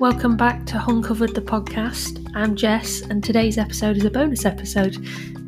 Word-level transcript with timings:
Welcome 0.00 0.36
back 0.36 0.66
to 0.66 0.84
Uncovered 0.88 1.36
the 1.36 1.40
podcast. 1.40 2.28
I'm 2.34 2.56
Jess, 2.56 3.02
and 3.02 3.22
today's 3.22 3.58
episode 3.58 3.96
is 3.96 4.04
a 4.04 4.10
bonus 4.10 4.44
episode. 4.44 4.98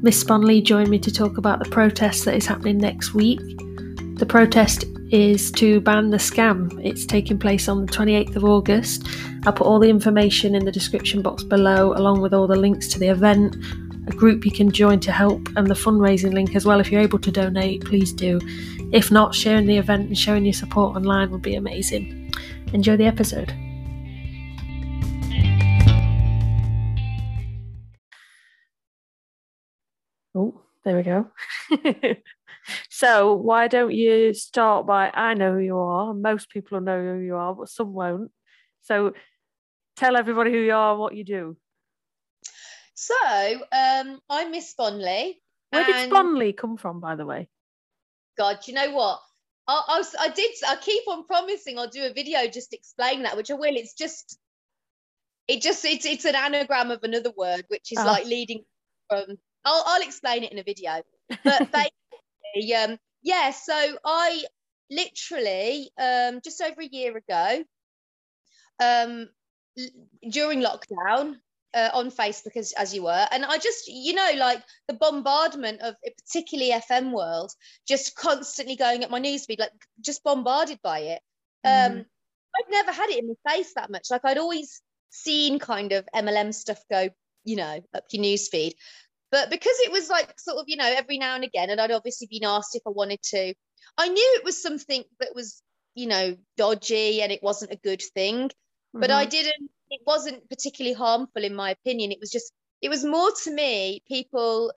Miss 0.02 0.20
Sponley 0.20 0.62
joined 0.62 0.88
me 0.88 1.00
to 1.00 1.12
talk 1.12 1.36
about 1.36 1.58
the 1.58 1.68
protest 1.68 2.24
that 2.24 2.36
is 2.36 2.46
happening 2.46 2.78
next 2.78 3.12
week. 3.12 3.40
The 4.18 4.24
protest 4.26 4.84
is 5.10 5.50
to 5.52 5.80
ban 5.80 6.10
the 6.10 6.18
scam. 6.18 6.80
It's 6.84 7.04
taking 7.04 7.40
place 7.40 7.68
on 7.68 7.84
the 7.84 7.92
28th 7.92 8.36
of 8.36 8.44
August. 8.44 9.08
I'll 9.44 9.52
put 9.52 9.66
all 9.66 9.80
the 9.80 9.90
information 9.90 10.54
in 10.54 10.64
the 10.64 10.72
description 10.72 11.22
box 11.22 11.42
below, 11.42 11.92
along 11.94 12.20
with 12.20 12.32
all 12.32 12.46
the 12.46 12.56
links 12.56 12.86
to 12.88 13.00
the 13.00 13.08
event, 13.08 13.56
a 14.06 14.12
group 14.12 14.44
you 14.44 14.52
can 14.52 14.70
join 14.70 15.00
to 15.00 15.10
help, 15.10 15.48
and 15.56 15.66
the 15.66 15.74
fundraising 15.74 16.32
link 16.32 16.54
as 16.54 16.64
well. 16.64 16.78
If 16.78 16.92
you're 16.92 17.02
able 17.02 17.18
to 17.18 17.32
donate, 17.32 17.84
please 17.84 18.12
do. 18.12 18.40
If 18.92 19.10
not, 19.10 19.34
sharing 19.34 19.66
the 19.66 19.76
event 19.76 20.06
and 20.06 20.16
showing 20.16 20.44
your 20.44 20.54
support 20.54 20.94
online 20.94 21.32
would 21.32 21.42
be 21.42 21.56
amazing. 21.56 22.32
Enjoy 22.72 22.96
the 22.96 23.06
episode. 23.06 23.52
There 30.86 30.96
we 30.96 31.02
go. 31.02 31.26
so, 32.90 33.34
why 33.34 33.66
don't 33.66 33.92
you 33.92 34.32
start 34.32 34.86
by 34.86 35.10
I 35.12 35.34
know 35.34 35.54
who 35.54 35.58
you 35.58 35.76
are? 35.76 36.14
Most 36.14 36.48
people 36.48 36.80
know 36.80 37.02
who 37.02 37.18
you 37.18 37.34
are, 37.34 37.54
but 37.56 37.68
some 37.68 37.92
won't. 37.92 38.30
So, 38.82 39.12
tell 39.96 40.16
everybody 40.16 40.52
who 40.52 40.58
you 40.58 40.72
are 40.72 40.92
and 40.92 41.00
what 41.00 41.16
you 41.16 41.24
do. 41.24 41.56
So, 42.94 43.14
um, 43.72 44.20
I'm 44.30 44.52
Miss 44.52 44.70
Sponley. 44.70 45.42
Where 45.70 45.84
did 45.84 45.96
and- 45.96 46.10
Sponley 46.10 46.52
come 46.52 46.76
from, 46.76 47.00
by 47.00 47.16
the 47.16 47.26
way? 47.26 47.48
God, 48.38 48.60
you 48.66 48.74
know 48.74 48.92
what? 48.92 49.18
I, 49.66 49.82
I, 49.88 49.98
was, 49.98 50.14
I 50.20 50.28
did. 50.28 50.52
I 50.68 50.76
keep 50.76 51.02
on 51.08 51.26
promising 51.26 51.80
I'll 51.80 51.88
do 51.88 52.04
a 52.04 52.12
video 52.12 52.46
just 52.46 52.72
explain 52.72 53.24
that, 53.24 53.36
which 53.36 53.50
I 53.50 53.54
will. 53.54 53.74
It's 53.74 53.94
just, 53.94 54.38
it 55.48 55.62
just 55.62 55.84
it's 55.84 56.06
it's 56.06 56.24
an 56.26 56.36
anagram 56.36 56.92
of 56.92 57.02
another 57.02 57.32
word, 57.36 57.64
which 57.68 57.90
is 57.90 57.98
Oh. 57.98 58.04
like 58.04 58.24
leading 58.26 58.62
from. 59.08 59.36
I'll 59.66 59.84
I'll 59.86 60.02
explain 60.02 60.44
it 60.44 60.52
in 60.52 60.58
a 60.58 60.62
video. 60.62 61.02
But 61.44 61.70
basically, 61.72 62.74
um, 62.74 62.98
yeah. 63.22 63.50
So 63.50 63.74
I 64.04 64.44
literally 64.90 65.90
um 65.98 66.40
just 66.42 66.62
over 66.62 66.80
a 66.80 66.88
year 66.90 67.16
ago, 67.16 67.64
um, 68.80 69.28
during 70.30 70.60
lockdown. 70.62 71.36
Uh, 71.74 71.90
on 71.92 72.10
Facebook 72.10 72.56
as, 72.56 72.72
as 72.78 72.94
you 72.94 73.02
were, 73.02 73.26
and 73.30 73.44
I 73.44 73.58
just, 73.58 73.86
you 73.86 74.14
know, 74.14 74.30
like 74.38 74.62
the 74.88 74.94
bombardment 74.94 75.82
of 75.82 75.94
particularly 76.24 76.72
FM 76.72 77.12
world, 77.12 77.52
just 77.86 78.16
constantly 78.16 78.76
going 78.76 79.04
at 79.04 79.10
my 79.10 79.20
newsfeed, 79.20 79.58
like 79.58 79.72
just 80.00 80.24
bombarded 80.24 80.78
by 80.82 81.00
it. 81.00 81.20
Um, 81.64 81.92
Mhm. 81.92 82.06
I'd 82.56 82.70
never 82.70 82.92
had 82.92 83.10
it 83.10 83.18
in 83.18 83.28
my 83.28 83.52
face 83.52 83.74
that 83.74 83.90
much. 83.90 84.06
Like 84.10 84.22
I'd 84.24 84.38
always 84.38 84.80
seen 85.10 85.58
kind 85.58 85.92
of 85.92 86.08
MLM 86.14 86.54
stuff 86.54 86.82
go, 86.90 87.10
you 87.44 87.56
know, 87.56 87.82
up 87.92 88.04
your 88.10 88.24
newsfeed. 88.24 88.72
But 89.36 89.50
because 89.50 89.76
it 89.80 89.92
was 89.92 90.08
like 90.08 90.40
sort 90.40 90.56
of, 90.56 90.64
you 90.66 90.76
know, 90.76 90.86
every 90.86 91.18
now 91.18 91.34
and 91.34 91.44
again, 91.44 91.68
and 91.68 91.78
I'd 91.78 91.90
obviously 91.90 92.26
been 92.26 92.44
asked 92.44 92.74
if 92.74 92.80
I 92.86 92.90
wanted 92.90 93.22
to, 93.22 93.52
I 93.98 94.08
knew 94.08 94.34
it 94.38 94.44
was 94.44 94.62
something 94.62 95.04
that 95.20 95.34
was, 95.34 95.62
you 95.94 96.06
know, 96.06 96.38
dodgy 96.56 97.20
and 97.20 97.30
it 97.30 97.42
wasn't 97.42 97.70
a 97.70 97.76
good 97.76 98.00
thing. 98.14 98.50
But 98.98 99.10
I 99.10 99.26
Mhm. 99.26 99.26
didn't, 99.26 99.70
it 99.90 100.00
wasn't 100.06 100.48
particularly 100.48 100.94
harmful 100.94 101.44
in 101.44 101.54
my 101.54 101.68
opinion. 101.68 102.12
It 102.12 102.18
was 102.18 102.30
just, 102.30 102.50
it 102.80 102.88
was 102.88 103.04
more 103.04 103.30
to 103.44 103.50
me, 103.52 104.02
people 104.08 104.72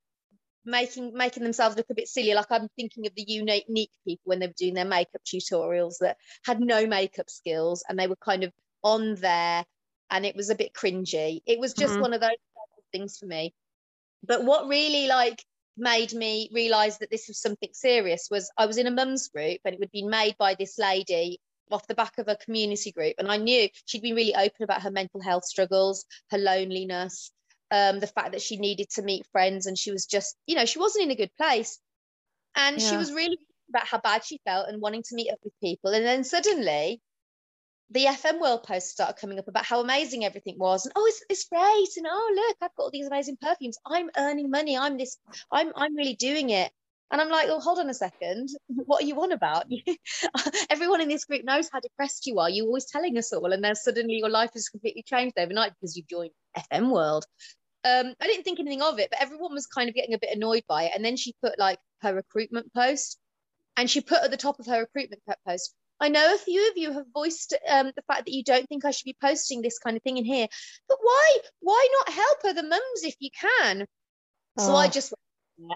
making 0.65 1.13
making 1.13 1.43
themselves 1.43 1.77
look 1.77 1.89
a 1.89 1.95
bit 1.95 2.09
silly. 2.09 2.33
Like 2.33 2.51
I'm 2.51 2.67
thinking 2.75 3.07
of 3.07 3.15
the 3.15 3.25
Younique 3.25 3.95
people 4.05 4.23
when 4.25 4.39
they 4.39 4.47
were 4.47 4.53
doing 4.57 4.73
their 4.73 4.83
makeup 4.83 5.21
tutorials 5.25 5.99
that 6.01 6.17
had 6.43 6.59
no 6.59 6.85
makeup 6.85 7.29
skills 7.29 7.81
and 7.87 7.97
they 7.97 8.07
were 8.07 8.17
kind 8.17 8.43
of 8.43 8.51
on 8.83 9.15
there 9.15 9.65
and 10.11 10.25
it 10.25 10.35
was 10.35 10.49
a 10.49 10.55
bit 10.55 10.73
cringy. 10.73 11.43
It 11.47 11.59
was 11.61 11.73
just 11.73 11.97
Mhm. 11.97 12.01
one 12.01 12.13
of 12.13 12.19
those 12.19 12.31
things 12.91 13.17
for 13.17 13.25
me. 13.25 13.53
But 14.23 14.43
what 14.43 14.67
really 14.67 15.07
like 15.07 15.43
made 15.77 16.13
me 16.13 16.49
realize 16.53 16.97
that 16.99 17.09
this 17.09 17.27
was 17.27 17.39
something 17.39 17.69
serious 17.73 18.27
was 18.29 18.51
I 18.57 18.65
was 18.65 18.77
in 18.77 18.87
a 18.87 18.91
mum's 18.91 19.29
group 19.29 19.59
and 19.63 19.73
it 19.73 19.79
would 19.79 19.91
be 19.91 20.03
made 20.03 20.35
by 20.37 20.55
this 20.55 20.77
lady 20.77 21.39
off 21.71 21.87
the 21.87 21.95
back 21.95 22.17
of 22.17 22.27
a 22.27 22.35
community 22.35 22.91
group 22.91 23.15
and 23.17 23.31
I 23.31 23.37
knew 23.37 23.69
she'd 23.85 24.01
been 24.01 24.15
really 24.15 24.35
open 24.35 24.63
about 24.63 24.81
her 24.81 24.91
mental 24.91 25.21
health 25.21 25.45
struggles, 25.45 26.05
her 26.31 26.37
loneliness, 26.37 27.31
um, 27.71 27.99
the 27.99 28.07
fact 28.07 28.31
that 28.31 28.41
she 28.41 28.57
needed 28.57 28.89
to 28.91 29.03
meet 29.03 29.25
friends 29.31 29.67
and 29.67 29.77
she 29.77 29.91
was 29.91 30.05
just, 30.05 30.35
you 30.47 30.55
know, 30.55 30.65
she 30.65 30.79
wasn't 30.79 31.05
in 31.05 31.11
a 31.11 31.15
good 31.15 31.31
place. 31.37 31.79
And 32.55 32.81
she 32.81 32.97
was 32.97 33.13
really 33.13 33.37
about 33.69 33.87
how 33.87 33.99
bad 33.99 34.25
she 34.25 34.41
felt 34.43 34.67
and 34.67 34.81
wanting 34.81 35.03
to 35.03 35.15
meet 35.15 35.31
up 35.31 35.37
with 35.43 35.53
people. 35.61 35.91
And 35.91 36.03
then 36.03 36.23
suddenly 36.23 36.99
the 37.91 38.05
FM 38.05 38.39
World 38.39 38.63
posts 38.63 38.91
started 38.91 39.19
coming 39.19 39.39
up 39.39 39.47
about 39.47 39.65
how 39.65 39.81
amazing 39.81 40.23
everything 40.23 40.55
was. 40.57 40.85
And 40.85 40.93
oh, 40.95 41.05
it's, 41.05 41.23
it's 41.29 41.45
great. 41.45 41.89
And 41.97 42.05
oh, 42.09 42.33
look, 42.35 42.57
I've 42.61 42.75
got 42.75 42.83
all 42.83 42.91
these 42.91 43.07
amazing 43.07 43.37
perfumes. 43.41 43.77
I'm 43.85 44.09
earning 44.17 44.51
money. 44.51 44.77
I'm 44.77 44.97
this, 44.97 45.17
I'm 45.51 45.71
I'm 45.75 45.95
really 45.95 46.15
doing 46.15 46.51
it. 46.51 46.71
And 47.11 47.19
I'm 47.19 47.29
like, 47.29 47.47
oh, 47.49 47.59
hold 47.59 47.79
on 47.79 47.89
a 47.89 47.93
second. 47.93 48.49
What 48.67 49.03
are 49.03 49.05
you 49.05 49.19
on 49.21 49.31
about? 49.31 49.65
Everyone 50.69 51.01
in 51.01 51.09
this 51.09 51.25
group 51.25 51.43
knows 51.43 51.67
how 51.71 51.79
depressed 51.79 52.27
you 52.27 52.37
are. 52.37 52.49
You're 52.49 52.67
always 52.67 52.85
telling 52.85 53.17
us 53.17 53.33
all, 53.33 53.51
and 53.51 53.63
then 53.63 53.73
suddenly 53.73 54.15
your 54.15 54.29
life 54.29 54.51
has 54.53 54.69
completely 54.69 55.01
changed 55.01 55.37
overnight 55.39 55.73
because 55.73 55.97
you've 55.97 56.07
joined 56.07 56.31
FM 56.55 56.91
World. 56.91 57.25
Um, 57.83 58.13
I 58.21 58.27
didn't 58.27 58.43
think 58.43 58.59
anything 58.59 58.83
of 58.83 58.99
it, 58.99 59.09
but 59.09 59.21
everyone 59.21 59.53
was 59.53 59.65
kind 59.65 59.89
of 59.89 59.95
getting 59.95 60.13
a 60.13 60.19
bit 60.19 60.35
annoyed 60.35 60.63
by 60.67 60.83
it. 60.83 60.91
And 60.93 61.03
then 61.03 61.17
she 61.17 61.33
put 61.41 61.57
like 61.57 61.79
her 62.01 62.13
recruitment 62.13 62.71
post, 62.75 63.17
and 63.75 63.89
she 63.89 64.01
put 64.01 64.23
at 64.23 64.29
the 64.29 64.37
top 64.37 64.59
of 64.59 64.67
her 64.67 64.81
recruitment 64.81 65.23
post, 65.47 65.73
I 65.99 66.09
know 66.09 66.33
a 66.33 66.37
few 66.37 66.69
of 66.69 66.77
you 66.77 66.93
have 66.93 67.05
voiced 67.13 67.53
um, 67.69 67.91
the 67.95 68.01
fact 68.03 68.25
that 68.25 68.33
you 68.33 68.43
don't 68.43 68.67
think 68.67 68.85
I 68.85 68.91
should 68.91 69.05
be 69.05 69.17
posting 69.21 69.61
this 69.61 69.79
kind 69.79 69.97
of 69.97 70.03
thing 70.03 70.17
in 70.17 70.25
here, 70.25 70.47
but 70.87 70.97
why? 71.01 71.37
Why 71.59 71.87
not 71.99 72.13
help 72.15 72.37
other 72.45 72.63
mums 72.67 73.03
if 73.03 73.15
you 73.19 73.29
can? 73.31 73.85
So 74.57 74.75
I 74.75 74.87
Oh. 74.87 74.89
just 74.89 75.13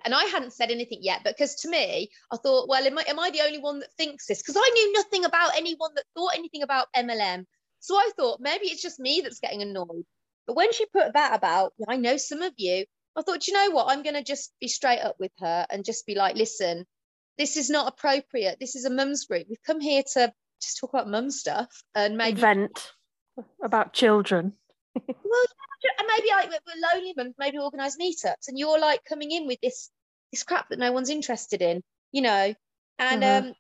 and 0.06 0.14
I 0.16 0.24
hadn't 0.26 0.54
said 0.54 0.72
anything 0.72 1.00
yet 1.02 1.24
because 1.24 1.56
to 1.62 1.70
me, 1.70 2.10
I 2.32 2.38
thought, 2.38 2.70
well, 2.70 2.86
am 2.86 2.98
I, 2.98 3.04
am 3.08 3.20
I 3.20 3.30
the 3.32 3.42
only 3.42 3.60
one 3.60 3.80
that 3.80 3.94
thinks 3.94 4.28
this? 4.28 4.42
Because 4.42 4.56
I 4.58 4.70
knew 4.74 4.94
nothing 4.94 5.26
about 5.26 5.56
anyone 5.58 5.92
that 5.96 6.06
thought 6.16 6.36
anything 6.36 6.64
about 6.64 6.88
MLM. 6.96 7.46
So 7.80 7.96
I 7.96 8.10
thought 8.18 8.40
maybe 8.40 8.68
it's 8.68 8.82
just 8.82 9.00
me 9.00 9.22
that's 9.22 9.40
getting 9.42 9.62
annoyed. 9.62 10.06
But 10.48 10.56
when 10.56 10.72
she 10.74 10.86
put 10.88 11.14
that 11.14 11.36
about, 11.36 11.74
I 11.88 11.98
know 11.98 12.18
some 12.18 12.42
of 12.42 12.54
you, 12.58 12.86
I 13.16 13.22
thought, 13.22 13.42
"Do 13.42 13.52
you 13.52 13.58
know 13.58 13.72
what? 13.76 13.88
I'm 13.90 14.04
going 14.04 14.16
to 14.16 14.24
just 14.24 14.54
be 14.60 14.68
straight 14.68 15.00
up 15.02 15.18
with 15.20 15.32
her 15.40 15.66
and 15.70 15.86
just 15.86 16.06
be 16.06 16.16
like, 16.16 16.36
listen, 16.36 16.86
this 17.38 17.58
is 17.58 17.70
not 17.70 17.88
appropriate. 17.88 18.58
This 18.60 18.76
is 18.76 18.86
a 18.86 18.90
mum's 18.90 19.26
group. 19.26 19.48
We've 19.50 19.64
come 19.66 19.80
here 19.80 20.04
to 20.14 20.34
just 20.62 20.78
talk 20.80 20.92
about 20.94 21.10
mum 21.10 21.32
stuff 21.32 21.84
and 21.96 22.18
maybe 22.18 22.40
event 22.40 22.94
about 23.64 23.94
children. 23.94 24.54
well, 24.96 25.46
and 26.00 26.08
maybe 26.08 26.30
like 26.30 26.50
we're 26.50 26.94
lonely 26.94 27.14
mums, 27.18 27.36
maybe 27.38 27.58
organise 27.58 27.98
meetups, 27.98 28.48
and 28.48 28.58
you're 28.58 28.80
like 28.80 29.04
coming 29.06 29.32
in 29.32 29.48
with 29.48 29.60
this 29.62 29.90
this 30.32 30.44
crap 30.44 30.70
that 30.70 30.80
no 30.80 30.92
one's 30.92 31.10
interested 31.10 31.62
in, 31.62 31.82
you 32.12 32.22
know, 32.22 32.54
and 33.00 33.24
Mhm. 33.24 33.48
um, 33.48 33.54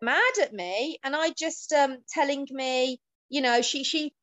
mad 0.00 0.32
at 0.40 0.52
me, 0.52 0.98
and 1.04 1.14
I 1.14 1.30
just 1.30 1.72
um 1.72 1.98
telling 2.08 2.46
me, 2.50 3.00
you 3.28 3.40
know, 3.42 3.62
she 3.62 3.84
she, 3.84 4.14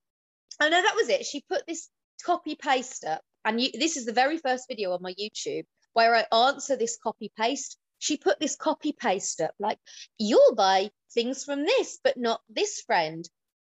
oh 0.59 0.69
no, 0.69 0.81
that 0.81 0.95
was 0.95 1.09
it. 1.09 1.25
She 1.25 1.41
put 1.47 1.65
this 1.67 1.87
copy 2.23 2.55
paste 2.55 3.05
up, 3.05 3.21
and 3.45 3.61
you, 3.61 3.71
this 3.73 3.95
is 3.95 4.05
the 4.05 4.13
very 4.13 4.37
first 4.39 4.67
video 4.67 4.93
on 4.93 5.01
my 5.01 5.13
YouTube 5.13 5.65
where 5.93 6.15
I 6.15 6.25
answer 6.35 6.75
this 6.75 6.97
copy 7.01 7.31
paste. 7.37 7.77
She 7.99 8.17
put 8.17 8.39
this 8.39 8.55
copy 8.55 8.93
paste 8.93 9.41
up 9.41 9.53
like 9.59 9.77
you'll 10.17 10.55
buy 10.55 10.91
things 11.13 11.43
from 11.43 11.63
this, 11.65 11.99
but 12.03 12.17
not 12.17 12.41
this 12.49 12.81
friend. 12.81 13.27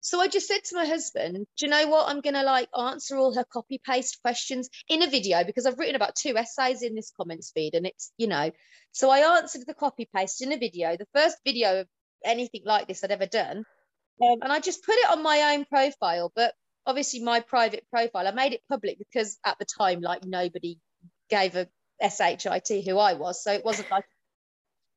So 0.01 0.21
I 0.21 0.27
just 0.27 0.49
said 0.49 0.65
to 0.65 0.77
my 0.77 0.85
husband, 0.85 1.47
do 1.57 1.67
you 1.67 1.69
know 1.69 1.87
what? 1.87 2.09
I'm 2.09 2.21
going 2.21 2.35
to 2.35 2.43
like 2.43 2.69
answer 2.77 3.17
all 3.17 3.35
her 3.35 3.45
copy 3.45 3.81
paste 3.85 4.19
questions 4.21 4.69
in 4.89 5.03
a 5.03 5.09
video 5.09 5.45
because 5.45 5.65
I've 5.65 5.79
written 5.79 5.95
about 5.95 6.17
two 6.17 6.37
essays 6.37 6.83
in 6.83 6.97
this 6.97 7.13
comments 7.17 7.53
feed 7.55 7.75
and 7.75 7.87
it's, 7.87 8.13
you 8.19 8.27
know, 8.27 8.51
so 8.91 9.11
I 9.11 9.39
answered 9.39 9.63
the 9.65 9.75
copy 9.75 10.09
paste 10.13 10.43
in 10.43 10.53
a 10.53 10.59
video, 10.59 10.97
the 10.97 11.07
first 11.15 11.39
video 11.47 11.83
of 11.83 11.89
anything 12.25 12.63
like 12.65 12.89
this 12.89 13.05
I'd 13.05 13.13
ever 13.13 13.27
done. 13.27 13.65
Um, 14.21 14.39
and 14.43 14.53
I 14.53 14.59
just 14.59 14.85
put 14.85 14.97
it 14.97 15.11
on 15.11 15.23
my 15.23 15.55
own 15.55 15.65
profile, 15.67 16.33
but 16.35 16.53
obviously 16.85 17.21
my 17.21 17.41
private 17.41 17.87
profile, 17.91 18.27
I 18.27 18.33
made 18.33 18.53
it 18.53 18.63
public 18.69 18.99
because 18.99 19.39
at 19.45 19.59
the 19.59 19.65
time, 19.65 20.01
like 20.01 20.25
nobody 20.25 20.79
gave 21.31 21.55
a 21.57 21.69
SHIT 22.03 22.85
who 22.85 22.99
I 22.99 23.15
was. 23.15 23.43
So 23.43 23.53
it 23.53 23.65
wasn't 23.65 23.91
like 23.91 24.05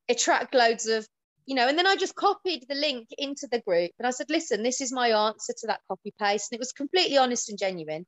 attract 0.10 0.54
loads 0.54 0.88
of 0.88 1.08
you 1.46 1.56
know, 1.56 1.68
and 1.68 1.78
then 1.78 1.86
I 1.86 1.96
just 1.96 2.16
copied 2.16 2.66
the 2.68 2.76
link 2.76 3.10
into 3.18 3.48
the 3.52 3.62
group 3.62 3.92
and 4.00 4.08
I 4.08 4.10
said, 4.10 4.32
listen, 4.32 4.64
this 4.64 4.82
is 4.82 4.92
my 4.92 5.10
answer 5.10 5.54
to 5.60 5.68
that 5.68 5.82
copy 5.88 6.12
paste. 6.20 6.52
And 6.52 6.58
it 6.58 6.60
was 6.60 6.72
completely 6.72 7.18
honest 7.18 7.50
and 7.50 7.60
genuine. 7.60 8.06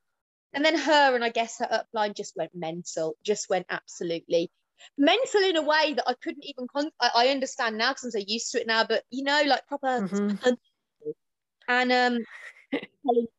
And 0.53 0.65
then 0.65 0.75
her 0.75 1.13
and 1.13 1.23
I 1.23 1.29
guess 1.29 1.59
her 1.59 1.67
upline 1.67 2.15
just 2.15 2.35
went 2.35 2.51
mental, 2.55 3.15
just 3.23 3.47
went 3.47 3.67
absolutely 3.69 4.49
mental 4.97 5.41
in 5.41 5.55
a 5.55 5.61
way 5.61 5.93
that 5.93 6.05
I 6.07 6.15
couldn't 6.15 6.45
even, 6.45 6.67
con- 6.67 6.91
I, 6.99 7.11
I 7.15 7.27
understand 7.27 7.77
now 7.77 7.91
because 7.91 8.05
I'm 8.05 8.11
so 8.21 8.25
used 8.25 8.51
to 8.53 8.61
it 8.61 8.67
now, 8.67 8.85
but 8.85 9.03
you 9.11 9.23
know, 9.23 9.43
like 9.45 9.67
proper. 9.67 10.01
Mhm. 10.01 10.57
And 11.69 11.91
um, 11.91 12.19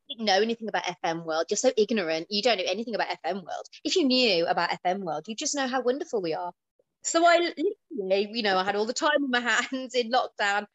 didn't 0.09 0.27
know 0.27 0.41
anything 0.41 0.69
about 0.69 0.85
FM 0.85 1.25
world. 1.25 1.47
You're 1.51 1.57
so 1.57 1.73
ignorant. 1.77 2.27
You 2.31 2.43
don't 2.43 2.59
know 2.59 2.65
anything 2.67 2.95
about 2.95 3.09
FM 3.25 3.37
world. 3.37 3.67
If 3.85 3.97
you 3.97 4.05
knew 4.05 4.47
about 4.47 4.71
FM 4.85 5.01
world, 5.01 5.25
you 5.29 5.35
just 5.35 5.55
know 5.55 5.67
how 5.67 5.81
wonderful 5.81 6.21
we 6.21 6.35
are. 6.35 6.53
So 7.09 7.25
I 7.27 7.39
literally, 7.39 8.31
you 8.33 8.43
know, 8.43 8.59
I 8.59 8.65
had 8.65 8.77
all 8.77 8.87
the 8.87 8.93
time 8.93 9.25
on 9.25 9.31
my 9.31 9.41
hands 9.73 9.95
in 9.95 10.11
lockdown. 10.11 10.67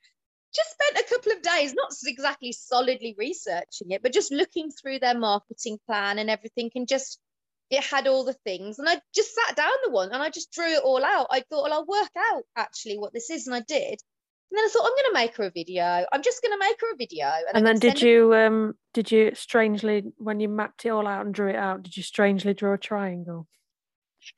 just 0.53 0.71
spent 0.71 1.05
a 1.05 1.09
couple 1.09 1.31
of 1.31 1.41
days, 1.41 1.73
not 1.73 1.91
exactly 2.05 2.51
solidly 2.51 3.15
researching 3.17 3.91
it, 3.91 4.01
but 4.01 4.13
just 4.13 4.31
looking 4.31 4.71
through 4.71 4.99
their 4.99 5.17
marketing 5.17 5.77
plan 5.87 6.19
and 6.19 6.29
everything, 6.29 6.71
and 6.75 6.87
just 6.87 7.19
it 7.69 7.83
had 7.83 8.07
all 8.07 8.23
the 8.23 8.33
things. 8.33 8.79
And 8.79 8.89
I 8.89 8.99
just 9.15 9.33
sat 9.33 9.55
down 9.55 9.71
the 9.85 9.91
one 9.91 10.11
and 10.11 10.21
I 10.21 10.29
just 10.29 10.51
drew 10.51 10.73
it 10.73 10.83
all 10.83 11.03
out. 11.03 11.27
I 11.31 11.39
thought, 11.41 11.63
well, 11.63 11.73
I'll 11.73 11.85
work 11.85 12.11
out 12.33 12.43
actually 12.55 12.97
what 12.97 13.13
this 13.13 13.29
is, 13.29 13.47
and 13.47 13.55
I 13.55 13.61
did. 13.61 13.99
And 14.51 14.57
then 14.59 14.65
I 14.65 14.69
thought, 14.71 14.85
I'm 14.85 14.91
going 14.91 15.09
to 15.09 15.13
make 15.13 15.37
her 15.37 15.43
a 15.45 15.51
video. 15.51 16.05
I'm 16.13 16.21
just 16.21 16.43
going 16.43 16.51
to 16.51 16.59
make 16.59 16.79
her 16.81 16.93
a 16.93 16.95
video. 16.95 17.25
And, 17.25 17.57
and 17.57 17.65
then 17.65 17.79
did 17.79 18.01
you 18.01 18.35
um 18.35 18.75
did 18.93 19.11
you 19.11 19.31
strangely 19.33 20.03
when 20.17 20.39
you 20.39 20.49
mapped 20.49 20.85
it 20.85 20.89
all 20.89 21.07
out 21.07 21.25
and 21.25 21.33
drew 21.33 21.49
it 21.49 21.55
out, 21.55 21.83
did 21.83 21.97
you 21.97 22.03
strangely 22.03 22.53
draw 22.53 22.73
a 22.73 22.77
triangle? 22.77 23.47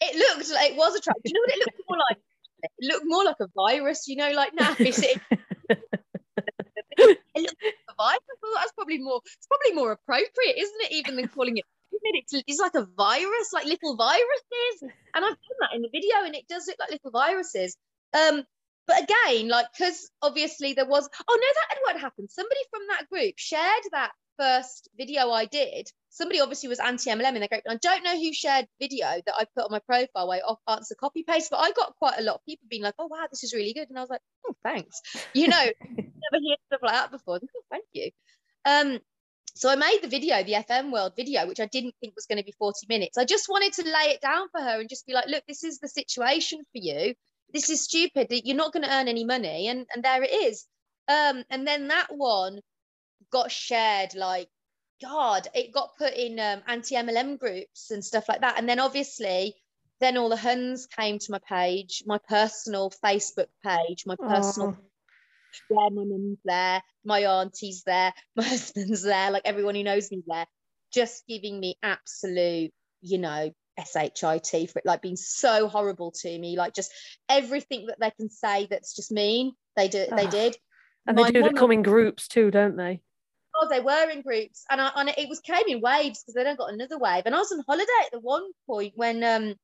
It 0.02 0.16
looked 0.16 0.52
like 0.52 0.72
it 0.72 0.78
was 0.78 0.96
a 0.96 1.02
triangle. 1.02 1.22
you 1.26 1.34
know 1.34 1.42
what 1.42 1.54
it 1.54 1.60
looked 1.66 1.82
more 1.90 1.98
like? 2.10 2.18
It 2.64 2.86
looked 2.94 3.06
more 3.06 3.24
like 3.26 3.40
a 3.42 3.48
virus, 3.56 4.08
you 4.08 4.16
know, 4.16 4.32
like 4.32 4.54
now 4.54 4.76
it, 4.80 4.80
it 4.98 5.80
looked 6.98 7.64
like 7.64 7.76
a 7.90 7.96
virus. 7.98 8.22
That's 8.56 8.72
probably 8.74 9.00
more 9.00 9.22
it's 9.26 9.48
probably 9.48 9.76
more 9.76 9.92
appropriate, 9.92 10.58
isn't 10.58 10.82
it? 10.82 10.92
Even 10.92 11.16
than 11.16 11.28
calling 11.28 11.58
it 11.58 11.66
it's, 12.14 12.34
it's 12.48 12.60
like 12.60 12.76
a 12.76 12.88
virus, 12.98 13.54
like 13.54 13.66
little 13.66 13.96
viruses. 13.96 14.82
And 14.82 15.26
I've 15.26 15.32
done 15.32 15.60
that 15.62 15.76
in 15.76 15.82
the 15.82 15.90
video, 15.92 16.26
and 16.26 16.36
it 16.36 16.48
does 16.48 16.68
look 16.68 16.78
like 16.80 16.92
little 16.92 17.12
viruses. 17.12 17.78
Um, 18.14 18.44
but 18.88 19.04
again, 19.04 19.48
like, 19.50 19.66
because 19.78 20.10
obviously 20.22 20.74
there 20.74 20.86
was, 20.86 21.10
oh 21.28 21.40
no, 21.42 21.48
that 21.48 21.70
had 21.70 21.80
what 21.82 22.02
happened. 22.02 22.30
Somebody 22.32 22.60
from 22.70 22.82
that 22.90 23.10
group 23.10 23.34
shared 23.38 23.84
that 23.92 24.12
first 24.38 24.90
video 24.98 25.30
I 25.32 25.46
did. 25.46 25.90
Somebody 26.10 26.40
obviously 26.40 26.70
was 26.70 26.80
anti 26.80 27.12
MLM 27.12 27.36
in 27.36 27.40
their 27.40 27.48
group. 27.48 27.64
And 27.66 27.76
I 27.76 27.78
don't 27.82 28.04
know 28.04 28.18
who 28.18 28.34
shared 28.34 28.68
video 28.80 29.08
that 29.26 29.36
I 29.38 29.46
put 29.56 29.66
on 29.66 29.72
my 29.72 29.80
profile 29.80 30.28
where 30.28 30.40
I 30.40 30.42
off 30.42 30.60
answer 30.68 30.96
copy 30.96 31.24
paste, 31.24 31.50
but 31.52 31.60
I 31.60 31.72
got 31.72 31.96
quite 31.98 32.20
a 32.20 32.24
lot 32.24 32.36
of 32.36 32.46
people 32.46 32.68
being 32.70 32.84
like, 32.84 32.96
oh 33.00 33.08
wow, 33.08 33.26
this 33.30 33.44
is 33.44 33.54
really 33.54 33.74
good. 33.74 33.90
And 33.90 33.98
I 33.98 34.02
was 34.02 34.10
like, 34.10 34.22
oh, 34.48 34.56
thanks. 34.64 35.02
You 35.34 35.48
know, 35.48 35.58
never 35.90 36.06
heard 36.34 36.58
stuff 36.68 36.82
like 36.82 36.94
that 36.94 37.12
before. 37.12 37.40
Oh, 37.44 37.62
thank 37.72 37.86
you. 37.94 38.12
Um, 38.66 39.00
so 39.56 39.70
I 39.70 39.76
made 39.76 40.00
the 40.02 40.10
video, 40.10 40.44
the 40.44 40.54
FM 40.54 40.92
World 40.92 41.14
video, 41.16 41.48
which 41.48 41.62
I 41.62 41.66
didn't 41.66 41.96
think 42.02 42.16
was 42.16 42.26
going 42.26 42.40
to 42.40 42.44
be 42.44 42.54
40 42.60 42.88
minutes. 42.90 43.18
I 43.18 43.24
just 43.24 43.48
wanted 43.48 43.74
to 43.74 43.84
lay 43.84 44.12
it 44.12 44.22
down 44.22 44.48
for 44.52 44.62
her 44.62 44.80
and 44.82 44.90
just 44.90 45.06
be 45.06 45.14
like, 45.14 45.28
look, 45.28 45.44
this 45.48 45.64
is 45.64 45.80
the 45.80 45.88
situation 45.88 46.60
for 46.60 46.82
you 46.82 47.14
this 47.54 47.70
is 47.70 47.82
stupid 47.82 48.28
you're 48.30 48.56
not 48.56 48.74
going 48.74 48.84
to 48.84 48.94
earn 48.94 49.08
any 49.08 49.24
money 49.24 49.68
and 49.68 49.86
and 49.94 50.04
there 50.04 50.24
it 50.24 50.32
is 50.32 50.66
um 51.08 51.44
and 51.50 51.66
then 51.66 51.88
that 51.88 52.08
one 52.10 52.60
got 53.32 53.52
shared 53.52 54.16
like 54.16 54.48
god 55.02 55.48
it 55.54 55.74
got 55.74 55.98
put 55.98 56.14
in 56.14 56.40
um, 56.40 56.62
anti-mlm 56.68 57.38
groups 57.38 57.92
and 57.92 58.04
stuff 58.04 58.30
like 58.30 58.42
that. 58.42 58.58
And 58.58 58.68
then 58.68 58.80
obviously 58.80 59.56
then 60.02 60.18
all 60.18 60.30
the 60.30 60.38
huns 60.38 60.88
came 60.88 61.20
to 61.20 61.32
my 61.32 61.40
page 61.48 62.04
my 62.06 62.20
personal 62.30 62.92
facebook 63.04 63.48
page 63.64 64.04
my 64.06 64.16
personal 64.16 64.78
yeah 65.70 65.90
my 65.90 66.04
mum's 66.04 66.38
there 66.44 66.82
my 67.04 67.26
auntie's 67.26 67.84
there 67.84 68.14
my 68.36 68.44
husband's 68.44 69.04
there 69.04 69.32
like 69.32 69.44
everyone 69.46 69.76
who 69.76 69.84
knows 69.84 70.12
me 70.12 70.22
there 70.28 70.46
just 70.94 71.26
giving 71.28 71.60
me 71.60 71.78
absolute 71.82 72.72
you 73.02 73.18
know 73.18 73.52
shit 73.78 74.18
for 74.70 74.80
it 74.80 74.86
like 74.86 75.02
being 75.02 75.18
so 75.18 75.68
horrible 75.68 76.12
to 76.12 76.40
me 76.40 76.58
like 76.58 76.74
just 76.74 76.92
everything 77.28 77.88
that 77.88 78.00
they 78.00 78.12
can 78.12 78.30
say 78.30 78.68
that's 78.70 78.96
just 78.96 79.12
mean 79.12 79.54
they 79.76 79.90
did 79.90 80.10
they 80.16 80.28
did. 80.28 80.56
And 81.08 81.18
My 81.18 81.30
they 81.30 81.42
do 81.42 81.52
come 81.52 81.72
in 81.72 81.84
groups 81.84 82.28
too 82.28 82.52
don't 82.52 82.78
they 82.78 83.02
oh 83.56 83.68
they 83.70 83.80
were 83.80 84.10
in 84.10 84.22
groups 84.22 84.66
and, 84.70 84.82
I, 84.82 84.92
and 84.96 85.10
it 85.10 85.30
was 85.30 85.40
came 85.40 85.64
in 85.68 85.82
waves 85.82 86.24
because 86.24 86.36
they 86.36 86.44
don't 86.44 86.58
got 86.58 86.74
another 86.74 86.98
wave 86.98 87.24
and 87.26 87.36
i 87.36 87.40
was 87.40 87.52
on 87.52 87.64
holiday 87.68 87.86
at 88.06 88.12
the 88.12 88.20
one 88.20 88.44
point 88.68 88.94
when 88.96 89.24
um 89.24 89.56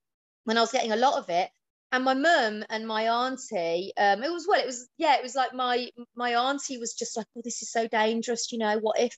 when 0.46 0.58
i 0.58 0.62
was 0.62 0.72
getting 0.72 0.92
a 0.92 0.98
lot 0.98 1.20
of 1.20 1.30
it 1.30 1.50
and 1.92 2.04
my 2.04 2.14
mum 2.14 2.64
and 2.70 2.88
my 2.88 3.10
auntie 3.10 3.92
um 3.98 4.24
it 4.24 4.32
was 4.32 4.46
well 4.48 4.60
it 4.60 4.66
was 4.66 4.88
yeah 4.98 5.16
it 5.16 5.24
was 5.24 5.36
like 5.36 5.54
my 5.54 5.90
my 6.16 6.36
auntie 6.36 6.78
was 6.78 6.94
just 6.94 7.18
like 7.18 7.28
oh 7.38 7.42
this 7.44 7.62
is 7.62 7.72
so 7.72 7.88
dangerous 7.88 8.52
you 8.52 8.58
know 8.58 8.78
what 8.80 9.00
if 9.00 9.16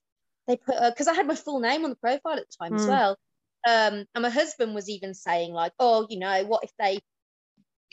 they 0.47 0.57
put 0.57 0.75
because 0.89 1.07
i 1.07 1.13
had 1.13 1.27
my 1.27 1.35
full 1.35 1.59
name 1.59 1.83
on 1.83 1.89
the 1.89 1.95
profile 1.97 2.33
at 2.33 2.45
the 2.49 2.57
time 2.59 2.73
mm. 2.73 2.75
as 2.77 2.85
hmm. 2.85 2.91
well 2.91 3.17
um, 3.65 4.05
and 4.13 4.21
my 4.21 4.29
husband 4.29 4.75
was 4.75 4.89
even 4.89 5.13
saying 5.13 5.53
like, 5.53 5.71
oh, 5.79 6.05
you 6.09 6.19
know, 6.19 6.43
what 6.45 6.63
if 6.63 6.71
they 6.77 6.99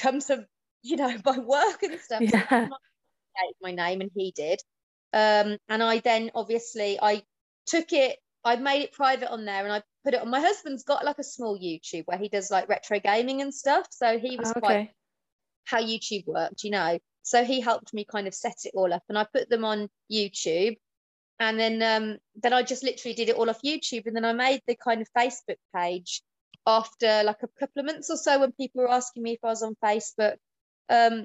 come 0.01 0.21
to, 0.21 0.45
you 0.83 0.97
know, 0.97 1.17
my 1.25 1.39
work 1.39 1.83
and 1.83 2.01
stuff. 2.01 2.23
Yeah. 2.23 2.69
So 2.69 2.77
my 3.63 3.73
name 3.73 4.01
and 4.01 4.11
he 4.15 4.33
did. 4.35 4.61
Um, 5.13 5.59
and 5.69 5.83
I 5.83 5.99
then 5.99 6.31
obviously 6.35 6.99
I 7.01 7.23
took 7.67 7.93
it, 7.93 8.19
I 8.45 8.57
made 8.57 8.83
it 8.83 8.93
private 8.93 9.31
on 9.31 9.45
there 9.45 9.65
and 9.65 9.73
I 9.73 9.83
put 10.05 10.15
it 10.15 10.21
on. 10.21 10.31
My 10.31 10.41
husband's 10.41 10.85
got 10.85 11.05
like 11.05 11.19
a 11.19 11.25
small 11.25 11.59
YouTube 11.59 12.05
where 12.07 12.19
he 12.19 12.29
does 12.29 12.51
like 12.51 12.69
retro 12.69 13.01
gaming 13.01 13.43
and 13.43 13.53
stuff. 13.53 13.87
So 13.91 14.19
he 14.19 14.37
was 14.37 14.51
okay. 14.51 14.61
quite 14.61 14.91
how 15.65 15.81
YouTube 15.81 16.27
worked, 16.27 16.65
you 16.65 16.71
know. 16.71 16.99
So 17.23 17.45
he 17.45 17.61
helped 17.61 17.93
me 17.93 18.05
kind 18.05 18.27
of 18.27 18.35
set 18.35 18.57
it 18.65 18.73
all 18.75 18.93
up 18.93 19.03
and 19.09 19.19
I 19.19 19.27
put 19.33 19.51
them 19.51 19.65
on 19.65 19.89
YouTube 20.11 20.77
and 21.41 21.59
then 21.59 21.83
um, 21.83 22.19
then 22.37 22.53
I 22.53 22.63
just 22.63 22.85
literally 22.85 23.15
did 23.15 23.31
it 23.31 23.35
all 23.35 23.49
off 23.49 23.63
YouTube, 23.63 24.07
and 24.07 24.15
then 24.15 24.27
I 24.27 24.35
made 24.35 24.61
the 24.67 24.77
kind 24.77 25.01
of 25.01 25.09
Facebook 25.17 25.57
page 25.75 26.23
after 26.67 27.23
like 27.25 27.43
a 27.43 27.49
couple 27.59 27.81
of 27.81 27.87
months 27.87 28.11
or 28.11 28.19
so 28.19 28.39
when 28.39 28.53
people 28.53 28.83
were 28.83 28.91
asking 28.91 29.23
me 29.23 29.33
if 29.33 29.41
I 29.43 29.49
was 29.49 29.63
on 29.63 29.75
Facebook, 29.83 30.37
um, 30.91 31.25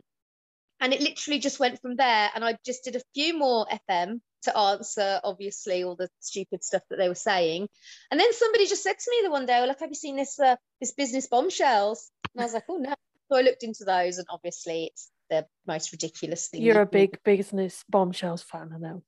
and 0.80 0.94
it 0.94 1.02
literally 1.02 1.40
just 1.40 1.60
went 1.60 1.82
from 1.82 1.96
there. 1.96 2.30
And 2.34 2.44
I 2.44 2.58
just 2.66 2.84
did 2.84 2.96
a 2.96 3.02
few 3.14 3.38
more 3.38 3.66
FM 3.90 4.20
to 4.44 4.58
answer 4.58 5.20
obviously 5.24 5.84
all 5.84 5.96
the 5.96 6.10
stupid 6.20 6.64
stuff 6.64 6.84
that 6.90 6.98
they 6.98 7.08
were 7.08 7.16
saying, 7.16 7.68
and 8.12 8.20
then 8.20 8.34
somebody 8.34 8.68
just 8.68 8.84
said 8.84 8.98
to 8.98 9.12
me 9.12 9.22
the 9.24 9.32
one 9.32 9.46
day, 9.46 9.60
"Well, 9.60 9.68
look, 9.68 9.80
have 9.80 9.90
you 9.90 9.96
seen 9.96 10.16
this 10.16 10.40
uh, 10.40 10.56
this 10.80 10.94
business 10.94 11.28
bombshells?" 11.28 12.12
And 12.34 12.42
I 12.42 12.46
was 12.46 12.54
like, 12.54 12.66
"Oh 12.70 12.78
no." 12.78 12.94
So 13.32 13.38
I 13.38 13.42
looked 13.42 13.64
into 13.64 13.86
those, 13.86 14.20
and 14.20 14.28
obviously 14.30 14.86
it's 14.86 15.10
the 15.30 15.48
most 15.68 15.92
ridiculous 15.92 16.48
thing. 16.48 16.62
You're 16.62 16.82
a 16.82 16.86
big 16.86 17.24
business 17.24 17.84
bombshells 17.90 18.44
fan, 18.44 18.72
I 18.74 18.78
know 18.78 19.02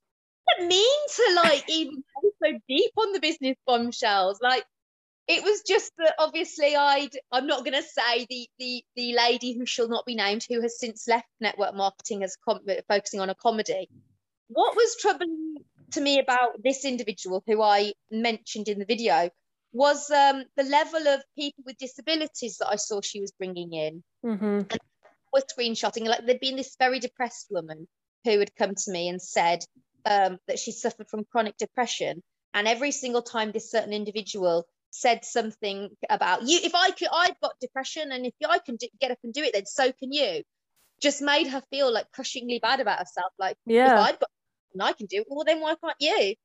I 0.50 0.66
mean 0.66 1.00
to 1.16 1.34
like 1.36 1.64
even 1.70 1.96
go 1.96 2.30
so 2.44 2.60
deep 2.68 2.92
on 2.98 3.14
the 3.14 3.20
business 3.20 3.58
bombshells. 3.66 4.40
Like 4.42 4.66
it 5.28 5.44
was 5.44 5.62
just 5.62 5.92
that 5.98 6.16
obviously 6.20 6.76
I'd 6.76 7.18
I'm 7.32 7.48
not 7.48 7.66
gonna 7.66 7.82
say 7.82 8.26
the 8.30 8.48
the 8.60 8.84
the 8.96 9.14
lady 9.14 9.54
who 9.54 9.66
shall 9.66 9.90
not 9.90 10.06
be 10.06 10.16
named 10.16 10.46
who 10.48 10.62
has 10.62 10.80
since 10.80 11.08
left 11.08 11.28
network 11.40 11.76
marketing 11.76 12.24
as 12.24 12.38
com- 12.44 12.66
focusing 12.88 13.20
on 13.20 13.30
a 13.30 13.36
comedy. 13.36 13.90
What 14.48 14.76
was 14.76 14.96
troubling 15.00 15.58
to 15.92 16.02
me 16.02 16.20
about 16.20 16.64
this 16.64 16.86
individual 16.86 17.44
who 17.46 17.62
I 17.62 17.94
mentioned 18.10 18.70
in 18.70 18.80
the 18.80 18.86
video 18.86 19.30
was 19.74 20.10
um, 20.10 20.44
the 20.56 20.64
level 20.64 21.08
of 21.08 21.22
people 21.38 21.64
with 21.66 21.78
disabilities 21.78 22.58
that 22.58 22.70
I 22.70 22.78
saw 22.78 23.02
she 23.02 23.20
was 23.20 23.32
bringing 23.32 23.74
in. 23.74 24.04
Mm-hmm. 24.26 24.62
was 25.34 25.44
screenshotting 25.44 26.06
like 26.06 26.26
there'd 26.26 26.40
been 26.40 26.56
this 26.56 26.76
very 26.80 27.00
depressed 27.00 27.48
woman 27.52 27.88
who 28.24 28.40
had 28.40 28.56
come 28.56 28.76
to 28.76 28.92
me 28.92 29.10
and 29.10 29.22
said 29.22 29.64
um, 30.06 30.38
that 30.48 30.60
she 30.60 30.72
suffered 30.72 31.10
from 31.10 31.26
chronic 31.32 31.58
depression. 31.58 32.24
And 32.54 32.68
every 32.68 32.92
single 32.92 33.22
time 33.22 33.52
this 33.52 33.70
certain 33.70 33.94
individual 33.94 34.66
said 34.98 35.24
something 35.26 35.90
about 36.10 36.44
you, 36.44 36.60
if 36.64 36.74
I 36.76 36.92
could, 36.92 37.10
I've 37.14 37.40
got 37.40 37.60
depression, 37.62 38.12
and 38.12 38.26
if 38.26 38.34
I 38.48 38.60
can 38.60 38.76
do, 38.76 38.88
get 39.00 39.12
up 39.12 39.20
and 39.24 39.34
do 39.34 39.44
it, 39.44 39.54
then 39.54 39.66
so 39.66 39.92
can 39.92 40.12
you. 40.12 40.44
Just 41.00 41.22
made 41.22 41.48
her 41.48 41.62
feel 41.70 41.94
like 41.94 42.12
crushingly 42.12 42.60
bad 42.60 42.80
about 42.80 43.00
herself. 43.00 43.32
Like, 43.38 43.56
yeah, 43.66 43.94
if 43.94 44.00
I've 44.10 44.20
got 44.20 44.30
and 44.74 44.82
I 44.82 44.94
can 44.94 45.06
do 45.06 45.22
it, 45.22 45.28
well, 45.30 45.46
then 45.46 45.62
why 45.62 45.76
can't 45.84 45.96
you? 46.00 46.36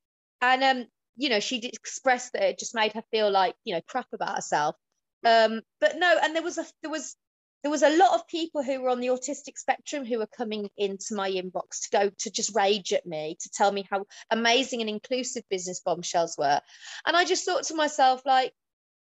And 0.41 0.63
um, 0.63 0.87
you 1.17 1.31
know, 1.31 1.41
she 1.41 1.61
did 1.61 1.75
express 1.75 2.31
that 2.31 2.43
it 2.43 2.59
just 2.59 2.75
made 2.75 2.93
her 2.93 3.03
feel 3.11 3.31
like 3.31 3.55
you 3.65 3.75
know 3.75 3.81
crap 3.87 4.07
about 4.13 4.37
herself. 4.37 4.77
Um, 5.25 5.63
but 5.81 5.97
no, 5.97 6.19
and 6.23 6.35
there 6.35 6.43
was 6.43 6.59
a 6.59 6.67
there 6.83 6.91
was 6.91 7.17
there 7.63 7.71
was 7.71 7.83
a 7.83 7.97
lot 7.97 8.15
of 8.15 8.27
people 8.27 8.63
who 8.63 8.81
were 8.81 8.89
on 8.89 9.01
the 9.01 9.09
autistic 9.09 9.57
spectrum 9.57 10.05
who 10.05 10.19
were 10.19 10.27
coming 10.27 10.69
into 10.77 11.15
my 11.15 11.31
inbox 11.31 11.83
to 11.83 11.91
go 11.91 12.11
to 12.19 12.31
just 12.31 12.55
rage 12.55 12.93
at 12.93 13.07
me 13.07 13.37
to 13.41 13.51
tell 13.51 13.71
me 13.71 13.87
how 13.91 14.05
amazing 14.31 14.81
and 14.81 14.91
inclusive 14.91 15.45
business 15.49 15.81
bombshells 15.85 16.37
were 16.37 16.61
and 17.07 17.17
i 17.17 17.25
just 17.25 17.45
thought 17.45 17.65
to 17.65 17.75
myself 17.75 18.23
like 18.27 18.53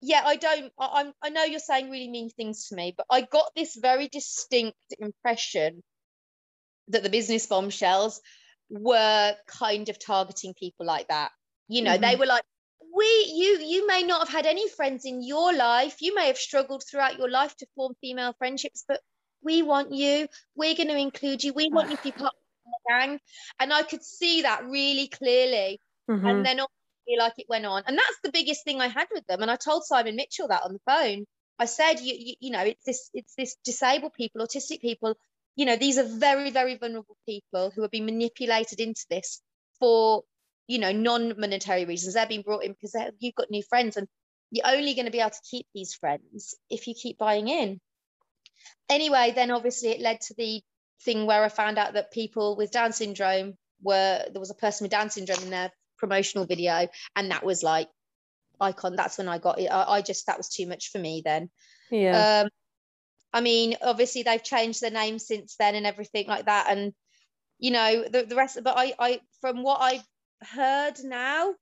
yeah 0.01 0.22
i 0.25 0.36
don't 0.36 0.72
I, 0.80 1.01
am 1.01 1.13
i 1.22 1.30
know 1.30 1.44
you're 1.44 1.60
saying 1.60 1.89
really 1.89 2.10
mean 2.10 2.30
things 2.30 2.68
to 2.68 2.75
me 2.75 2.94
but 2.96 3.06
i 3.10 3.22
got 3.22 3.51
this 3.56 3.75
very 3.75 4.08
distinct 4.08 4.77
impression 5.00 5.84
that 6.89 7.04
the 7.04 7.10
business 7.10 7.46
bombshells 7.48 8.22
were 8.70 9.36
kind 9.48 9.89
of 9.89 10.00
targeting 10.00 10.54
people 10.54 10.86
like 10.86 11.08
that 11.10 11.32
you 11.68 11.82
know 11.82 11.94
mm-hmm. 11.94 12.01
they 12.01 12.16
were 12.16 12.25
like 12.25 12.44
we 12.98 13.32
you 13.36 13.60
you 13.60 13.88
may 13.88 14.04
not 14.04 14.27
have 14.27 14.36
had 14.36 14.46
any 14.46 14.68
friends 14.70 15.06
in 15.06 15.24
your 15.24 15.54
life. 15.54 15.98
You 16.01 16.16
may 16.16 16.27
have 16.27 16.38
struggled 16.38 16.84
throughout 16.84 17.18
your 17.18 17.30
life 17.30 17.56
to 17.58 17.68
form 17.75 17.94
female 18.01 18.34
friendships 18.38 18.84
but 18.88 19.01
we 19.44 19.62
want 19.62 19.94
you. 19.94 20.27
We're 20.56 20.75
going 20.75 20.89
to 20.89 20.98
include 20.98 21.44
you. 21.44 21.54
We 21.54 21.70
want 21.72 21.92
you 21.92 21.98
to 21.98 22.04
be 22.04 22.12
part 22.12 22.34
of 22.34 22.39
the 22.66 22.80
gang. 22.89 23.20
And 23.60 23.72
i 23.72 23.84
could 23.84 24.04
see 24.04 24.42
that 24.42 24.66
really 24.66 25.08
clearly. 25.08 25.80
Mm-hmm. 26.10 26.25
and 26.25 26.46
then 26.46 26.58
feel 27.06 27.20
like 27.20 27.34
it 27.38 27.48
went 27.50 27.66
on. 27.66 27.84
And 27.86 27.98
that's 27.98 28.20
the 28.24 28.32
biggest 28.32 28.63
thing 28.63 28.82
i 28.82 28.88
had 28.88 29.08
with 29.13 29.25
them. 29.27 29.42
And 29.42 29.51
i 29.51 29.56
told 29.56 29.86
simon 29.86 30.16
mitchell 30.16 30.48
that 30.50 30.63
on 30.63 30.74
the 30.74 30.80
phone. 30.86 31.25
I 31.60 31.66
said 31.66 32.00
you, 32.00 32.16
you, 32.18 32.34
you 32.39 32.51
know 32.51 32.62
it's 32.62 32.86
this 32.86 33.10
it's 33.13 33.34
this 33.36 33.56
disabled 33.63 34.13
people 34.13 34.46
autistic 34.46 34.82
people. 34.82 35.16
You 35.56 35.66
know 35.66 35.75
these 35.75 35.98
are 35.98 36.04
very 36.04 36.51
very 36.51 36.75
vulnerable 36.77 37.18
people 37.25 37.72
who 37.72 37.82
have 37.82 37.92
been 37.92 38.06
manipulated 38.06 38.80
into 38.80 39.06
this 39.10 39.42
for 39.80 40.24
you 40.67 40.79
know, 40.79 40.91
non-monetary 40.91 41.86
reasons. 41.86 42.13
They're 42.13 42.27
being 42.27 42.41
brought 42.41 42.63
in 42.63 42.74
because 42.74 42.95
you've 43.19 43.36
got 43.36 43.50
new 43.50 43.63
friends 43.63 43.97
and 43.97 44.07
you're 44.51 44.67
only 44.67 44.93
going 44.93 45.05
to 45.05 45.12
be 45.12 45.19
able 45.19 45.31
to 45.31 45.41
keep 45.50 45.65
these 45.74 45.93
friends 45.93 46.55
if 46.69 46.88
you 46.88 46.93
keep 46.93 47.17
buying 47.17 47.47
in. 47.47 47.79
Anyway, 48.89 49.31
then 49.36 49.51
obviously 49.51 49.89
it 49.89 50.01
led 50.01 50.21
to 50.21 50.33
the 50.38 50.62
thing 51.03 51.25
where 51.25 51.43
I 51.43 51.50
found 51.50 51.77
out 51.77 51.93
that 51.93 52.12
people 52.12 52.55
with 52.55 52.71
Down 52.71 52.91
syndrome 52.91 53.57
were 53.81 54.24
there 54.31 54.39
was 54.39 54.51
a 54.51 54.55
person 54.55 54.86
with 54.86 54.91
Down 54.91 55.09
syndrome 55.09 55.43
in 55.43 55.50
their 55.50 55.71
promotional 55.97 56.45
video, 56.45 56.88
and 57.15 57.31
that 57.31 57.45
was 57.45 57.63
like 57.63 57.89
icon. 58.59 58.95
That's 58.95 59.17
when 59.17 59.27
I 59.27 59.38
got 59.38 59.59
it. 59.59 59.67
I, 59.67 59.97
I 59.97 60.01
just 60.01 60.27
that 60.27 60.38
was 60.38 60.50
too 60.50 60.67
much 60.67 60.91
for 60.91 61.00
me 61.00 61.21
then. 61.24 61.50
Yeah. 61.91 62.43
Um, 62.43 62.50
I 63.33 63.41
mean, 63.41 63.75
obviously 63.81 64.24
they've 64.24 64.43
changed 64.43 64.81
their 64.81 64.91
name 64.91 65.19
since 65.19 65.55
then 65.57 65.75
and 65.75 65.86
everything 65.86 66.27
like 66.27 66.45
that, 66.45 66.67
and 66.69 66.93
you 67.59 67.71
know 67.71 68.05
the 68.09 68.24
the 68.24 68.36
rest. 68.36 68.57
But 68.63 68.77
I, 68.77 68.93
I 68.97 69.19
from 69.41 69.63
what 69.63 69.81
I've 69.81 70.03
heard 70.41 70.96
now, 71.03 71.53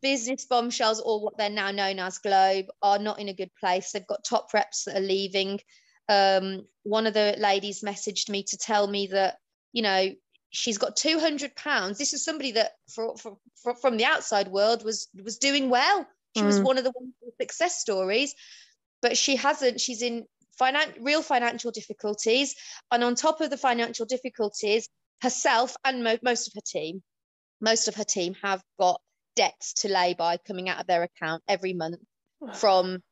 business 0.00 0.44
bombshells 0.44 1.00
or 1.00 1.20
what 1.20 1.38
they're 1.38 1.50
now 1.50 1.70
known 1.70 1.98
as 1.98 2.18
Globe 2.18 2.66
are 2.82 2.98
not 2.98 3.18
in 3.18 3.28
a 3.28 3.34
good 3.34 3.50
place. 3.58 3.92
They've 3.92 4.06
got 4.06 4.24
top 4.24 4.52
reps 4.52 4.84
that 4.84 4.96
are 4.96 5.00
leaving. 5.00 5.60
Um, 6.08 6.66
one 6.82 7.06
of 7.06 7.14
the 7.14 7.36
ladies 7.38 7.82
messaged 7.82 8.28
me 8.28 8.44
to 8.44 8.56
tell 8.56 8.86
me 8.86 9.08
that 9.08 9.38
you 9.72 9.82
know 9.82 10.10
she's 10.50 10.78
got 10.78 10.96
200 10.96 11.54
pounds 11.54 11.98
this 11.98 12.14
is 12.14 12.24
somebody 12.24 12.52
that 12.52 12.72
for, 12.88 13.16
for, 13.16 13.36
for, 13.62 13.74
from 13.74 13.96
the 13.96 14.04
outside 14.04 14.48
world 14.48 14.84
was 14.84 15.08
was 15.22 15.38
doing 15.38 15.68
well 15.68 16.06
she 16.36 16.42
mm. 16.42 16.46
was 16.46 16.60
one 16.60 16.78
of 16.78 16.84
the 16.84 16.92
success 17.40 17.78
stories 17.78 18.34
but 19.02 19.16
she 19.16 19.36
hasn't 19.36 19.80
she's 19.80 20.02
in 20.02 20.24
finan- 20.60 20.94
real 21.00 21.22
financial 21.22 21.70
difficulties 21.70 22.54
and 22.90 23.04
on 23.04 23.14
top 23.14 23.40
of 23.40 23.50
the 23.50 23.56
financial 23.56 24.06
difficulties 24.06 24.88
herself 25.20 25.76
and 25.84 26.04
mo- 26.04 26.18
most 26.22 26.46
of 26.46 26.54
her 26.54 26.64
team 26.64 27.02
most 27.66 27.88
of 27.88 27.96
her 27.96 28.04
team 28.04 28.34
have 28.42 28.62
got 28.80 29.00
debts 29.34 29.74
to 29.74 29.88
lay 29.88 30.14
by 30.14 30.38
coming 30.38 30.68
out 30.70 30.80
of 30.80 30.86
their 30.86 31.02
account 31.02 31.42
every 31.46 31.74
month 31.74 32.00
from 32.54 33.02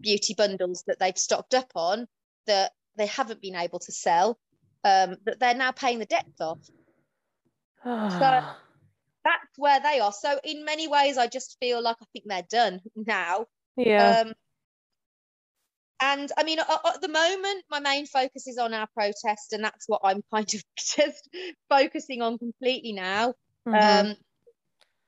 beauty 0.00 0.34
bundles 0.36 0.84
that 0.86 0.98
they've 0.98 1.18
stocked 1.18 1.54
up 1.54 1.70
on 1.74 2.06
that 2.46 2.72
they 2.96 3.06
haven't 3.06 3.40
been 3.40 3.56
able 3.56 3.78
to 3.78 3.92
sell 3.92 4.38
um, 4.84 5.16
that 5.24 5.38
they're 5.40 5.54
now 5.54 5.72
paying 5.72 5.98
the 5.98 6.06
debts 6.06 6.40
off 6.40 6.58
so 7.84 7.88
that's 9.24 9.56
where 9.56 9.80
they 9.80 10.00
are. 10.00 10.12
So 10.12 10.38
in 10.44 10.64
many 10.64 10.88
ways, 10.88 11.18
I 11.18 11.26
just 11.26 11.56
feel 11.60 11.82
like 11.82 11.96
I 12.00 12.06
think 12.12 12.24
they're 12.26 12.42
done 12.50 12.80
now. 12.96 13.46
Yeah. 13.76 14.24
Um, 14.26 14.32
and 16.02 16.32
I 16.36 16.44
mean, 16.44 16.58
at, 16.58 16.68
at, 16.70 17.00
the 17.02 17.08
moment, 17.08 17.64
my 17.70 17.80
main 17.80 18.06
focus 18.06 18.46
is 18.46 18.56
on 18.58 18.72
our 18.72 18.88
protest, 18.94 19.52
and 19.52 19.62
that's 19.62 19.86
what 19.86 20.00
I'm 20.02 20.22
kind 20.34 20.48
of 20.54 20.62
just 20.76 21.28
focusing 21.68 22.22
on 22.22 22.38
completely 22.38 22.92
now. 22.92 23.34
Mm-hmm. 23.68 24.08
Um, 24.08 24.16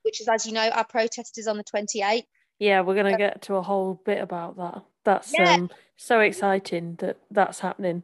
which 0.03 0.21
is, 0.21 0.27
as 0.27 0.45
you 0.45 0.51
know, 0.53 0.69
our 0.69 0.85
protest 0.85 1.37
is 1.37 1.47
on 1.47 1.57
the 1.57 1.63
28th. 1.63 2.25
Yeah, 2.59 2.81
we're 2.81 2.95
going 2.95 3.11
to 3.11 3.17
get 3.17 3.43
to 3.43 3.55
a 3.55 3.61
whole 3.61 4.01
bit 4.05 4.21
about 4.21 4.57
that. 4.57 4.83
That's 5.05 5.33
yeah. 5.33 5.53
um, 5.53 5.69
so 5.97 6.19
exciting 6.19 6.95
that 6.99 7.17
that's 7.31 7.59
happening 7.59 8.03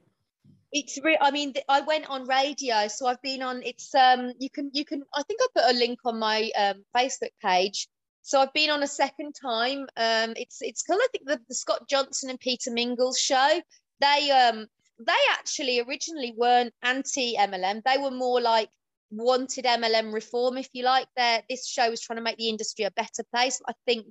it's 0.72 1.00
real 1.04 1.18
i 1.22 1.32
mean 1.32 1.54
i 1.68 1.82
went 1.82 2.10
on 2.10 2.28
radio 2.28 2.88
so 2.88 3.08
i've 3.08 3.22
been 3.22 3.42
on 3.42 3.62
it's 3.64 3.94
um 3.96 4.32
you 4.40 4.50
can 4.50 4.70
you 4.74 4.86
can 4.86 5.02
i 5.16 5.24
think 5.24 5.40
i 5.42 5.48
put 5.56 5.76
a 5.76 5.78
link 5.78 6.00
on 6.06 6.20
my 6.20 6.50
um, 6.58 6.84
facebook 6.96 7.32
page 7.44 7.88
so 8.22 8.40
i've 8.40 8.54
been 8.54 8.70
on 8.70 8.84
a 8.84 8.88
second 8.88 9.34
time 9.34 9.80
um 9.98 10.34
it's 10.36 10.62
it's 10.62 10.84
called 10.84 11.00
i 11.02 11.08
think 11.12 11.26
the, 11.26 11.40
the 11.48 11.56
scott 11.56 11.88
johnson 11.90 12.30
and 12.30 12.40
peter 12.40 12.72
mingles 12.72 13.18
show 13.20 13.62
they 14.00 14.32
um 14.32 14.68
they 15.00 15.14
actually 15.32 15.80
originally 15.80 16.34
weren't 16.38 16.74
anti 16.84 17.36
mlm 17.36 17.82
they 17.84 17.98
were 17.98 18.12
more 18.12 18.40
like 18.40 18.70
wanted 19.12 19.66
mlm 19.66 20.14
reform 20.14 20.58
if 20.58 20.70
you 20.74 20.84
like 20.84 21.08
there 21.16 21.42
this 21.50 21.68
show 21.68 21.90
was 21.90 22.02
trying 22.02 22.18
to 22.18 22.24
make 22.24 22.38
the 22.38 22.50
industry 22.50 22.86
a 22.86 22.92
better 22.92 23.24
place. 23.34 23.60
I 23.68 23.74
think 23.86 24.06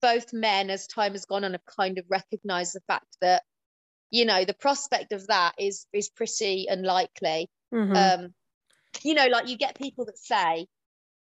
both 0.00 0.32
men 0.32 0.70
as 0.70 0.86
time 0.86 1.12
has 1.12 1.26
gone 1.26 1.44
on 1.44 1.52
have 1.52 1.66
kind 1.66 1.98
of 1.98 2.04
recognized 2.08 2.74
the 2.74 2.80
fact 2.86 3.18
that 3.20 3.42
you 4.10 4.24
know 4.24 4.44
the 4.44 4.54
prospect 4.54 5.12
of 5.12 5.26
that 5.26 5.54
is 5.58 5.86
is 5.92 6.08
pretty 6.08 6.66
unlikely. 6.68 7.50
Mm-hmm. 7.72 8.24
um 8.24 8.34
you 9.02 9.14
know 9.14 9.26
like 9.26 9.48
you 9.48 9.56
get 9.56 9.78
people 9.78 10.04
that 10.06 10.18
say 10.18 10.66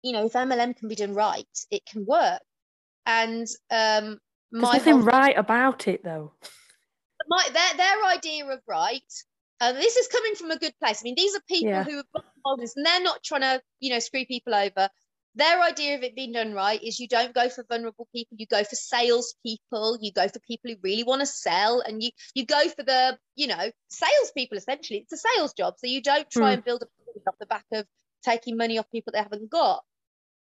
you 0.01 0.13
know 0.13 0.25
if 0.25 0.33
mlm 0.33 0.75
can 0.75 0.87
be 0.89 0.95
done 0.95 1.13
right 1.13 1.45
it 1.69 1.85
can 1.85 2.05
work. 2.05 2.41
And 3.05 3.47
um 3.69 4.19
my 4.51 4.71
There's 4.71 4.73
nothing 4.73 4.93
whole, 4.93 5.03
right 5.03 5.37
about 5.37 5.87
it 5.87 6.03
though. 6.03 6.33
My 7.27 7.47
their 7.51 7.77
their 7.77 8.05
idea 8.05 8.45
of 8.45 8.59
right 8.67 9.13
and 9.59 9.77
this 9.77 9.95
is 9.95 10.07
coming 10.07 10.35
from 10.35 10.51
a 10.51 10.57
good 10.57 10.73
place. 10.79 11.01
I 11.01 11.03
mean 11.03 11.15
these 11.17 11.35
are 11.35 11.41
people 11.47 11.69
yeah. 11.69 11.83
who 11.83 11.97
have 11.97 12.05
holdings 12.43 12.73
and 12.75 12.85
they're 12.85 13.01
not 13.03 13.23
trying 13.23 13.41
to 13.41 13.61
you 13.79 13.91
know 13.91 13.99
screw 13.99 14.25
people 14.25 14.53
over. 14.53 14.89
Their 15.35 15.61
idea 15.61 15.95
of 15.95 16.03
it 16.03 16.15
being 16.15 16.33
done 16.33 16.53
right 16.53 16.81
is 16.81 16.99
you 16.99 17.07
don't 17.07 17.33
go 17.33 17.49
for 17.49 17.65
vulnerable 17.67 18.07
people 18.13 18.37
you 18.37 18.45
go 18.45 18.63
for 18.63 18.75
sales 18.75 19.33
people 19.43 19.97
you 19.99 20.11
go 20.11 20.27
for 20.27 20.39
people 20.39 20.69
who 20.69 20.77
really 20.83 21.03
want 21.03 21.21
to 21.21 21.25
sell 21.25 21.81
and 21.81 22.03
you 22.03 22.11
you 22.35 22.45
go 22.45 22.69
for 22.69 22.83
the 22.83 23.17
you 23.35 23.47
know 23.47 23.71
sales 23.89 24.31
people 24.35 24.57
essentially. 24.57 24.99
It's 24.99 25.13
a 25.13 25.29
sales 25.35 25.53
job 25.53 25.75
so 25.77 25.87
you 25.87 26.01
don't 26.01 26.29
try 26.29 26.51
mm. 26.51 26.53
and 26.55 26.63
build 26.63 26.83
a 26.83 26.85
off 27.27 27.35
the 27.39 27.45
back 27.45 27.65
of 27.71 27.85
taking 28.23 28.57
money 28.57 28.77
off 28.77 28.89
people 28.91 29.13
they 29.13 29.19
haven't 29.19 29.49
got. 29.49 29.83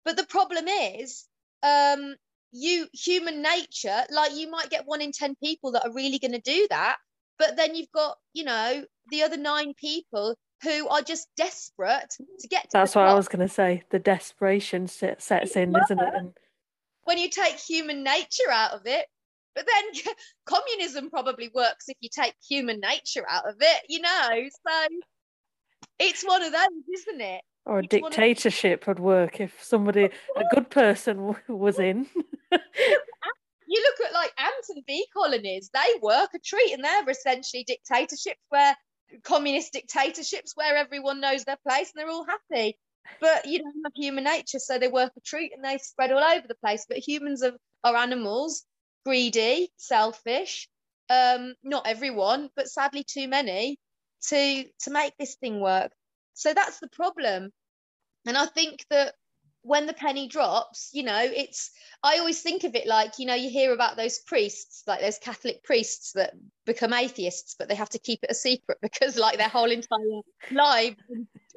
But 0.03 0.17
the 0.17 0.25
problem 0.25 0.67
is 0.67 1.25
um 1.63 2.15
you 2.51 2.87
human 2.93 3.41
nature 3.41 4.03
like 4.09 4.33
you 4.35 4.49
might 4.49 4.69
get 4.69 4.85
one 4.85 5.01
in 5.01 5.11
10 5.11 5.35
people 5.41 5.71
that 5.71 5.85
are 5.85 5.93
really 5.93 6.19
going 6.19 6.33
to 6.33 6.41
do 6.41 6.67
that 6.69 6.97
but 7.39 7.55
then 7.55 7.75
you've 7.75 7.91
got 7.91 8.17
you 8.33 8.43
know 8.43 8.83
the 9.09 9.23
other 9.23 9.37
nine 9.37 9.73
people 9.73 10.35
who 10.63 10.87
are 10.89 11.01
just 11.01 11.27
desperate 11.35 12.15
to 12.39 12.47
get 12.47 12.63
to 12.63 12.69
That's 12.73 12.95
what 12.95 13.03
top. 13.03 13.11
I 13.11 13.15
was 13.15 13.27
going 13.27 13.47
to 13.47 13.53
say. 13.53 13.83
The 13.89 13.99
desperation 13.99 14.87
sets 14.87 15.31
in, 15.31 15.75
isn't 15.75 15.99
it? 15.99 16.13
And... 16.13 16.33
When 17.03 17.17
you 17.17 17.29
take 17.29 17.55
human 17.55 18.03
nature 18.03 18.51
out 18.51 18.71
of 18.71 18.81
it, 18.85 19.05
but 19.55 19.65
then 19.65 20.15
communism 20.45 21.09
probably 21.09 21.49
works 21.53 21.85
if 21.87 21.97
you 21.99 22.09
take 22.09 22.35
human 22.47 22.79
nature 22.79 23.25
out 23.29 23.47
of 23.47 23.55
it, 23.59 23.81
you 23.89 24.01
know? 24.01 24.29
So 24.29 24.87
it's 25.99 26.23
one 26.23 26.43
of 26.43 26.51
those, 26.51 27.01
isn't 27.01 27.21
it? 27.21 27.41
Or 27.65 27.79
a 27.79 27.83
it's 27.83 27.89
dictatorship 27.89 28.87
would 28.87 28.99
work 28.99 29.39
if 29.39 29.63
somebody, 29.63 30.05
a 30.35 30.43
good 30.53 30.69
person, 30.69 31.35
was 31.47 31.79
in. 31.79 32.07
you 32.51 33.83
look 33.83 34.07
at 34.07 34.13
like 34.13 34.33
ant 34.37 34.65
and 34.69 34.83
bee 34.87 35.05
colonies, 35.13 35.69
they 35.73 35.99
work 36.01 36.29
a 36.35 36.39
treat 36.39 36.73
and 36.73 36.83
they're 36.83 37.09
essentially 37.09 37.63
dictatorships 37.63 38.41
where 38.49 38.75
communist 39.23 39.73
dictatorships 39.73 40.55
where 40.55 40.75
everyone 40.75 41.19
knows 41.21 41.43
their 41.43 41.57
place 41.67 41.91
and 41.91 41.95
they're 41.95 42.09
all 42.09 42.25
happy. 42.25 42.77
But 43.19 43.45
you 43.45 43.59
don't 43.59 43.83
have 43.83 43.93
human 43.95 44.23
nature, 44.23 44.59
so 44.59 44.77
they 44.77 44.87
work 44.87 45.11
a 45.17 45.21
treat 45.21 45.53
and 45.53 45.63
they 45.63 45.77
spread 45.79 46.11
all 46.11 46.23
over 46.23 46.47
the 46.47 46.55
place. 46.55 46.85
But 46.87 46.97
humans 46.99 47.43
are, 47.43 47.57
are 47.83 47.95
animals, 47.95 48.63
greedy, 49.05 49.71
selfish. 49.77 50.67
Um, 51.09 51.55
not 51.63 51.87
everyone, 51.87 52.49
but 52.55 52.69
sadly 52.69 53.03
too 53.03 53.27
many 53.27 53.77
to 54.29 54.63
to 54.81 54.91
make 54.91 55.13
this 55.17 55.35
thing 55.35 55.59
work. 55.59 55.91
So 56.33 56.53
that's 56.53 56.79
the 56.79 56.87
problem. 56.87 57.51
And 58.25 58.37
I 58.37 58.45
think 58.45 58.85
that 58.89 59.15
when 59.63 59.85
the 59.85 59.93
penny 59.93 60.27
drops, 60.27 60.89
you 60.93 61.03
know, 61.03 61.19
it's, 61.19 61.71
I 62.03 62.17
always 62.17 62.41
think 62.41 62.63
of 62.63 62.75
it 62.75 62.87
like, 62.87 63.19
you 63.19 63.25
know, 63.25 63.35
you 63.35 63.49
hear 63.49 63.73
about 63.73 63.95
those 63.95 64.19
priests, 64.19 64.83
like 64.87 65.01
those 65.01 65.19
Catholic 65.19 65.63
priests 65.63 66.13
that 66.13 66.33
become 66.65 66.93
atheists, 66.93 67.55
but 67.57 67.69
they 67.69 67.75
have 67.75 67.89
to 67.89 67.99
keep 67.99 68.19
it 68.23 68.31
a 68.31 68.35
secret 68.35 68.79
because, 68.81 69.17
like, 69.17 69.37
their 69.37 69.49
whole 69.49 69.69
entire 69.69 70.21
life 70.51 70.95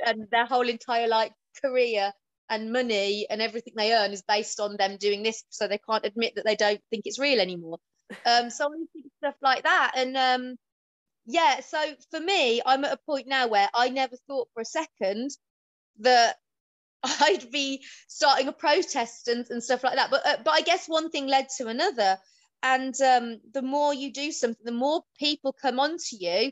and 0.05 0.27
their 0.31 0.47
whole 0.47 0.69
entire, 0.69 1.09
like, 1.09 1.33
career 1.63 2.13
and 2.51 2.73
money 2.73 3.27
and 3.31 3.41
everything 3.41 3.73
they 3.77 3.95
earn 3.95 4.13
is 4.13 4.23
based 4.23 4.61
on 4.61 4.77
them 4.77 4.99
doing 4.99 5.23
this. 5.23 5.45
So 5.49 5.67
they 5.67 5.79
can't 5.79 6.05
admit 6.05 6.35
that 6.37 6.45
they 6.45 6.57
don't 6.57 6.81
think 6.91 7.07
it's 7.07 7.19
real 7.19 7.41
anymore. 7.41 7.79
Um, 8.27 8.51
so 8.51 8.67
I 8.67 8.77
think 8.93 9.07
stuff 9.19 9.37
like 9.41 9.63
that. 9.63 9.93
And, 9.97 10.17
um, 10.17 10.57
yeah, 11.27 11.61
so 11.61 11.83
for 12.11 12.21
me, 12.21 12.61
I'm 12.67 12.85
at 12.85 12.93
a 12.93 12.99
point 13.07 13.27
now 13.27 13.49
where 13.49 13.71
I 13.73 13.89
never 13.89 14.17
thought 14.27 14.49
for 14.53 14.61
a 14.61 14.67
second 14.67 15.31
that 16.01 16.37
I'd 17.21 17.51
be 17.51 17.83
starting 18.09 18.49
a 18.49 18.53
protest 18.53 19.29
and, 19.29 19.47
and 19.51 19.63
stuff 19.63 19.85
like 19.85 19.97
that. 19.97 20.11
But 20.11 20.27
uh, 20.27 20.37
but 20.45 20.53
I 20.53 20.63
guess 20.63 20.87
one 20.87 21.11
thing 21.11 21.27
led 21.27 21.49
to 21.59 21.69
another, 21.69 22.19
and 22.63 22.95
um, 23.01 23.41
the 23.53 23.63
more 23.63 23.93
you 23.93 24.13
do 24.13 24.33
something, 24.33 24.65
the 24.65 24.73
more 24.73 25.03
people 25.19 25.53
come 25.53 25.79
onto 25.79 26.17
you. 26.19 26.51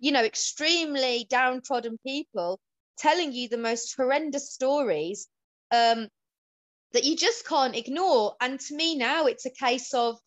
You 0.00 0.12
know, 0.12 0.24
extremely 0.24 1.26
downtrodden 1.30 1.98
people 2.04 2.60
telling 2.98 3.32
you 3.32 3.48
the 3.48 3.56
most 3.56 3.94
horrendous 3.96 4.52
stories 4.52 5.28
um, 5.70 6.08
that 6.92 7.04
you 7.04 7.16
just 7.16 7.46
can't 7.46 7.76
ignore. 7.76 8.34
And 8.40 8.60
to 8.60 8.74
me 8.74 8.96
now, 8.96 9.26
it's 9.26 9.46
a 9.46 9.50
case 9.50 9.94
of 9.94 10.18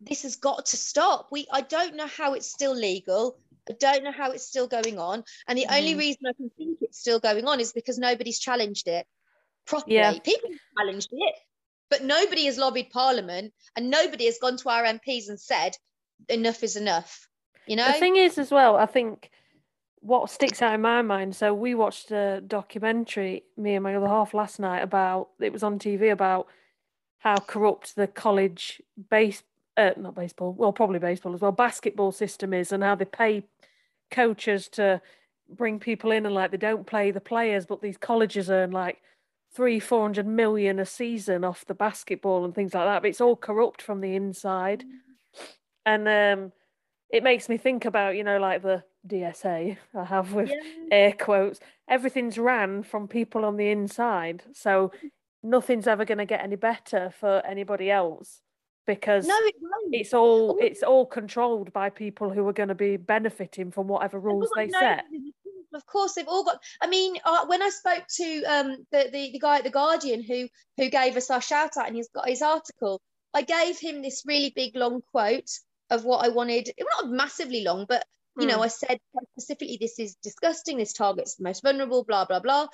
this 0.00 0.22
has 0.22 0.36
got 0.36 0.66
to 0.66 0.76
stop. 0.76 1.28
We 1.30 1.46
I 1.52 1.60
don't 1.60 1.96
know 1.96 2.06
how 2.06 2.34
it's 2.34 2.50
still 2.50 2.74
legal. 2.74 3.38
I 3.68 3.74
don't 3.78 4.04
know 4.04 4.12
how 4.12 4.30
it's 4.30 4.46
still 4.46 4.68
going 4.68 4.98
on. 4.98 5.24
And 5.48 5.58
the 5.58 5.66
mm. 5.68 5.76
only 5.76 5.96
reason 5.96 6.26
I 6.26 6.32
can 6.32 6.50
think 6.56 6.78
it's 6.80 7.00
still 7.00 7.18
going 7.18 7.46
on 7.46 7.58
is 7.60 7.72
because 7.72 7.98
nobody's 7.98 8.38
challenged 8.38 8.86
it 8.86 9.06
properly. 9.66 9.96
Yeah. 9.96 10.12
People 10.12 10.50
challenged 10.78 11.08
it, 11.12 11.34
but 11.90 12.02
nobody 12.02 12.46
has 12.46 12.58
lobbied 12.58 12.90
Parliament 12.90 13.52
and 13.76 13.90
nobody 13.90 14.26
has 14.26 14.38
gone 14.38 14.56
to 14.58 14.68
our 14.68 14.84
MPs 14.84 15.28
and 15.28 15.40
said 15.40 15.76
enough 16.28 16.62
is 16.62 16.76
enough. 16.76 17.28
You 17.66 17.76
know, 17.76 17.86
the 17.86 17.94
thing 17.94 18.16
is 18.16 18.38
as 18.38 18.50
well. 18.50 18.76
I 18.76 18.86
think 18.86 19.30
what 20.00 20.30
sticks 20.30 20.62
out 20.62 20.74
in 20.74 20.80
my 20.80 21.02
mind. 21.02 21.34
So 21.34 21.52
we 21.52 21.74
watched 21.74 22.12
a 22.12 22.40
documentary, 22.40 23.42
me 23.56 23.74
and 23.74 23.82
my 23.82 23.96
other 23.96 24.06
half, 24.06 24.34
last 24.34 24.60
night 24.60 24.80
about 24.80 25.30
it 25.40 25.52
was 25.52 25.64
on 25.64 25.78
TV 25.78 26.12
about 26.12 26.46
how 27.18 27.36
corrupt 27.38 27.96
the 27.96 28.06
college 28.06 28.80
base, 29.10 29.42
uh, 29.76 29.90
not 29.96 30.14
baseball, 30.14 30.52
well 30.52 30.72
probably 30.72 31.00
baseball 31.00 31.34
as 31.34 31.40
well, 31.40 31.50
basketball 31.50 32.12
system 32.12 32.54
is, 32.54 32.70
and 32.70 32.84
how 32.84 32.94
they 32.94 33.04
pay 33.04 33.42
coaches 34.10 34.68
to 34.68 35.00
bring 35.48 35.80
people 35.80 36.12
in 36.12 36.24
and 36.24 36.34
like 36.34 36.52
they 36.52 36.56
don't 36.56 36.86
play 36.86 37.10
the 37.10 37.20
players, 37.20 37.66
but 37.66 37.82
these 37.82 37.96
colleges 37.96 38.48
earn 38.48 38.70
like 38.70 39.02
three, 39.56 39.80
four 39.80 40.02
hundred 40.02 40.26
million 40.26 40.78
a 40.78 40.84
season 40.84 41.42
off 41.42 41.64
the 41.64 41.74
basketball 41.74 42.44
and 42.44 42.54
things 42.54 42.74
like 42.74 42.84
that. 42.84 43.02
But 43.02 43.08
it's 43.08 43.22
all 43.22 43.36
corrupt 43.36 43.80
from 43.80 44.02
the 44.02 44.14
inside. 44.14 44.84
And 45.86 46.06
um, 46.06 46.52
it 47.10 47.22
makes 47.22 47.48
me 47.48 47.56
think 47.56 47.86
about, 47.86 48.16
you 48.16 48.24
know, 48.24 48.38
like 48.38 48.62
the 48.62 48.84
DSA 49.08 49.78
I 49.94 50.04
have 50.04 50.34
with 50.34 50.50
yeah. 50.50 50.56
air 50.92 51.12
quotes. 51.12 51.58
Everything's 51.88 52.38
ran 52.38 52.82
from 52.82 53.08
people 53.08 53.44
on 53.44 53.56
the 53.56 53.70
inside. 53.70 54.42
So 54.52 54.92
nothing's 55.42 55.86
ever 55.86 56.04
going 56.04 56.18
to 56.18 56.26
get 56.26 56.42
any 56.42 56.56
better 56.56 57.12
for 57.18 57.44
anybody 57.46 57.90
else 57.90 58.42
because 58.86 59.26
no, 59.26 59.34
it 59.42 59.54
it's 59.92 60.12
all 60.14 60.58
it's 60.60 60.82
all 60.82 61.06
controlled 61.06 61.72
by 61.72 61.90
people 61.90 62.30
who 62.30 62.46
are 62.46 62.52
going 62.52 62.68
to 62.68 62.74
be 62.74 62.96
benefiting 62.96 63.70
from 63.70 63.88
whatever 63.88 64.18
rules 64.18 64.50
they 64.56 64.68
set. 64.68 65.04
Of 65.76 65.86
course, 65.86 66.14
they've 66.14 66.28
all 66.28 66.44
got. 66.44 66.62
I 66.80 66.86
mean, 66.86 67.16
uh, 67.24 67.46
when 67.46 67.62
I 67.62 67.68
spoke 67.68 68.04
to 68.16 68.44
um, 68.44 68.86
the, 68.90 69.08
the 69.12 69.32
the 69.32 69.38
guy 69.38 69.58
at 69.58 69.64
the 69.64 69.70
Guardian 69.70 70.22
who 70.22 70.48
who 70.76 70.88
gave 70.88 71.16
us 71.16 71.30
our 71.30 71.40
shout 71.40 71.76
out 71.76 71.86
and 71.86 71.96
he's 71.96 72.08
got 72.08 72.28
his 72.28 72.42
article, 72.42 73.00
I 73.34 73.42
gave 73.42 73.78
him 73.78 74.02
this 74.02 74.24
really 74.26 74.52
big 74.54 74.74
long 74.74 75.02
quote 75.12 75.50
of 75.90 76.04
what 76.04 76.24
I 76.24 76.28
wanted. 76.28 76.68
it 76.68 76.86
Not 77.02 77.10
massively 77.10 77.62
long, 77.62 77.86
but 77.88 78.04
you 78.38 78.46
mm. 78.46 78.50
know, 78.50 78.56
hmm. 78.56 78.62
I 78.62 78.68
said 78.68 78.98
specifically, 79.32 79.78
this 79.80 79.98
is 79.98 80.16
disgusting. 80.22 80.78
This 80.78 80.92
targets 80.92 81.36
the 81.36 81.44
most 81.44 81.62
vulnerable. 81.62 82.04
Blah 82.04 82.24
blah 82.24 82.40
blah. 82.40 82.68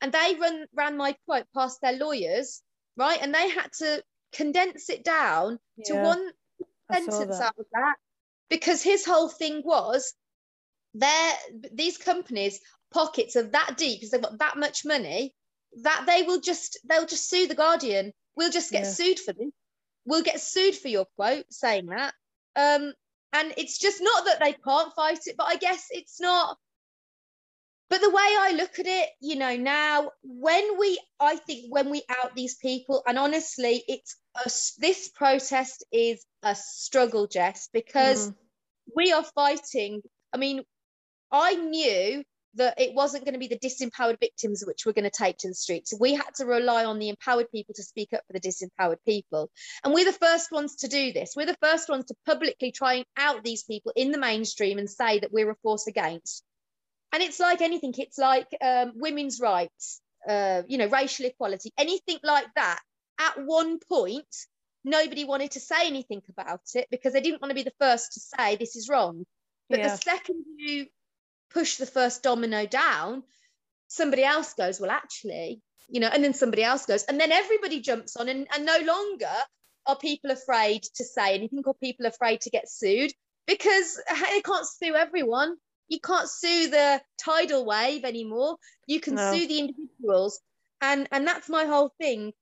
And 0.00 0.12
they 0.12 0.36
run 0.40 0.66
ran 0.74 0.96
my 0.96 1.16
quote 1.26 1.46
past 1.54 1.80
their 1.80 1.94
lawyers, 1.94 2.62
right? 2.96 3.18
And 3.20 3.34
they 3.34 3.48
had 3.48 3.72
to 3.78 4.02
condense 4.32 4.90
it 4.90 5.04
down 5.04 5.58
yeah, 5.76 5.94
to 5.94 6.02
one 6.02 6.30
sentence 6.92 7.40
out 7.40 7.58
of 7.58 7.66
that 7.72 7.96
because 8.48 8.82
his 8.82 9.04
whole 9.04 9.28
thing 9.28 9.62
was 9.64 10.14
there 10.94 11.34
these 11.72 11.98
companies 11.98 12.60
pockets 12.92 13.36
are 13.36 13.42
that 13.42 13.74
deep 13.76 13.98
because 13.98 14.10
they've 14.10 14.22
got 14.22 14.38
that 14.38 14.56
much 14.56 14.84
money 14.84 15.34
that 15.82 16.04
they 16.06 16.22
will 16.22 16.40
just 16.40 16.78
they'll 16.88 17.06
just 17.06 17.28
sue 17.28 17.46
the 17.46 17.54
guardian 17.54 18.12
we'll 18.36 18.50
just 18.50 18.72
get 18.72 18.84
yeah. 18.84 18.90
sued 18.90 19.18
for 19.18 19.32
this 19.32 19.50
we'll 20.06 20.22
get 20.22 20.40
sued 20.40 20.74
for 20.74 20.88
your 20.88 21.06
quote 21.16 21.44
saying 21.50 21.86
that 21.86 22.14
um 22.56 22.92
and 23.34 23.52
it's 23.58 23.78
just 23.78 24.00
not 24.00 24.24
that 24.24 24.40
they 24.40 24.52
can't 24.52 24.94
fight 24.94 25.18
it 25.26 25.36
but 25.36 25.46
i 25.46 25.56
guess 25.56 25.86
it's 25.90 26.20
not 26.20 26.56
but 27.90 28.02
the 28.02 28.10
way 28.10 28.16
I 28.22 28.52
look 28.54 28.78
at 28.78 28.86
it, 28.86 29.08
you 29.20 29.36
know, 29.36 29.56
now 29.56 30.10
when 30.22 30.78
we, 30.78 31.00
I 31.18 31.36
think 31.36 31.72
when 31.72 31.88
we 31.88 32.02
out 32.10 32.34
these 32.34 32.56
people, 32.56 33.02
and 33.06 33.18
honestly, 33.18 33.82
it's 33.88 34.16
a, 34.36 34.50
this 34.78 35.08
protest 35.08 35.84
is 35.90 36.24
a 36.42 36.54
struggle, 36.54 37.26
Jess, 37.26 37.70
because 37.72 38.28
mm. 38.28 38.34
we 38.94 39.12
are 39.12 39.24
fighting. 39.34 40.02
I 40.34 40.36
mean, 40.36 40.64
I 41.30 41.54
knew 41.54 42.22
that 42.54 42.80
it 42.80 42.94
wasn't 42.94 43.24
going 43.24 43.34
to 43.34 43.38
be 43.38 43.46
the 43.46 43.58
disempowered 43.58 44.18
victims 44.18 44.64
which 44.66 44.86
were 44.86 44.92
going 44.92 45.04
to 45.04 45.10
take 45.10 45.36
to 45.38 45.48
the 45.48 45.54
streets. 45.54 45.94
We 45.98 46.14
had 46.14 46.34
to 46.36 46.46
rely 46.46 46.84
on 46.84 46.98
the 46.98 47.10
empowered 47.10 47.50
people 47.52 47.74
to 47.74 47.82
speak 47.82 48.12
up 48.12 48.22
for 48.26 48.32
the 48.32 48.40
disempowered 48.40 48.98
people. 49.06 49.50
And 49.84 49.92
we're 49.92 50.06
the 50.06 50.12
first 50.12 50.50
ones 50.50 50.76
to 50.76 50.88
do 50.88 51.12
this. 51.12 51.34
We're 51.36 51.46
the 51.46 51.58
first 51.62 51.88
ones 51.88 52.06
to 52.06 52.14
publicly 52.26 52.72
try 52.72 52.94
and 52.94 53.04
out 53.16 53.44
these 53.44 53.62
people 53.64 53.92
in 53.94 54.10
the 54.10 54.18
mainstream 54.18 54.78
and 54.78 54.88
say 54.88 55.20
that 55.20 55.32
we're 55.32 55.50
a 55.50 55.56
force 55.62 55.86
against 55.86 56.42
and 57.12 57.22
it's 57.22 57.40
like 57.40 57.60
anything 57.60 57.94
it's 57.96 58.18
like 58.18 58.48
um, 58.60 58.92
women's 58.94 59.40
rights 59.40 60.00
uh, 60.28 60.62
you 60.66 60.78
know 60.78 60.88
racial 60.88 61.26
equality 61.26 61.72
anything 61.78 62.18
like 62.22 62.46
that 62.54 62.80
at 63.20 63.34
one 63.44 63.78
point 63.88 64.26
nobody 64.84 65.24
wanted 65.24 65.50
to 65.50 65.60
say 65.60 65.86
anything 65.86 66.22
about 66.30 66.60
it 66.74 66.86
because 66.90 67.12
they 67.12 67.20
didn't 67.20 67.42
want 67.42 67.50
to 67.50 67.54
be 67.54 67.62
the 67.62 67.72
first 67.80 68.12
to 68.12 68.20
say 68.20 68.56
this 68.56 68.76
is 68.76 68.88
wrong 68.88 69.24
but 69.68 69.78
yeah. 69.78 69.88
the 69.88 69.96
second 69.98 70.44
you 70.56 70.86
push 71.50 71.76
the 71.76 71.86
first 71.86 72.22
domino 72.22 72.66
down 72.66 73.22
somebody 73.88 74.24
else 74.24 74.54
goes 74.54 74.80
well 74.80 74.90
actually 74.90 75.60
you 75.88 76.00
know 76.00 76.08
and 76.08 76.22
then 76.22 76.34
somebody 76.34 76.62
else 76.62 76.86
goes 76.86 77.04
and 77.04 77.20
then 77.20 77.32
everybody 77.32 77.80
jumps 77.80 78.16
on 78.16 78.28
and, 78.28 78.46
and 78.54 78.66
no 78.66 78.78
longer 78.84 79.36
are 79.86 79.96
people 79.96 80.30
afraid 80.30 80.82
to 80.82 81.04
say 81.04 81.34
anything 81.34 81.62
or 81.64 81.74
people 81.74 82.06
afraid 82.06 82.40
to 82.40 82.50
get 82.50 82.68
sued 82.68 83.12
because 83.46 84.00
they 84.30 84.42
can't 84.42 84.66
sue 84.66 84.94
everyone 84.94 85.56
you 85.88 86.00
can't 86.00 86.28
sue 86.28 86.68
the 86.68 87.00
tidal 87.16 87.64
wave 87.64 88.04
anymore. 88.04 88.58
You 88.86 89.00
can 89.00 89.14
no. 89.14 89.32
sue 89.32 89.48
the 89.48 89.58
individuals. 89.58 90.40
And 90.80 91.08
and 91.10 91.26
that's 91.26 91.48
my 91.48 91.64
whole 91.64 91.92
thing. 91.98 92.32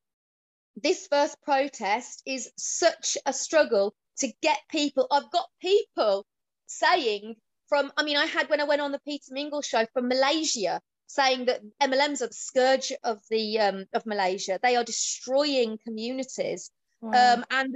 This 0.76 1.06
first 1.06 1.40
protest 1.42 2.22
is 2.26 2.50
such 2.56 3.16
a 3.24 3.32
struggle 3.32 3.94
to 4.18 4.32
get 4.42 4.58
people. 4.68 5.06
I've 5.10 5.30
got 5.30 5.48
people 5.62 6.26
saying 6.66 7.36
from, 7.68 7.92
I 7.96 8.04
mean, 8.04 8.16
I 8.16 8.26
had 8.26 8.48
when 8.48 8.60
I 8.60 8.64
went 8.64 8.80
on 8.80 8.92
the 8.92 9.00
Peter 9.00 9.32
Mingle 9.32 9.62
show 9.62 9.86
from 9.92 10.08
Malaysia 10.08 10.80
saying 11.06 11.46
that 11.46 11.60
MLMs 11.80 12.22
are 12.22 12.28
the 12.28 12.34
scourge 12.34 12.92
of 13.04 13.20
the 13.30 13.60
um, 13.60 13.84
of 13.92 14.06
Malaysia. 14.06 14.58
They 14.62 14.76
are 14.76 14.84
destroying 14.84 15.78
communities. 15.84 16.70
Wow. 17.00 17.34
Um, 17.34 17.44
and 17.50 17.74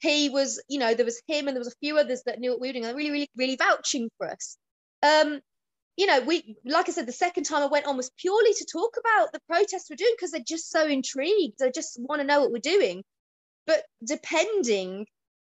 he 0.00 0.28
was, 0.28 0.62
you 0.68 0.78
know, 0.78 0.94
there 0.94 1.04
was 1.04 1.22
him 1.26 1.48
and 1.48 1.56
there 1.56 1.60
was 1.60 1.72
a 1.72 1.78
few 1.80 1.98
others 1.98 2.22
that 2.26 2.40
knew 2.40 2.50
what 2.50 2.60
we 2.60 2.68
were 2.68 2.72
doing. 2.72 2.82
They're 2.82 2.94
really, 2.94 3.10
really, 3.10 3.30
really 3.36 3.56
vouching 3.56 4.10
for 4.18 4.28
us. 4.28 4.56
Um, 5.02 5.40
you 5.96 6.06
know, 6.06 6.20
we 6.20 6.56
like 6.64 6.88
I 6.88 6.92
said, 6.92 7.06
the 7.06 7.12
second 7.12 7.44
time 7.44 7.62
I 7.62 7.66
went 7.66 7.86
on 7.86 7.96
was 7.96 8.10
purely 8.18 8.52
to 8.54 8.66
talk 8.70 8.96
about 8.98 9.32
the 9.32 9.40
protests 9.48 9.88
we're 9.88 9.96
doing 9.96 10.14
because 10.16 10.32
they're 10.32 10.40
just 10.46 10.70
so 10.70 10.86
intrigued. 10.86 11.58
They 11.58 11.70
just 11.70 11.98
want 12.00 12.20
to 12.20 12.26
know 12.26 12.40
what 12.40 12.50
we're 12.50 12.58
doing. 12.58 13.04
But 13.66 13.84
depending 14.06 15.06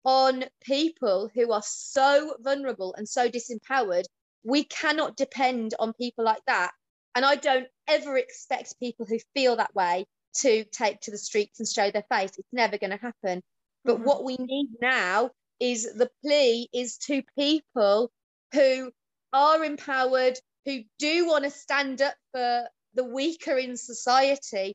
on 0.04 0.44
people 0.62 1.30
who 1.34 1.52
are 1.52 1.62
so 1.64 2.34
vulnerable 2.40 2.94
and 2.96 3.08
so 3.08 3.28
disempowered, 3.28 4.04
we 4.44 4.64
cannot 4.64 5.16
depend 5.16 5.74
on 5.78 5.92
people 5.92 6.24
like 6.24 6.42
that. 6.46 6.72
And 7.14 7.24
I 7.24 7.36
don't 7.36 7.66
ever 7.86 8.16
expect 8.16 8.78
people 8.78 9.06
who 9.06 9.18
feel 9.34 9.56
that 9.56 9.74
way 9.74 10.06
to 10.38 10.64
take 10.64 11.00
to 11.00 11.10
the 11.10 11.18
streets 11.18 11.58
and 11.58 11.68
show 11.68 11.90
their 11.90 12.04
face. 12.10 12.30
It's 12.38 12.52
never 12.52 12.78
going 12.78 12.90
to 12.90 12.96
happen. 12.96 13.42
But 13.84 13.96
mm-hmm. 13.96 14.04
what 14.04 14.24
we 14.24 14.36
need 14.38 14.68
now 14.80 15.30
is 15.60 15.92
the 15.94 16.10
plea 16.22 16.68
is 16.72 16.98
to 16.98 17.22
people 17.36 18.10
who 18.52 18.92
are 19.32 19.64
empowered, 19.64 20.38
who 20.64 20.80
do 20.98 21.26
want 21.26 21.44
to 21.44 21.50
stand 21.50 22.00
up 22.02 22.14
for 22.32 22.68
the 22.94 23.04
weaker 23.04 23.56
in 23.56 23.76
society 23.76 24.74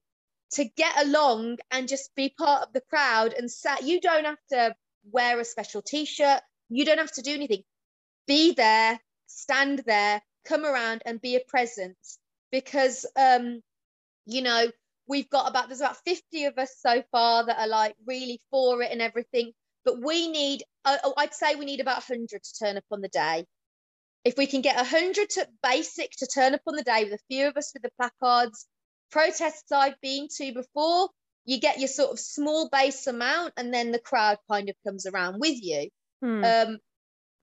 to 0.51 0.65
get 0.65 1.05
along 1.05 1.57
and 1.71 1.87
just 1.87 2.13
be 2.15 2.33
part 2.37 2.63
of 2.63 2.73
the 2.73 2.83
crowd 2.89 3.33
and 3.33 3.49
say, 3.49 3.71
you 3.83 3.99
don't 3.99 4.25
have 4.25 4.37
to 4.51 4.75
wear 5.11 5.39
a 5.39 5.45
special 5.45 5.81
t-shirt. 5.81 6.41
You 6.69 6.85
don't 6.85 6.97
have 6.97 7.11
to 7.13 7.21
do 7.21 7.33
anything. 7.33 7.63
Be 8.27 8.53
there 8.53 8.99
stand 9.33 9.79
there 9.85 10.21
come 10.45 10.65
around 10.65 11.01
and 11.05 11.21
be 11.21 11.35
a 11.35 11.39
presence 11.47 12.19
because 12.51 13.05
um 13.15 13.61
you 14.25 14.41
know 14.41 14.67
we've 15.07 15.29
got 15.29 15.49
about 15.49 15.67
there's 15.67 15.81
about 15.81 15.97
50 16.05 16.45
of 16.45 16.57
us 16.57 16.75
so 16.79 17.03
far 17.11 17.45
that 17.45 17.59
are 17.59 17.67
like 17.67 17.95
really 18.05 18.39
for 18.51 18.81
it 18.81 18.91
and 18.91 19.01
everything 19.01 19.51
but 19.85 20.01
we 20.01 20.29
need 20.29 20.63
uh, 20.85 20.97
i'd 21.17 21.33
say 21.33 21.55
we 21.55 21.65
need 21.65 21.79
about 21.79 22.03
100 22.07 22.27
to 22.43 22.53
turn 22.59 22.77
up 22.77 22.83
on 22.91 23.01
the 23.01 23.09
day. 23.09 23.45
If 24.23 24.37
we 24.37 24.47
can 24.47 24.61
get 24.61 24.77
100 24.77 25.29
to 25.31 25.47
basic 25.61 26.11
to 26.19 26.27
turn 26.27 26.53
up 26.53 26.61
on 26.65 26.77
the 26.77 26.83
day 26.83 27.03
with 27.03 27.13
a 27.13 27.23
few 27.29 27.47
of 27.49 27.57
us 27.57 27.73
with 27.73 27.83
the 27.83 27.89
placards, 27.99 28.65
protests 29.11 29.69
I've 29.69 29.99
been 30.01 30.29
to 30.37 30.53
before, 30.53 31.09
you 31.45 31.59
get 31.59 31.79
your 31.79 31.87
sort 31.87 32.11
of 32.11 32.19
small 32.19 32.69
base 32.69 33.07
amount 33.07 33.53
and 33.57 33.73
then 33.73 33.91
the 33.91 33.99
crowd 33.99 34.37
kind 34.49 34.69
of 34.69 34.75
comes 34.85 35.05
around 35.05 35.39
with 35.39 35.61
you. 35.61 35.89
Hmm. 36.21 36.43
Um, 36.43 36.77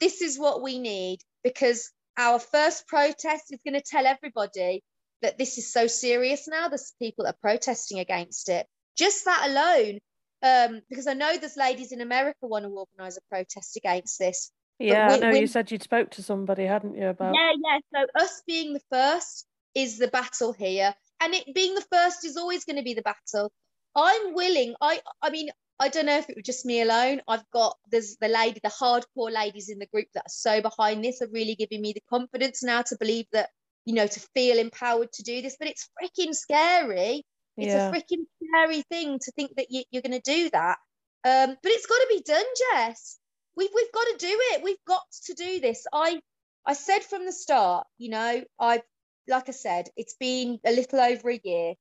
this 0.00 0.22
is 0.22 0.38
what 0.38 0.62
we 0.62 0.78
need 0.78 1.20
because 1.44 1.90
our 2.18 2.38
first 2.38 2.86
protest 2.88 3.44
is 3.50 3.60
going 3.64 3.74
to 3.74 3.82
tell 3.82 4.06
everybody 4.06 4.82
that 5.22 5.38
this 5.38 5.58
is 5.58 5.72
so 5.72 5.86
serious 5.86 6.48
now. 6.48 6.68
There's 6.68 6.92
people 7.00 7.24
that 7.24 7.34
are 7.34 7.38
protesting 7.40 7.98
against 7.98 8.48
it. 8.48 8.66
Just 8.96 9.24
that 9.26 9.48
alone, 9.48 9.98
um, 10.42 10.80
because 10.88 11.06
I 11.06 11.14
know 11.14 11.36
there's 11.36 11.56
ladies 11.56 11.92
in 11.92 12.00
America 12.00 12.38
want 12.42 12.64
to 12.64 12.70
organise 12.70 13.18
a 13.18 13.20
protest 13.30 13.76
against 13.76 14.18
this. 14.18 14.50
Yeah, 14.78 15.08
we, 15.08 15.14
I 15.14 15.18
know 15.18 15.30
we, 15.30 15.40
you 15.40 15.46
said 15.46 15.70
you'd 15.70 15.82
spoke 15.82 16.10
to 16.12 16.22
somebody, 16.22 16.64
hadn't 16.64 16.96
you? 16.96 17.08
About 17.08 17.34
yeah, 17.34 17.52
yeah. 17.62 17.78
So 17.94 18.24
us 18.24 18.42
being 18.46 18.72
the 18.72 18.80
first 18.90 19.46
is 19.74 19.98
the 19.98 20.08
battle 20.08 20.52
here, 20.52 20.94
and 21.20 21.34
it 21.34 21.54
being 21.54 21.74
the 21.74 21.84
first 21.92 22.24
is 22.24 22.38
always 22.38 22.64
going 22.64 22.76
to 22.76 22.82
be 22.82 22.94
the 22.94 23.02
battle. 23.02 23.52
I'm 23.94 24.34
willing. 24.34 24.74
I 24.80 25.00
I 25.22 25.30
mean, 25.30 25.50
I 25.78 25.88
don't 25.88 26.06
know 26.06 26.18
if 26.18 26.28
it 26.28 26.36
was 26.36 26.44
just 26.44 26.66
me 26.66 26.82
alone. 26.82 27.20
I've 27.28 27.48
got 27.52 27.76
there's 27.90 28.16
the 28.20 28.28
lady, 28.28 28.60
the 28.62 28.70
hardcore 28.70 29.32
ladies 29.32 29.68
in 29.68 29.78
the 29.78 29.86
group 29.86 30.08
that 30.14 30.26
are 30.26 30.28
so 30.28 30.60
behind 30.60 31.04
this 31.04 31.22
are 31.22 31.28
really 31.32 31.54
giving 31.54 31.82
me 31.82 31.92
the 31.92 32.02
confidence 32.08 32.62
now 32.62 32.82
to 32.82 32.96
believe 32.98 33.26
that 33.32 33.50
you 33.84 33.94
know 33.94 34.06
to 34.06 34.20
feel 34.34 34.58
empowered 34.58 35.12
to 35.12 35.22
do 35.22 35.42
this. 35.42 35.56
But 35.58 35.68
it's 35.68 35.88
freaking 36.00 36.34
scary. 36.34 37.24
It's 37.56 37.66
yeah. 37.66 37.88
a 37.88 37.92
freaking 37.92 38.24
scary 38.42 38.82
thing 38.82 39.18
to 39.18 39.32
think 39.32 39.56
that 39.56 39.66
you, 39.70 39.82
are 39.94 40.02
going 40.02 40.20
to 40.20 40.20
do 40.20 40.50
that. 40.50 40.78
Um, 41.24 41.56
but 41.62 41.72
it's 41.72 41.86
got 41.86 41.96
to 41.96 42.06
be 42.08 42.22
done, 42.22 42.44
Jess 42.72 43.20
we've 43.56 43.70
we've 43.74 43.92
got 43.92 44.04
to 44.04 44.16
do 44.18 44.38
it. 44.52 44.62
We've 44.62 44.84
got 44.86 45.02
to 45.26 45.34
do 45.34 45.60
this. 45.60 45.86
I 45.92 46.20
I 46.66 46.74
said 46.74 47.02
from 47.02 47.26
the 47.26 47.32
start, 47.32 47.86
you 47.98 48.10
know, 48.10 48.42
I 48.58 48.82
like 49.28 49.48
I 49.48 49.52
said, 49.52 49.88
it's 49.96 50.14
been 50.14 50.58
a 50.64 50.72
little 50.72 51.00
over 51.00 51.30
a 51.30 51.40
year. 51.42 51.74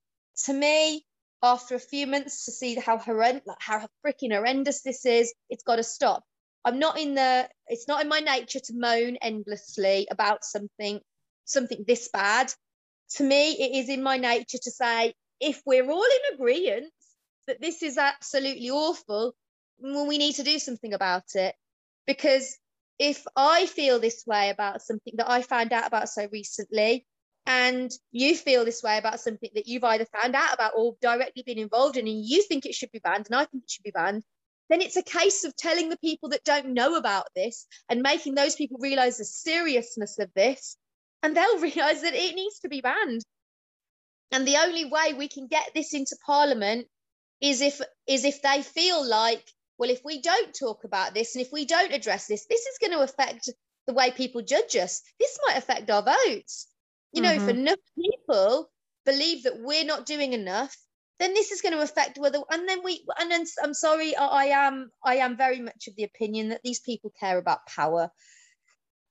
To 0.45 0.53
me, 0.53 1.05
after 1.41 1.75
a 1.75 1.79
few 1.79 2.07
months 2.07 2.45
to 2.45 2.51
see 2.51 2.75
how 2.75 2.97
horrendous, 2.97 3.45
like 3.45 3.57
how 3.59 3.87
freaking 4.05 4.33
horrendous 4.33 4.81
this 4.81 5.05
is, 5.05 5.33
it's 5.49 5.63
got 5.63 5.77
to 5.77 5.83
stop. 5.83 6.23
I'm 6.65 6.79
not 6.79 6.99
in 6.99 7.15
the. 7.15 7.49
It's 7.67 7.87
not 7.87 8.01
in 8.01 8.09
my 8.09 8.19
nature 8.19 8.59
to 8.59 8.73
moan 8.73 9.17
endlessly 9.21 10.07
about 10.11 10.43
something. 10.43 10.99
something 11.45 11.83
this 11.87 12.09
bad, 12.09 12.53
to 13.15 13.23
me, 13.23 13.53
it 13.53 13.83
is 13.83 13.89
in 13.89 14.03
my 14.03 14.17
nature 14.17 14.59
to 14.61 14.71
say, 14.71 15.13
if 15.39 15.61
we're 15.65 15.89
all 15.89 16.03
in 16.03 16.35
agreement 16.35 16.93
that 17.47 17.61
this 17.61 17.81
is 17.81 17.97
absolutely 17.97 18.69
awful, 18.69 19.33
well, 19.79 20.07
we 20.07 20.17
need 20.17 20.35
to 20.35 20.43
do 20.43 20.59
something 20.59 20.93
about 20.93 21.35
it. 21.35 21.55
Because 22.05 22.57
if 22.99 23.25
I 23.35 23.65
feel 23.65 23.99
this 23.99 24.23
way 24.27 24.49
about 24.49 24.81
something 24.81 25.13
that 25.17 25.29
I 25.29 25.41
found 25.41 25.73
out 25.73 25.87
about 25.87 26.09
so 26.09 26.27
recently, 26.31 27.05
and 27.49 27.91
you 28.11 28.37
feel 28.37 28.63
this 28.63 28.83
way 28.83 28.99
about 28.99 29.19
something 29.19 29.49
that 29.55 29.67
you've 29.67 29.83
either 29.83 30.05
found 30.05 30.35
out 30.35 30.53
about 30.53 30.73
or 30.77 30.95
directly 31.01 31.41
been 31.43 31.57
involved 31.57 31.97
in, 31.97 32.07
and 32.07 32.23
you 32.23 32.43
think 32.43 32.63
it 32.63 32.75
should 32.75 32.91
be 32.91 32.99
banned, 32.99 33.25
and 33.25 33.35
I 33.35 33.45
think 33.45 33.63
it 33.63 33.71
should 33.71 33.83
be 33.83 33.89
banned, 33.89 34.23
then 34.69 34.81
it's 34.81 34.97
a 34.97 35.01
case 35.01 35.43
of 35.43 35.55
telling 35.55 35.89
the 35.89 35.97
people 35.97 36.29
that 36.29 36.43
don't 36.43 36.75
know 36.75 36.95
about 36.95 37.25
this 37.35 37.65
and 37.89 38.03
making 38.03 38.35
those 38.35 38.55
people 38.55 38.77
realize 38.79 39.17
the 39.17 39.25
seriousness 39.25 40.19
of 40.19 40.31
this, 40.35 40.77
and 41.23 41.35
they'll 41.35 41.59
realize 41.71 42.03
that 42.03 42.13
it 42.13 42.35
needs 42.35 42.59
to 42.59 42.69
be 42.69 42.81
banned. 42.81 43.21
And 44.31 44.47
the 44.47 44.57
only 44.57 44.85
way 44.85 45.13
we 45.13 45.27
can 45.27 45.47
get 45.47 45.71
this 45.73 45.95
into 45.95 46.15
Parliament 46.23 46.85
is 47.41 47.61
if 47.61 47.81
is 48.05 48.25
if 48.25 48.43
they 48.43 48.61
feel 48.61 49.03
like, 49.03 49.43
well, 49.79 49.89
if 49.89 50.01
we 50.05 50.21
don't 50.21 50.53
talk 50.53 50.83
about 50.83 51.15
this 51.15 51.33
and 51.33 51.43
if 51.43 51.51
we 51.51 51.65
don't 51.65 51.93
address 51.93 52.27
this, 52.27 52.45
this 52.45 52.61
is 52.61 52.77
going 52.77 52.91
to 52.91 53.01
affect 53.01 53.49
the 53.87 53.93
way 53.93 54.11
people 54.11 54.43
judge 54.43 54.75
us. 54.75 55.01
This 55.19 55.39
might 55.47 55.57
affect 55.57 55.89
our 55.89 56.03
votes. 56.03 56.67
You 57.11 57.21
know, 57.21 57.29
mm-hmm. 57.29 57.49
if 57.49 57.55
enough 57.55 57.79
people 57.97 58.69
believe 59.05 59.43
that 59.43 59.59
we're 59.59 59.85
not 59.85 60.05
doing 60.05 60.33
enough, 60.33 60.75
then 61.19 61.33
this 61.33 61.51
is 61.51 61.61
going 61.61 61.73
to 61.73 61.81
affect 61.81 62.17
whether 62.17 62.39
and 62.49 62.67
then 62.67 62.79
we 62.83 63.03
and 63.19 63.29
then 63.29 63.45
I'm 63.61 63.73
sorry, 63.73 64.15
I 64.15 64.45
am 64.45 64.91
I 65.03 65.15
am 65.15 65.37
very 65.37 65.59
much 65.59 65.87
of 65.87 65.95
the 65.95 66.03
opinion 66.03 66.49
that 66.49 66.61
these 66.63 66.79
people 66.79 67.11
care 67.19 67.37
about 67.37 67.67
power. 67.67 68.09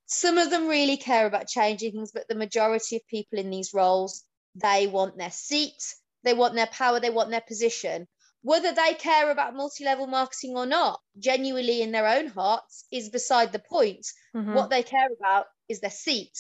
Some 0.07 0.39
of 0.39 0.51
them 0.51 0.69
really 0.69 0.97
care 0.97 1.27
about 1.27 1.49
changing 1.49 1.93
things, 1.93 2.13
but 2.13 2.27
the 2.29 2.35
majority 2.35 2.97
of 2.97 3.07
people 3.09 3.39
in 3.39 3.51
these 3.51 3.75
roles, 3.75 4.25
they 4.55 4.87
want 4.87 5.19
their 5.19 5.31
seat, 5.31 5.83
they 6.25 6.33
want 6.33 6.55
their 6.55 6.67
power, 6.69 6.99
they 6.99 7.11
want 7.11 7.31
their 7.31 7.43
position. 7.47 8.09
Whether 8.41 8.73
they 8.73 8.95
care 8.95 9.31
about 9.31 9.57
multi-level 9.57 10.07
marketing 10.07 10.57
or 10.57 10.65
not, 10.65 11.01
genuinely 11.19 11.83
in 11.83 11.91
their 11.91 12.07
own 12.07 12.29
hearts, 12.29 12.87
is 12.91 13.11
beside 13.11 13.53
the 13.53 13.59
point. 13.59 14.07
Mm-hmm. 14.35 14.55
What 14.55 14.71
they 14.71 14.83
care 14.83 15.09
about 15.21 15.47
is 15.69 15.81
their 15.81 15.91
seat 15.91 16.39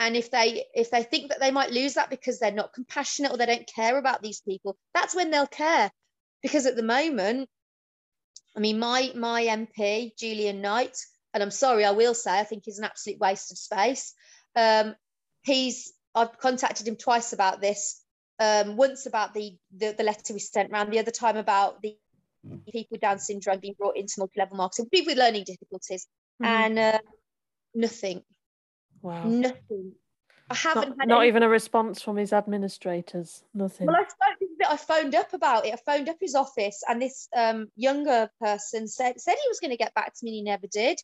and 0.00 0.16
if 0.16 0.30
they 0.30 0.64
if 0.74 0.90
they 0.90 1.02
think 1.04 1.28
that 1.28 1.38
they 1.38 1.50
might 1.52 1.70
lose 1.70 1.94
that 1.94 2.10
because 2.10 2.40
they're 2.40 2.50
not 2.50 2.72
compassionate 2.72 3.30
or 3.30 3.36
they 3.36 3.46
don't 3.46 3.70
care 3.72 3.98
about 3.98 4.22
these 4.22 4.40
people 4.40 4.76
that's 4.94 5.14
when 5.14 5.30
they'll 5.30 5.46
care. 5.46 5.90
Because 6.42 6.64
at 6.66 6.74
the 6.74 6.82
moment 6.82 7.48
i 8.56 8.60
mean 8.60 8.78
my 8.78 9.12
my 9.14 9.44
mp 9.44 10.16
julian 10.16 10.60
knight 10.60 10.96
and 11.32 11.42
i'm 11.42 11.50
sorry 11.50 11.84
i 11.84 11.92
will 11.92 12.14
say 12.14 12.40
i 12.40 12.44
think 12.44 12.62
he's 12.64 12.78
an 12.78 12.84
absolute 12.84 13.20
waste 13.20 13.52
of 13.52 13.58
space. 13.58 14.14
Um, 14.56 14.96
he's 15.42 15.92
i've 16.14 16.36
contacted 16.38 16.88
him 16.88 16.96
twice 16.96 17.32
about 17.32 17.60
this 17.60 18.02
um, 18.40 18.76
once 18.76 19.04
about 19.04 19.34
the, 19.34 19.58
the 19.76 19.94
the 19.96 20.02
letter 20.02 20.32
we 20.32 20.40
sent 20.40 20.72
around 20.72 20.90
the 20.90 20.98
other 20.98 21.10
time 21.10 21.36
about 21.36 21.82
the 21.82 21.94
people 22.72 22.88
with 22.92 23.02
down 23.02 23.18
syndrome 23.18 23.60
being 23.60 23.74
brought 23.78 23.98
into 23.98 24.14
multi-level 24.18 24.56
marketing 24.56 24.88
people 24.90 25.10
with 25.10 25.18
learning 25.18 25.44
difficulties. 25.44 26.06
Mm-hmm. 26.42 26.52
and 26.52 26.78
uh, 26.78 26.98
nothing 27.74 28.22
Wow. 29.02 29.24
Nothing. 29.24 29.92
I 30.50 30.54
haven't 30.54 30.88
not, 30.90 30.96
had 31.00 31.08
not 31.08 31.26
even 31.26 31.42
a 31.44 31.48
response 31.48 32.02
from 32.02 32.16
his 32.16 32.32
administrators. 32.32 33.44
Nothing. 33.54 33.86
Well, 33.86 33.96
I 33.96 34.04
spoke. 34.04 34.48
I 34.68 34.76
phoned 34.76 35.14
up 35.14 35.32
about 35.32 35.64
it. 35.66 35.72
I 35.72 35.76
phoned 35.76 36.08
up 36.08 36.16
his 36.20 36.34
office, 36.34 36.82
and 36.88 37.00
this 37.00 37.28
um, 37.36 37.68
younger 37.76 38.28
person 38.40 38.88
said 38.88 39.20
said 39.20 39.36
he 39.42 39.48
was 39.48 39.60
going 39.60 39.70
to 39.70 39.76
get 39.76 39.94
back 39.94 40.12
to 40.14 40.24
me. 40.24 40.30
and 40.30 40.36
He 40.36 40.42
never 40.42 40.66
did. 40.66 40.98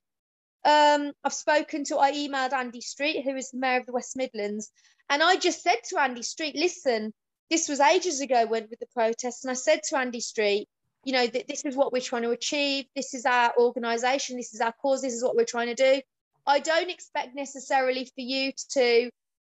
Um, 0.65 1.13
I've 1.23 1.33
spoken 1.33 1.85
to. 1.85 1.99
I 1.99 2.13
emailed 2.13 2.53
Andy 2.53 2.81
Street, 2.81 3.23
who 3.25 3.37
is 3.37 3.51
the 3.51 3.59
mayor 3.59 3.79
of 3.79 3.87
the 3.87 3.93
West 3.93 4.17
Midlands, 4.17 4.73
and 5.09 5.23
I 5.23 5.37
just 5.37 5.63
said 5.63 5.79
to 5.91 6.01
Andy 6.01 6.23
Street, 6.23 6.57
"Listen, 6.57 7.15
this 7.49 7.69
was 7.69 7.79
ages 7.79 8.21
ago 8.21 8.47
when 8.47 8.67
with 8.69 8.81
the 8.81 8.89
protests, 8.93 9.45
and 9.45 9.51
I 9.53 9.55
said 9.55 9.83
to 9.89 9.99
Andy 9.99 10.21
Street, 10.21 10.69
you 11.05 11.13
know, 11.13 11.27
that 11.27 11.47
this 11.47 11.65
is 11.65 11.77
what 11.77 11.93
we're 11.93 12.01
trying 12.01 12.23
to 12.23 12.31
achieve. 12.31 12.87
This 12.97 13.15
is 13.15 13.25
our 13.27 13.55
organisation. 13.57 14.37
This 14.37 14.55
is 14.55 14.61
our 14.61 14.73
cause. 14.73 15.03
This 15.03 15.15
is 15.15 15.23
what 15.23 15.37
we're 15.37 15.45
trying 15.45 15.69
to 15.69 15.75
do. 15.75 16.03
I 16.47 16.61
don't 16.61 16.91
expect 16.91 17.35
necessarily 17.35 18.05
for 18.05 18.21
you 18.21 18.53
to, 18.71 19.11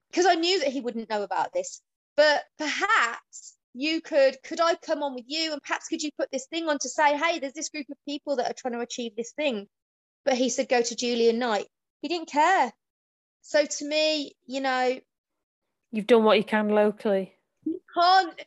because 0.09 0.25
I 0.25 0.35
knew 0.35 0.59
that 0.59 0.69
he 0.69 0.81
wouldn't 0.81 1.09
know 1.09 1.23
about 1.23 1.53
this, 1.53 1.81
but 2.17 2.43
perhaps 2.57 3.55
you 3.73 4.01
could, 4.01 4.37
could 4.43 4.59
I 4.59 4.75
come 4.75 5.01
on 5.01 5.15
with 5.15 5.25
you 5.27 5.53
and 5.53 5.61
perhaps 5.61 5.87
could 5.87 6.03
you 6.03 6.11
put 6.17 6.29
this 6.31 6.47
thing 6.47 6.67
on 6.67 6.77
to 6.79 6.89
say, 6.89 7.17
hey, 7.17 7.39
there's 7.39 7.53
this 7.53 7.69
group 7.69 7.87
of 7.89 7.97
people 8.05 8.35
that 8.35 8.49
are 8.49 8.53
trying 8.53 8.73
to 8.73 8.81
achieve 8.81 9.15
this 9.15 9.31
thing. 9.31 9.67
But 10.25 10.35
he 10.35 10.49
said, 10.49 10.69
go 10.69 10.81
to 10.81 10.95
Julian 10.95 11.39
Knight. 11.39 11.67
He 12.01 12.07
didn't 12.07 12.29
care. 12.29 12.71
So 13.41 13.65
to 13.65 13.87
me, 13.87 14.33
you 14.45 14.61
know, 14.61 14.99
you've 15.91 16.07
done 16.07 16.23
what 16.23 16.37
you 16.37 16.43
can 16.43 16.69
locally. 16.69 17.33
You 17.63 17.79
can't. 17.93 18.39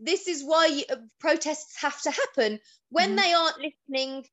This 0.00 0.28
is 0.28 0.44
why 0.44 0.66
you, 0.66 0.84
uh, 0.90 0.96
protests 1.18 1.80
have 1.80 2.00
to 2.02 2.10
happen 2.10 2.60
when 2.90 3.16
mm. 3.16 3.22
they 3.22 3.32
aren't 3.32 3.58
listening 3.58 4.26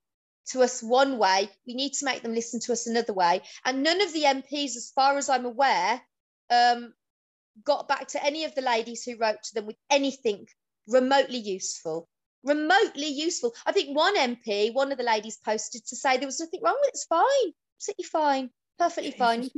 to 0.47 0.61
us 0.61 0.81
one 0.83 1.17
way, 1.17 1.49
we 1.65 1.73
need 1.73 1.93
to 1.93 2.05
make 2.05 2.21
them 2.21 2.33
listen 2.33 2.59
to 2.61 2.73
us 2.73 2.87
another 2.87 3.13
way. 3.13 3.41
And 3.65 3.83
none 3.83 4.01
of 4.01 4.13
the 4.13 4.23
MPs, 4.23 4.75
as 4.75 4.91
far 4.93 5.17
as 5.17 5.29
I'm 5.29 5.45
aware, 5.45 6.01
um, 6.49 6.93
got 7.63 7.87
back 7.87 8.07
to 8.09 8.23
any 8.23 8.43
of 8.43 8.53
the 8.55 8.61
ladies 8.61 9.03
who 9.03 9.17
wrote 9.17 9.41
to 9.43 9.53
them 9.55 9.65
with 9.65 9.77
anything 9.89 10.47
remotely 10.87 11.39
useful. 11.39 12.07
Remotely 12.43 13.07
useful. 13.07 13.55
I 13.65 13.71
think 13.71 13.95
one 13.95 14.15
MP, 14.15 14.73
one 14.73 14.91
of 14.91 14.97
the 14.97 15.03
ladies 15.03 15.37
posted 15.37 15.85
to 15.87 15.95
say 15.95 16.17
there 16.17 16.27
was 16.27 16.39
nothing 16.39 16.61
wrong 16.63 16.77
with 16.81 16.89
it. 16.89 16.93
It's 16.93 17.05
fine, 17.05 17.53
absolutely 17.77 18.03
fine, 18.03 18.49
perfectly 18.77 19.11
fine. 19.11 19.49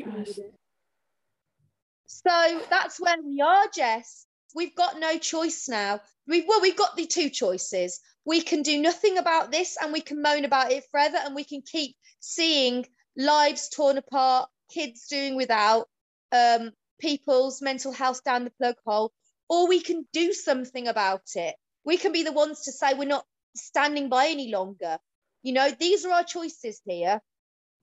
So 2.06 2.62
that's 2.69 3.02
where 3.02 3.17
we 3.21 3.41
are, 3.41 3.65
Jess. 3.76 4.26
We've 4.56 4.76
got 4.76 5.00
no 5.00 5.17
choice 5.17 5.67
now. 5.67 6.00
We've 6.28 6.45
well, 6.47 6.62
we've 6.62 6.78
got 6.78 6.95
the 6.95 7.06
two 7.06 7.30
choices 7.30 8.00
we 8.28 8.42
can 8.42 8.62
do 8.62 8.82
nothing 8.82 9.18
about 9.18 9.54
this 9.54 9.78
and 9.82 9.94
we 9.94 10.02
can 10.02 10.22
moan 10.22 10.44
about 10.44 10.70
it 10.70 10.84
forever 10.92 11.16
and 11.16 11.34
we 11.34 11.46
can 11.46 11.62
keep 11.62 11.96
seeing 12.20 12.86
lives 13.16 13.70
torn 13.70 13.98
apart, 13.98 14.50
kids 14.70 15.08
doing 15.08 15.38
without, 15.38 15.88
um, 16.34 16.72
people's 17.00 17.62
mental 17.62 17.94
health 17.94 18.22
down 18.26 18.44
the 18.44 18.52
plug 18.60 18.76
hole, 18.86 19.13
or 19.48 19.70
we 19.70 19.80
can 19.80 20.06
do 20.12 20.34
something 20.34 20.90
about 20.90 21.22
it. 21.36 21.56
We 21.86 21.96
can 21.96 22.12
be 22.12 22.24
the 22.24 22.34
ones 22.34 22.63
to 22.63 22.74
say 22.74 22.94
we're 22.94 23.08
not 23.08 23.26
standing 23.56 24.10
by 24.10 24.28
any 24.28 24.52
longer. 24.52 24.98
You 25.42 25.54
know, 25.54 25.72
these 25.72 26.06
are 26.06 26.12
our 26.12 26.26
choices 26.26 26.82
here. 26.86 27.22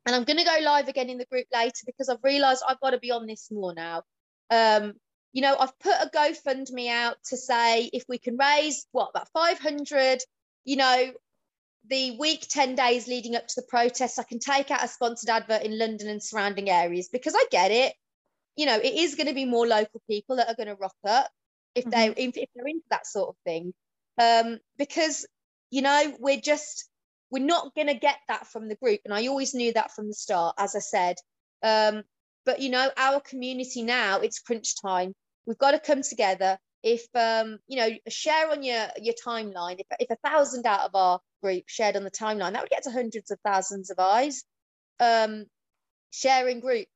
And 0.05 0.15
I'm 0.15 0.25
going 0.25 0.37
to 0.37 0.45
go 0.45 0.59
live 0.63 0.89
again 0.89 1.09
in 1.09 1.17
the 1.17 1.25
group 1.25 1.47
later 1.55 1.85
because 1.87 2.11
I've 2.11 2.23
realized 2.23 2.63
I've 2.69 2.81
got 2.81 2.91
to 2.91 2.99
be 2.99 3.13
on 3.13 3.27
this 3.27 3.49
more 3.51 3.73
now. 3.73 4.03
Um, 4.51 4.93
you 5.33 5.41
know, 5.41 5.57
I've 5.59 5.79
put 5.79 5.95
a 5.95 6.11
GoFundMe 6.15 6.91
out 6.91 7.17
to 7.31 7.39
say 7.39 7.89
if 7.95 8.05
we 8.09 8.19
can 8.19 8.37
raise 8.37 8.87
what 8.93 9.11
about 9.15 9.29
500 9.33 10.21
you 10.65 10.77
know, 10.77 11.13
the 11.89 12.17
week 12.19 12.47
10 12.49 12.75
days 12.75 13.07
leading 13.07 13.37
up 13.37 13.47
to 13.47 13.55
the 13.57 13.67
protests, 13.69 14.19
I 14.19 14.23
can 14.23 14.39
take 14.39 14.71
out 14.71 14.85
a 14.85 14.89
sponsored 14.89 15.29
advert 15.29 15.63
in 15.63 15.79
London 15.79 16.09
and 16.09 16.23
surrounding 16.23 16.71
areas 16.71 17.09
because 17.13 17.35
I 17.37 17.45
get 17.51 17.71
it. 17.71 17.93
You 18.57 18.67
know, 18.67 18.77
it 18.77 18.95
is 18.95 19.15
going 19.15 19.27
to 19.27 19.35
be 19.35 19.45
more 19.45 19.67
local 19.67 20.01
people 20.09 20.37
that 20.37 20.49
are 20.49 20.55
going 20.55 20.69
to 20.69 20.77
rock 20.77 20.95
up 21.07 21.31
if 21.75 21.85
they 21.85 22.09
mm-hmm. 22.09 22.19
if, 22.19 22.37
if 22.37 22.49
they're 22.55 22.67
into 22.67 22.85
that 22.91 23.07
sort 23.07 23.31
of 23.31 23.37
thing. 23.45 23.75
Um, 24.21 24.59
because 24.79 25.27
you 25.71 25.83
know, 25.83 26.15
we're 26.21 26.41
just 26.41 26.89
we're 27.31 27.45
not 27.45 27.75
going 27.75 27.89
to 27.89 27.95
get 27.95 28.19
that 28.29 28.47
from 28.47 28.69
the 28.69 28.77
group, 28.77 29.01
and 29.05 29.13
I 29.13 29.27
always 29.27 29.55
knew 29.55 29.73
that 29.73 29.93
from 29.93 30.07
the 30.07 30.15
start, 30.15 30.55
as 30.57 30.77
I 30.77 30.79
said. 30.79 31.17
Um, 31.63 32.05
but 32.47 32.61
you 32.61 32.71
know, 32.71 32.91
our 32.97 33.21
community 33.21 33.83
now, 33.83 34.21
it's 34.21 34.39
crunch 34.39 34.81
time. 34.81 35.15
We've 35.47 35.59
got 35.59 35.73
to 35.73 35.81
come 35.81 36.03
together 36.03 36.59
if 36.85 37.05
um, 37.17 37.59
you 37.69 37.79
know 37.79 37.91
share 38.09 38.51
on 38.53 38.65
your 38.65 38.89
your 39.03 39.17
timeline. 39.27 39.81
If, 39.81 39.89
if 40.01 40.11
a 40.11 40.29
thousand 40.29 40.67
out 40.67 40.83
of 40.83 40.97
our 40.97 41.21
group 41.43 41.65
shared 41.69 41.97
on 41.97 42.05
the 42.05 42.13
timeline 42.13 42.55
that 42.55 42.63
would 42.63 42.71
get 42.71 42.85
to 42.85 42.93
hundreds 42.93 43.33
of 43.33 43.41
thousands 43.45 43.91
of 43.91 43.99
eyes 44.01 44.45
um, 45.01 45.47
sharing 46.13 46.61
groups. 46.61 46.91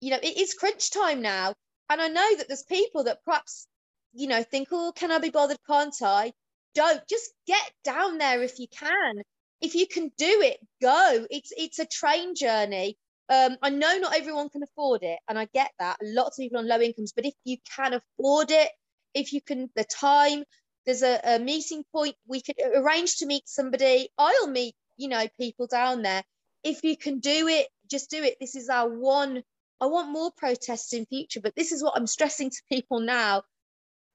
You 0.00 0.12
know 0.12 0.20
it 0.22 0.38
is 0.38 0.54
crunch 0.54 0.92
time 0.92 1.22
now 1.22 1.54
and 1.90 2.00
i 2.00 2.08
know 2.08 2.36
that 2.36 2.48
there's 2.48 2.64
people 2.64 3.04
that 3.04 3.24
perhaps 3.24 3.66
you 4.14 4.28
know 4.28 4.42
think 4.44 4.68
oh 4.72 4.92
can 4.96 5.12
i 5.12 5.18
be 5.18 5.30
bothered 5.30 5.58
can't 5.68 5.94
i? 6.02 6.32
Don't. 6.74 7.02
Just 7.08 7.32
get 7.46 7.72
down 7.84 8.18
there 8.18 8.42
if 8.42 8.58
you 8.60 8.68
can. 8.68 9.22
If 9.60 9.74
you 9.74 9.86
can 9.88 10.12
do 10.18 10.42
it 10.42 10.58
go. 10.82 11.26
It's 11.30 11.52
it's 11.56 11.80
a 11.80 11.86
train 11.86 12.36
journey. 12.36 12.96
Um, 13.30 13.56
I 13.62 13.70
know 13.70 13.98
not 13.98 14.16
everyone 14.16 14.50
can 14.50 14.62
afford 14.62 15.02
it, 15.02 15.18
and 15.28 15.38
I 15.38 15.48
get 15.54 15.72
that. 15.80 15.98
Lots 16.02 16.38
of 16.38 16.44
people 16.44 16.58
on 16.60 16.68
low 16.68 16.80
incomes, 16.80 17.12
but 17.14 17.26
if 17.26 17.34
you 17.44 17.58
can 17.76 17.94
afford 17.94 18.50
it, 18.52 18.70
if 19.14 19.32
you 19.32 19.40
can, 19.40 19.70
the 19.74 19.84
time, 19.84 20.44
there's 20.86 21.02
a, 21.02 21.20
a 21.24 21.38
meeting 21.38 21.84
point, 21.92 22.16
we 22.26 22.40
could 22.40 22.56
arrange 22.74 23.16
to 23.18 23.26
meet 23.26 23.48
somebody. 23.48 24.08
I'll 24.16 24.48
meet, 24.48 24.74
you 24.96 25.08
know, 25.08 25.26
people 25.38 25.66
down 25.66 26.02
there. 26.02 26.22
If 26.64 26.82
you 26.82 26.96
can 26.96 27.18
do 27.18 27.48
it, 27.48 27.68
just 27.90 28.10
do 28.10 28.22
it. 28.22 28.36
This 28.40 28.56
is 28.56 28.68
our 28.68 28.88
one. 28.88 29.42
I 29.80 29.86
want 29.86 30.10
more 30.10 30.32
protests 30.36 30.92
in 30.92 31.06
future, 31.06 31.40
but 31.40 31.54
this 31.54 31.72
is 31.72 31.82
what 31.82 31.94
I'm 31.96 32.06
stressing 32.06 32.50
to 32.50 32.62
people 32.68 33.00
now. 33.00 33.42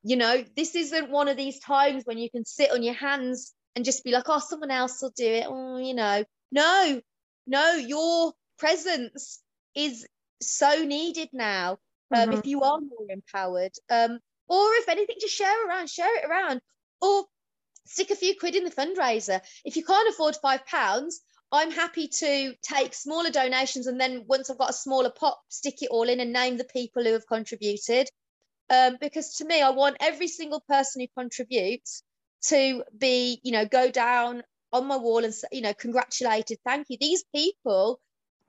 You 0.04 0.18
know, 0.18 0.44
this 0.56 0.76
isn't 0.76 1.10
one 1.10 1.28
of 1.28 1.38
these 1.38 1.60
times 1.60 2.04
when 2.06 2.18
you 2.18 2.30
can 2.30 2.46
sit 2.46 2.72
on 2.72 2.84
your 2.84 2.96
hands 2.96 3.54
and 3.76 3.86
just 3.86 4.04
be 4.04 4.12
like, 4.12 4.26
oh, 4.28 4.40
someone 4.40 4.72
else 4.72 5.02
will 5.02 5.14
do 5.16 5.26
it. 5.26 5.46
Oh, 5.48 5.78
you 5.78 5.94
know, 5.94 6.24
no, 6.52 7.02
no, 7.48 7.74
your 7.76 8.34
presence 8.58 9.42
is 9.76 10.06
so 10.42 10.84
needed 10.84 11.30
now. 11.34 11.78
Um, 12.14 12.30
Mhm. 12.30 12.40
If 12.40 12.46
you 12.46 12.62
are 12.64 12.80
more 12.80 13.08
empowered, 13.10 13.74
um, 13.90 14.20
or 14.48 14.74
if 14.76 14.90
anything, 14.90 15.16
just 15.20 15.36
share 15.36 15.68
around, 15.68 15.90
share 15.90 16.18
it 16.18 16.30
around, 16.30 16.62
or 17.02 17.26
stick 17.86 18.10
a 18.12 18.16
few 18.16 18.36
quid 18.40 18.56
in 18.56 18.64
the 18.64 18.72
fundraiser. 18.72 19.42
If 19.66 19.76
you 19.76 19.84
can't 19.84 20.10
afford 20.10 20.36
five 20.36 20.66
pounds, 20.66 21.22
I'm 21.52 21.72
happy 21.72 22.08
to 22.08 22.54
take 22.64 22.94
smaller 22.94 23.30
donations 23.30 23.86
and 23.86 24.00
then 24.00 24.26
once 24.28 24.50
I've 24.50 24.58
got 24.58 24.72
a 24.72 24.74
smaller 24.74 25.12
pot, 25.12 25.38
stick 25.50 25.84
it 25.84 25.90
all 25.92 26.10
in 26.10 26.20
and 26.20 26.34
name 26.34 26.58
the 26.58 26.64
people 26.64 27.04
who 27.04 27.14
have 27.14 27.28
contributed. 27.28 28.10
Um, 28.70 28.98
because 29.00 29.36
to 29.36 29.46
me, 29.46 29.62
I 29.62 29.70
want 29.70 29.98
every 30.00 30.28
single 30.28 30.64
person 30.68 31.02
who 31.02 31.22
contributes 31.22 32.04
to 32.48 32.84
be, 32.98 33.40
you 33.44 33.52
know, 33.52 33.66
go 33.66 33.92
down 33.92 34.42
on 34.72 34.88
my 34.88 34.98
wall 34.98 35.24
and, 35.24 35.34
you 35.52 35.62
know, 35.62 35.74
congratulated, 35.74 36.58
thank 36.66 36.88
you. 36.90 36.98
These 37.00 37.24
people 37.36 38.00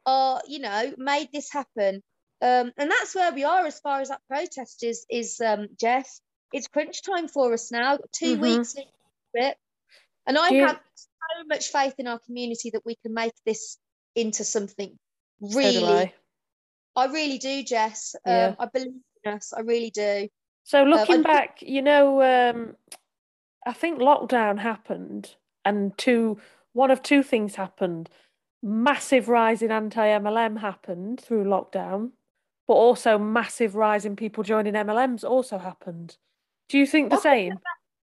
are, 0.07 0.41
you 0.49 0.61
know, 0.61 0.95
made 0.97 1.29
this 1.33 1.53
happen. 1.53 2.03
Um, 2.45 2.73
and 2.77 2.91
that's 2.91 3.15
where 3.15 3.33
we 3.33 3.45
are 3.45 3.65
as 3.65 3.81
far 3.81 4.01
as 4.03 4.09
that 4.11 4.21
protest 4.29 4.85
is, 4.85 5.07
is 5.11 5.41
um, 5.41 5.69
Jess. 5.81 6.21
It's 6.53 6.69
crunch 6.69 7.03
time 7.03 7.27
for 7.27 7.55
us 7.55 7.73
now. 7.73 7.99
2 8.13 8.37
Mhm. 8.37 8.41
weeks 8.41 8.75
it. 9.33 9.57
And 10.27 10.37
I 10.39 10.49
you- 10.51 10.67
have 10.67 10.79
so 10.95 11.45
much 11.47 11.71
faith 11.73 11.95
in 11.99 12.07
our 12.07 12.19
community 12.19 12.71
that 12.71 12.85
we 12.85 12.97
can 12.97 13.15
make 13.15 13.33
this 13.47 13.79
into 14.15 14.45
something 14.45 14.99
So 15.43 15.59
really. 15.59 15.85
I. 15.85 16.15
I 16.97 17.07
really 17.07 17.39
do, 17.39 17.63
Jess. 17.63 18.15
Um, 18.27 18.33
Yeah. 18.33 18.55
I 18.59 18.67
believe 18.67 19.01
in 19.25 19.33
us. 19.33 19.53
I 19.55 19.61
really 19.61 19.91
do. 19.91 20.29
So 20.65 20.85
looking 20.85 21.07
think- 21.17 21.27
back, 21.27 21.63
you 21.63 21.81
know, 21.83 22.23
um, 22.23 22.77
I 23.67 23.73
think 23.73 23.99
lockdown 23.99 24.59
happened, 24.59 25.35
and 25.65 25.97
two 25.97 26.41
one 26.75 26.91
of 26.91 27.03
two 27.03 27.23
things 27.23 27.55
happened. 27.57 28.11
Massive 28.63 29.29
rise 29.29 29.63
in 29.63 29.71
anti-MLM 29.73 30.57
happened 30.59 31.21
through 31.21 31.45
lockdown, 31.45 32.13
but 32.67 32.75
also 32.75 33.19
massive 33.19 33.75
rise 33.75 34.05
in 34.05 34.17
people 34.17 34.43
joining 34.43 34.75
MLMs 34.75 35.25
also 35.25 35.59
happened. 35.59 36.17
Do 36.69 36.79
you 36.79 36.87
think 36.87 37.11
the 37.11 37.21
same? 37.21 37.55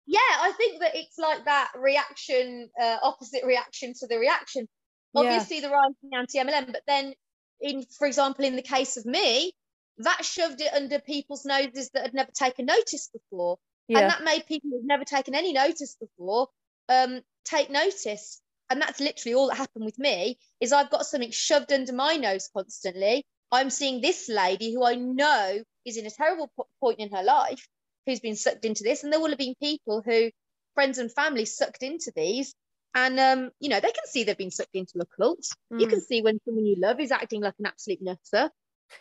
Yeah, 0.06 0.18
I 0.20 0.52
think 0.56 0.80
that 0.80 0.96
it's 0.96 1.18
like 1.18 1.44
that 1.44 1.70
reaction, 1.76 2.70
uh, 2.80 2.96
opposite 3.02 3.44
reaction 3.44 3.92
to 4.00 4.06
the 4.06 4.18
reaction. 4.18 4.66
Yeah. 5.12 5.20
Obviously, 5.20 5.60
the 5.60 5.68
rise 5.68 5.92
in 6.02 6.18
anti-MLM, 6.18 6.72
but 6.72 6.82
then, 6.86 7.12
in 7.60 7.84
for 7.98 8.06
example, 8.06 8.46
in 8.46 8.56
the 8.56 8.62
case 8.62 8.96
of 8.96 9.04
me, 9.04 9.52
that 9.98 10.24
shoved 10.24 10.62
it 10.62 10.72
under 10.72 10.98
people's 10.98 11.44
noses 11.44 11.90
that 11.92 12.04
had 12.04 12.14
never 12.14 12.30
taken 12.32 12.64
notice 12.64 13.10
before. 13.12 13.58
Yeah. 13.88 14.00
and 14.00 14.10
that 14.10 14.22
made 14.22 14.46
people 14.46 14.70
who've 14.70 14.84
never 14.84 15.04
taken 15.04 15.34
any 15.34 15.54
notice 15.54 15.96
before 15.98 16.48
um, 16.88 17.20
take 17.44 17.70
notice 17.70 18.40
and 18.70 18.80
that's 18.80 19.00
literally 19.00 19.34
all 19.34 19.48
that 19.48 19.56
happened 19.56 19.84
with 19.84 19.98
me 19.98 20.38
is 20.60 20.72
i've 20.72 20.90
got 20.90 21.06
something 21.06 21.30
shoved 21.30 21.72
under 21.72 21.92
my 21.92 22.16
nose 22.16 22.50
constantly 22.54 23.24
i'm 23.52 23.70
seeing 23.70 24.00
this 24.00 24.28
lady 24.28 24.72
who 24.72 24.84
i 24.84 24.94
know 24.94 25.58
is 25.84 25.96
in 25.96 26.06
a 26.06 26.10
terrible 26.10 26.50
po- 26.56 26.68
point 26.80 26.98
in 26.98 27.10
her 27.10 27.22
life 27.22 27.66
who's 28.06 28.20
been 28.20 28.36
sucked 28.36 28.64
into 28.64 28.82
this 28.82 29.02
and 29.04 29.12
there 29.12 29.20
will 29.20 29.28
have 29.30 29.38
been 29.38 29.54
people 29.62 30.02
who 30.04 30.30
friends 30.74 30.98
and 30.98 31.12
family 31.12 31.44
sucked 31.44 31.82
into 31.82 32.12
these 32.14 32.54
and 32.94 33.18
um, 33.20 33.50
you 33.60 33.68
know 33.68 33.80
they 33.80 33.90
can 33.92 34.06
see 34.06 34.24
they've 34.24 34.38
been 34.38 34.50
sucked 34.50 34.74
into 34.74 34.98
a 35.00 35.06
cult 35.20 35.44
you 35.70 35.86
Mm. 35.86 35.90
can 35.90 36.00
see 36.00 36.22
when 36.22 36.38
someone 36.44 36.66
you 36.66 36.76
love 36.78 37.00
is 37.00 37.12
acting 37.12 37.42
like 37.42 37.54
an 37.58 37.66
absolute 37.66 38.00
nutter 38.02 38.50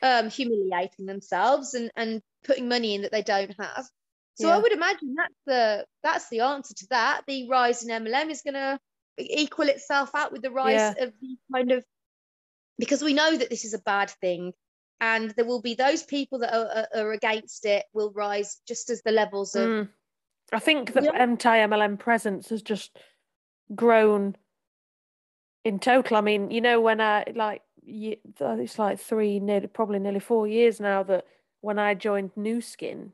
um, 0.02 0.30
humiliating 0.30 1.06
themselves 1.06 1.74
and 1.74 1.92
and 1.96 2.22
putting 2.44 2.68
money 2.68 2.96
in 2.96 3.04
that 3.04 3.12
they 3.12 3.22
don't 3.24 3.56
have 3.60 3.86
so 4.36 4.50
I 4.50 4.60
would 4.60 4.72
imagine 4.72 5.16
that's 5.16 5.34
the 5.48 5.86
that's 6.04 6.30
the 6.30 6.42
answer 6.42 6.76
to 6.76 6.88
that. 6.92 7.22
The 7.26 7.50
rise 7.50 7.84
in 7.84 7.90
MLM 7.90 8.30
is 8.30 8.44
going 8.44 8.54
to 8.54 8.80
equal 9.18 9.68
itself 9.68 10.12
out 10.14 10.32
with 10.32 10.44
the 10.44 10.52
rise 10.52 10.74
Yeah. 10.74 11.06
of 11.06 11.14
the 11.20 11.38
kind 11.52 11.72
of 11.72 11.84
because 12.78 13.02
we 13.04 13.14
know 13.14 13.36
that 13.38 13.50
this 13.50 13.66
is 13.66 13.74
a 13.74 13.80
bad 13.80 14.10
thing, 14.10 14.54
and 15.00 15.32
there 15.32 15.46
will 15.46 15.62
be 15.62 15.76
those 15.76 16.04
people 16.04 16.40
that 16.40 16.54
are, 16.54 16.88
are, 16.94 17.06
are 17.08 17.12
against 17.12 17.66
it 17.66 17.86
will 17.94 18.12
rise 18.14 18.62
just 18.68 18.90
as 18.90 19.02
the 19.04 19.12
levels 19.12 19.56
of 19.56 19.70
Mm. 19.70 19.90
I 20.52 20.60
think 20.60 20.94
the 20.94 21.04
Yeah. 21.04 21.12
anti-MLM 21.12 21.98
presence 21.98 22.50
has 22.50 22.62
just 22.62 22.98
grown 23.76 24.38
in 25.66 25.80
total. 25.80 26.16
I 26.16 26.22
mean, 26.22 26.52
you 26.52 26.62
know, 26.62 26.80
when 26.80 27.02
I 27.02 27.26
like, 27.36 27.64
it's 27.86 28.80
like 28.80 29.00
three, 29.00 29.40
nearly 29.40 29.68
probably 29.68 30.00
nearly 30.00 30.22
four 30.22 30.48
years 30.48 30.80
now 30.80 31.04
that 31.04 31.26
when 31.62 31.78
I 31.78 31.96
joined 31.96 32.32
Nu 32.38 32.62
Skin, 32.62 33.12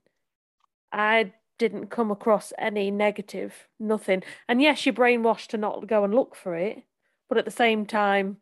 I 0.91 1.33
didn't 1.57 1.87
come 1.87 2.11
across 2.11 2.53
any 2.59 2.91
negative, 2.91 3.67
nothing. 3.79 4.21
And 4.47 4.61
yes, 4.61 4.85
you're 4.85 4.93
brainwashed 4.93 5.47
to 5.47 5.57
not 5.57 5.87
go 5.87 6.03
and 6.03 6.13
look 6.13 6.35
for 6.35 6.55
it, 6.55 6.83
but 7.29 7.37
at 7.39 7.45
the 7.45 7.51
same 7.51 7.85
time, 7.85 8.37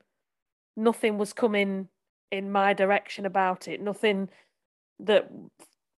nothing 0.76 1.18
was 1.18 1.34
coming 1.34 1.88
in 2.32 2.52
my 2.52 2.74
direction 2.74 3.26
about 3.26 3.68
it. 3.68 3.82
Nothing 3.82 4.30
that 5.00 5.30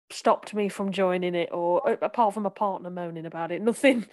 stopped 0.09 0.53
me 0.53 0.69
from 0.69 0.91
joining 0.91 1.35
it, 1.35 1.49
or 1.51 1.97
apart 2.01 2.33
from 2.33 2.45
a 2.45 2.51
partner 2.51 2.89
moaning 2.89 3.25
about 3.25 3.51
it, 3.51 3.61
nothing 3.61 4.05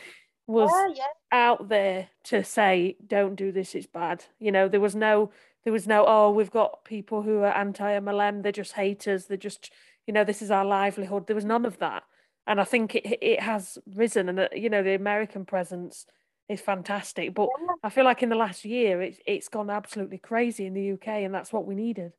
was 0.51 0.71
yeah, 0.75 0.95
yeah. 0.97 1.05
out 1.49 1.69
there 1.69 2.09
to 2.25 2.43
say 2.43 2.97
don't 3.07 3.37
do 3.37 3.53
this 3.53 3.75
it's 3.77 3.87
bad 3.87 4.25
you 4.41 4.51
know 4.51 4.69
there 4.69 4.81
was 4.81 4.97
no 4.97 5.31
there 5.63 5.73
was 5.73 5.87
no 5.87 6.05
oh 6.09 6.31
we've 6.33 6.51
got 6.51 6.85
people 6.85 7.23
who 7.23 7.39
are 7.39 7.57
anti 7.57 7.93
MLM 8.01 8.43
they're 8.43 8.51
just 8.51 8.73
haters 8.73 9.27
they're 9.27 9.37
just 9.37 9.71
you 10.09 10.13
know 10.13 10.25
this 10.25 10.43
is 10.43 10.51
our 10.51 10.65
livelihood 10.65 11.29
there 11.29 11.37
was 11.37 11.45
none 11.45 11.65
of 11.65 11.79
that 11.79 12.03
and 12.49 12.61
I 12.61 12.65
think 12.65 12.97
it 12.97 13.07
it 13.23 13.41
has 13.41 13.79
risen 13.95 14.29
and 14.29 14.41
uh, 14.41 14.49
you 14.53 14.69
know 14.69 14.83
the 14.83 14.95
American 14.95 15.45
presence 15.45 16.05
is 16.51 16.61
fantastic 16.61 17.35
but 17.35 17.49
I 17.83 17.91
feel 17.91 18.05
like 18.05 18.23
in 18.23 18.29
the 18.29 18.37
last 18.37 18.65
year 18.65 19.01
it's 19.01 19.19
it's 19.27 19.49
gone 19.49 19.71
absolutely 19.71 20.19
crazy 20.19 20.67
in 20.67 20.75
the 20.75 20.93
UK 20.93 21.09
and 21.25 21.35
that's 21.35 21.53
what 21.53 21.67
we 21.67 21.75
needed. 21.75 22.13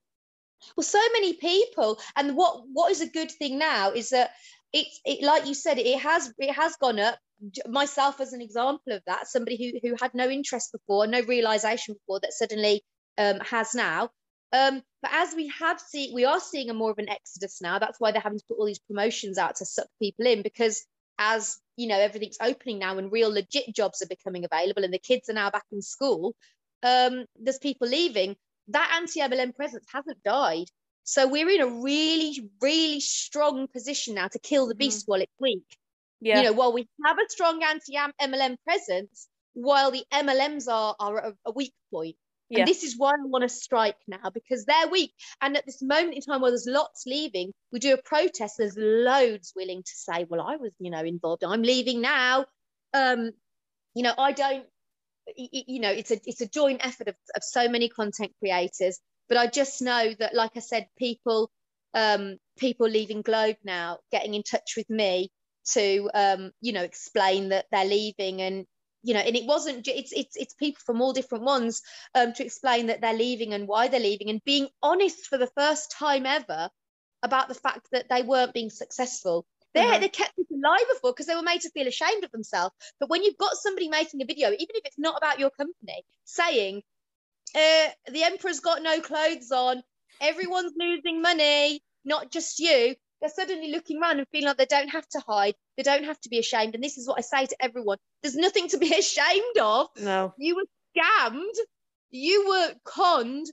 Well 0.75 0.83
so 0.83 1.01
many 1.13 1.33
people 1.33 1.99
and 2.15 2.35
what 2.35 2.63
what 2.71 2.91
is 2.91 3.01
a 3.01 3.07
good 3.07 3.31
thing 3.31 3.59
now 3.59 3.91
is 3.91 4.09
that 4.11 4.31
it's 4.71 5.01
it 5.05 5.23
like 5.23 5.47
you 5.47 5.53
said 5.53 5.77
it 5.77 5.99
has 5.99 6.33
it 6.37 6.53
has 6.53 6.75
gone 6.77 6.99
up. 6.99 7.19
Myself 7.67 8.21
as 8.21 8.33
an 8.33 8.41
example 8.41 8.93
of 8.93 9.01
that 9.07 9.27
somebody 9.27 9.57
who 9.57 9.89
who 9.89 9.95
had 9.99 10.13
no 10.13 10.29
interest 10.29 10.71
before 10.71 11.07
no 11.07 11.21
realization 11.21 11.95
before 11.95 12.19
that 12.21 12.33
suddenly 12.33 12.83
um 13.17 13.39
has 13.39 13.73
now. 13.75 14.09
Um 14.53 14.81
but 15.01 15.11
as 15.13 15.33
we 15.35 15.51
have 15.59 15.79
seen 15.79 16.13
we 16.13 16.25
are 16.25 16.39
seeing 16.39 16.69
a 16.69 16.73
more 16.73 16.91
of 16.91 16.99
an 16.99 17.09
exodus 17.09 17.61
now 17.61 17.79
that's 17.79 17.99
why 17.99 18.11
they're 18.11 18.21
having 18.21 18.39
to 18.39 18.45
put 18.47 18.59
all 18.59 18.65
these 18.65 18.79
promotions 18.79 19.37
out 19.37 19.55
to 19.57 19.65
suck 19.65 19.87
people 19.99 20.25
in 20.25 20.41
because 20.41 20.85
as 21.21 21.60
you 21.77 21.88
know 21.88 21.99
everything's 21.99 22.38
opening 22.41 22.79
now 22.79 22.97
and 22.97 23.12
real 23.12 23.31
legit 23.31 23.73
jobs 23.75 24.01
are 24.01 24.07
becoming 24.07 24.45
available 24.45 24.84
and 24.84 24.93
the 24.93 24.99
kids 24.99 25.29
are 25.29 25.34
now 25.34 25.49
back 25.49 25.65
in 25.71 25.81
school 25.81 26.36
um 26.84 27.25
there's 27.39 27.60
people 27.60 27.88
leaving 27.88 28.36
that 28.67 28.91
anti-MLM 28.95 29.55
presence 29.55 29.86
hasn't 29.91 30.23
died. 30.23 30.67
So 31.03 31.27
we're 31.27 31.49
in 31.49 31.62
a 31.62 31.81
really, 31.81 32.49
really 32.62 32.99
strong 32.99 33.67
position 33.67 34.15
now 34.15 34.27
to 34.29 34.39
kill 34.39 34.67
the 34.67 34.75
beast 34.75 35.03
while 35.07 35.21
it's 35.21 35.31
weak. 35.39 35.63
yeah 36.19 36.38
You 36.38 36.43
know, 36.43 36.53
while 36.53 36.73
we 36.73 36.88
have 37.05 37.17
a 37.17 37.29
strong 37.29 37.62
anti-MLM 37.63 38.57
presence, 38.63 39.27
while 39.53 39.91
the 39.91 40.03
MLMs 40.13 40.67
are, 40.71 40.95
are 40.99 41.34
a 41.45 41.51
weak 41.51 41.73
point. 41.91 42.15
Yeah. 42.51 42.59
And 42.59 42.67
this 42.67 42.83
is 42.83 42.97
why 42.97 43.11
I 43.11 43.15
want 43.23 43.43
to 43.43 43.49
strike 43.49 43.95
now 44.07 44.29
because 44.33 44.65
they're 44.65 44.89
weak. 44.89 45.13
And 45.41 45.55
at 45.55 45.65
this 45.65 45.81
moment 45.81 46.15
in 46.15 46.21
time 46.21 46.41
where 46.41 46.51
there's 46.51 46.67
lots 46.67 47.05
leaving, 47.05 47.53
we 47.71 47.79
do 47.79 47.93
a 47.93 48.01
protest, 48.01 48.55
there's 48.57 48.75
loads 48.77 49.53
willing 49.55 49.81
to 49.81 49.91
say, 49.93 50.25
well, 50.29 50.41
I 50.41 50.57
was, 50.57 50.73
you 50.77 50.91
know, 50.91 50.99
involved. 50.99 51.45
I'm 51.45 51.61
leaving 51.63 52.01
now. 52.01 52.45
Um, 52.93 53.31
you 53.95 54.03
know, 54.03 54.13
I 54.17 54.33
don't, 54.33 54.65
you 55.35 55.79
know, 55.79 55.91
it's 55.91 56.11
a 56.11 56.19
it's 56.25 56.41
a 56.41 56.47
joint 56.47 56.85
effort 56.85 57.07
of, 57.07 57.15
of 57.35 57.43
so 57.43 57.69
many 57.69 57.87
content 57.87 58.33
creators. 58.39 58.99
But 59.29 59.37
I 59.37 59.47
just 59.47 59.81
know 59.81 60.13
that, 60.19 60.33
like 60.33 60.51
I 60.57 60.59
said, 60.59 60.87
people 60.97 61.49
um, 61.93 62.37
people 62.57 62.89
leaving 62.89 63.21
Globe 63.21 63.57
now 63.63 63.99
getting 64.11 64.33
in 64.33 64.43
touch 64.43 64.73
with 64.75 64.89
me 64.89 65.31
to 65.73 66.09
um, 66.13 66.51
you 66.59 66.73
know 66.73 66.83
explain 66.83 67.49
that 67.49 67.65
they're 67.71 67.85
leaving 67.85 68.41
and 68.41 68.65
you 69.03 69.13
know 69.13 69.19
and 69.19 69.35
it 69.35 69.45
wasn't 69.45 69.87
it's 69.87 70.11
it's 70.11 70.35
it's 70.35 70.53
people 70.53 70.81
from 70.85 71.01
all 71.01 71.13
different 71.13 71.43
ones 71.43 71.81
um, 72.15 72.33
to 72.33 72.45
explain 72.45 72.87
that 72.87 73.01
they're 73.01 73.13
leaving 73.13 73.53
and 73.53 73.67
why 73.67 73.87
they're 73.87 73.99
leaving 73.99 74.29
and 74.29 74.43
being 74.43 74.67
honest 74.81 75.25
for 75.27 75.37
the 75.37 75.51
first 75.55 75.91
time 75.91 76.25
ever 76.25 76.69
about 77.23 77.47
the 77.47 77.55
fact 77.55 77.87
that 77.91 78.09
they 78.09 78.21
weren't 78.23 78.53
being 78.53 78.69
successful. 78.69 79.45
They, 79.73 79.81
Mhm. 79.81 80.01
they 80.01 80.09
kept 80.09 80.33
it 80.37 80.47
alive 80.51 80.87
before 80.93 81.13
because 81.13 81.27
they 81.27 81.35
were 81.35 81.41
made 81.41 81.61
to 81.61 81.69
feel 81.69 81.87
ashamed 81.87 82.23
of 82.23 82.31
themselves. 82.31 82.75
But 82.99 83.09
when 83.09 83.23
you've 83.23 83.37
got 83.37 83.55
somebody 83.55 83.89
making 83.89 84.21
a 84.21 84.25
video, 84.25 84.49
even 84.49 84.75
if 84.75 84.85
it's 84.85 84.99
not 84.99 85.17
about 85.17 85.39
your 85.39 85.51
company, 85.51 86.03
saying, 86.25 86.83
uh, 87.55 87.89
the 88.11 88.23
emperor's 88.23 88.59
got 88.59 88.81
no 88.81 89.01
clothes 89.01 89.51
on, 89.51 89.83
everyone's 90.19 90.73
losing 90.77 91.21
money, 91.21 91.83
not 92.03 92.31
just 92.31 92.59
you, 92.59 92.95
they're 93.21 93.29
suddenly 93.29 93.71
looking 93.71 94.01
around 94.01 94.19
and 94.19 94.27
feeling 94.31 94.47
like 94.47 94.57
they 94.57 94.65
don't 94.65 94.89
have 94.89 95.07
to 95.10 95.19
hide, 95.27 95.55
they 95.77 95.84
don't 95.84 96.05
have 96.05 96.19
to 96.21 96.29
be 96.29 96.39
ashamed. 96.39 96.75
And 96.75 96.84
this 96.84 96.97
is 96.97 97.07
what 97.07 97.19
I 97.19 97.21
say 97.21 97.45
to 97.45 97.55
everyone 97.60 97.97
there's 98.21 98.36
nothing 98.36 98.67
to 98.69 98.77
be 98.77 98.93
ashamed 98.97 99.57
of. 99.60 99.88
no 99.97 100.34
You 100.38 100.55
were 100.55 100.65
scammed, 100.95 101.55
you 102.10 102.47
were 102.47 102.73
conned 102.84 103.47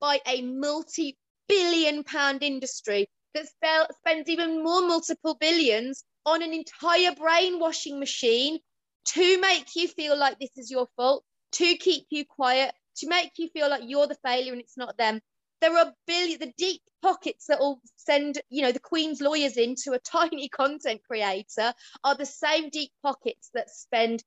by 0.00 0.20
a 0.26 0.42
multi 0.42 1.16
billion 1.48 2.04
pound 2.04 2.42
industry 2.42 3.06
that 3.34 3.48
spell, 3.48 3.86
spends 3.98 4.28
even 4.28 4.62
more 4.62 4.82
multiple 4.82 5.36
billions 5.40 6.04
on 6.24 6.42
an 6.42 6.52
entire 6.52 7.14
brainwashing 7.14 7.98
machine 7.98 8.58
to 9.04 9.40
make 9.40 9.74
you 9.76 9.88
feel 9.88 10.16
like 10.16 10.38
this 10.38 10.56
is 10.56 10.70
your 10.70 10.86
fault, 10.96 11.24
to 11.52 11.76
keep 11.76 12.06
you 12.10 12.24
quiet, 12.24 12.74
to 12.96 13.08
make 13.08 13.32
you 13.36 13.48
feel 13.48 13.68
like 13.68 13.82
you're 13.84 14.06
the 14.06 14.16
failure 14.24 14.52
and 14.52 14.60
it's 14.60 14.76
not 14.76 14.96
them. 14.96 15.20
There 15.64 15.78
are 15.78 15.92
billion 16.06 16.38
the 16.38 16.52
deep 16.58 16.82
pockets 17.02 17.46
that 17.46 17.58
will 17.58 17.80
send 17.96 18.38
you 18.50 18.60
know 18.60 18.72
the 18.72 18.80
queen's 18.90 19.22
lawyers 19.22 19.56
into 19.56 19.92
a 19.92 19.98
tiny 20.16 20.48
content 20.48 21.00
creator 21.06 21.72
are 22.02 22.14
the 22.14 22.26
same 22.26 22.68
deep 22.68 22.90
pockets 23.02 23.50
that 23.54 23.70
spend 23.70 24.22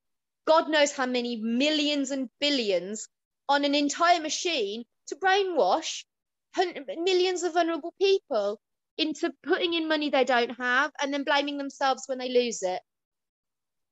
god 0.48 0.68
knows 0.68 0.92
how 0.92 1.06
many 1.06 1.40
millions 1.42 2.10
and 2.10 2.28
billions 2.40 3.08
on 3.48 3.66
an 3.66 3.76
entire 3.76 4.20
machine 4.20 4.84
to 5.06 5.16
brainwash 5.16 6.06
millions 6.98 7.44
of 7.44 7.54
vulnerable 7.54 7.94
people 8.02 8.60
into 8.98 9.32
putting 9.44 9.76
in 9.76 9.88
money 9.88 10.10
they 10.10 10.24
don't 10.24 10.58
have 10.58 10.92
and 11.00 11.14
then 11.14 11.24
blaming 11.24 11.60
themselves 11.60 12.04
when 12.08 12.18
they 12.18 12.30
lose 12.30 12.64
it 12.64 12.82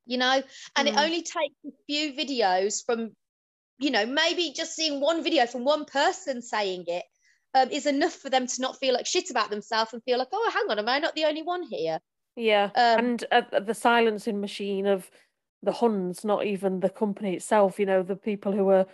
you 0.07 0.17
know 0.17 0.41
and 0.75 0.87
mm. 0.87 0.91
it 0.91 0.97
only 0.97 1.21
takes 1.21 1.59
a 1.67 1.71
few 1.85 2.13
videos 2.13 2.83
from 2.83 3.11
you 3.77 3.91
know 3.91 4.05
maybe 4.07 4.51
just 4.55 4.75
seeing 4.75 4.99
one 4.99 5.23
video 5.23 5.45
from 5.45 5.63
one 5.63 5.85
person 5.85 6.41
saying 6.41 6.85
it 6.87 7.03
um, 7.55 7.71
is 7.71 7.85
enough 7.85 8.13
for 8.13 8.29
them 8.29 8.45
to 8.45 8.61
not 8.61 8.77
feel 8.77 8.93
like 8.93 9.07
shit 9.07 9.31
about 9.31 9.49
themselves 9.49 9.93
and 9.93 10.03
feel 10.03 10.19
like 10.19 10.27
oh 10.31 10.51
hang 10.53 10.69
on 10.69 10.77
am 10.77 10.89
i 10.89 10.99
not 10.99 11.15
the 11.15 11.25
only 11.25 11.41
one 11.41 11.63
here? 11.63 11.99
Yeah. 12.35 12.65
Um, 12.75 12.99
and 12.99 13.25
uh, 13.31 13.59
the 13.61 13.73
silencing 13.73 14.41
machine 14.41 14.85
of 14.85 15.09
the 15.63 15.71
huns 15.71 16.25
not 16.25 16.45
even 16.45 16.81
the 16.81 16.89
company 16.89 17.33
itself 17.33 17.79
you 17.79 17.85
know 17.85 18.03
the 18.03 18.17
people 18.17 18.51
who 18.51 18.69
are 18.69 18.85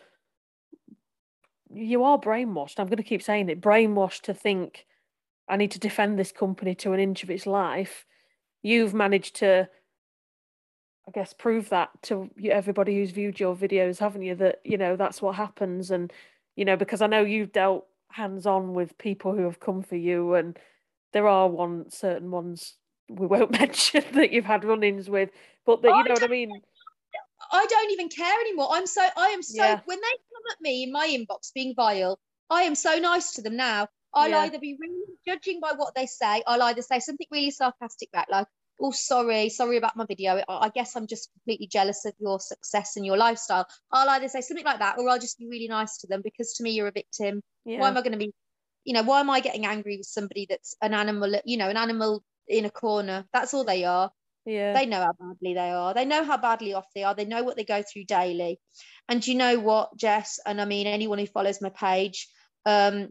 you 1.74 2.04
are 2.04 2.20
brainwashed. 2.20 2.80
I'm 2.80 2.88
going 2.88 2.98
to 2.98 3.04
keep 3.04 3.24
saying 3.24 3.50
it 3.50 3.62
brainwashed 3.62 4.22
to 4.24 4.34
think 4.34 4.86
i 5.48 5.56
need 5.56 5.72
to 5.72 5.80
defend 5.80 6.20
this 6.20 6.32
company 6.32 6.76
to 6.76 6.94
an 6.94 7.00
inch 7.00 7.24
of 7.24 7.32
its 7.32 7.46
life. 7.46 8.06
You've 8.62 8.94
managed 8.94 9.38
to 9.38 9.68
I 11.08 11.12
guess 11.12 11.34
prove 11.34 11.70
that 11.70 11.90
to 12.04 12.30
everybody 12.50 12.96
who's 12.96 13.12
viewed 13.12 13.40
your 13.40 13.56
videos, 13.56 13.98
haven't 13.98 14.22
you? 14.22 14.36
That 14.36 14.62
you 14.64 14.78
know 14.78 14.96
that's 14.96 15.22
what 15.22 15.36
happens, 15.36 15.90
and 15.90 16.14
you 16.56 16.64
know 16.64 16.78
because 16.78 17.02
I 17.02 17.08
know 17.08 17.24
you've 17.24 17.52
dealt 17.52 17.88
hands 18.14 18.46
on 18.46 18.74
with 18.74 18.98
people 18.98 19.36
who 19.36 19.44
have 19.44 19.60
come 19.60 19.82
for 19.82 19.96
you, 19.96 20.34
and 20.36 20.58
there 21.14 21.28
are 21.28 21.48
one 21.48 21.90
certain 21.90 22.32
ones 22.32 22.76
we 23.10 23.28
won't 23.28 23.52
mention 23.60 24.04
that 24.14 24.32
you've 24.32 24.46
had 24.46 24.64
run-ins 24.64 25.10
with, 25.10 25.30
but 25.66 25.82
that 25.82 25.90
you 25.90 26.04
know 26.04 26.14
what 26.14 26.24
I 26.24 26.28
mean. 26.28 26.52
I 27.52 27.66
don't 27.66 27.92
even 27.92 28.10
care 28.10 28.40
anymore. 28.42 28.70
I'm 28.72 28.88
so 28.88 29.06
I 29.18 29.30
am 29.30 29.42
so 29.42 29.64
yeah. 29.64 29.80
when 29.86 29.98
they 29.98 30.02
come 30.02 30.44
at 30.52 30.62
me 30.62 30.84
in 30.84 30.92
my 30.92 31.08
inbox 31.08 31.52
being 31.54 31.74
vile, 31.76 32.20
I 32.50 32.64
am 32.64 32.76
so 32.76 32.98
nice 33.00 33.34
to 33.34 33.42
them 33.42 33.58
now. 33.58 33.88
I'll 34.14 34.30
yeah. 34.30 34.40
either 34.40 34.60
be 34.60 34.78
really 34.80 35.02
judging 35.26 35.60
by 35.60 35.74
what 35.76 35.96
they 35.96 36.06
say, 36.06 36.44
I'll 36.46 36.62
either 36.64 36.82
say 36.82 37.00
something 37.00 37.28
really 37.32 37.52
sarcastic 37.52 38.12
back, 38.12 38.28
like, 38.30 38.48
oh 38.82 38.92
sorry 38.92 39.50
sorry 39.50 39.78
about 39.78 39.96
my 39.96 40.06
video. 40.06 40.42
I 40.48 40.70
guess 40.70 40.96
i'm 40.96 41.08
just 41.08 41.32
completely 41.34 41.68
jealous 41.68 42.06
of 42.06 42.14
your 42.20 42.40
success 42.40 42.98
and 42.98 43.06
your 43.06 43.18
lifestyle. 43.18 43.68
I'll 43.92 44.10
either 44.10 44.28
say 44.28 44.42
something 44.42 44.66
like 44.66 44.80
that 44.80 44.98
or 44.98 45.10
i'll 45.10 45.20
just 45.20 45.40
be 45.40 45.48
really 45.48 45.68
nice 45.68 45.98
to 46.00 46.08
them 46.08 46.22
because 46.24 46.54
to 46.54 46.64
me 46.64 46.72
you're 46.72 46.88
a 46.88 46.92
victim. 46.92 47.42
Yeah. 47.66 47.80
why 47.80 47.90
am 47.90 47.98
i 47.98 48.02
going 48.02 48.14
to 48.14 48.18
be 48.18 48.34
you 48.84 48.94
know 48.94 49.04
why 49.04 49.20
am 49.20 49.30
i 49.30 49.40
getting 49.40 49.66
angry 49.66 49.98
with 49.98 50.08
somebody 50.08 50.48
that's 50.50 50.76
an 50.82 50.94
animal 50.94 51.40
you 51.46 51.58
know 51.58 51.70
an 51.70 51.78
animal 51.78 52.24
in 52.48 52.66
a 52.66 52.70
corner? 52.70 53.26
That's 53.34 53.54
all 53.54 53.64
they 53.64 53.86
are. 53.86 54.12
Yeah. 54.46 54.74
They 54.74 54.86
know 54.88 55.02
how 55.02 55.14
badly 55.20 55.54
they 55.54 55.70
are. 55.70 55.94
They 55.94 56.06
know 56.06 56.24
how 56.24 56.38
badly 56.38 56.74
off 56.74 56.88
they 56.96 57.04
are. 57.04 57.14
They 57.14 57.26
know 57.26 57.44
what 57.44 57.56
they 57.56 57.64
go 57.64 57.84
through 57.84 58.06
daily. 58.06 58.60
And 59.08 59.26
you 59.26 59.36
know 59.36 59.60
what 59.60 59.96
jess? 59.98 60.40
And 60.46 60.60
i 60.60 60.66
mean 60.66 60.88
anyone 60.88 61.20
who 61.20 61.28
follows 61.28 61.62
my 61.62 61.70
page 61.70 62.28
um 62.66 63.10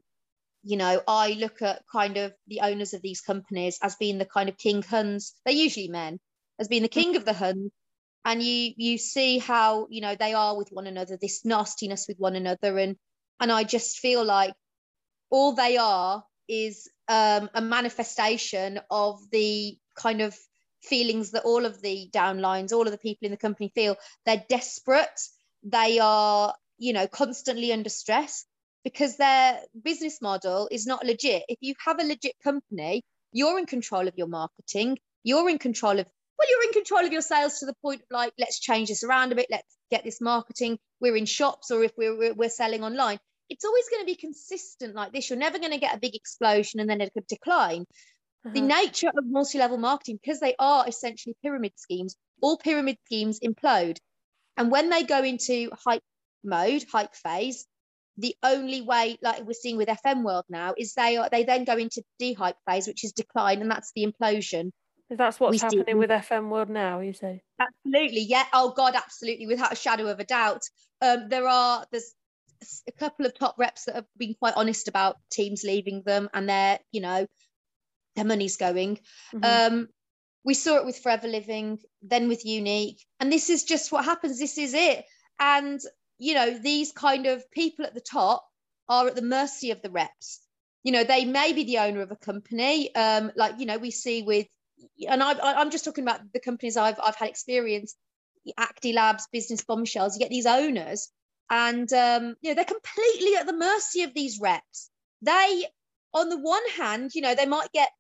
you 0.63 0.77
know, 0.77 1.01
I 1.07 1.33
look 1.33 1.63
at 1.63 1.83
kind 1.91 2.17
of 2.17 2.35
the 2.47 2.61
owners 2.61 2.93
of 2.93 3.03
these 3.03 3.21
companies 3.21 3.79
as 3.83 3.97
being 3.97 4.19
the 4.19 4.27
kind 4.27 4.49
of 4.49 4.59
king 4.59 4.83
huns. 4.83 5.35
They're 5.45 5.55
usually 5.55 5.89
men, 5.89 6.21
as 6.59 6.69
being 6.69 6.83
the 6.83 6.89
king 6.89 7.17
of 7.17 7.25
the 7.25 7.33
huns. 7.33 7.71
And 8.25 8.43
you 8.43 8.75
you 8.77 8.99
see 8.99 9.39
how 9.39 9.87
you 9.89 10.03
know 10.03 10.15
they 10.15 10.35
are 10.35 10.57
with 10.57 10.69
one 10.71 10.87
another, 10.87 11.17
this 11.19 11.45
nastiness 11.45 12.07
with 12.07 12.19
one 12.19 12.37
another, 12.37 12.77
and 12.77 12.97
and 13.41 13.51
I 13.51 13.65
just 13.65 13.99
feel 13.99 14.23
like 14.25 14.53
all 15.31 15.55
they 15.55 15.79
are 15.79 16.23
is 16.47 16.91
um, 17.09 17.49
a 17.55 17.63
manifestation 17.63 18.81
of 18.91 19.19
the 19.31 19.79
kind 19.97 20.21
of 20.21 20.37
feelings 20.83 21.31
that 21.31 21.45
all 21.45 21.65
of 21.65 21.81
the 21.81 22.11
downlines, 22.13 22.73
all 22.73 22.87
of 22.87 22.93
the 22.93 22.99
people 22.99 23.25
in 23.25 23.31
the 23.31 23.39
company 23.39 23.71
feel. 23.75 23.97
They're 24.27 24.45
desperate. 24.49 25.21
They 25.63 25.99
are, 25.99 26.55
you 26.77 26.93
know, 26.93 27.07
constantly 27.07 27.73
under 27.73 27.89
stress 27.89 28.45
because 28.85 29.17
their 29.17 29.61
business 29.83 30.21
model 30.21 30.69
is 30.71 30.87
not 30.87 31.05
legit. 31.05 31.45
If 31.49 31.59
you 31.61 31.75
have 31.85 32.01
a 32.01 32.05
legit 32.05 32.35
company, 32.43 33.03
you're 33.33 33.59
in 33.59 33.67
control 33.67 34.09
of 34.09 34.15
your 34.17 34.27
marketing, 34.27 34.99
you're 35.23 35.49
in 35.49 35.59
control 35.59 35.99
of 35.99 36.07
well, 36.39 36.49
you're 36.49 36.69
in 36.69 36.73
control 36.73 37.05
of 37.05 37.13
your 37.13 37.21
sales 37.21 37.59
to 37.59 37.67
the 37.67 37.75
point 37.83 38.01
of 38.01 38.07
like, 38.11 38.33
let's 38.39 38.61
change 38.61 38.89
this 38.89 39.05
around 39.05 39.31
a 39.31 39.35
bit, 39.35 39.49
let's 39.51 39.77
get 39.91 40.05
this 40.05 40.23
marketing. 40.23 40.79
We're 40.99 41.17
in 41.17 41.27
shops 41.27 41.71
or 41.71 41.83
if 41.83 41.93
we're 41.99 42.35
we're 42.35 42.49
selling 42.49 42.83
online. 42.83 43.19
It's 43.51 43.65
always 43.65 43.89
going 43.91 44.03
to 44.03 44.07
be 44.07 44.15
consistent 44.15 44.95
like 44.95 45.13
this. 45.13 45.29
You're 45.29 45.39
never 45.39 45.59
going 45.59 45.73
to 45.73 45.79
get 45.79 45.95
a 45.95 46.01
big 46.01 46.15
explosion 46.15 46.81
and 46.81 46.89
then 46.89 47.01
it 47.01 47.13
could 47.13 47.27
decline. 47.27 47.83
Uh-huh. 48.47 48.55
The 48.55 48.61
nature 48.63 49.09
of 49.09 49.27
multi-level 49.27 49.77
marketing, 49.77 50.19
because 50.23 50.41
they 50.41 50.55
are 50.59 50.89
essentially 50.89 51.37
pyramid 51.43 51.73
schemes, 51.77 52.17
all 52.41 52.57
pyramid 52.57 52.97
schemes 53.05 53.39
implode. 53.41 53.99
And 54.57 54.71
when 54.71 54.89
they 54.89 55.03
go 55.03 55.23
into 55.23 55.71
hype 55.85 56.03
mode, 56.43 56.85
hype 56.91 57.15
phase, 57.15 57.67
the 58.17 58.35
only 58.43 58.83
way, 58.83 59.19
like 59.23 59.45
we're 59.45 59.53
seeing 59.53 59.77
with 59.77 59.89
FM 59.89 60.23
World 60.25 60.45
now, 60.49 60.75
is 60.77 60.95
they 60.95 61.17
are 61.17 61.29
they 61.31 61.45
then 61.45 61.65
go 61.65 61.77
into 61.77 62.03
dehype 62.19 62.57
phase, 62.69 62.87
which 62.87 63.05
is 63.05 63.13
decline, 63.13 63.63
and 63.63 63.71
that's 63.71 63.93
the 63.95 64.07
implosion. 64.07 64.71
That's 65.11 65.41
what's 65.41 65.53
we 65.53 65.59
happening 65.59 65.85
see. 65.87 65.95
with 65.95 66.11
FM 66.11 66.51
World 66.51 66.69
now, 66.69 67.01
you 67.01 67.13
say? 67.13 67.43
Absolutely, 67.59 68.23
yeah. 68.23 68.45
Oh 68.53 68.73
God, 68.77 68.95
absolutely, 68.95 69.47
without 69.47 69.73
a 69.73 69.77
shadow 69.77 70.07
of 70.07 70.21
a 70.21 70.25
doubt. 70.25 70.63
Um, 71.03 71.29
there 71.29 71.49
are 71.49 71.85
there's 71.91 72.15
a 72.87 72.93
couple 72.93 73.27
of 73.27 73.37
top 73.37 73.57
reps 73.59 73.85
that 73.85 73.97
have 73.97 74.07
been 74.17 74.35
quite 74.35 74.55
honest 74.57 74.89
about 74.89 75.17
teams 75.31 75.63
leaving 75.65 76.03
them 76.05 76.29
and 76.35 76.49
their, 76.49 76.79
you 76.93 77.01
know, 77.01 77.27
their 78.17 78.25
money's 78.25 78.57
going. 78.57 78.99
Mm-hmm. 79.35 79.75
Um, 79.75 79.89
we 80.45 80.55
saw 80.55 80.77
it 80.77 80.85
with 80.85 80.99
Forever 80.99 81.29
Living, 81.29 81.79
then 82.03 82.29
with 82.29 82.45
Younique, 82.45 83.01
and 83.19 83.33
this 83.33 83.51
is 83.51 83.65
just 83.65 83.93
what 83.93 84.05
happens. 84.05 84.39
This 84.39 84.59
is 84.59 84.75
it. 84.75 85.05
And 85.39 85.81
you 86.21 86.35
know, 86.35 86.59
these 86.59 86.93
kind 86.93 87.27
of 87.27 87.51
people 87.51 87.87
at 87.87 87.95
the 87.95 88.01
top 88.01 88.47
are 88.89 89.09
at 89.09 89.17
the 89.17 89.23
mercy 89.23 89.71
of 89.71 89.83
the 89.83 89.91
reps. 89.91 90.41
You 90.83 90.93
know, 90.93 91.05
they 91.05 91.25
may 91.25 91.53
be 91.53 91.65
the 91.65 91.79
owner 91.79 92.03
of 92.03 92.11
a 92.11 92.17
company, 92.17 92.95
um, 92.95 93.33
like 93.37 93.59
you 93.59 93.67
know, 93.67 93.79
we 93.79 93.91
see 93.91 94.23
with, 94.23 94.47
and 95.09 95.23
I, 95.23 95.33
I'm 95.33 95.71
just 95.71 95.85
talking 95.85 96.05
about 96.05 96.21
the 96.33 96.41
companies 96.41 96.77
I've 96.77 96.99
I've 97.03 97.17
had 97.17 97.29
experience, 97.29 97.97
Acti 98.57 98.93
Labs, 98.93 99.27
Business 99.33 99.65
Bombshells. 99.65 100.15
You 100.15 100.21
get 100.21 100.31
these 100.31 100.47
owners, 100.47 101.09
and 101.51 101.91
um, 101.93 102.37
you 102.41 102.51
know, 102.51 102.55
they're 102.55 102.65
completely 102.65 103.37
at 103.37 103.47
the 103.47 103.57
mercy 103.57 104.03
of 104.03 104.15
these 104.15 104.39
reps. 104.41 104.91
They, 105.23 105.67
on 106.15 106.29
the 106.29 106.39
one 106.39 106.63
hand, 106.77 107.11
you 107.15 107.23
know, 107.23 107.35
they 107.35 107.47
might 107.47 107.73
get 107.73 107.91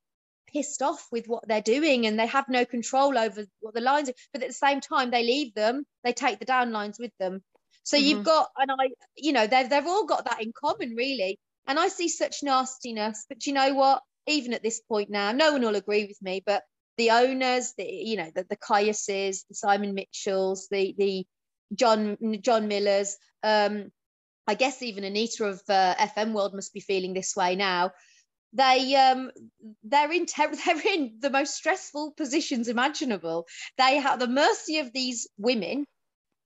pissed 0.52 0.82
off 0.82 1.06
with 1.12 1.26
what 1.26 1.46
they're 1.46 1.60
doing 1.60 2.06
and 2.06 2.18
they 2.18 2.26
have 2.26 2.48
no 2.48 2.64
control 2.64 3.16
over 3.16 3.44
what 3.60 3.74
the 3.74 3.80
lines 3.80 4.08
are, 4.08 4.14
but 4.32 4.42
at 4.42 4.48
the 4.48 4.54
same 4.54 4.80
time, 4.80 5.10
they 5.10 5.22
leave 5.22 5.54
them, 5.54 5.84
they 6.04 6.12
take 6.12 6.38
the 6.38 6.46
downlines 6.46 6.98
with 6.98 7.12
them. 7.18 7.42
So 7.82 7.96
mm-hmm. 7.96 8.06
you've 8.06 8.24
got, 8.24 8.48
and 8.56 8.70
I, 8.70 8.90
you 9.16 9.32
know, 9.32 9.46
they've 9.46 9.68
they've 9.68 9.86
all 9.86 10.06
got 10.06 10.24
that 10.26 10.42
in 10.42 10.52
common, 10.52 10.94
really. 10.94 11.38
And 11.66 11.78
I 11.78 11.88
see 11.88 12.08
such 12.08 12.42
nastiness, 12.42 13.26
but 13.28 13.46
you 13.46 13.52
know 13.52 13.74
what? 13.74 14.02
Even 14.26 14.54
at 14.54 14.62
this 14.62 14.80
point 14.80 15.10
now, 15.10 15.32
no 15.32 15.52
one 15.52 15.62
will 15.62 15.76
agree 15.76 16.06
with 16.06 16.20
me, 16.22 16.42
but 16.44 16.62
the 16.96 17.10
owners, 17.12 17.72
the 17.76 17.84
you 17.84 18.16
know, 18.16 18.30
the 18.34 18.44
the 18.48 18.56
Caiuses, 18.56 19.44
the 19.48 19.54
Simon 19.54 19.94
Mitchells, 19.94 20.68
the 20.70 20.94
the 20.98 21.26
John 21.74 22.16
John 22.42 22.68
Millers, 22.68 23.16
um, 23.42 23.90
I 24.46 24.54
guess 24.54 24.82
even 24.82 25.04
Anita 25.04 25.44
of 25.44 25.62
uh, 25.68 25.94
FM 25.94 26.32
World 26.32 26.54
must 26.54 26.74
be 26.74 26.80
feeling 26.80 27.14
this 27.14 27.36
way 27.36 27.56
now. 27.56 27.92
They 28.52 28.96
um 28.96 29.30
they're 29.84 30.12
in 30.12 30.26
ter- 30.26 30.54
they're 30.64 30.86
in 30.94 31.18
the 31.20 31.30
most 31.30 31.54
stressful 31.54 32.12
positions 32.16 32.68
imaginable. 32.68 33.46
They 33.78 33.96
have 33.96 34.18
the 34.18 34.26
mercy 34.26 34.78
of 34.78 34.92
these 34.92 35.28
women 35.38 35.86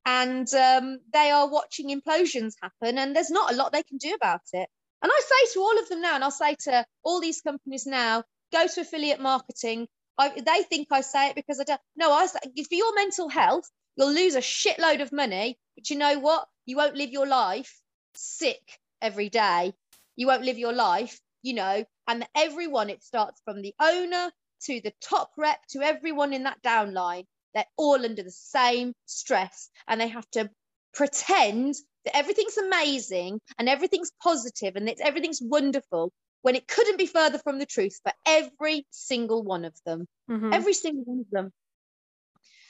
and 0.06 0.52
um, 0.54 0.98
they 1.12 1.30
are 1.30 1.48
watching 1.48 1.88
implosions 1.88 2.54
happen 2.62 2.98
and 2.98 3.14
there's 3.14 3.30
not 3.30 3.52
a 3.52 3.56
lot 3.56 3.72
they 3.72 3.82
can 3.82 3.98
do 3.98 4.14
about 4.14 4.42
it. 4.52 4.68
And 5.02 5.12
i 5.12 5.20
say 5.22 5.52
to 5.54 5.60
all 5.60 5.78
of 5.78 5.88
them 5.88 6.00
now 6.00 6.14
and 6.14 6.24
i'll 6.24 6.30
say 6.30 6.54
to 6.60 6.86
all 7.02 7.20
these 7.20 7.42
companies 7.42 7.86
now 7.86 8.24
go 8.52 8.66
to 8.66 8.80
affiliate 8.80 9.20
marketing. 9.20 9.86
I, 10.16 10.30
they 10.30 10.62
think 10.62 10.88
i 10.90 11.02
say 11.02 11.28
it 11.28 11.36
because 11.36 11.60
i 11.60 11.64
don't 11.64 11.80
no 11.96 12.12
i 12.12 12.26
say 12.26 12.38
for 12.68 12.74
your 12.74 12.94
mental 12.94 13.28
health 13.28 13.70
you'll 13.96 14.12
lose 14.12 14.34
a 14.34 14.40
shitload 14.40 15.02
of 15.02 15.12
money 15.12 15.58
but 15.76 15.90
you 15.90 15.96
know 15.96 16.18
what? 16.20 16.46
You 16.66 16.76
won't 16.76 16.96
live 16.96 17.10
your 17.10 17.26
life 17.26 17.80
sick 18.14 18.78
every 19.02 19.28
day. 19.28 19.74
You 20.16 20.28
won't 20.28 20.44
live 20.44 20.58
your 20.58 20.72
life 20.72 21.20
you 21.42 21.54
know 21.54 21.84
and 22.08 22.26
everyone 22.34 22.90
it 22.90 23.02
starts 23.02 23.40
from 23.44 23.62
the 23.62 23.74
owner 23.80 24.32
to 24.62 24.80
the 24.80 24.92
top 25.00 25.32
rep 25.36 25.58
to 25.68 25.82
everyone 25.82 26.32
in 26.32 26.44
that 26.44 26.62
downline 26.62 27.26
they're 27.54 27.64
all 27.76 28.04
under 28.04 28.22
the 28.22 28.30
same 28.30 28.92
stress 29.06 29.70
and 29.88 30.00
they 30.00 30.08
have 30.08 30.28
to 30.30 30.50
pretend 30.94 31.74
that 32.04 32.16
everything's 32.16 32.56
amazing 32.56 33.40
and 33.58 33.68
everything's 33.68 34.12
positive 34.22 34.76
and 34.76 34.88
that 34.88 35.00
everything's 35.00 35.40
wonderful 35.42 36.12
when 36.42 36.56
it 36.56 36.68
couldn't 36.68 36.98
be 36.98 37.06
further 37.06 37.38
from 37.38 37.58
the 37.58 37.66
truth 37.66 37.98
for 38.02 38.12
every 38.26 38.86
single 38.90 39.42
one 39.42 39.64
of 39.64 39.74
them. 39.86 40.06
Mm-hmm. 40.30 40.52
Every 40.52 40.74
single 40.74 41.04
one 41.04 41.20
of 41.20 41.30
them. 41.30 41.50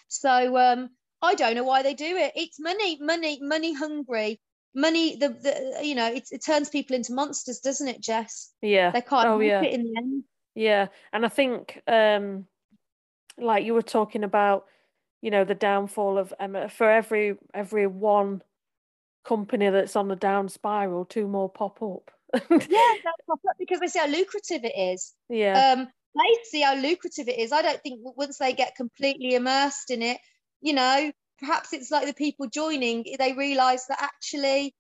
So 0.08 0.56
um, 0.56 0.90
I 1.20 1.34
don't 1.34 1.54
know 1.56 1.64
why 1.64 1.82
they 1.82 1.94
do 1.94 2.16
it. 2.16 2.32
It's 2.36 2.60
money, 2.60 2.98
money, 3.00 3.40
money 3.42 3.74
hungry. 3.74 4.40
money 4.74 5.16
the, 5.16 5.28
the 5.28 5.86
you 5.86 5.94
know 5.94 6.06
it, 6.06 6.28
it 6.30 6.44
turns 6.44 6.68
people 6.68 6.96
into 6.96 7.12
monsters 7.12 7.60
doesn't 7.60 7.88
it 7.88 8.00
jess 8.00 8.52
yeah 8.60 8.90
they 8.90 9.00
can't 9.00 9.28
oh 9.28 9.38
yeah 9.40 9.62
it 9.62 9.72
in 9.72 9.84
the 9.84 9.94
end 9.96 10.24
yeah 10.54 10.88
and 11.12 11.24
i 11.24 11.28
think 11.28 11.80
um 11.86 12.44
like 13.38 13.64
you 13.64 13.74
were 13.74 13.82
talking 13.82 14.24
about 14.24 14.64
you 15.24 15.30
know 15.30 15.42
the 15.42 15.54
downfall 15.54 16.18
of 16.18 16.34
FM 16.38 16.70
for 16.70 16.90
every 16.90 17.36
every 17.54 17.86
one 17.86 18.42
company 19.24 19.70
that's 19.70 19.96
on 19.96 20.08
the 20.08 20.16
down 20.16 20.50
spiral 20.50 21.06
two 21.06 21.26
more 21.26 21.48
pop 21.48 21.82
up. 21.82 22.10
Yeah 22.50 22.92
pop 23.26 23.40
up 23.48 23.56
because 23.58 23.80
they 23.80 23.86
see 23.86 24.00
how 24.00 24.06
lucrative 24.06 24.64
it 24.64 24.78
is. 24.78 25.14
Yeah. 25.30 25.72
Um 25.72 25.88
they 26.14 26.42
see 26.44 26.60
how 26.60 26.74
lucrative 26.76 27.28
it 27.28 27.38
is. 27.38 27.52
I 27.52 27.62
don't 27.62 27.82
think 27.82 28.00
once 28.04 28.36
they 28.36 28.52
get 28.52 28.76
completely 28.76 29.34
immersed 29.34 29.90
in 29.90 30.02
it 30.02 30.18
you 30.60 30.74
know 30.74 31.10
perhaps 31.38 31.72
it's 31.72 31.90
like 31.90 32.06
the 32.06 32.12
people 32.12 32.46
joining 32.46 33.06
they 33.18 33.32
realize 33.32 33.86
that 33.86 34.02
actually 34.02 34.74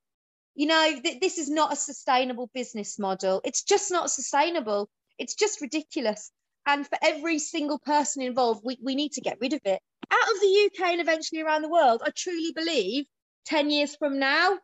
you 0.54 0.66
know 0.66 1.00
th- 1.02 1.20
this 1.20 1.38
is 1.38 1.48
not 1.48 1.72
a 1.72 1.76
sustainable 1.76 2.50
business 2.52 2.98
model. 2.98 3.40
It's 3.44 3.62
just 3.62 3.90
not 3.90 4.10
sustainable. 4.10 4.90
It's 5.18 5.36
just 5.36 5.62
ridiculous. 5.62 6.30
And 6.66 6.86
for 6.86 6.98
every 7.02 7.38
single 7.38 7.78
person 7.78 8.22
involved 8.22 8.60
we, 8.62 8.76
we 8.82 8.94
need 8.94 9.12
to 9.12 9.22
get 9.22 9.38
rid 9.40 9.54
of 9.54 9.60
it 9.64 9.80
out 10.10 10.34
of 10.34 10.40
the 10.40 10.70
uk 10.70 10.80
and 10.86 11.00
eventually 11.00 11.40
around 11.42 11.62
the 11.62 11.68
world 11.68 12.02
i 12.04 12.10
truly 12.16 12.52
believe 12.54 13.04
10 13.46 13.70
years 13.70 13.94
from 13.96 14.18
now 14.18 14.58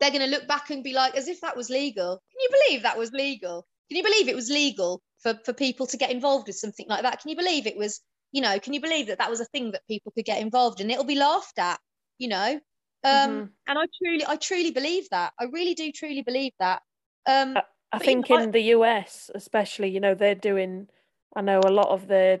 they're 0.00 0.10
going 0.10 0.22
to 0.22 0.30
look 0.30 0.46
back 0.46 0.70
and 0.70 0.84
be 0.84 0.92
like 0.92 1.14
as 1.16 1.28
if 1.28 1.40
that 1.40 1.56
was 1.56 1.70
legal. 1.70 2.20
Can 2.30 2.40
you 2.40 2.48
believe 2.50 2.82
that 2.82 2.98
was 2.98 3.12
legal? 3.12 3.66
Can 3.88 3.96
you 3.96 4.02
believe 4.02 4.28
it 4.28 4.36
was 4.36 4.50
legal 4.50 5.02
for, 5.22 5.38
for 5.44 5.52
people 5.52 5.86
to 5.86 5.96
get 5.96 6.10
involved 6.10 6.48
with 6.48 6.56
something 6.56 6.86
like 6.88 7.02
that? 7.02 7.20
Can 7.20 7.30
you 7.30 7.36
believe 7.36 7.66
it 7.66 7.76
was 7.76 8.00
you 8.32 8.42
know 8.42 8.58
can 8.58 8.74
you 8.74 8.80
believe 8.80 9.06
that 9.06 9.18
that 9.18 9.30
was 9.30 9.40
a 9.40 9.44
thing 9.46 9.70
that 9.70 9.86
people 9.88 10.12
could 10.12 10.24
get 10.24 10.40
involved 10.42 10.80
in? 10.80 10.90
It'll 10.90 11.04
be 11.04 11.14
laughed 11.14 11.58
at 11.58 11.80
you 12.18 12.28
know? 12.28 12.60
Um 13.04 13.30
Mhm. 13.30 13.50
and 13.68 13.78
i 13.78 13.86
truly 14.02 14.24
i 14.26 14.36
truly 14.36 14.70
believe 14.70 15.08
that. 15.10 15.32
I 15.38 15.44
really 15.44 15.74
do 15.74 15.90
truly 15.92 16.22
believe 16.22 16.52
that. 16.58 16.82
Um 17.26 17.54
I, 17.56 17.62
I 17.92 17.98
think 17.98 18.28
know, 18.28 18.36
I- 18.36 18.42
in 18.42 18.50
the 18.50 18.62
US, 18.74 19.30
especially, 19.34 19.88
you 19.88 20.00
know, 20.00 20.14
they're 20.14 20.34
doing. 20.34 20.88
I 21.34 21.42
know 21.42 21.60
a 21.60 21.70
lot 21.70 21.88
of 21.88 22.08
the. 22.08 22.40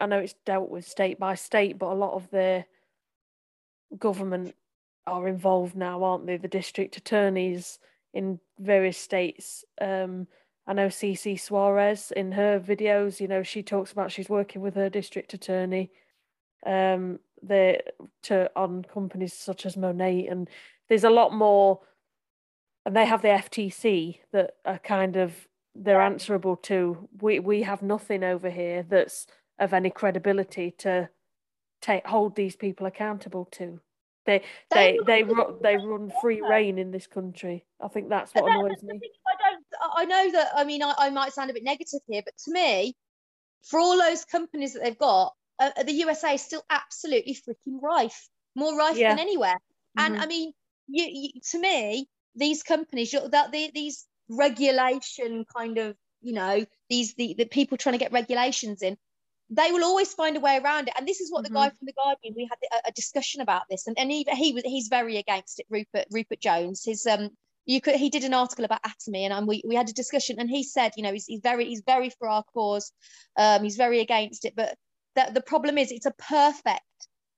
I 0.00 0.06
know 0.06 0.18
it's 0.18 0.34
dealt 0.46 0.70
with 0.70 0.86
state 0.86 1.18
by 1.18 1.34
state, 1.34 1.78
but 1.78 1.92
a 1.92 1.94
lot 1.94 2.14
of 2.14 2.30
the 2.30 2.64
government 3.98 4.54
are 5.06 5.28
involved 5.28 5.76
now, 5.76 6.02
aren't 6.02 6.26
they? 6.26 6.36
The 6.36 6.48
district 6.48 6.96
attorneys 6.96 7.78
in 8.14 8.40
various 8.58 8.98
states. 8.98 9.64
Um, 9.80 10.28
I 10.66 10.72
know 10.74 10.86
CC 10.86 11.38
Suarez 11.38 12.12
in 12.14 12.32
her 12.32 12.60
videos. 12.60 13.20
You 13.20 13.28
know, 13.28 13.42
she 13.42 13.62
talks 13.62 13.92
about 13.92 14.12
she's 14.12 14.28
working 14.28 14.62
with 14.62 14.74
her 14.76 14.88
district 14.88 15.34
attorney. 15.34 15.90
Um, 16.64 17.18
they 17.42 17.80
to 18.24 18.50
on 18.54 18.84
companies 18.84 19.34
such 19.34 19.66
as 19.66 19.76
Monat, 19.76 20.30
and 20.30 20.48
there's 20.88 21.04
a 21.04 21.10
lot 21.10 21.34
more 21.34 21.80
and 22.84 22.96
they 22.96 23.06
have 23.06 23.22
the 23.22 23.28
FTC 23.28 24.18
that 24.32 24.54
are 24.64 24.78
kind 24.78 25.16
of 25.16 25.48
they're 25.74 26.00
answerable 26.00 26.56
to. 26.56 27.08
We 27.20 27.38
we 27.38 27.62
have 27.62 27.82
nothing 27.82 28.24
over 28.24 28.50
here 28.50 28.84
that's 28.88 29.26
of 29.58 29.72
any 29.72 29.90
credibility 29.90 30.72
to 30.78 31.08
take 31.80 32.06
hold 32.06 32.36
these 32.36 32.56
people 32.56 32.86
accountable 32.86 33.46
to. 33.52 33.80
They 34.24 34.42
they 34.70 34.98
They 35.06 35.22
they 35.22 35.22
run 35.24 35.58
they 35.62 35.76
free 35.76 35.84
run 35.86 36.12
free 36.20 36.40
reign 36.40 36.78
in 36.78 36.90
this 36.90 37.06
country. 37.06 37.64
I 37.80 37.88
think 37.88 38.08
that's 38.08 38.34
what 38.34 38.46
that- 38.46 38.56
annoys 38.58 38.82
me. 38.82 39.00
I 39.26 39.50
don't. 39.50 39.64
I 39.96 40.04
know 40.04 40.32
that. 40.32 40.52
I 40.54 40.64
mean, 40.64 40.82
I, 40.82 40.94
I 40.96 41.10
might 41.10 41.32
sound 41.32 41.50
a 41.50 41.54
bit 41.54 41.64
negative 41.64 42.00
here, 42.06 42.22
but 42.24 42.36
to 42.44 42.52
me, 42.52 42.94
for 43.62 43.80
all 43.80 43.96
those 43.98 44.24
companies 44.24 44.74
that 44.74 44.82
they've 44.82 44.98
got, 44.98 45.34
uh, 45.58 45.82
the 45.82 45.92
USA 45.92 46.34
is 46.34 46.42
still 46.42 46.62
absolutely 46.70 47.34
freaking 47.34 47.80
rife, 47.82 48.28
more 48.54 48.76
rife 48.76 48.96
Yeah. 48.96 49.10
than 49.10 49.18
anywhere. 49.18 49.58
And 49.96 50.16
Mhm. 50.16 50.22
I 50.22 50.26
mean, 50.26 50.52
you, 50.88 51.04
you 51.04 51.40
to 51.50 51.58
me, 51.58 52.08
these 52.34 52.62
companies, 52.62 53.10
that 53.10 53.50
the, 53.52 53.70
these 53.74 54.06
regulation 54.28 55.44
kind 55.56 55.78
of, 55.78 55.96
you 56.20 56.32
know, 56.32 56.64
these 56.88 57.14
the, 57.14 57.34
the 57.36 57.46
people 57.46 57.78
trying 57.78 57.94
to 57.94 57.98
get 57.98 58.12
regulations 58.12 58.82
in, 58.82 58.96
they 59.50 59.70
will 59.70 59.84
always 59.84 60.12
find 60.14 60.36
a 60.36 60.40
way 60.40 60.58
around 60.58 60.88
it. 60.88 60.94
And 60.96 61.06
this 61.06 61.20
is 61.20 61.30
what 61.30 61.44
the 61.44 61.50
guy 61.50 61.68
from 61.68 61.86
the 61.86 61.92
Guardian 61.92 62.34
we 62.36 62.48
had 62.50 62.58
a, 62.84 62.88
a 62.88 62.92
discussion 62.92 63.40
about 63.40 63.62
this, 63.70 63.86
and 63.86 63.98
and 63.98 64.10
he 64.10 64.26
he 64.32 64.52
was 64.52 64.62
he's 64.64 64.88
very 64.88 65.18
against 65.18 65.60
it. 65.60 65.66
Rupert 65.68 66.06
Rupert 66.10 66.40
Jones, 66.40 66.82
his 66.84 67.06
um 67.06 67.30
you 67.66 67.80
could 67.80 67.96
he 67.96 68.10
did 68.10 68.24
an 68.24 68.34
article 68.34 68.64
about 68.64 68.82
Atomy 68.82 69.24
and 69.24 69.32
um, 69.32 69.46
we, 69.46 69.62
we 69.66 69.74
had 69.74 69.88
a 69.88 69.92
discussion 69.92 70.36
and 70.38 70.50
he 70.50 70.64
said 70.64 70.92
you 70.96 71.02
know 71.02 71.12
he's, 71.12 71.26
he's 71.26 71.40
very 71.42 71.66
he's 71.66 71.82
very 71.86 72.10
for 72.10 72.28
our 72.28 72.42
cause 72.52 72.92
um 73.36 73.62
he's 73.62 73.76
very 73.76 74.00
against 74.00 74.44
it 74.44 74.54
but 74.56 74.76
that 75.14 75.34
the 75.34 75.40
problem 75.40 75.78
is 75.78 75.92
it's 75.92 76.06
a 76.06 76.14
perfect 76.18 76.80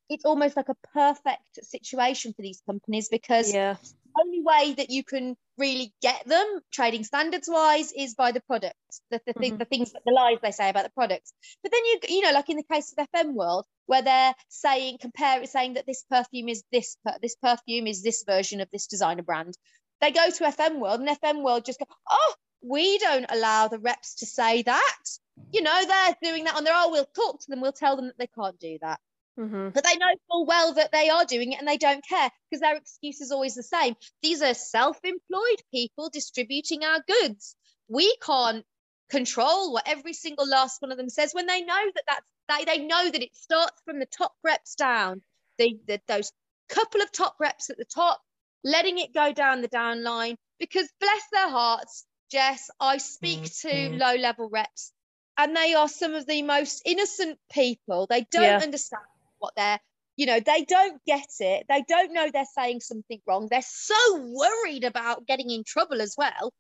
it's 0.09 0.25
almost 0.25 0.57
like 0.57 0.69
a 0.69 0.77
perfect 0.93 1.59
situation 1.63 2.33
for 2.33 2.43
these 2.43 2.63
companies 2.67 3.09
because 3.09 3.53
Yeah, 3.53 3.75
the 3.75 4.04
only 4.21 4.43
way 4.43 4.75
that 4.75 4.91
you 4.91 5.05
can 5.05 5.37
really 5.59 5.93
get 6.03 6.27
them 6.27 6.61
trading 6.73 7.05
standards 7.05 7.49
wise 7.49 7.93
is 7.93 8.15
by 8.15 8.33
the 8.33 8.41
products 8.41 9.01
the, 9.11 9.21
the, 9.27 9.35
Mhm. 9.35 9.59
the 9.59 9.65
things 9.65 9.93
the 9.93 10.13
lies 10.13 10.39
they 10.43 10.51
say 10.51 10.69
about 10.69 10.85
the 10.85 10.91
products. 10.91 11.33
But 11.63 11.73
then 11.73 11.85
you 11.85 12.01
you 12.09 12.21
know 12.23 12.33
like 12.33 12.51
in 12.51 12.57
the 12.57 12.65
case 12.65 12.93
of 12.97 13.09
fm 13.15 13.35
world 13.35 13.65
where 13.87 14.03
they're 14.03 14.35
saying 14.49 14.99
compare 15.01 15.43
it 15.43 15.49
saying 15.51 15.75
that 15.75 15.87
this 15.87 16.05
perfume 16.11 16.49
is 16.49 16.65
this 16.73 16.97
this 17.23 17.37
perfume 17.37 17.87
is 17.87 18.03
this 18.03 18.25
version 18.27 18.61
of 18.61 18.69
this 18.73 18.87
designer 18.87 19.23
brand. 19.23 19.57
They 20.01 20.11
go 20.11 20.31
to 20.31 20.45
fm 20.45 20.81
world 20.81 21.01
and 21.01 21.09
fm 21.09 21.43
world 21.45 21.65
just 21.65 21.79
go 21.79 21.87
oh 22.11 22.35
we 22.63 22.99
don't 22.99 23.27
allow 23.29 23.69
the 23.69 23.79
reps 23.79 24.17
to 24.17 24.27
say 24.27 24.63
that. 24.63 25.05
You 25.53 25.63
know 25.63 25.85
they're 25.87 26.17
doing 26.23 26.45
that 26.45 26.57
on 26.57 26.65
their 26.65 26.75
own. 26.77 26.93
We'll 26.93 27.07
talk 27.15 27.41
to 27.41 27.47
them. 27.49 27.61
We'll 27.61 27.73
tell 27.73 27.97
them 27.97 28.07
that 28.07 28.19
they 28.19 28.29
can't 28.29 28.59
do 28.59 28.79
that 28.81 29.01
hmm 29.37 29.69
but 29.75 29.85
they 29.85 29.97
know 29.97 30.15
full 30.31 30.47
well 30.47 30.75
that 30.75 30.93
they 30.93 31.09
are 31.11 31.25
doing 31.25 31.53
it 31.53 31.59
and 31.59 31.67
they 31.69 31.79
don't 31.79 32.05
care 32.07 32.31
because 32.51 32.61
their 32.61 32.77
excuse 32.77 33.21
is 33.21 33.33
always 33.33 33.55
the 33.55 33.63
same. 33.63 33.97
These 34.23 34.43
are 34.43 34.55
self 34.55 34.99
employed 35.05 35.63
people 35.73 36.11
distributing 36.11 36.85
our 36.85 37.01
goods. 37.09 37.57
We 37.89 38.17
can't 38.25 38.65
control 39.11 39.73
what 39.73 39.89
every 39.89 40.13
single 40.13 40.49
last 40.49 40.81
one 40.81 40.93
of 40.93 40.99
them 40.99 41.09
says 41.09 41.33
when 41.35 41.47
they 41.47 41.63
know 41.63 41.85
that 41.95 42.05
that's 42.09 42.27
they, 42.49 42.65
they 42.67 42.85
know 42.85 43.11
that 43.11 43.23
it 43.23 43.35
starts 43.35 43.81
from 43.85 43.99
the 44.01 44.07
top 44.07 44.35
reps 44.45 44.75
down. 44.77 45.23
They, 45.59 45.77
the, 45.87 46.01
those 46.09 46.31
couple 46.69 47.01
of 47.03 47.11
top 47.13 47.37
reps 47.41 47.71
at 47.71 47.79
the 47.79 47.87
top, 47.87 48.21
letting 48.65 48.99
it 48.99 49.15
go 49.15 49.33
down 49.33 49.63
the 49.63 49.69
down 49.69 50.03
line 50.05 50.37
because 50.61 50.89
bless 51.01 51.23
their 51.33 51.49
hearts, 51.49 52.05
Jess, 52.31 52.71
I 52.81 52.99
speak 52.99 53.45
to 53.63 53.69
Mhm. 53.69 53.99
low 53.99 54.15
level 54.17 54.51
reps 54.51 54.93
and 55.39 55.57
they 55.57 55.75
are 55.75 55.89
some 55.89 56.15
of 56.15 56.27
the 56.27 56.43
most 56.43 56.83
innocent 56.85 57.39
people. 57.51 58.07
They 58.09 58.27
don't 58.31 58.43
Yeah. 58.43 58.59
understand 58.63 59.03
what 59.45 59.55
they're, 59.57 59.79
you 60.17 60.27
know, 60.27 60.41
they 60.41 60.65
don't 60.65 61.01
get 61.07 61.29
it. 61.41 61.67
They 61.69 61.85
don't 61.87 62.13
know 62.13 62.31
they're 62.33 62.45
saying 62.57 62.81
something 62.81 63.21
wrong. 63.27 63.49
They're 63.51 63.63
so 63.63 64.19
worried 64.19 64.85
about 64.85 65.27
getting 65.27 65.51
in 65.51 65.65
trouble 65.65 66.01
as 66.01 66.15
well 66.17 66.53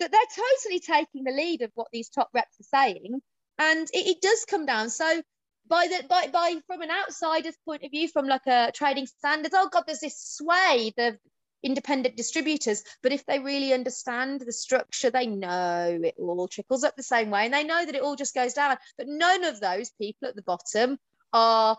that 0.00 0.10
they're 0.10 0.44
totally 0.60 0.80
taking 0.80 1.24
the 1.24 1.30
lead 1.30 1.62
of 1.62 1.70
what 1.74 1.88
these 1.92 2.08
top 2.08 2.30
reps 2.34 2.58
are 2.60 2.84
saying. 2.84 3.20
And 3.58 3.88
it, 3.92 4.06
it 4.06 4.20
does 4.20 4.44
come 4.48 4.66
down. 4.66 4.90
So 4.90 5.22
by 5.68 5.86
the 5.86 6.06
by 6.08 6.26
by 6.26 6.56
from 6.66 6.82
an 6.82 6.90
outsider's 6.90 7.56
point 7.64 7.84
of 7.84 7.90
view, 7.90 8.08
from 8.08 8.26
like 8.26 8.46
a 8.46 8.72
trading 8.74 9.06
standards, 9.06 9.54
oh 9.56 9.68
god, 9.70 9.84
there's 9.86 10.00
this 10.00 10.20
swathe 10.20 10.98
of 10.98 11.16
independent 11.62 12.16
distributors. 12.16 12.82
But 13.02 13.12
if 13.12 13.24
they 13.26 13.38
really 13.38 13.72
understand 13.72 14.42
the 14.44 14.52
structure, 14.52 15.10
they 15.10 15.26
know 15.26 16.00
it 16.02 16.14
all 16.18 16.48
trickles 16.48 16.84
up 16.84 16.96
the 16.96 17.02
same 17.02 17.30
way, 17.30 17.44
and 17.44 17.54
they 17.54 17.64
know 17.64 17.84
that 17.84 17.94
it 17.94 18.02
all 18.02 18.16
just 18.16 18.34
goes 18.34 18.54
down. 18.54 18.76
But 18.98 19.08
none 19.08 19.44
of 19.44 19.60
those 19.60 19.90
people 19.90 20.28
at 20.28 20.36
the 20.36 20.42
bottom 20.42 20.98
are 21.32 21.78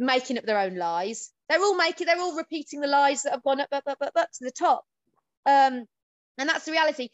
making 0.00 0.38
up 0.38 0.44
their 0.44 0.58
own 0.58 0.76
lies. 0.76 1.30
They're 1.48 1.62
all 1.62 1.76
making, 1.76 2.06
they're 2.06 2.20
all 2.20 2.36
repeating 2.36 2.80
the 2.80 2.86
lies 2.86 3.22
that 3.22 3.32
have 3.32 3.42
gone 3.42 3.60
up, 3.60 3.68
up, 3.70 3.84
up, 3.86 3.98
up, 4.00 4.12
up 4.16 4.28
to 4.32 4.44
the 4.44 4.50
top. 4.50 4.84
Um, 5.46 5.84
and 6.38 6.48
that's 6.48 6.64
the 6.64 6.72
reality. 6.72 7.10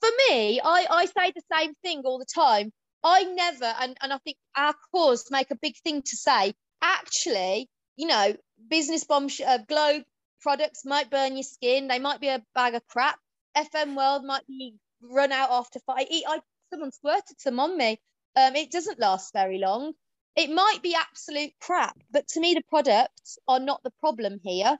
For 0.00 0.08
me, 0.28 0.60
I, 0.60 0.86
I 0.90 1.04
say 1.06 1.32
the 1.34 1.42
same 1.56 1.74
thing 1.82 2.02
all 2.04 2.18
the 2.18 2.24
time. 2.24 2.72
I 3.04 3.24
never, 3.24 3.72
and, 3.80 3.96
and 4.02 4.12
I 4.12 4.18
think 4.18 4.36
our 4.56 4.74
cause 4.92 5.26
make 5.30 5.50
a 5.50 5.56
big 5.56 5.76
thing 5.84 6.02
to 6.02 6.16
say, 6.16 6.54
actually, 6.82 7.68
you 7.96 8.06
know, 8.06 8.34
business 8.68 9.04
bomb, 9.04 9.28
uh, 9.46 9.58
globe 9.68 10.04
products 10.40 10.84
might 10.84 11.10
burn 11.10 11.36
your 11.36 11.42
skin. 11.42 11.88
They 11.88 11.98
might 11.98 12.20
be 12.20 12.28
a 12.28 12.42
bag 12.54 12.74
of 12.74 12.86
crap. 12.88 13.18
FM 13.56 13.96
World 13.96 14.24
might 14.24 14.46
be 14.46 14.74
run 15.02 15.32
out 15.32 15.50
after 15.50 15.78
five. 15.80 16.06
I, 16.10 16.22
I, 16.26 16.40
someone 16.70 16.92
squirted 16.92 17.38
some 17.38 17.60
on 17.60 17.76
me. 17.76 18.00
Um, 18.36 18.56
it 18.56 18.70
doesn't 18.70 19.00
last 19.00 19.32
very 19.32 19.58
long. 19.58 19.92
It 20.36 20.50
might 20.50 20.78
be 20.82 20.94
absolute 20.94 21.52
crap, 21.60 21.96
but 22.10 22.28
to 22.28 22.40
me, 22.40 22.54
the 22.54 22.62
products 22.68 23.38
are 23.48 23.60
not 23.60 23.82
the 23.82 23.92
problem 24.00 24.40
here. 24.42 24.78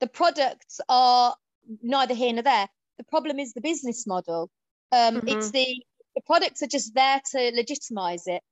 The 0.00 0.08
products 0.08 0.80
are 0.88 1.36
neither 1.82 2.14
here 2.14 2.32
nor 2.32 2.42
there. 2.42 2.68
The 2.98 3.04
problem 3.04 3.38
is 3.38 3.52
the 3.52 3.60
business 3.60 4.06
model. 4.06 4.50
Um, 4.92 5.22
It's 5.26 5.50
the 5.50 5.82
the 6.14 6.22
products 6.22 6.62
are 6.62 6.66
just 6.66 6.94
there 6.94 7.20
to 7.32 7.52
legitimize 7.54 8.26
it, 8.26 8.42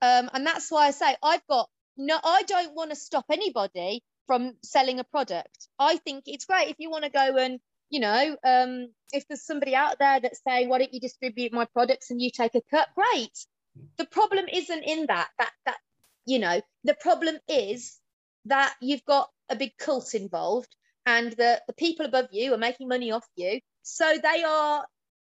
um, 0.00 0.30
and 0.32 0.46
that's 0.46 0.70
why 0.70 0.86
I 0.86 0.90
say 0.92 1.16
I've 1.22 1.46
got 1.48 1.68
no. 1.96 2.18
I 2.22 2.42
don't 2.42 2.74
want 2.74 2.90
to 2.90 2.96
stop 2.96 3.26
anybody 3.30 4.02
from 4.26 4.56
selling 4.62 5.00
a 5.00 5.04
product. 5.04 5.68
I 5.78 5.96
think 5.96 6.24
it's 6.26 6.44
great 6.44 6.68
if 6.68 6.76
you 6.78 6.90
want 6.90 7.04
to 7.04 7.10
go 7.10 7.36
and 7.36 7.60
you 7.90 8.00
know, 8.00 8.36
um, 8.44 8.92
if 9.12 9.26
there's 9.28 9.44
somebody 9.46 9.74
out 9.74 9.98
there 9.98 10.20
that's 10.20 10.40
saying, 10.46 10.68
"Why 10.68 10.78
don't 10.78 10.92
you 10.92 11.00
distribute 11.00 11.52
my 11.52 11.64
products 11.66 12.10
and 12.10 12.20
you 12.20 12.30
take 12.30 12.54
a 12.54 12.62
cut?" 12.70 12.88
Great. 12.94 13.46
The 13.96 14.06
problem 14.06 14.46
isn't 14.52 14.82
in 14.82 15.06
that. 15.06 15.28
That 15.38 15.52
that 15.66 15.78
you 16.26 16.38
know, 16.38 16.60
the 16.84 16.94
problem 17.00 17.38
is 17.48 17.98
that 18.46 18.74
you've 18.80 19.04
got 19.04 19.28
a 19.48 19.56
big 19.56 19.76
cult 19.78 20.14
involved 20.14 20.74
and 21.06 21.32
the, 21.32 21.62
the 21.66 21.72
people 21.72 22.04
above 22.04 22.28
you 22.32 22.52
are 22.52 22.58
making 22.58 22.88
money 22.88 23.12
off 23.12 23.26
you. 23.36 23.60
So 23.82 24.18
they 24.22 24.42
are, 24.42 24.84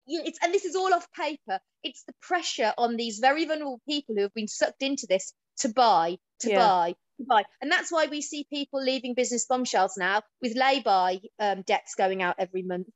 you 0.07 0.22
it's 0.24 0.38
and 0.43 0.53
this 0.53 0.64
is 0.64 0.74
all 0.74 0.93
off 0.93 1.07
paper. 1.12 1.61
It's 1.82 2.03
the 2.05 2.14
pressure 2.20 2.72
on 2.76 2.97
these 2.97 3.20
very 3.20 3.45
vulnerable 3.47 3.80
people 3.88 4.16
who 4.16 4.22
have 4.22 4.34
been 4.34 4.49
sucked 4.49 4.82
into 4.82 5.07
this 5.07 5.32
to 5.61 5.68
buy, 5.68 6.18
to 6.41 6.51
Yeah. 6.51 6.57
buy, 6.59 6.95
to 7.18 7.26
buy, 7.26 7.45
and 7.61 7.70
that's 7.70 7.93
why 7.93 8.07
we 8.07 8.20
see 8.20 8.47
people 8.53 8.82
leaving 8.82 9.14
business 9.14 9.47
bombshells 9.47 9.97
now 9.97 10.22
with 10.43 10.57
lay-by 10.57 11.20
um, 11.38 11.62
debts 11.62 11.95
going 11.95 12.22
out 12.22 12.36
every 12.38 12.62
month. 12.62 12.88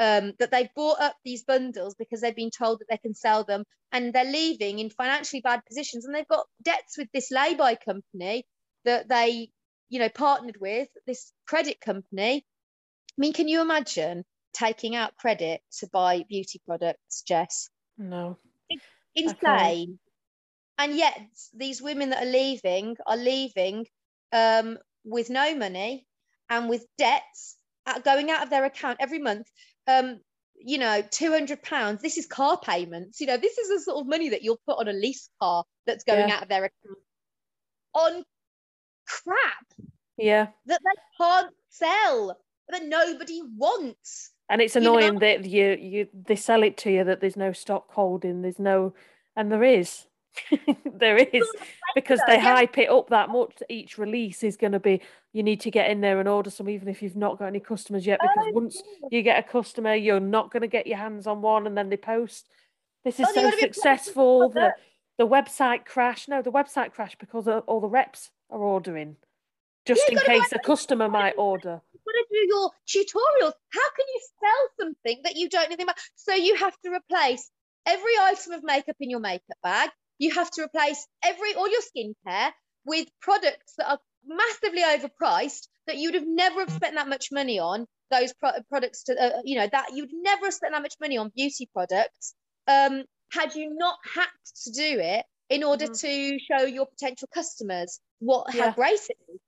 Um, 0.00 0.34
that 0.38 0.52
they've 0.52 0.72
bought 0.76 1.00
up 1.00 1.16
these 1.24 1.42
bundles 1.42 1.96
because 1.98 2.20
they've 2.20 2.36
been 2.36 2.52
told 2.52 2.78
that 2.78 2.86
they 2.88 2.98
can 2.98 3.14
sell 3.14 3.42
them, 3.42 3.64
and 3.90 4.12
they're 4.12 4.24
leaving 4.24 4.78
in 4.78 4.90
financially 4.90 5.40
bad 5.40 5.62
positions, 5.66 6.04
and 6.06 6.14
they've 6.14 6.28
got 6.28 6.46
debts 6.62 6.96
with 6.96 7.08
this 7.12 7.32
lay-by 7.32 7.74
company 7.74 8.46
that 8.84 9.08
they, 9.08 9.50
you 9.88 9.98
know, 9.98 10.08
partnered 10.08 10.58
with 10.60 10.86
this 11.08 11.32
credit 11.48 11.80
company. 11.80 12.46
I 12.46 13.16
mean, 13.16 13.32
can 13.32 13.48
you 13.48 13.60
imagine 13.60 14.24
taking 14.52 14.94
out 14.94 15.16
credit 15.16 15.62
to 15.80 15.88
buy 15.88 16.24
beauty 16.28 16.60
products, 16.64 17.22
Jess? 17.22 17.68
No. 17.96 18.38
Insane. 19.16 19.98
And 20.78 20.94
yet, 20.94 21.18
these 21.56 21.82
women 21.82 22.10
that 22.10 22.22
are 22.22 22.30
leaving 22.30 22.96
are 23.04 23.16
leaving 23.16 23.84
um, 24.32 24.78
with 25.04 25.28
no 25.28 25.56
money 25.56 26.06
and 26.48 26.68
with 26.68 26.86
debts 26.98 27.56
going 28.04 28.30
out 28.30 28.44
of 28.44 28.50
their 28.50 28.64
account 28.64 28.98
every 29.00 29.18
month. 29.18 29.48
Um, 29.88 30.20
you 30.60 30.78
know, 30.78 31.02
two 31.10 31.30
hundred 31.30 31.62
pounds. 31.62 32.02
This 32.02 32.18
is 32.18 32.26
car 32.26 32.58
payments. 32.60 33.20
You 33.20 33.26
know, 33.28 33.36
this 33.36 33.56
is 33.58 33.68
the 33.68 33.80
sort 33.80 34.00
of 34.00 34.06
money 34.06 34.28
that 34.30 34.42
you'll 34.42 34.60
put 34.66 34.78
on 34.78 34.88
a 34.88 34.92
lease 34.92 35.30
car 35.40 35.64
that's 35.86 36.04
going 36.04 36.28
Yeah. 36.28 36.36
out 36.36 36.42
of 36.42 36.48
their 36.48 36.64
account 36.64 36.98
on 37.94 38.24
crap 39.06 39.64
Yeah. 40.16 40.48
that 40.66 40.80
they 40.84 41.00
can't 41.24 41.54
sell 41.70 42.38
that 42.68 42.84
nobody 42.84 43.40
wants. 43.56 44.32
And 44.50 44.60
it's 44.60 44.74
You 44.74 44.82
know- 44.82 44.98
annoying 44.98 45.20
that 45.20 45.44
you 45.44 45.76
you 45.80 46.08
they 46.12 46.36
sell 46.36 46.62
it 46.62 46.76
to 46.78 46.90
you 46.90 47.04
that 47.04 47.20
there's 47.20 47.36
no 47.36 47.52
stock 47.52 47.92
holding, 47.92 48.42
there's 48.42 48.58
no 48.58 48.94
and 49.36 49.50
there 49.52 49.62
is. 49.62 50.07
there 50.98 51.16
is 51.16 51.46
because 51.94 52.20
they 52.26 52.38
hype 52.38 52.78
it 52.78 52.90
up 52.90 53.08
that 53.10 53.30
much 53.30 53.54
each 53.68 53.98
release 53.98 54.42
is 54.42 54.56
going 54.56 54.72
to 54.72 54.80
be 54.80 55.00
you 55.32 55.42
need 55.42 55.60
to 55.60 55.70
get 55.70 55.90
in 55.90 56.00
there 56.00 56.20
and 56.20 56.28
order 56.28 56.50
some 56.50 56.68
even 56.68 56.88
if 56.88 57.02
you've 57.02 57.16
not 57.16 57.38
got 57.38 57.46
any 57.46 57.60
customers 57.60 58.06
yet 58.06 58.18
because 58.20 58.46
Oh, 58.48 58.52
once 58.52 58.82
yeah. 59.02 59.08
you 59.10 59.22
get 59.22 59.38
a 59.38 59.48
customer 59.48 59.94
you're 59.94 60.20
not 60.20 60.50
going 60.50 60.62
to 60.62 60.68
get 60.68 60.86
your 60.86 60.98
hands 60.98 61.26
on 61.26 61.42
one 61.42 61.66
and 61.66 61.76
then 61.76 61.88
they 61.88 61.96
post 61.96 62.48
this 63.04 63.20
is 63.20 63.26
Oh, 63.28 63.32
so 63.34 63.42
gotta 63.42 63.56
be 63.56 63.62
a 63.62 63.72
successful 63.72 64.48
the, 64.50 64.72
the 65.18 65.26
website 65.26 65.84
crash 65.84 66.28
no 66.28 66.42
the 66.42 66.52
website 66.52 66.92
crashed 66.92 67.18
because 67.18 67.48
all 67.48 67.80
the 67.80 67.88
reps 67.88 68.30
are 68.50 68.60
ordering 68.60 69.16
just 69.86 70.02
you 70.10 70.18
in 70.18 70.24
case 70.24 70.52
a 70.52 70.58
customer 70.58 71.08
might 71.08 71.34
order 71.38 71.80
You've 71.92 72.04
got 72.04 72.12
to 72.12 72.26
do 72.30 72.46
your 72.46 72.70
tutorials. 72.86 73.52
How 73.70 73.90
can 73.96 74.06
you 74.14 74.20
sell 74.40 74.86
something 74.86 75.20
that 75.24 75.36
you 75.36 75.48
don't 75.48 75.62
know 75.62 75.66
anything 75.66 75.84
about? 75.84 75.96
So 76.16 76.34
you 76.34 76.56
have 76.56 76.74
to 76.84 76.90
replace 76.90 77.50
every 77.86 78.12
item 78.22 78.52
of 78.52 78.62
makeup 78.62 78.96
in 79.00 79.10
your 79.10 79.20
makeup 79.20 79.56
bag. 79.62 79.90
You 80.18 80.34
have 80.34 80.50
to 80.52 80.62
replace 80.62 81.06
every 81.22 81.54
all 81.54 81.68
your 81.70 81.80
skincare 81.82 82.50
with 82.84 83.08
products 83.20 83.74
that 83.78 83.88
are 83.90 83.98
massively 84.26 84.82
overpriced 84.82 85.68
that 85.86 85.96
you'd 85.96 86.14
have 86.14 86.26
never 86.26 86.60
have 86.60 86.70
spent 86.70 86.94
that 86.94 87.08
much 87.08 87.28
money 87.32 87.58
on. 87.58 87.86
Those 88.10 88.32
pro- 88.34 88.62
products 88.70 89.04
to 89.04 89.12
uh, 89.22 89.40
you 89.44 89.58
know 89.58 89.68
that 89.70 89.92
you'd 89.94 90.10
never 90.12 90.46
have 90.46 90.54
spent 90.54 90.72
that 90.72 90.82
much 90.82 90.94
money 91.00 91.18
on 91.18 91.30
beauty 91.34 91.68
products 91.72 92.34
um, 92.66 93.04
had 93.32 93.54
you 93.54 93.74
not 93.74 93.96
had 94.14 94.26
to 94.64 94.70
do 94.72 94.98
it 95.00 95.24
in 95.50 95.62
order 95.64 95.86
Mhm. 95.86 96.00
to 96.00 96.38
show 96.38 96.64
your 96.66 96.86
potential 96.86 97.28
customers 97.32 98.00
what 98.20 98.54
Yeah. 98.54 98.68
how 98.68 98.72
great 98.72 99.00
it 99.08 99.16
is. 99.28 99.40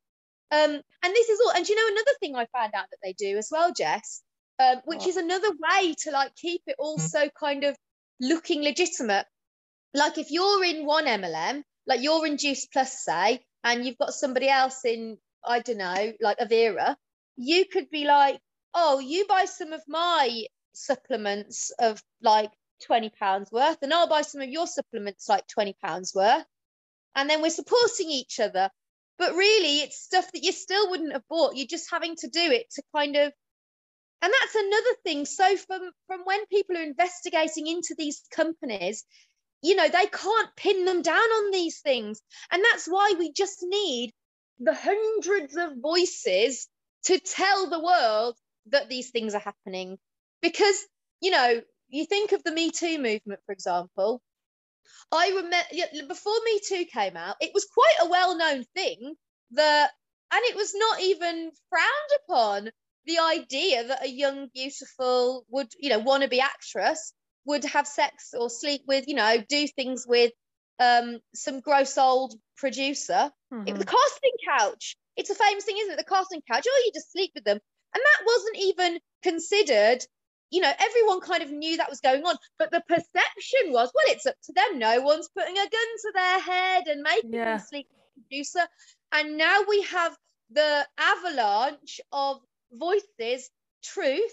Um, 0.53 0.73
and 1.03 1.15
this 1.15 1.29
is 1.29 1.41
all. 1.41 1.53
And 1.53 1.69
you 1.69 1.75
know 1.77 1.87
another 1.89 2.17
thing 2.21 2.37
I 2.37 2.47
found 2.47 2.75
out 2.75 2.87
that 2.91 2.99
they 3.03 3.13
do 3.15 3.39
as 3.39 3.49
well, 3.51 3.73
Jess, 3.73 4.23
um, 4.59 4.83
which 4.85 5.07
is 5.07 5.17
another 5.17 5.51
way 5.51 5.95
to 6.03 6.11
like 6.11 6.35
keep 6.37 6.63
it 6.67 6.77
all 6.79 6.99
so 6.99 7.29
kind 7.39 7.65
of 7.65 7.77
looking 8.21 8.63
legitimate. 8.63 9.27
Like 9.95 10.19
if 10.19 10.31
you're 10.31 10.65
in 10.65 10.87
one 10.87 11.07
MLM, 11.07 11.63
like 11.87 12.03
you're 12.03 12.27
in 12.27 12.37
Juice 12.39 12.67
Plus, 12.67 13.05
say, 13.05 13.41
and 13.65 13.85
you've 13.85 13.99
got 13.99 14.13
somebody 14.15 14.49
else 14.49 14.85
in, 14.85 15.19
I 15.45 15.61
don't 15.61 15.79
know, 15.79 16.13
like 16.21 16.39
Avera, 16.39 16.97
you 17.37 17.65
could 17.67 17.91
be 17.91 18.05
like, 18.05 18.39
oh, 18.75 19.01
you 19.01 19.27
buy 19.27 19.47
some 19.47 19.73
of 19.73 19.83
my 19.89 20.45
supplements 20.73 21.73
of 21.79 22.01
like 22.23 22.51
twenty 22.87 23.11
pounds 23.11 23.51
worth, 23.51 23.79
and 23.83 23.93
I'll 23.93 24.09
buy 24.09 24.23
some 24.23 24.41
of 24.41 24.49
your 24.49 24.67
supplements 24.67 25.29
like 25.29 25.47
twenty 25.49 25.75
pounds 25.83 26.13
worth, 26.15 26.45
and 27.17 27.29
then 27.29 27.43
we're 27.43 27.51
supporting 27.51 28.11
each 28.11 28.39
other. 28.39 28.71
But 29.19 29.35
really 29.35 29.81
it's 29.81 30.01
stuff 30.01 30.31
that 30.33 30.45
you 30.45 30.53
still 30.53 30.91
wouldn't 30.91 31.13
have 31.13 31.29
bought. 31.29 31.57
You're 31.57 31.67
just 31.67 31.91
having 31.91 32.17
to 32.17 32.29
do 32.29 32.41
it 32.41 32.71
to 32.77 32.83
kind 32.95 33.17
of 33.17 33.33
and 34.23 34.33
that's 34.33 34.55
another 34.55 34.97
thing. 35.05 35.25
So 35.27 35.57
from 35.57 35.91
from 36.07 36.21
when 36.25 36.45
people 36.47 36.77
are 36.77 36.83
investigating 36.83 37.67
into 37.67 37.95
these 37.97 38.23
companies 38.35 39.05
you 39.63 39.77
know 39.77 39.89
they 39.89 40.07
can't 40.07 40.57
pin 40.57 40.85
them 40.85 41.03
down 41.03 41.17
on 41.19 41.51
these 41.51 41.81
things. 41.81 42.21
And 42.51 42.63
that's 42.65 42.87
why 42.87 43.15
we 43.19 43.33
just 43.33 43.59
need 43.63 44.13
the 44.59 44.75
hundreds 44.75 45.57
of 45.57 45.79
voices 45.81 46.69
to 47.05 47.19
tell 47.19 47.69
the 47.69 47.83
world 47.83 48.37
that 48.67 48.89
these 48.89 49.11
things 49.11 49.35
are 49.35 49.41
happening. 49.41 49.99
Because 50.43 50.77
you 51.21 51.31
know 51.31 51.61
you 51.89 52.07
think 52.07 52.33
of 52.33 52.43
the 52.45 52.53
me 52.53 52.71
too 52.71 52.99
movement 52.99 53.41
for 53.47 53.53
example. 53.53 54.23
I 55.13 55.29
remember 55.31 56.07
before 56.09 56.39
Me 56.45 56.61
Too 56.67 56.85
came 56.85 57.17
out, 57.17 57.37
it 57.41 57.53
was 57.53 57.67
quite 57.67 57.97
a 58.03 58.09
well 58.09 58.37
known 58.37 58.65
thing 58.77 59.17
that, 59.53 59.91
and 60.33 60.41
it 60.45 60.57
was 60.57 60.73
not 60.75 61.01
even 61.01 61.51
frowned 61.69 62.21
upon 62.25 62.71
the 63.07 63.19
idea 63.19 63.89
that 63.89 64.05
a 64.05 64.09
young, 64.09 64.49
beautiful, 64.55 65.45
would, 65.49 65.73
you 65.79 65.91
know, 65.91 66.01
wannabe 66.01 66.39
actress 66.39 67.13
would 67.45 67.65
have 67.65 67.87
sex 67.87 68.35
or 68.39 68.51
sleep 68.51 68.83
with, 68.87 69.09
you 69.09 69.15
know, 69.15 69.39
do 69.49 69.67
things 69.69 70.07
with 70.07 70.33
um, 70.79 71.19
some 71.35 71.61
gross 71.61 71.97
old 71.99 72.35
producer. 72.57 73.31
It 73.67 73.73
was 73.73 73.83
Mhm. 73.83 73.83
a 73.83 73.87
casting 73.87 74.33
couch. 74.49 74.97
It's 75.17 75.31
a 75.31 75.35
famous 75.35 75.65
thing, 75.65 75.77
isn't 75.79 75.93
it? 75.95 75.99
The 75.99 76.05
casting 76.05 76.43
couch. 76.51 76.67
Oh, 76.69 76.83
you 76.85 76.93
just 76.95 77.13
sleep 77.13 77.33
with 77.35 77.45
them. 77.45 77.59
And 77.95 78.03
that 78.03 78.25
wasn't 78.27 78.57
even 78.59 79.01
considered 79.23 80.05
you 80.53 80.61
know, 80.61 80.73
everyone 80.81 81.21
kind 81.21 81.45
of 81.45 81.51
knew 81.53 81.77
that 81.77 81.89
was 81.89 82.01
going 82.01 82.25
on, 82.25 82.35
but 82.59 82.73
the 82.73 82.83
perception 82.89 83.73
was, 83.73 83.89
well, 83.95 84.05
it's 84.09 84.27
up 84.27 84.35
to 84.43 84.53
them. 84.53 84.81
No 84.81 85.01
one's 85.01 85.29
putting 85.29 85.57
a 85.57 85.61
gun 85.61 85.71
to 85.71 86.13
their 86.13 86.41
head 86.41 86.89
and 86.89 87.03
making 87.03 87.31
Yeah. 87.33 87.45
them 87.57 87.59
sleep 87.61 87.87
with 87.89 88.01
the 88.17 88.23
producer. 88.23 88.69
And 89.13 89.37
now 89.39 89.63
we 89.69 89.83
have 89.83 90.17
the 90.51 90.89
avalanche 90.99 92.01
of 92.11 92.41
voices, 92.73 93.49
truth, 93.85 94.33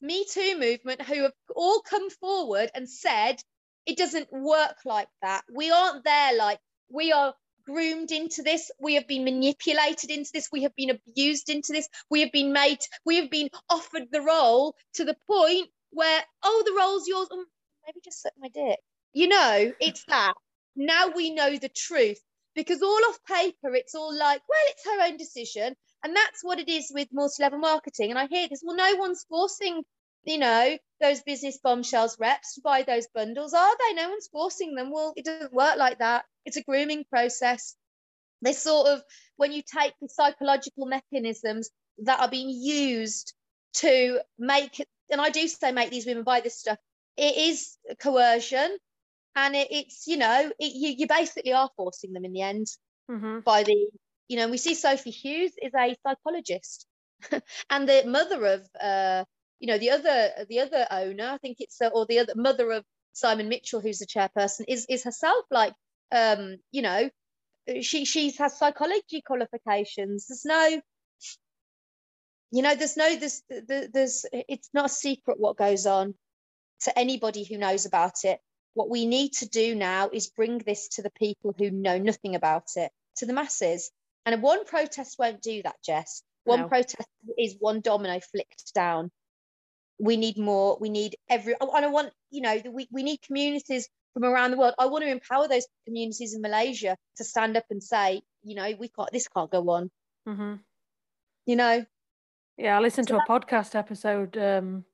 Me 0.00 0.24
Too 0.24 0.58
movement, 0.58 1.02
who 1.02 1.22
have 1.22 1.32
all 1.54 1.80
come 1.80 2.10
forward 2.10 2.70
and 2.74 2.88
said 2.88 3.42
it 3.86 3.96
doesn't 3.96 4.32
work 4.32 4.76
like 4.84 5.08
that. 5.22 5.44
We 5.52 5.70
aren't 5.70 6.04
there 6.04 6.36
like 6.36 6.58
we 6.90 7.12
are 7.12 7.34
groomed 7.66 8.10
into 8.12 8.42
this. 8.42 8.70
We 8.80 8.94
have 8.94 9.06
been 9.06 9.24
manipulated 9.24 10.10
into 10.10 10.30
this. 10.32 10.48
We 10.50 10.62
have 10.62 10.74
been 10.76 10.90
abused 10.90 11.50
into 11.50 11.72
this. 11.72 11.88
We 12.10 12.20
have 12.20 12.32
been 12.32 12.52
made, 12.52 12.78
we 13.04 13.16
have 13.16 13.30
been 13.30 13.50
offered 13.68 14.08
the 14.10 14.22
role 14.22 14.74
to 14.94 15.04
the 15.04 15.16
point 15.26 15.68
where, 15.90 16.22
oh, 16.42 16.62
the 16.64 16.74
role's 16.78 17.06
yours. 17.06 17.28
Um, 17.30 17.44
maybe 17.86 18.00
just 18.04 18.22
suck 18.22 18.32
my 18.38 18.48
dick. 18.48 18.78
You 19.12 19.28
know, 19.28 19.72
it's 19.80 20.04
that. 20.08 20.34
Now 20.76 21.08
we 21.08 21.30
know 21.30 21.56
the 21.56 21.68
truth 21.68 22.20
because 22.54 22.82
all 22.82 23.00
off 23.08 23.18
paper, 23.24 23.74
it's 23.74 23.94
all 23.94 24.16
like, 24.16 24.42
well, 24.48 24.58
it's 24.68 24.84
her 24.84 25.06
own 25.06 25.16
decision. 25.16 25.74
And 26.04 26.14
that's 26.14 26.44
what 26.44 26.58
it 26.60 26.68
is 26.68 26.92
with 26.94 27.08
multi 27.12 27.42
level 27.42 27.58
marketing. 27.58 28.10
And 28.10 28.18
I 28.18 28.26
hear 28.26 28.48
this, 28.48 28.62
well, 28.64 28.76
no 28.76 28.96
one's 28.96 29.24
forcing, 29.28 29.82
you 30.24 30.38
know, 30.38 30.78
those 31.00 31.22
business 31.22 31.58
bombshells 31.58 32.18
reps 32.20 32.54
to 32.54 32.60
buy 32.60 32.82
those 32.82 33.08
bundles, 33.08 33.52
are 33.52 33.76
they? 33.78 33.94
No 33.94 34.10
one's 34.10 34.28
forcing 34.28 34.74
them. 34.74 34.90
Well, 34.92 35.12
it 35.16 35.24
doesn't 35.24 35.52
work 35.52 35.76
like 35.76 35.98
that. 35.98 36.24
It's 36.44 36.56
a 36.56 36.62
grooming 36.62 37.04
process. 37.10 37.74
They 38.42 38.52
sort 38.52 38.88
of, 38.88 39.02
when 39.36 39.52
you 39.52 39.62
take 39.62 39.94
the 40.00 40.08
psychological 40.08 40.86
mechanisms 40.86 41.70
that 42.04 42.20
are 42.20 42.30
being 42.30 42.50
used 42.50 43.34
to 43.74 44.20
make, 44.38 44.84
and 45.10 45.20
I 45.20 45.30
do 45.30 45.48
say 45.48 45.72
make 45.72 45.90
these 45.90 46.06
women 46.06 46.22
buy 46.22 46.40
this 46.40 46.60
stuff, 46.60 46.78
it 47.16 47.36
is 47.36 47.76
coercion. 48.00 48.76
And 49.34 49.54
it, 49.54 49.68
it's, 49.70 50.06
you 50.06 50.16
know, 50.16 50.50
it, 50.58 50.72
you, 50.74 50.94
you 50.98 51.06
basically 51.06 51.52
are 51.52 51.70
forcing 51.76 52.12
them 52.12 52.24
in 52.24 52.32
the 52.32 52.42
end 52.42 52.66
Mhm. 53.10 53.42
by 53.42 53.62
the, 53.62 53.88
you 54.28 54.36
know, 54.36 54.48
we 54.48 54.58
see 54.58 54.74
Sophie 54.74 55.10
Hughes 55.10 55.52
is 55.62 55.72
a 55.74 55.96
psychologist, 56.06 56.86
and 57.70 57.88
the 57.88 58.04
mother 58.06 58.44
of, 58.46 58.68
uh, 58.80 59.24
you 59.60 59.68
know, 59.68 59.78
the 59.78 59.90
other 59.90 60.30
the 60.48 60.60
other 60.60 60.86
owner, 60.90 61.30
I 61.30 61.38
think 61.38 61.58
it's 61.60 61.80
uh, 61.80 61.88
or 61.92 62.06
the 62.06 62.20
other 62.20 62.34
mother 62.36 62.70
of 62.72 62.84
Simon 63.12 63.48
Mitchell, 63.48 63.80
who's 63.80 63.98
the 63.98 64.06
chairperson, 64.06 64.64
is 64.68 64.86
is 64.88 65.04
herself 65.04 65.44
like, 65.50 65.74
um, 66.12 66.58
you 66.72 66.82
know, 66.82 67.10
she 67.82 68.04
she 68.04 68.32
has 68.32 68.58
psychology 68.58 69.22
qualifications. 69.26 70.26
There's 70.28 70.44
no, 70.46 70.80
you 72.52 72.62
know, 72.62 72.74
there's 72.74 72.96
no 72.96 73.16
there's 73.16 73.42
there- 73.48 73.88
there's 73.88 74.26
it's 74.32 74.70
not 74.74 74.86
a 74.86 74.90
secret 74.90 75.40
what 75.40 75.56
goes 75.56 75.86
on 75.86 76.14
to 76.82 76.98
anybody 76.98 77.44
who 77.44 77.58
knows 77.58 77.86
about 77.86 78.24
it. 78.24 78.40
What 78.74 78.90
we 78.90 79.06
need 79.06 79.32
to 79.34 79.48
do 79.48 79.74
now 79.74 80.10
is 80.12 80.28
bring 80.30 80.58
this 80.58 80.88
to 80.90 81.02
the 81.02 81.10
people 81.10 81.54
who 81.56 81.70
know 81.70 81.98
nothing 81.98 82.34
about 82.36 82.68
it, 82.76 82.92
to 83.16 83.26
the 83.26 83.32
masses. 83.32 83.90
And 84.34 84.42
one 84.42 84.66
protest 84.66 85.18
won't 85.18 85.40
do 85.40 85.62
that, 85.62 85.76
Jess. 85.82 86.22
One 86.44 86.60
No. 86.60 86.68
protest 86.68 87.08
is 87.38 87.56
one 87.58 87.80
domino 87.80 88.20
flicked 88.20 88.74
down. 88.74 89.10
We 89.98 90.18
need 90.18 90.36
more. 90.36 90.76
We 90.78 90.90
need 90.90 91.16
every. 91.30 91.54
oh, 91.60 91.70
And 91.74 91.84
I 91.84 91.88
want, 91.88 92.12
you 92.30 92.42
know, 92.42 92.60
we, 92.70 92.86
we 92.92 93.02
need 93.02 93.22
communities 93.22 93.88
from 94.12 94.24
around 94.24 94.50
the 94.50 94.58
world. 94.58 94.74
I 94.78 94.84
want 94.86 95.04
to 95.04 95.10
empower 95.10 95.48
those 95.48 95.66
communities 95.86 96.34
in 96.34 96.42
Malaysia 96.42 96.96
to 97.16 97.24
stand 97.24 97.56
up 97.56 97.64
and 97.70 97.82
say, 97.82 98.20
you 98.42 98.54
know, 98.54 98.70
we 98.78 98.88
can't. 98.88 99.10
This 99.12 99.28
can't 99.28 99.50
go 99.50 99.66
on. 99.70 99.90
hmm 100.26 100.56
You 101.46 101.56
know. 101.56 101.86
Yeah, 102.58 102.76
I 102.76 102.80
listened 102.80 103.08
So 103.08 103.16
to 103.18 103.24
a 103.24 103.26
podcast 103.26 103.74
episode 103.74 104.36
um, 104.36 104.84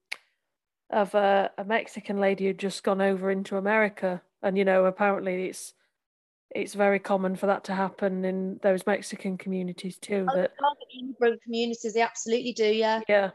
of 0.90 1.12
a, 1.16 1.50
a 1.58 1.64
Mexican 1.64 2.18
lady 2.18 2.46
who'd 2.46 2.58
just 2.58 2.84
gone 2.84 3.00
over 3.00 3.32
into 3.32 3.56
America, 3.56 4.22
and 4.42 4.56
you 4.56 4.64
know, 4.64 4.84
apparently 4.84 5.46
it's 5.46 5.74
it's 6.54 6.74
very 6.74 7.00
common 7.00 7.34
for 7.36 7.46
that 7.46 7.64
to 7.64 7.74
happen 7.74 8.24
in 8.24 8.58
those 8.62 8.86
Mexican 8.86 9.36
communities 9.36 9.98
too. 9.98 10.26
That 10.34 10.52
immigrant 10.98 11.42
communities, 11.42 11.92
they 11.94 12.00
absolutely 12.00 12.52
do. 12.52 12.72
Yeah. 12.72 13.00
yeah, 13.08 13.30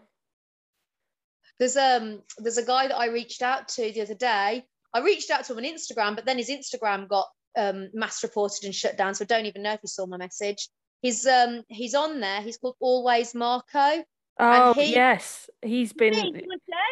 There's 1.59 1.76
um 1.76 2.22
there's 2.38 2.57
a 2.57 2.65
guy 2.65 2.88
that 2.88 2.97
I 2.97 3.07
reached 3.07 3.41
out 3.41 3.67
to 3.70 3.91
the 3.91 4.01
other 4.01 4.15
day. 4.15 4.63
I 4.93 4.99
reached 5.01 5.30
out 5.30 5.43
to 5.45 5.53
him 5.53 5.59
on 5.59 5.65
Instagram, 5.65 6.15
but 6.15 6.26
then 6.26 6.38
his 6.38 6.49
Instagram 6.49 7.07
got 7.07 7.28
um 7.57 7.89
mass 7.93 8.24
reported 8.24 8.63
and 8.63 8.74
shut 8.74 8.97
down. 8.97 9.13
So 9.13 9.24
I 9.24 9.28
don't 9.28 9.45
even 9.45 9.63
know 9.63 9.74
if 9.74 9.82
he 9.82 9.88
saw 9.88 10.05
my 10.05 10.17
message. 10.17 10.70
He's 11.01 11.28
um 11.28 11.63
he's 11.67 11.95
on 11.95 12.22
there. 12.22 12.41
He's 12.41 12.57
called 12.57 12.76
Always 12.80 13.36
Marco. 13.36 14.03
oh 14.39 14.74
he- 14.74 14.93
yes, 14.93 15.49
he's 15.61 15.91
been 15.91 16.13
shared 16.13 16.45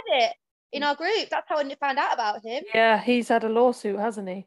it 0.09 0.34
in 0.73 0.84
our 0.84 0.95
group. 0.95 1.30
That's 1.32 1.47
how 1.47 1.57
I 1.57 1.75
found 1.80 1.97
out 1.97 2.13
about 2.13 2.43
him. 2.43 2.63
yeah, 2.73 2.99
he's 3.01 3.30
had 3.30 3.45
a 3.45 3.49
lawsuit, 3.49 3.97
hasn't 3.97 4.28
he? 4.28 4.45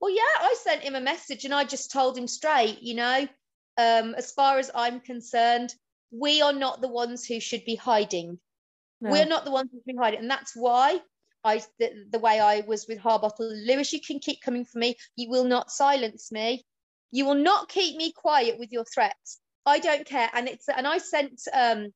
Well, 0.00 0.14
yeah, 0.14 0.22
I 0.40 0.54
sent 0.62 0.82
him 0.82 0.94
a 0.94 1.00
message 1.00 1.44
and 1.44 1.54
I 1.54 1.64
just 1.64 1.92
told 1.92 2.16
him 2.16 2.26
straight, 2.26 2.80
you 2.80 2.94
know, 2.94 3.28
um, 3.76 4.14
as 4.14 4.32
far 4.32 4.58
as 4.58 4.70
I'm 4.74 5.00
concerned, 5.00 5.74
we 6.10 6.42
are 6.42 6.52
not 6.52 6.80
the 6.80 6.88
ones 6.88 7.24
who 7.26 7.40
should 7.40 7.64
be 7.64 7.76
hiding. 7.76 8.38
No. 9.00 9.10
We're 9.10 9.26
not 9.26 9.44
the 9.44 9.50
ones 9.50 9.70
who've 9.72 9.84
been 9.84 9.96
hiding, 9.96 10.20
and 10.20 10.30
that's 10.30 10.54
why 10.54 11.00
I 11.44 11.62
the, 11.78 12.06
the 12.10 12.18
way 12.18 12.38
I 12.38 12.60
was 12.60 12.86
with 12.86 12.98
Harbottle 12.98 13.50
Lewis. 13.66 13.92
You 13.92 14.00
can 14.00 14.18
keep 14.18 14.42
coming 14.42 14.64
for 14.64 14.78
me. 14.78 14.96
You 15.16 15.30
will 15.30 15.44
not 15.44 15.70
silence 15.70 16.30
me. 16.30 16.64
You 17.10 17.24
will 17.24 17.36
not 17.36 17.68
keep 17.68 17.96
me 17.96 18.12
quiet 18.12 18.58
with 18.58 18.72
your 18.72 18.84
threats. 18.84 19.38
I 19.64 19.78
don't 19.78 20.06
care. 20.06 20.28
And 20.34 20.48
it's 20.48 20.68
and 20.68 20.86
I 20.86 20.98
sent 20.98 21.40
um, 21.52 21.92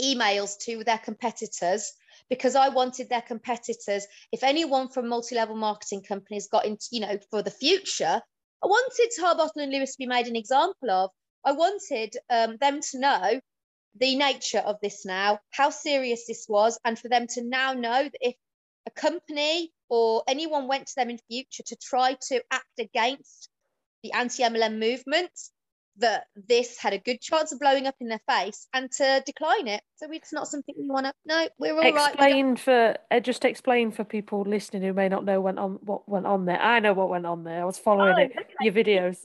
emails 0.00 0.58
to 0.64 0.84
their 0.84 0.98
competitors 0.98 1.92
because 2.28 2.56
I 2.56 2.68
wanted 2.68 3.08
their 3.08 3.22
competitors. 3.22 4.06
If 4.32 4.42
anyone 4.42 4.88
from 4.88 5.08
multi-level 5.08 5.56
marketing 5.56 6.02
companies 6.02 6.48
got 6.48 6.64
into, 6.64 6.86
you 6.90 7.00
know, 7.00 7.18
for 7.30 7.42
the 7.42 7.50
future, 7.50 8.20
I 8.62 8.66
wanted 8.66 9.10
Harbottle 9.18 9.62
and 9.62 9.72
Lewis 9.72 9.92
to 9.92 9.98
be 9.98 10.06
made 10.06 10.26
an 10.26 10.36
example 10.36 10.90
of. 10.90 11.10
I 11.44 11.52
wanted 11.52 12.16
um, 12.30 12.56
them 12.58 12.80
to 12.90 12.98
know 12.98 13.40
the 13.96 14.16
nature 14.16 14.60
of 14.60 14.76
this 14.80 15.04
now, 15.04 15.40
how 15.50 15.70
serious 15.70 16.26
this 16.26 16.46
was, 16.48 16.78
and 16.84 16.98
for 16.98 17.08
them 17.08 17.26
to 17.34 17.42
now 17.42 17.72
know 17.72 18.04
that 18.04 18.18
if 18.20 18.36
a 18.86 18.90
company 18.90 19.72
or 19.88 20.22
anyone 20.26 20.68
went 20.68 20.86
to 20.86 20.94
them 20.96 21.10
in 21.10 21.18
future 21.28 21.62
to 21.66 21.76
try 21.76 22.16
to 22.28 22.42
act 22.50 22.78
against 22.78 23.48
the 24.02 24.12
anti-MLM 24.12 24.78
movement, 24.78 25.30
that 25.98 26.24
this 26.34 26.78
had 26.78 26.92
a 26.92 26.98
good 26.98 27.20
chance 27.20 27.52
of 27.52 27.60
blowing 27.60 27.86
up 27.86 27.94
in 28.00 28.08
their 28.08 28.20
face 28.28 28.66
and 28.72 28.90
to 28.92 29.22
decline 29.26 29.68
it. 29.68 29.82
So 29.96 30.06
it's 30.10 30.32
not 30.32 30.48
something 30.48 30.74
we 30.78 30.88
want 30.88 31.06
to. 31.06 31.12
No, 31.26 31.48
we're 31.58 31.74
all 31.74 31.92
right. 31.92 32.10
explain 32.12 32.56
for 32.56 32.96
uh, 33.10 33.20
just 33.20 33.44
explain 33.44 33.92
for 33.92 34.04
people 34.04 34.42
listening 34.46 34.82
who 34.82 34.92
may 34.92 35.08
not 35.08 35.24
know 35.24 35.40
went 35.40 35.58
on 35.58 35.78
what 35.82 36.08
went 36.08 36.26
on 36.26 36.46
there. 36.46 36.60
I 36.60 36.80
know 36.80 36.94
what 36.94 37.08
went 37.10 37.26
on 37.26 37.44
there. 37.44 37.62
I 37.62 37.64
was 37.64 37.78
following 37.78 38.14
Oh, 38.16 38.22
it, 38.22 38.32
okay. 38.38 38.54
your 38.60 38.72
videos. 38.72 39.18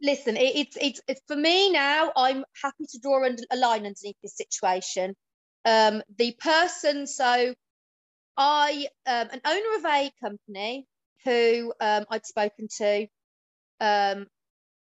listen 0.00 0.36
it, 0.36 0.56
it's, 0.56 0.76
it's 0.80 1.00
it's 1.08 1.20
for 1.26 1.36
me 1.36 1.70
now 1.70 2.12
i'm 2.16 2.44
happy 2.62 2.84
to 2.90 2.98
draw 2.98 3.24
under, 3.24 3.42
a 3.50 3.56
line 3.56 3.86
underneath 3.86 4.16
this 4.22 4.36
situation 4.36 5.14
um 5.64 6.02
the 6.18 6.34
person 6.40 7.06
so 7.06 7.54
i 8.36 8.86
um 9.06 9.28
an 9.32 9.40
owner 9.44 9.76
of 9.78 9.84
a 9.84 10.10
company 10.22 10.86
who 11.24 11.72
um 11.80 12.04
i'd 12.10 12.26
spoken 12.26 12.68
to 12.76 13.06
um 13.80 14.26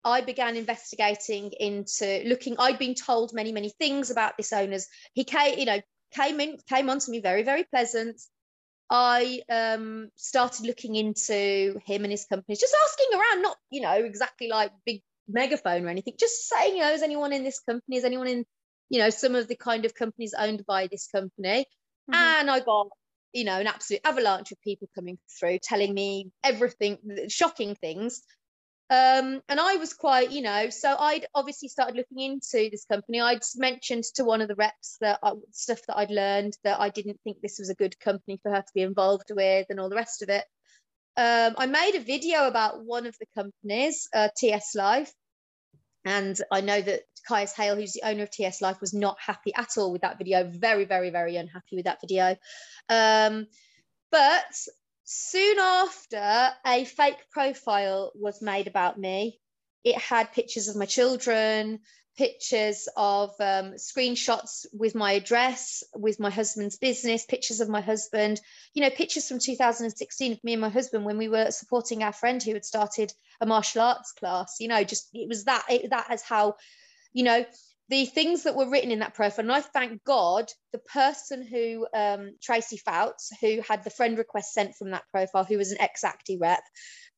I 0.04 0.20
began 0.20 0.56
investigating 0.56 1.52
into 1.58 2.22
looking. 2.26 2.56
I'd 2.58 2.78
been 2.78 2.94
told 2.94 3.32
many, 3.32 3.52
many 3.52 3.70
things 3.70 4.10
about 4.10 4.36
this 4.36 4.52
owner's. 4.52 4.86
He 5.14 5.24
came, 5.24 5.58
you 5.58 5.64
know, 5.64 5.80
came 6.12 6.40
in, 6.40 6.58
came 6.68 6.90
on 6.90 6.98
to 7.00 7.10
me 7.10 7.20
very, 7.20 7.42
very 7.42 7.64
pleasant. 7.64 8.20
I 8.90 9.40
um, 9.50 10.10
started 10.16 10.66
looking 10.66 10.96
into 10.96 11.80
him 11.86 12.04
and 12.04 12.10
his 12.10 12.26
companies, 12.26 12.60
just 12.60 12.76
asking 12.84 13.18
around, 13.18 13.42
not, 13.42 13.56
you 13.70 13.80
know, 13.80 13.92
exactly 13.92 14.48
like 14.48 14.72
big 14.84 15.02
megaphone 15.28 15.86
or 15.86 15.88
anything, 15.88 16.14
just 16.18 16.48
saying, 16.48 16.76
you 16.76 16.82
know, 16.82 16.92
is 16.92 17.02
anyone 17.02 17.32
in 17.32 17.44
this 17.44 17.60
company? 17.60 17.96
Is 17.96 18.04
anyone 18.04 18.26
in, 18.26 18.44
you 18.90 18.98
know, 18.98 19.10
some 19.10 19.34
of 19.34 19.48
the 19.48 19.56
kind 19.56 19.84
of 19.84 19.94
companies 19.94 20.34
owned 20.38 20.66
by 20.66 20.88
this 20.88 21.06
company? 21.06 21.66
Mhm. 22.10 22.14
And 22.14 22.50
I 22.50 22.60
got, 22.60 22.88
you 23.32 23.44
know, 23.44 23.58
an 23.58 23.66
absolute 23.66 24.02
avalanche 24.04 24.52
of 24.52 24.60
people 24.60 24.88
coming 24.94 25.18
through 25.38 25.60
telling 25.62 25.94
me 25.94 26.30
everything, 26.44 26.98
shocking 27.28 27.74
things. 27.76 28.22
Um, 28.92 29.40
and 29.48 29.58
I 29.58 29.76
was 29.76 29.94
quite, 29.94 30.32
you 30.32 30.42
know, 30.42 30.68
so 30.68 30.94
I'd 30.94 31.24
obviously 31.34 31.70
started 31.70 31.96
looking 31.96 32.18
into 32.18 32.68
this 32.70 32.84
company. 32.84 33.22
I'd 33.22 33.40
mentioned 33.56 34.04
to 34.16 34.24
one 34.24 34.42
of 34.42 34.48
the 34.48 34.54
reps 34.54 34.98
that 35.00 35.18
I, 35.22 35.32
stuff 35.50 35.80
that 35.88 35.96
I'd 35.96 36.10
learned 36.10 36.58
that 36.62 36.78
I 36.78 36.90
didn't 36.90 37.18
think 37.24 37.38
this 37.40 37.58
was 37.58 37.70
a 37.70 37.74
good 37.74 37.98
company 38.00 38.38
for 38.42 38.50
her 38.52 38.60
to 38.60 38.72
be 38.74 38.82
involved 38.82 39.30
with 39.34 39.64
and 39.70 39.80
all 39.80 39.88
the 39.88 39.96
rest 39.96 40.20
of 40.20 40.28
it. 40.28 40.44
Um, 41.16 41.54
I 41.56 41.64
made 41.64 41.94
a 41.94 42.04
video 42.04 42.46
about 42.46 42.84
one 42.84 43.06
of 43.06 43.16
the 43.18 43.24
companies, 43.34 44.10
uh, 44.14 44.28
TS 44.36 44.74
Life. 44.74 45.10
And 46.04 46.38
I 46.50 46.60
know 46.60 46.82
that 46.82 47.00
Caius 47.26 47.54
Hale, 47.54 47.76
who's 47.76 47.94
the 47.94 48.06
owner 48.06 48.24
of 48.24 48.30
TS 48.30 48.60
Life, 48.60 48.78
was 48.82 48.92
not 48.92 49.16
happy 49.24 49.54
at 49.54 49.70
all 49.78 49.90
with 49.90 50.02
that 50.02 50.18
video. 50.18 50.44
Very, 50.44 50.84
very, 50.84 51.08
very 51.08 51.36
unhappy 51.36 51.76
with 51.76 51.86
that 51.86 52.02
video. 52.02 52.36
Um, 52.90 53.46
but 54.10 54.44
soon 55.12 55.58
after, 55.58 56.50
a 56.66 56.84
fake 56.84 57.30
profile 57.30 58.12
was 58.14 58.42
made 58.42 58.66
about 58.66 58.98
me. 58.98 59.40
It 59.84 59.96
had 59.98 60.32
pictures 60.32 60.68
of 60.68 60.76
my 60.76 60.86
children, 60.86 61.80
pictures 62.16 62.88
of 62.96 63.30
um, 63.40 63.74
screenshots 63.74 64.66
with 64.72 64.94
my 64.94 65.12
address, 65.12 65.82
with 65.94 66.20
my 66.20 66.30
husband's 66.30 66.76
business, 66.76 67.24
pictures 67.24 67.60
of 67.60 67.68
my 67.68 67.80
husband, 67.80 68.40
you 68.74 68.82
know, 68.82 68.90
pictures 68.90 69.28
from 69.28 69.38
2016 69.38 70.32
of 70.32 70.44
me 70.44 70.52
and 70.52 70.60
my 70.60 70.68
husband 70.68 71.04
when 71.04 71.18
we 71.18 71.28
were 71.28 71.50
supporting 71.50 72.02
our 72.02 72.12
friend 72.12 72.42
who 72.42 72.52
had 72.52 72.64
started 72.64 73.12
a 73.40 73.46
martial 73.46 73.82
arts 73.82 74.12
class. 74.12 74.56
You 74.60 74.68
know, 74.68 74.84
just 74.84 75.08
it 75.14 75.28
was 75.28 75.44
that, 75.44 75.64
it, 75.68 75.90
that 75.90 76.12
is 76.12 76.22
how, 76.22 76.56
you 77.12 77.24
know, 77.24 77.44
the 77.92 78.06
things 78.06 78.44
that 78.44 78.56
were 78.56 78.70
written 78.70 78.90
in 78.90 79.00
that 79.00 79.12
profile, 79.12 79.44
and 79.44 79.52
I 79.52 79.60
thank 79.60 80.02
God 80.02 80.50
the 80.72 80.78
person 80.78 81.46
who, 81.46 81.86
um, 81.92 82.30
Tracy 82.42 82.78
Fouts, 82.78 83.30
who 83.42 83.60
had 83.68 83.84
the 83.84 83.90
friend 83.90 84.16
request 84.16 84.54
sent 84.54 84.74
from 84.76 84.92
that 84.92 85.04
profile, 85.12 85.44
who 85.44 85.58
was 85.58 85.72
an 85.72 85.80
ex 85.82 86.02
Acti 86.02 86.38
rep, 86.38 86.62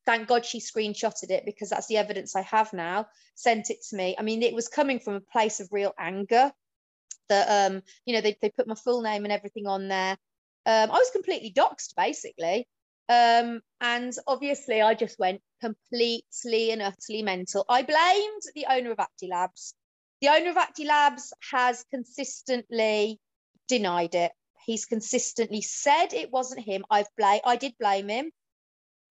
thank 0.05 0.27
God 0.27 0.45
she 0.45 0.59
screenshotted 0.59 1.31
it 1.31 1.45
because 1.47 1.71
that's 1.71 1.87
the 1.87 1.99
evidence 1.99 2.35
I 2.35 2.41
have 2.41 2.73
now, 2.73 3.07
sent 3.37 3.71
it 3.71 3.79
to 3.89 3.97
me. 3.97 4.17
I 4.19 4.23
mean, 4.23 4.43
it 4.43 4.53
was 4.53 4.67
coming 4.67 4.99
from 4.99 5.15
a 5.15 5.21
place 5.21 5.61
of 5.61 5.69
real 5.71 5.93
anger 5.97 6.51
that, 7.29 7.71
um, 7.71 7.81
you 8.05 8.13
know, 8.17 8.21
they, 8.21 8.37
they 8.43 8.51
put 8.51 8.67
my 8.67 8.75
full 8.75 9.01
name 9.01 9.23
and 9.23 9.33
everything 9.33 9.69
on 9.69 9.87
there. 9.87 10.17
Um, 10.67 10.91
I 10.91 10.99
was 10.99 11.11
completely 11.13 11.53
doxxed 11.57 11.95
basically. 11.97 12.67
Um, 13.09 13.61
and 13.81 14.13
obviously 14.27 14.83
I 14.83 14.95
just 14.95 15.21
went 15.21 15.41
completely 15.61 16.73
and 16.73 16.83
utterly 16.83 17.23
mental. 17.23 17.65
I 17.69 17.83
blamed 17.83 18.43
the 18.57 18.67
owner 18.69 18.91
of 18.91 18.99
Acti 18.99 19.29
Labs 19.31 19.75
the 20.25 20.31
owner 20.31 20.51
of 20.51 20.57
Acti 20.57 20.87
Labs 20.87 21.35
has 21.51 21.85
consistently 21.91 23.21
denied 23.69 24.15
it. 24.15 24.33
He's 24.65 24.87
consistently 24.87 25.61
said 25.61 26.15
it 26.15 26.33
wasn't 26.33 26.65
him. 26.65 26.83
I've 26.91 27.15
blame 27.19 27.43
I 27.45 27.57
did 27.57 27.75
blame 27.79 28.09
him. 28.09 28.33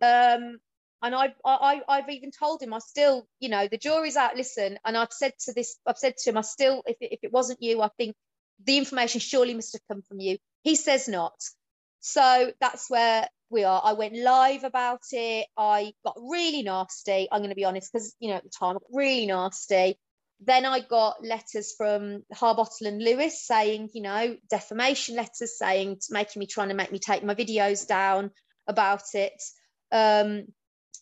Um, 0.01 0.57
and 1.03 1.13
I, 1.13 1.35
I 1.45 1.81
I've 1.87 2.09
even 2.09 2.31
told 2.31 2.63
him 2.63 2.73
I 2.73 2.79
still, 2.79 3.27
you 3.39 3.49
know, 3.49 3.67
the 3.67 3.77
jury's 3.77 4.15
out. 4.15 4.35
Listen, 4.35 4.79
and 4.83 4.97
I've 4.97 5.13
said 5.13 5.33
to 5.41 5.53
this, 5.53 5.77
I've 5.85 5.99
said 5.99 6.17
to 6.17 6.31
him, 6.31 6.37
I 6.37 6.41
still, 6.41 6.81
if 6.87 6.97
it, 6.99 7.13
if 7.13 7.19
it 7.21 7.31
wasn't 7.31 7.61
you, 7.61 7.83
I 7.83 7.89
think 7.95 8.15
the 8.63 8.79
information 8.79 9.19
surely 9.19 9.53
must 9.53 9.73
have 9.73 9.87
come 9.87 10.01
from 10.01 10.19
you. 10.19 10.39
He 10.63 10.75
says 10.75 11.07
not. 11.07 11.35
So 11.99 12.53
that's 12.59 12.89
where 12.89 13.27
we 13.51 13.65
are. 13.65 13.81
I 13.85 13.93
went 13.93 14.15
live 14.15 14.63
about 14.63 15.01
it. 15.11 15.45
I 15.55 15.93
got 16.03 16.15
really 16.17 16.63
nasty. 16.63 17.27
I'm 17.31 17.41
going 17.41 17.49
to 17.49 17.55
be 17.55 17.65
honest, 17.65 17.93
because 17.93 18.15
you 18.19 18.29
know 18.29 18.37
at 18.37 18.43
the 18.43 18.49
time 18.49 18.77
really 18.91 19.27
nasty 19.27 19.99
then 20.39 20.65
I 20.65 20.79
got 20.81 21.23
letters 21.23 21.73
from 21.77 22.23
Harbottle 22.33 22.87
and 22.87 23.01
Lewis 23.01 23.45
saying, 23.45 23.89
you 23.93 24.01
know, 24.01 24.35
defamation 24.49 25.15
letters 25.15 25.57
saying, 25.57 25.99
making 26.09 26.39
me 26.39 26.47
trying 26.47 26.69
to 26.69 26.75
make 26.75 26.91
me 26.91 26.99
take 26.99 27.23
my 27.23 27.35
videos 27.35 27.87
down 27.87 28.31
about 28.67 29.03
it. 29.13 29.41
Um, 29.91 30.45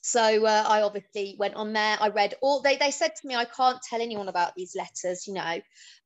so 0.04 0.46
uh, 0.46 0.66
I 0.68 0.82
obviously 0.82 1.36
went 1.38 1.56
on 1.56 1.74
there. 1.74 1.98
I 2.00 2.10
read 2.10 2.34
all 2.42 2.62
they 2.62 2.76
they 2.76 2.92
said 2.92 3.12
to 3.16 3.28
me, 3.28 3.36
I 3.36 3.46
can't 3.46 3.80
tell 3.88 4.02
anyone 4.02 4.28
about 4.28 4.54
these 4.56 4.76
letters, 4.76 5.28
you 5.28 5.34
know, 5.34 5.62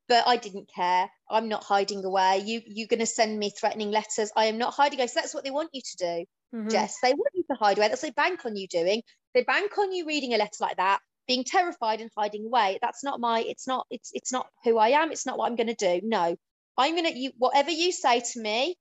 but 0.07 0.27
I 0.27 0.35
didn't 0.37 0.69
care. 0.73 1.09
I'm 1.29 1.47
not 1.47 1.63
hiding 1.63 2.03
away. 2.03 2.43
You 2.45 2.61
you're 2.65 2.87
going 2.87 2.99
to 2.99 3.05
send 3.05 3.39
me 3.39 3.51
threatening 3.51 3.91
letters. 3.91 4.31
I 4.35 4.45
am 4.45 4.57
not 4.57 4.73
hiding 4.73 4.99
away. 4.99 5.07
So 5.07 5.21
that's 5.21 5.33
what 5.33 5.43
they 5.43 5.51
want 5.51 5.69
you 5.73 5.81
to 5.81 5.97
do. 5.97 6.25
Mhm. 6.57 6.71
Jess. 6.71 6.97
They 7.01 7.13
want 7.13 7.31
you 7.33 7.43
to 7.49 7.57
hide 7.57 7.77
away. 7.77 7.87
That's 7.87 8.03
what 8.03 8.15
they 8.15 8.21
bank 8.21 8.45
on 8.45 8.55
you 8.55 8.67
doing. 8.67 9.01
They 9.33 9.43
bank 9.43 9.77
on 9.77 9.91
you 9.93 10.05
reading 10.05 10.33
a 10.33 10.37
letter 10.37 10.57
like 10.59 10.77
that, 10.77 10.99
being 11.27 11.43
terrified 11.43 12.01
and 12.01 12.09
hiding 12.17 12.45
away. 12.45 12.79
That's 12.81 13.03
not 13.03 13.19
my, 13.19 13.39
it's 13.41 13.67
not, 13.67 13.87
it's 13.89 14.11
it's 14.13 14.31
not 14.31 14.47
who 14.63 14.77
I 14.77 14.89
am. 14.89 15.11
It's 15.11 15.25
not 15.25 15.37
what 15.37 15.47
I'm 15.47 15.55
going 15.55 15.75
to 15.75 15.75
do. 15.75 16.01
No, 16.05 16.35
I'm 16.77 16.95
going 16.95 17.11
to, 17.11 17.17
you, 17.17 17.31
whatever 17.37 17.71
you 17.71 17.91
say 17.91 18.19
to 18.19 18.41
me, 18.41 18.75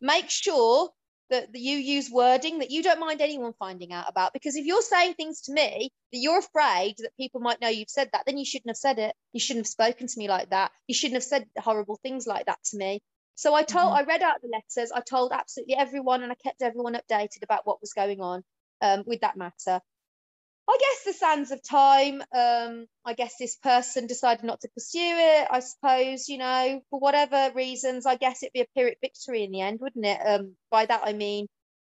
make 0.00 0.28
sure 0.30 0.90
that, 1.30 1.52
that 1.52 1.60
you 1.60 1.76
use 1.76 2.10
wording 2.10 2.60
that 2.60 2.70
you 2.70 2.82
don't 2.82 3.00
mind 3.00 3.20
anyone 3.20 3.52
finding 3.58 3.92
out 3.92 4.06
about. 4.08 4.32
Because 4.32 4.56
if 4.56 4.64
you're 4.64 4.82
saying 4.82 5.14
things 5.14 5.42
to 5.42 5.52
me 5.52 5.90
that 6.12 6.18
you're 6.18 6.38
afraid 6.38 6.94
that 6.98 7.16
people 7.16 7.40
might 7.40 7.60
know 7.60 7.68
you've 7.68 7.90
said 7.90 8.10
that, 8.12 8.22
then 8.26 8.38
you 8.38 8.44
shouldn't 8.44 8.70
have 8.70 8.76
said 8.76 8.98
it. 8.98 9.14
You 9.32 9.40
shouldn't 9.40 9.66
have 9.66 9.70
spoken 9.70 10.06
to 10.06 10.18
me 10.18 10.28
like 10.28 10.50
that. 10.50 10.70
You 10.86 10.94
shouldn't 10.94 11.16
have 11.16 11.24
said 11.24 11.46
horrible 11.58 11.98
things 12.02 12.26
like 12.26 12.46
that 12.46 12.58
to 12.70 12.76
me. 12.76 13.02
So 13.34 13.54
I 13.54 13.64
told, 13.64 13.92
mm-hmm. 13.92 14.08
I 14.08 14.12
read 14.12 14.22
out 14.22 14.40
the 14.40 14.48
letters. 14.48 14.92
I 14.92 15.00
told 15.00 15.32
absolutely 15.32 15.76
everyone, 15.76 16.22
and 16.22 16.32
I 16.32 16.36
kept 16.36 16.62
everyone 16.62 16.94
updated 16.94 17.42
about 17.42 17.66
what 17.66 17.80
was 17.80 17.92
going 17.92 18.20
on 18.20 18.42
um, 18.80 19.02
with 19.06 19.20
that 19.20 19.36
matter. 19.36 19.80
I 20.68 20.78
guess 20.80 21.04
the 21.04 21.12
sands 21.12 21.50
of 21.52 21.62
time. 21.62 22.22
Um, 22.34 22.86
I 23.04 23.14
guess 23.14 23.36
this 23.38 23.56
person 23.56 24.06
decided 24.06 24.44
not 24.44 24.60
to 24.62 24.68
pursue 24.68 24.98
it. 25.00 25.46
I 25.50 25.60
suppose 25.60 26.28
you 26.28 26.38
know 26.38 26.80
for 26.90 26.98
whatever 26.98 27.52
reasons. 27.54 28.06
I 28.06 28.16
guess 28.16 28.42
it'd 28.42 28.52
be 28.52 28.62
a 28.62 28.66
Pyrrhic 28.74 28.98
victory 29.00 29.44
in 29.44 29.52
the 29.52 29.60
end, 29.60 29.80
wouldn't 29.80 30.06
it? 30.06 30.20
Um, 30.24 30.56
by 30.70 30.86
that 30.86 31.02
I 31.04 31.12
mean, 31.12 31.46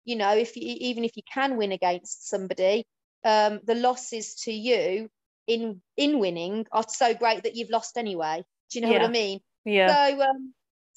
you 0.04 0.16
know, 0.16 0.36
if 0.36 0.56
you, 0.56 0.62
even 0.80 1.04
if 1.04 1.16
you 1.16 1.22
can 1.32 1.56
win 1.56 1.72
against 1.72 2.28
somebody, 2.28 2.84
um, 3.24 3.60
the 3.64 3.74
losses 3.74 4.34
to 4.44 4.52
you 4.52 5.08
in 5.46 5.80
in 5.96 6.18
winning 6.18 6.66
are 6.72 6.84
so 6.88 7.14
great 7.14 7.44
that 7.44 7.56
you've 7.56 7.70
lost 7.70 7.96
anyway. 7.96 8.44
Do 8.70 8.78
you 8.78 8.84
know 8.84 8.92
yeah. 8.92 8.98
what 8.98 9.08
I 9.08 9.12
mean? 9.12 9.40
Yeah. 9.64 9.94
So 9.94 10.20
um, 10.22 10.54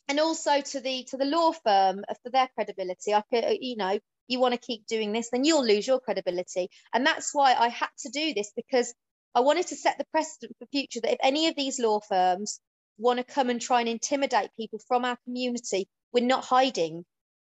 and 0.08 0.20
also 0.20 0.62
to 0.62 0.80
the 0.80 1.04
to 1.06 1.18
the 1.18 1.26
law 1.26 1.52
firm 1.52 2.04
for 2.24 2.30
their 2.30 2.50
credibility. 2.56 3.14
I 3.14 3.24
could, 3.32 3.46
you 3.62 3.78
know, 3.78 4.00
you 4.28 4.40
want 4.40 4.54
to 4.54 4.60
keep 4.60 4.86
doing 4.88 5.12
this, 5.12 5.30
then 5.30 5.44
you'll 5.44 5.66
lose 5.66 5.88
your 5.88 6.00
credibility. 6.00 6.70
And 6.94 7.06
that's 7.06 7.34
why 7.34 7.54
I 7.54 7.70
had 7.70 7.90
to 8.00 8.10
do 8.10 8.34
this 8.34 8.52
because 8.56 8.94
I 9.36 9.42
wanted 9.42 9.68
to 9.68 9.76
set 9.76 9.98
the 9.98 10.06
precedent 10.12 10.56
for 10.60 10.68
future 10.68 11.02
that 11.02 11.14
if 11.14 11.20
any 11.22 11.48
of 11.48 11.56
these 11.56 11.80
law 11.80 12.00
firms 12.00 12.60
want 12.98 13.20
to 13.20 13.24
come 13.24 13.50
and 13.50 13.62
try 13.62 13.80
and 13.82 13.90
intimidate 13.90 14.50
people 14.58 14.80
from 14.88 15.06
our 15.06 15.18
community, 15.26 15.88
we're 16.12 16.26
not 16.26 16.46
hiding. 16.46 17.06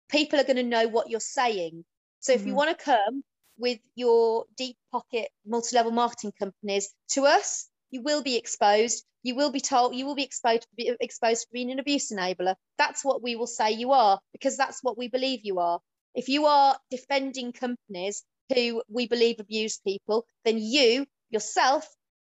People 0.10 0.40
are 0.40 0.46
going 0.46 0.58
to 0.58 0.64
know 0.64 0.88
what 0.88 1.10
you're 1.10 1.20
saying. 1.20 1.84
So 2.20 2.34
if 2.34 2.40
mm-hmm. 2.40 2.50
you 2.50 2.56
want 2.56 2.78
to 2.78 2.86
come 2.86 3.24
with 3.58 3.80
your 3.96 4.46
deep 4.58 4.78
pocket 4.92 5.30
multi-level 5.46 5.92
marketing 5.92 6.34
companies 6.40 6.90
to 7.10 7.26
us, 7.26 7.70
you 7.92 8.02
will 8.02 8.24
be 8.24 8.38
exposed. 8.38 9.04
You 9.22 9.36
will 9.36 9.52
be 9.52 9.62
told, 9.62 9.96
you 9.96 10.06
will 10.06 10.16
be 10.16 10.24
exposed, 10.24 10.68
be 10.76 10.92
exposed 11.00 11.48
for 11.48 11.54
being 11.54 11.72
an 11.72 11.80
abuse 11.80 12.12
enabler. 12.12 12.56
That's 12.78 13.06
what 13.06 13.22
we 13.22 13.36
will 13.36 13.48
say 13.48 13.72
you 13.72 13.92
are 13.92 14.20
because 14.32 14.58
that's 14.58 14.80
what 14.82 14.98
we 14.98 15.08
believe 15.08 15.42
you 15.44 15.60
are. 15.60 15.80
If 16.16 16.30
you 16.30 16.46
are 16.46 16.78
defending 16.92 17.52
companies 17.54 18.24
who 18.54 18.84
we 18.90 19.08
believe 19.08 19.40
abuse 19.40 19.78
people, 19.78 20.26
then 20.46 20.58
you 20.60 21.06
yourself 21.30 21.88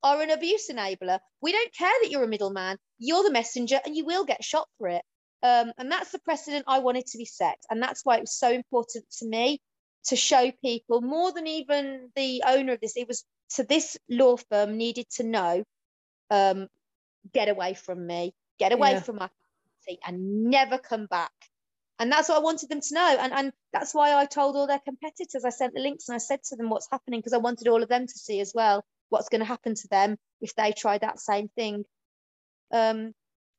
are 0.04 0.22
an 0.22 0.32
abuse 0.32 0.70
enabler. 0.70 1.20
We 1.42 1.52
don't 1.52 1.74
care 1.74 1.92
that 2.02 2.10
you're 2.10 2.24
a 2.24 2.28
middleman. 2.28 2.78
You're 2.98 3.24
the 3.24 3.32
messenger 3.32 3.80
and 3.84 3.96
you 3.96 4.06
will 4.06 4.26
get 4.26 4.44
shot 4.44 4.68
for 4.78 4.88
it. 4.88 5.04
Um, 5.44 5.72
and 5.78 5.92
that's 5.92 6.12
the 6.12 6.20
precedent 6.20 6.66
I 6.68 6.80
wanted 6.80 7.06
to 7.08 7.18
be 7.18 7.26
set. 7.26 7.58
And 7.70 7.82
that's 7.82 8.04
why 8.04 8.18
it 8.18 8.22
was 8.22 8.38
so 8.38 8.52
important 8.52 9.06
to 9.20 9.28
me 9.28 9.60
to 10.06 10.16
show 10.16 10.52
people 10.64 11.02
more 11.02 11.32
than 11.32 11.46
even 11.48 12.10
the 12.16 12.44
owner 12.48 12.74
of 12.74 12.80
this. 12.80 12.98
It 12.98 13.08
was 13.08 13.24
to 13.56 13.64
this 13.64 13.98
law 14.10 14.38
firm 14.50 14.78
needed 14.78 15.06
to 15.18 15.24
know 15.24 15.64
um, 16.32 16.68
get 17.34 17.50
away 17.50 17.76
from 17.76 18.06
me, 18.06 18.34
get 18.60 18.72
away 18.72 18.92
yeah. 18.92 19.02
from 19.02 19.18
my 19.18 19.30
and 20.06 20.50
never 20.50 20.78
come 20.78 21.06
back 21.06 21.32
and 22.00 22.12
that's 22.12 22.30
what 22.30 22.38
I 22.38 22.42
wanted 22.42 22.70
them 22.70 22.82
to 22.82 22.94
know. 22.94 23.18
And, 23.20 23.34
and 23.34 23.54
that's 23.74 23.94
why 23.94 24.14
I 24.14 24.26
told 24.26 24.56
all 24.56 24.68
their 24.68 24.80
competitors, 24.80 25.44
I 25.46 25.50
sent 25.50 25.74
the 25.74 25.80
links 25.80 26.08
and 26.08 26.16
I 26.16 26.20
said 26.20 26.44
to 26.44 26.56
them 26.56 26.70
what's 26.70 26.90
happening 26.92 27.20
because 27.20 27.34
I 27.34 27.38
wanted 27.38 27.68
all 27.68 27.82
of 27.82 27.90
them 27.90 28.06
to 28.06 28.14
see 28.14 28.40
as 28.40 28.54
well 28.54 28.86
what's 29.10 29.30
going 29.30 29.40
to 29.40 29.46
happen 29.46 29.74
to 29.74 29.88
them 29.88 30.18
if 30.42 30.54
they 30.56 30.74
try 30.74 30.98
that 30.98 31.20
same 31.20 31.48
thing. 31.50 31.86
Um, 32.72 33.14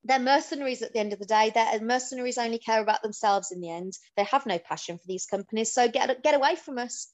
they're 0.04 0.18
mercenaries 0.18 0.82
at 0.82 0.92
the 0.92 1.00
end 1.00 1.12
of 1.12 1.18
the 1.18 1.26
day. 1.26 1.50
They're 1.52 1.80
mercenaries 1.80 2.38
only 2.38 2.58
care 2.58 2.80
about 2.80 3.02
themselves 3.02 3.50
in 3.50 3.60
the 3.60 3.70
end. 3.70 3.94
They 4.16 4.24
have 4.24 4.46
no 4.46 4.58
passion 4.58 4.98
for 4.98 5.04
these 5.06 5.26
companies. 5.26 5.72
So 5.72 5.88
get 5.88 6.22
get 6.22 6.34
away 6.34 6.54
from 6.54 6.78
us. 6.78 7.08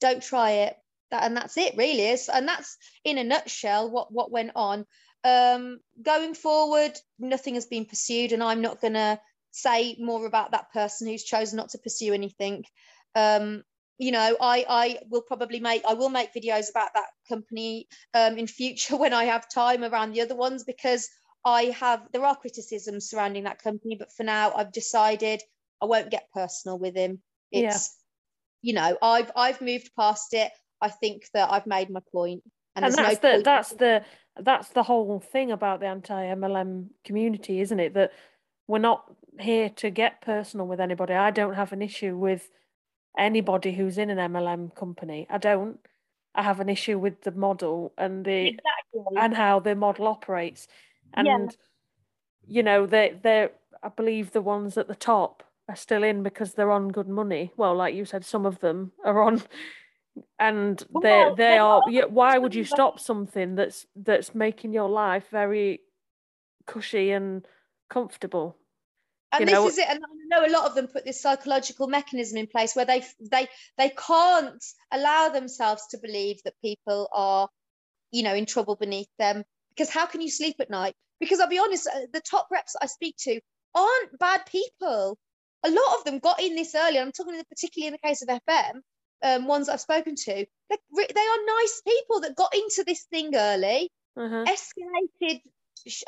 Don't 0.00 0.22
try 0.22 0.50
it. 0.52 0.76
That, 1.10 1.24
and 1.24 1.36
that's 1.36 1.58
it, 1.58 1.76
really. 1.76 2.06
Is 2.06 2.28
and 2.28 2.46
that's 2.46 2.76
in 3.04 3.18
a 3.18 3.24
nutshell 3.24 3.90
what 3.90 4.12
what 4.12 4.30
went 4.30 4.52
on. 4.54 4.86
Um, 5.24 5.80
going 6.00 6.34
forward, 6.34 6.92
nothing 7.18 7.54
has 7.54 7.66
been 7.66 7.84
pursued, 7.84 8.32
and 8.32 8.42
I'm 8.42 8.62
not 8.62 8.80
gonna 8.80 9.20
say 9.50 9.96
more 9.98 10.26
about 10.26 10.52
that 10.52 10.72
person 10.72 11.08
who's 11.08 11.24
chosen 11.24 11.56
not 11.56 11.70
to 11.70 11.78
pursue 11.78 12.12
anything. 12.12 12.64
Um, 13.14 13.64
you 14.00 14.10
know 14.10 14.36
i 14.40 14.64
i 14.68 14.98
will 15.10 15.20
probably 15.20 15.60
make 15.60 15.82
i 15.86 15.94
will 15.94 16.08
make 16.08 16.32
videos 16.34 16.70
about 16.70 16.88
that 16.94 17.10
company 17.28 17.86
um, 18.14 18.38
in 18.38 18.46
future 18.46 18.96
when 19.02 19.12
i 19.12 19.24
have 19.24 19.48
time 19.48 19.84
around 19.84 20.12
the 20.12 20.22
other 20.22 20.34
ones 20.34 20.64
because 20.64 21.08
i 21.44 21.64
have 21.64 22.02
there 22.12 22.24
are 22.24 22.34
criticisms 22.34 23.08
surrounding 23.08 23.44
that 23.44 23.62
company 23.62 23.96
but 23.96 24.10
for 24.10 24.24
now 24.24 24.52
i've 24.56 24.72
decided 24.72 25.40
i 25.80 25.86
won't 25.86 26.10
get 26.10 26.28
personal 26.34 26.78
with 26.78 26.96
him. 26.96 27.22
It's 27.52 27.96
yeah. 28.62 28.70
you 28.70 28.74
know 28.74 28.98
i've 29.02 29.30
i've 29.36 29.60
moved 29.60 29.90
past 29.96 30.34
it. 30.34 30.50
I 30.80 30.88
think 30.88 31.24
that 31.34 31.50
i've 31.52 31.66
made 31.66 31.90
my 31.90 32.00
point 32.10 32.42
and, 32.76 32.84
and 32.86 32.94
that's 32.94 33.22
no 33.22 33.36
the 33.36 33.42
that's 33.42 33.70
the 33.74 34.04
that's 34.42 34.68
the 34.70 34.82
whole 34.82 35.20
thing 35.20 35.50
about 35.50 35.80
the 35.80 35.86
anti 35.86 36.22
mlm 36.34 36.88
community 37.04 37.60
isn't 37.60 37.80
it? 37.80 37.94
That 37.94 38.12
we're 38.66 38.78
not 38.78 39.04
here 39.40 39.68
to 39.68 39.90
get 39.90 40.20
personal 40.20 40.66
with 40.66 40.80
anybody. 40.80 41.14
I 41.14 41.30
don't 41.30 41.54
have 41.54 41.72
an 41.72 41.82
issue 41.82 42.16
with 42.16 42.50
anybody 43.18 43.72
who's 43.72 43.98
in 43.98 44.10
an 44.10 44.18
MLM 44.32 44.74
company. 44.74 45.26
I 45.30 45.38
don't. 45.38 45.78
I 46.34 46.42
have 46.42 46.60
an 46.60 46.68
issue 46.68 46.98
with 46.98 47.22
the 47.22 47.32
model 47.32 47.92
and 47.98 48.24
the 48.24 48.48
exactly. 48.48 49.18
and 49.18 49.34
how 49.34 49.58
the 49.58 49.74
model 49.74 50.06
operates. 50.06 50.68
And 51.14 51.26
yeah. 51.26 51.46
you 52.46 52.62
know, 52.62 52.86
they 52.86 53.18
they're 53.20 53.50
I 53.82 53.88
believe 53.88 54.32
the 54.32 54.42
ones 54.42 54.78
at 54.78 54.88
the 54.88 54.94
top 54.94 55.42
are 55.68 55.76
still 55.76 56.04
in 56.04 56.22
because 56.22 56.54
they're 56.54 56.70
on 56.70 56.88
good 56.88 57.08
money. 57.08 57.52
Well, 57.56 57.74
like 57.74 57.94
you 57.94 58.04
said, 58.04 58.24
some 58.24 58.46
of 58.46 58.60
them 58.60 58.92
are 59.04 59.22
on 59.22 59.42
and 60.38 60.84
well, 60.90 61.34
they 61.34 61.44
they 61.44 61.58
are 61.58 61.82
why 62.08 62.38
would 62.38 62.54
you 62.54 62.64
stop 62.64 62.98
something 62.98 63.54
that's 63.54 63.86
that's 63.96 64.34
making 64.34 64.72
your 64.72 64.88
life 64.88 65.24
very 65.30 65.80
cushy 66.66 67.10
and 67.10 67.46
comfortable 67.88 68.56
and 69.32 69.46
this 69.46 69.52
know, 69.52 69.68
is 69.68 69.78
it 69.78 69.86
and 69.88 70.00
i 70.02 70.38
know 70.38 70.46
a 70.46 70.50
lot 70.50 70.68
of 70.68 70.74
them 70.74 70.86
put 70.86 71.04
this 71.04 71.20
psychological 71.20 71.86
mechanism 71.86 72.38
in 72.38 72.46
place 72.46 72.74
where 72.74 72.84
they 72.84 73.04
they 73.20 73.48
they 73.78 73.90
can't 73.90 74.64
allow 74.92 75.28
themselves 75.28 75.86
to 75.90 75.98
believe 75.98 76.40
that 76.44 76.54
people 76.62 77.08
are 77.12 77.48
you 78.10 78.22
know 78.22 78.34
in 78.34 78.46
trouble 78.46 78.76
beneath 78.76 79.08
them. 79.18 79.44
Because 79.70 79.90
how 79.90 80.06
can 80.06 80.20
you 80.20 80.30
sleep 80.30 80.56
at 80.60 80.70
night? 80.70 80.94
Because 81.18 81.40
i'll 81.40 81.48
be 81.48 81.58
honest 81.58 81.86
uh, 81.86 82.06
the 82.12 82.20
top 82.20 82.48
reps 82.50 82.76
i 82.80 82.86
speak 82.86 83.16
to 83.20 83.40
aren't 83.74 84.18
bad 84.18 84.46
people. 84.46 85.18
A 85.62 85.70
lot 85.70 85.98
of 85.98 86.04
them 86.04 86.18
got 86.20 86.40
in 86.40 86.56
this 86.56 86.74
early 86.74 86.98
i'm 86.98 87.12
talking 87.12 87.40
particularly 87.48 87.88
in 87.88 87.92
the 87.92 88.08
case 88.08 88.22
of 88.22 88.28
fm 88.28 88.80
um, 89.22 89.46
ones 89.46 89.68
i've 89.68 89.80
spoken 89.80 90.14
to 90.14 90.34
they, 90.34 90.76
they 90.96 91.20
are 91.20 91.58
nice 91.58 91.82
people 91.86 92.20
that 92.20 92.34
got 92.34 92.54
into 92.54 92.82
this 92.86 93.04
thing 93.10 93.34
early 93.34 93.90
uh-huh. 94.16 94.44
escalated 94.46 95.40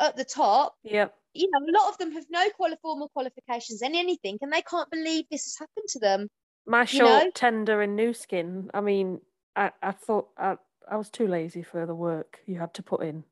at 0.00 0.16
the 0.16 0.24
top. 0.24 0.74
Yep 0.82 1.14
you 1.34 1.50
know, 1.50 1.58
a 1.58 1.72
lot 1.72 1.90
of 1.90 1.98
them 1.98 2.12
have 2.12 2.26
no 2.30 2.48
quali- 2.50 2.76
formal 2.82 3.08
qualifications 3.08 3.82
in 3.82 3.94
anything, 3.94 4.38
and 4.42 4.52
they 4.52 4.62
can't 4.62 4.90
believe 4.90 5.24
this 5.30 5.44
has 5.44 5.56
happened 5.58 5.88
to 5.88 5.98
them. 5.98 6.28
My 6.66 6.84
short 6.84 7.24
know? 7.24 7.30
tender 7.34 7.82
and 7.82 7.96
Nu 7.96 8.14
Skin. 8.14 8.70
I 8.72 8.80
mean, 8.80 9.20
I, 9.56 9.72
I 9.82 9.92
thought 9.92 10.28
I, 10.38 10.56
I 10.88 10.96
was 10.96 11.10
too 11.10 11.26
lazy 11.26 11.62
for 11.62 11.86
the 11.86 11.94
work 11.94 12.40
you 12.46 12.58
had 12.58 12.74
to 12.74 12.82
put 12.82 13.02
in. 13.02 13.24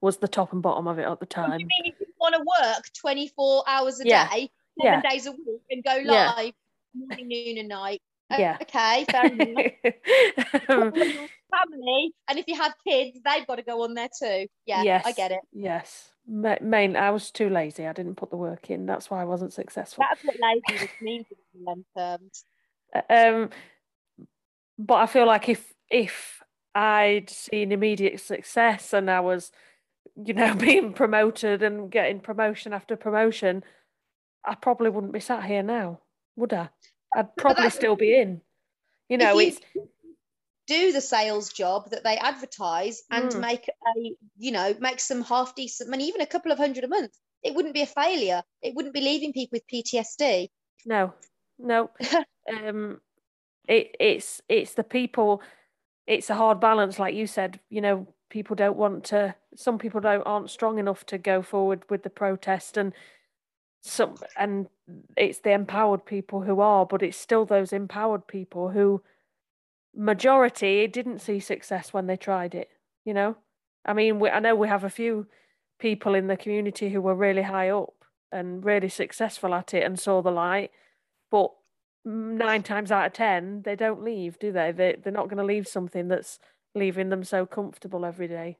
Was 0.00 0.18
the 0.18 0.28
top 0.28 0.52
and 0.52 0.62
bottom 0.62 0.86
of 0.86 0.98
it 0.98 1.06
at 1.06 1.20
the 1.20 1.26
time? 1.26 1.50
What 1.50 1.60
you 1.60 1.66
mean 1.66 1.92
if 1.92 2.00
you 2.00 2.06
want 2.20 2.34
to 2.34 2.40
work 2.40 2.84
twenty 2.98 3.28
four 3.28 3.64
hours 3.66 4.00
a 4.00 4.06
yeah. 4.06 4.28
day, 4.28 4.50
seven 4.80 5.00
yeah. 5.02 5.10
days 5.10 5.26
a 5.26 5.32
week, 5.32 5.62
and 5.70 5.84
go 5.84 5.92
live 6.04 6.04
yeah. 6.04 6.50
morning, 6.94 7.28
noon, 7.28 7.58
and 7.58 7.68
night? 7.68 8.02
Yeah. 8.30 8.58
Okay, 8.60 9.06
fair 9.10 9.26
enough. 9.32 10.68
um, 10.68 10.92
family, 10.92 12.12
and 12.28 12.38
if 12.38 12.48
you 12.48 12.56
have 12.56 12.74
kids, 12.86 13.18
they've 13.24 13.46
got 13.46 13.56
to 13.56 13.62
go 13.62 13.82
on 13.82 13.94
there 13.94 14.08
too. 14.08 14.46
Yeah, 14.66 14.82
yes, 14.82 15.06
I 15.06 15.12
get 15.12 15.30
it. 15.30 15.40
Yes. 15.52 16.10
Main, 16.26 16.96
I 16.96 17.10
was 17.10 17.30
too 17.30 17.50
lazy. 17.50 17.86
I 17.86 17.92
didn't 17.92 18.14
put 18.14 18.30
the 18.30 18.36
work 18.36 18.70
in. 18.70 18.86
That's 18.86 19.10
why 19.10 19.20
I 19.20 19.24
wasn't 19.24 19.52
successful. 19.52 20.04
That's 20.08 20.24
what 20.24 20.36
lazy 20.40 20.90
means 21.02 21.26
in 21.54 21.64
them 21.64 21.84
terms. 21.96 22.44
Uh, 22.94 23.02
um, 23.10 23.50
but 24.78 24.94
I 24.94 25.06
feel 25.06 25.26
like 25.26 25.48
if 25.48 25.72
if 25.90 26.42
I'd 26.74 27.30
seen 27.30 27.72
immediate 27.72 28.20
success 28.20 28.92
and 28.92 29.10
I 29.10 29.20
was, 29.20 29.52
you 30.16 30.34
know, 30.34 30.54
being 30.58 30.92
promoted 30.92 31.62
and 31.62 31.90
getting 31.90 32.20
promotion 32.20 32.72
after 32.72 32.96
promotion, 32.96 33.62
I 34.44 34.54
probably 34.54 34.90
wouldn't 34.90 35.12
be 35.12 35.20
sat 35.20 35.44
here 35.44 35.62
now, 35.62 36.00
would 36.36 36.52
I? 36.52 36.70
I'd 37.14 37.36
probably 37.36 37.70
still 37.70 37.96
be 37.96 38.18
in. 38.18 38.40
You 39.08 39.18
know, 39.18 39.38
you, 39.38 39.48
it's 39.48 39.60
do 40.66 40.92
the 40.92 41.00
sales 41.00 41.52
job 41.52 41.90
that 41.90 42.04
they 42.04 42.16
advertise 42.16 43.02
and 43.10 43.30
mm. 43.30 43.40
make 43.40 43.68
a 43.68 44.16
you 44.36 44.52
know 44.52 44.74
make 44.80 45.00
some 45.00 45.22
half 45.22 45.54
decent 45.54 45.90
money 45.90 46.06
even 46.06 46.20
a 46.20 46.26
couple 46.26 46.52
of 46.52 46.58
hundred 46.58 46.84
a 46.84 46.88
month 46.88 47.12
it 47.42 47.54
wouldn't 47.54 47.74
be 47.74 47.82
a 47.82 47.86
failure 47.86 48.42
it 48.62 48.74
wouldn't 48.74 48.94
be 48.94 49.00
leaving 49.00 49.32
people 49.32 49.56
with 49.56 49.66
ptsd 49.72 50.48
no 50.86 51.12
no 51.58 51.90
um 52.64 53.00
it, 53.68 53.94
it's 53.98 54.42
it's 54.48 54.74
the 54.74 54.84
people 54.84 55.42
it's 56.06 56.30
a 56.30 56.34
hard 56.34 56.60
balance, 56.60 56.98
like 56.98 57.14
you 57.14 57.26
said. 57.26 57.60
You 57.70 57.80
know, 57.80 58.06
people 58.30 58.56
don't 58.56 58.76
want 58.76 59.04
to. 59.04 59.34
Some 59.56 59.78
people 59.78 60.00
don't 60.00 60.22
aren't 60.22 60.50
strong 60.50 60.78
enough 60.78 61.06
to 61.06 61.18
go 61.18 61.42
forward 61.42 61.84
with 61.88 62.02
the 62.02 62.10
protest, 62.10 62.76
and 62.76 62.92
some 63.80 64.16
and 64.36 64.68
it's 65.16 65.40
the 65.40 65.52
empowered 65.52 66.04
people 66.04 66.42
who 66.42 66.60
are, 66.60 66.86
but 66.86 67.02
it's 67.02 67.16
still 67.16 67.44
those 67.44 67.72
empowered 67.72 68.26
people 68.26 68.70
who 68.70 69.02
majority 69.96 70.86
didn't 70.86 71.20
see 71.20 71.40
success 71.40 71.92
when 71.92 72.06
they 72.06 72.16
tried 72.16 72.54
it. 72.54 72.70
You 73.04 73.14
know, 73.14 73.36
I 73.84 73.92
mean, 73.92 74.18
we, 74.18 74.30
I 74.30 74.40
know 74.40 74.54
we 74.54 74.68
have 74.68 74.84
a 74.84 74.90
few 74.90 75.26
people 75.78 76.14
in 76.14 76.26
the 76.26 76.36
community 76.36 76.90
who 76.90 77.00
were 77.00 77.14
really 77.14 77.42
high 77.42 77.68
up 77.70 77.94
and 78.32 78.64
really 78.64 78.88
successful 78.88 79.54
at 79.54 79.74
it 79.74 79.84
and 79.84 79.98
saw 79.98 80.22
the 80.22 80.30
light, 80.30 80.70
but 81.30 81.50
nine 82.04 82.62
times 82.62 82.90
out 82.92 83.06
of 83.06 83.12
ten 83.12 83.62
they 83.62 83.76
don't 83.76 84.02
leave, 84.02 84.38
do 84.38 84.52
they? 84.52 84.72
they 84.72 84.96
they're 85.02 85.12
not 85.12 85.28
going 85.28 85.38
to 85.38 85.44
leave 85.44 85.66
something 85.66 86.08
that's 86.08 86.38
leaving 86.74 87.08
them 87.08 87.24
so 87.24 87.46
comfortable 87.46 88.04
every 88.04 88.28
day. 88.28 88.58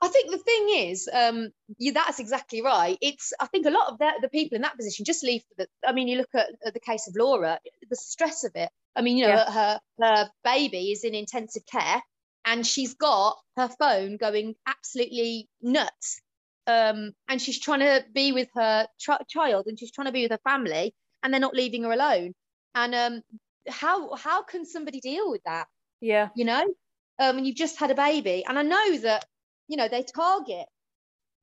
I 0.00 0.08
think 0.08 0.30
the 0.30 0.38
thing 0.38 0.68
is, 0.90 1.08
um, 1.12 1.50
you, 1.76 1.92
that's 1.92 2.20
exactly 2.20 2.62
right. 2.62 2.96
It's 3.00 3.32
I 3.40 3.46
think 3.46 3.66
a 3.66 3.70
lot 3.70 3.88
of 3.88 3.98
the, 3.98 4.10
the 4.22 4.28
people 4.28 4.56
in 4.56 4.62
that 4.62 4.76
position 4.76 5.04
just 5.04 5.24
leave. 5.24 5.42
The, 5.56 5.66
I 5.86 5.92
mean, 5.92 6.06
you 6.06 6.18
look 6.18 6.34
at, 6.34 6.46
at, 6.64 6.74
the 6.74 6.80
case 6.80 7.08
of 7.08 7.16
Laura, 7.16 7.58
the 7.88 7.96
stress 7.96 8.44
of 8.44 8.52
it. 8.54 8.70
I 8.94 9.02
mean, 9.02 9.16
you 9.16 9.26
know, 9.26 9.34
yeah. 9.34 9.50
her 9.50 9.80
her 10.00 10.30
baby 10.44 10.92
is 10.92 11.02
in 11.02 11.14
intensive 11.14 11.64
care, 11.66 12.00
and 12.44 12.64
she's 12.64 12.94
got 12.94 13.38
her 13.56 13.68
phone 13.68 14.18
going 14.18 14.54
absolutely 14.66 15.48
nuts. 15.60 16.20
Um, 16.68 17.12
and 17.28 17.40
she's 17.40 17.58
trying 17.58 17.80
to 17.80 18.04
be 18.12 18.32
with 18.32 18.48
her 18.54 18.86
tr- 19.00 19.24
child, 19.28 19.66
and 19.66 19.78
she's 19.78 19.90
trying 19.90 20.06
to 20.06 20.12
be 20.12 20.22
with 20.22 20.32
her 20.32 20.40
family, 20.44 20.94
and 21.22 21.32
they're 21.32 21.40
not 21.40 21.54
leaving 21.54 21.82
her 21.82 21.92
alone. 21.92 22.34
And 22.74 22.94
um, 22.94 23.22
how 23.68 24.14
how 24.14 24.42
can 24.44 24.64
somebody 24.64 25.00
deal 25.00 25.28
with 25.28 25.42
that? 25.44 25.66
Yeah, 26.00 26.28
you 26.36 26.44
know, 26.44 26.62
um, 27.18 27.38
and 27.38 27.46
you've 27.46 27.56
just 27.56 27.80
had 27.80 27.90
a 27.90 27.96
baby, 27.96 28.44
and 28.46 28.56
I 28.56 28.62
know 28.62 28.98
that 28.98 29.24
you 29.68 29.76
know 29.76 29.88
they 29.88 30.02
target 30.02 30.66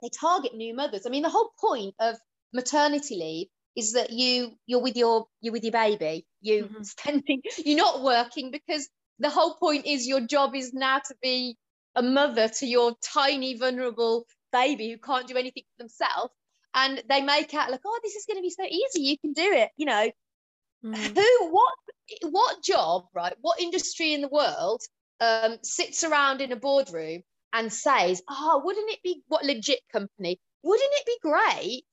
they 0.02 0.10
target 0.10 0.54
new 0.54 0.76
mothers. 0.76 1.06
I 1.06 1.10
mean, 1.10 1.24
the 1.24 1.30
whole 1.30 1.52
point 1.60 1.96
of 2.00 2.18
maternity 2.54 3.16
leave 3.16 3.48
is 3.76 3.94
that 3.94 4.12
you 4.12 4.54
you're 4.66 4.82
with 4.82 4.98
your 4.98 5.28
you're 5.42 5.54
with 5.54 5.64
your 5.64 5.72
baby. 5.72 6.26
You 6.42 6.66
mm-hmm. 6.66 6.84
spending 6.84 7.42
you're 7.58 7.78
not 7.78 8.04
working 8.04 8.52
because 8.52 8.88
the 9.20 9.30
whole 9.30 9.56
point 9.56 9.86
is 9.86 10.08
your 10.08 10.22
job 10.22 10.56
is 10.56 10.74
now 10.74 11.00
to 11.00 11.16
be 11.22 11.58
a 11.96 12.02
mother 12.02 12.50
to 12.50 12.66
your 12.66 12.94
tiny 13.02 13.58
vulnerable 13.58 14.26
baby 14.52 14.92
who 14.92 14.98
can't 14.98 15.28
do 15.28 15.38
anything 15.38 15.64
for 15.64 15.84
themselves 15.84 16.34
and 16.74 17.02
they 17.10 17.22
make 17.22 17.54
out 17.54 17.72
like 17.72 17.82
oh 17.86 18.00
this 18.04 18.16
is 18.16 18.26
going 18.26 18.38
to 18.38 18.42
be 18.42 18.50
so 18.50 18.64
easy 18.64 19.02
you 19.02 19.18
can 19.18 19.34
do 19.34 19.52
it 19.54 19.70
you 19.76 19.86
know 19.86 20.12
mm. 20.84 20.96
who 20.96 21.52
what 21.52 21.74
what 22.24 22.64
job 22.64 23.06
right 23.14 23.34
what 23.42 23.60
industry 23.60 24.14
in 24.14 24.22
the 24.22 24.28
world 24.28 24.82
um, 25.22 25.58
sits 25.62 26.04
around 26.04 26.42
in 26.42 26.52
a 26.52 26.56
boardroom 26.58 27.22
and 27.56 27.72
says, 27.74 28.22
"Oh, 28.30 28.62
wouldn't 28.64 28.92
it 28.92 29.02
be 29.02 29.24
what 29.28 29.46
legit 29.46 29.80
company? 29.92 30.40
Wouldn't 30.62 30.92
it 30.94 31.06
be 31.06 31.18
great 31.22 31.86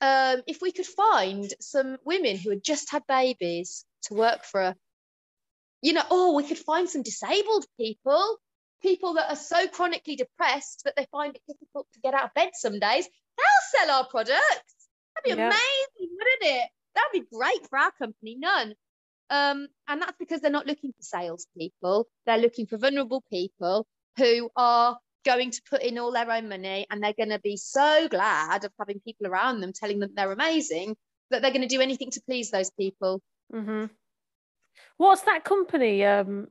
um, 0.00 0.42
if 0.46 0.60
we 0.60 0.72
could 0.72 0.86
find 0.86 1.50
some 1.60 1.96
women 2.04 2.36
who 2.36 2.50
had 2.50 2.62
just 2.62 2.90
had 2.90 3.06
babies 3.06 3.86
to 4.02 4.14
work 4.14 4.44
for 4.44 4.60
a, 4.60 4.76
you 5.80 5.92
know, 5.92 6.02
oh, 6.10 6.34
we 6.34 6.42
could 6.44 6.58
find 6.58 6.88
some 6.88 7.02
disabled 7.02 7.64
people, 7.78 8.38
people 8.82 9.14
that 9.14 9.30
are 9.30 9.36
so 9.36 9.68
chronically 9.68 10.16
depressed 10.16 10.82
that 10.84 10.94
they 10.96 11.06
find 11.10 11.36
it 11.36 11.42
difficult 11.46 11.86
to 11.94 12.00
get 12.00 12.12
out 12.12 12.24
of 12.24 12.34
bed 12.34 12.50
some 12.54 12.78
days. 12.78 13.08
They'll 13.36 13.86
sell 13.86 13.96
our 13.96 14.06
products. 14.06 14.74
That'd 15.14 15.24
be 15.24 15.30
yeah. 15.30 15.46
amazing, 15.46 16.16
wouldn't 16.16 16.60
it? 16.60 16.68
That'd 16.94 17.12
be 17.12 17.36
great 17.36 17.68
for 17.68 17.78
our 17.78 17.92
company. 17.92 18.36
None. 18.38 18.74
Um, 19.30 19.68
and 19.88 20.02
that's 20.02 20.16
because 20.18 20.40
they're 20.40 20.50
not 20.50 20.66
looking 20.66 20.92
for 20.92 21.02
salespeople. 21.02 22.08
They're 22.26 22.38
looking 22.38 22.66
for 22.66 22.76
vulnerable 22.76 23.22
people 23.30 23.86
who 24.18 24.50
are 24.54 24.98
going 25.24 25.50
to 25.50 25.62
put 25.68 25.82
in 25.82 25.98
all 25.98 26.12
their 26.12 26.30
own 26.30 26.48
money 26.48 26.86
and 26.90 27.02
they're 27.02 27.12
going 27.12 27.30
to 27.30 27.38
be 27.38 27.56
so 27.56 28.08
glad 28.08 28.64
of 28.64 28.72
having 28.78 29.00
people 29.00 29.26
around 29.26 29.60
them 29.60 29.72
telling 29.72 29.98
them 29.98 30.10
they're 30.14 30.32
amazing 30.32 30.96
that 31.30 31.42
they're 31.42 31.50
going 31.50 31.62
to 31.62 31.68
do 31.68 31.80
anything 31.80 32.10
to 32.10 32.20
please 32.26 32.50
those 32.50 32.70
people. 32.70 33.20
Mm-hmm. 33.52 33.86
What's 34.96 35.22
that 35.22 35.44
company? 35.44 36.04
Um, 36.04 36.48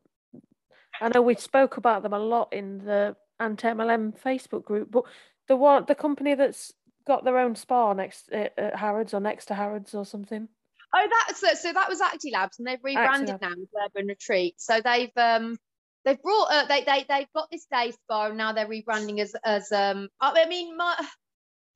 I 1.01 1.09
know 1.09 1.21
we 1.21 1.35
spoke 1.35 1.77
about 1.77 2.03
them 2.03 2.13
a 2.13 2.19
lot 2.19 2.53
in 2.53 2.79
the 2.79 3.15
anti 3.39 3.69
MLM 3.69 4.19
Facebook 4.19 4.63
group, 4.63 4.91
but 4.91 5.05
the 5.47 5.55
one, 5.55 5.85
the 5.87 5.95
company 5.95 6.35
that's 6.35 6.73
got 7.05 7.25
their 7.25 7.37
own 7.37 7.55
spa 7.55 7.93
next 7.93 8.31
at 8.31 8.77
Harrods 8.77 9.13
or 9.13 9.19
next 9.19 9.45
to 9.45 9.55
Harrods 9.55 9.93
or 9.93 10.05
something. 10.05 10.47
Oh, 10.95 11.07
that's 11.27 11.61
so, 11.61 11.73
that 11.73 11.89
was 11.89 12.01
Acti 12.01 12.31
Labs, 12.31 12.59
and 12.59 12.67
they've 12.67 12.83
rebranded 12.83 13.41
now 13.41 13.51
as 13.51 13.67
Urban 13.85 14.07
Retreat. 14.07 14.55
So 14.57 14.79
they've 14.83 15.11
um 15.17 15.57
they've 16.05 16.21
brought 16.21 16.47
uh, 16.51 16.65
they 16.65 16.83
they 16.83 17.05
they've 17.07 17.31
got 17.33 17.49
this 17.51 17.65
day 17.71 17.91
spa 17.91 18.27
and 18.27 18.37
now 18.37 18.53
they're 18.53 18.67
rebranding 18.67 19.19
as 19.19 19.35
as 19.43 19.71
um 19.71 20.09
I 20.19 20.45
mean 20.47 20.77
my 20.77 20.95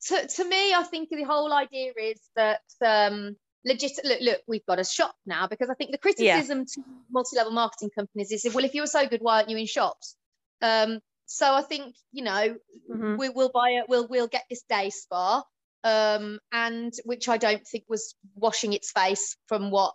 to, 0.08 0.28
to 0.28 0.46
me 0.46 0.74
I 0.74 0.84
think 0.84 1.10
the 1.10 1.24
whole 1.24 1.54
idea 1.54 1.92
is 1.98 2.20
that 2.36 2.62
um 2.86 3.36
legit 3.66 3.92
look, 4.04 4.22
look 4.22 4.42
we've 4.48 4.66
got 4.66 4.80
a 4.80 4.84
shop 4.84 5.16
now 5.26 5.48
because 5.48 5.70
I 5.70 5.74
think 5.74 5.92
the 5.92 5.98
criticism 5.98 6.60
yeah. 6.60 6.66
to 6.76 6.84
multi-level 7.12 7.52
marketing 7.52 7.90
companies 7.96 8.32
is 8.32 8.54
well 8.54 8.66
if 8.66 8.74
you 8.74 8.82
were 8.82 8.88
so 8.88 9.08
good 9.08 9.22
why 9.22 9.38
aren't 9.38 9.50
you 9.50 9.58
in 9.58 9.66
shops 9.66 10.16
um 10.62 11.00
so 11.26 11.54
I 11.54 11.62
think 11.62 11.96
you 12.12 12.24
know 12.24 12.56
mm-hmm. 12.90 13.18
we 13.18 13.30
will 13.30 13.52
buy 13.54 13.72
it 13.72 13.86
we'll 13.90 14.08
we'll 14.08 14.28
get 14.28 14.46
this 14.50 14.64
day 14.70 14.90
spa 14.90 15.44
um 15.84 16.40
and 16.52 16.94
which 17.04 17.28
I 17.28 17.38
don't 17.38 17.66
think 17.66 17.86
was 17.90 18.16
washing 18.36 18.74
its 18.74 18.92
face 18.92 19.36
from 19.48 19.72
what 19.72 19.94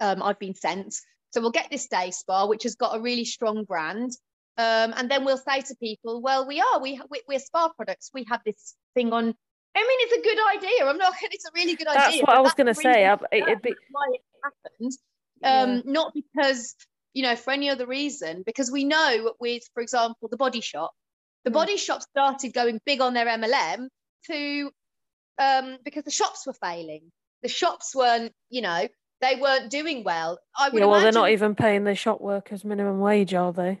um, 0.00 0.22
I've 0.22 0.38
been 0.38 0.54
sent 0.54 0.96
so 1.32 1.40
we'll 1.40 1.50
get 1.50 1.70
this 1.70 1.88
day 1.88 2.10
spa, 2.10 2.46
which 2.46 2.64
has 2.64 2.74
got 2.74 2.96
a 2.96 3.00
really 3.00 3.24
strong 3.24 3.64
brand. 3.64 4.12
Um, 4.58 4.92
and 4.96 5.10
then 5.10 5.24
we'll 5.24 5.38
say 5.38 5.62
to 5.62 5.74
people, 5.76 6.20
well, 6.20 6.46
we 6.46 6.60
are, 6.60 6.80
we, 6.80 7.00
we, 7.26 7.36
are 7.36 7.38
spa 7.38 7.70
products. 7.70 8.10
We 8.12 8.26
have 8.28 8.40
this 8.44 8.74
thing 8.94 9.12
on. 9.12 9.24
I 9.74 9.80
mean, 9.80 9.98
it's 10.00 10.12
a 10.12 10.22
good 10.22 10.38
idea. 10.56 10.86
I'm 10.86 10.98
not, 10.98 11.14
it's 11.22 11.46
a 11.46 11.50
really 11.54 11.74
good 11.74 11.86
that's 11.86 12.08
idea. 12.08 12.20
That's 12.20 12.28
what 12.28 12.36
I 12.36 12.40
was 12.40 12.52
going 12.52 12.66
to 12.66 12.74
say. 12.74 13.10
it'd 13.32 13.62
be... 13.62 13.74
why 13.90 14.08
it 14.12 14.20
happened. 14.44 14.92
Um, 15.42 15.76
yeah. 15.76 15.92
Not 15.92 16.12
because, 16.14 16.74
you 17.14 17.22
know, 17.22 17.34
for 17.34 17.52
any 17.52 17.70
other 17.70 17.86
reason, 17.86 18.42
because 18.44 18.70
we 18.70 18.84
know 18.84 19.32
with, 19.40 19.62
for 19.72 19.82
example, 19.82 20.28
the 20.28 20.36
body 20.36 20.60
shop, 20.60 20.92
the 21.44 21.50
mm. 21.50 21.54
body 21.54 21.78
shop 21.78 22.02
started 22.02 22.52
going 22.52 22.78
big 22.84 23.00
on 23.00 23.14
their 23.14 23.26
MLM 23.26 23.88
to, 24.26 24.70
um, 25.38 25.78
because 25.82 26.04
the 26.04 26.10
shops 26.10 26.46
were 26.46 26.52
failing. 26.52 27.10
The 27.42 27.48
shops 27.48 27.94
weren't, 27.94 28.32
you 28.50 28.60
know, 28.60 28.86
they 29.22 29.36
weren't 29.36 29.70
doing 29.70 30.04
well. 30.04 30.38
I 30.58 30.68
would 30.68 30.78
yeah, 30.78 30.86
well, 30.86 30.96
imagine... 30.96 31.14
they're 31.14 31.22
not 31.22 31.30
even 31.30 31.54
paying 31.54 31.84
their 31.84 31.94
shop 31.94 32.20
workers 32.20 32.64
minimum 32.64 32.98
wage, 32.98 33.32
are 33.32 33.52
they? 33.52 33.80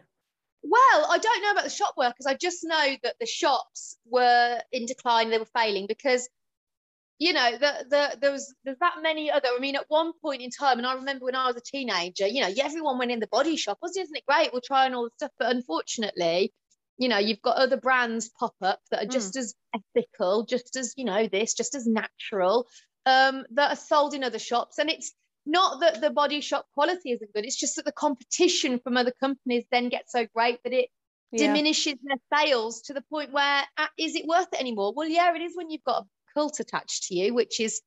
Well, 0.62 1.06
I 1.10 1.18
don't 1.18 1.42
know 1.42 1.50
about 1.50 1.64
the 1.64 1.70
shop 1.70 1.94
workers. 1.98 2.24
I 2.26 2.34
just 2.34 2.60
know 2.62 2.96
that 3.02 3.16
the 3.18 3.26
shops 3.26 3.98
were 4.06 4.60
in 4.70 4.86
decline. 4.86 5.30
They 5.30 5.38
were 5.38 5.44
failing 5.44 5.86
because, 5.88 6.28
you 7.18 7.32
know, 7.32 7.50
the, 7.58 7.84
the, 7.90 8.18
there 8.20 8.30
was 8.30 8.54
there's 8.64 8.78
that 8.78 9.02
many 9.02 9.30
other. 9.30 9.48
I 9.48 9.58
mean, 9.58 9.74
at 9.74 9.86
one 9.88 10.12
point 10.22 10.40
in 10.40 10.50
time, 10.50 10.78
and 10.78 10.86
I 10.86 10.94
remember 10.94 11.24
when 11.24 11.34
I 11.34 11.48
was 11.48 11.56
a 11.56 11.60
teenager, 11.60 12.28
you 12.28 12.40
know, 12.40 12.50
everyone 12.62 12.98
went 12.98 13.10
in 13.10 13.18
the 13.18 13.26
body 13.26 13.56
shop. 13.56 13.78
Wasn't 13.82 14.04
isn't 14.04 14.16
it 14.16 14.24
great? 14.26 14.54
We're 14.54 14.60
trying 14.64 14.94
all 14.94 15.04
the 15.04 15.10
stuff, 15.16 15.32
but 15.40 15.50
unfortunately, 15.50 16.52
you 16.96 17.08
know, 17.08 17.18
you've 17.18 17.42
got 17.42 17.56
other 17.56 17.76
brands 17.76 18.30
pop 18.38 18.54
up 18.62 18.78
that 18.92 19.02
are 19.02 19.08
just 19.08 19.34
mm. 19.34 19.40
as 19.40 19.54
ethical, 19.74 20.46
just 20.46 20.76
as 20.76 20.94
you 20.96 21.04
know, 21.04 21.26
this, 21.26 21.54
just 21.54 21.74
as 21.74 21.88
natural, 21.88 22.68
um, 23.06 23.44
that 23.50 23.72
are 23.72 23.76
sold 23.76 24.14
in 24.14 24.22
other 24.22 24.38
shops, 24.38 24.78
and 24.78 24.88
it's 24.88 25.12
not 25.44 25.80
that 25.80 26.00
the 26.00 26.10
body 26.10 26.40
shop 26.40 26.66
quality 26.74 27.10
isn't 27.12 27.32
good 27.34 27.44
it's 27.44 27.58
just 27.58 27.76
that 27.76 27.84
the 27.84 27.92
competition 27.92 28.78
from 28.78 28.96
other 28.96 29.12
companies 29.20 29.64
then 29.70 29.88
gets 29.88 30.12
so 30.12 30.26
great 30.34 30.58
that 30.64 30.72
it 30.72 30.88
yeah. 31.32 31.46
diminishes 31.46 31.94
their 32.02 32.16
sales 32.38 32.82
to 32.82 32.92
the 32.92 33.02
point 33.10 33.32
where 33.32 33.62
uh, 33.76 33.86
is 33.98 34.14
it 34.14 34.26
worth 34.26 34.48
it 34.52 34.60
anymore 34.60 34.92
well 34.94 35.08
yeah 35.08 35.34
it 35.34 35.42
is 35.42 35.52
when 35.56 35.70
you've 35.70 35.84
got 35.84 36.02
a 36.02 36.06
cult 36.34 36.60
attached 36.60 37.04
to 37.04 37.14
you 37.14 37.34
which 37.34 37.60
is 37.60 37.80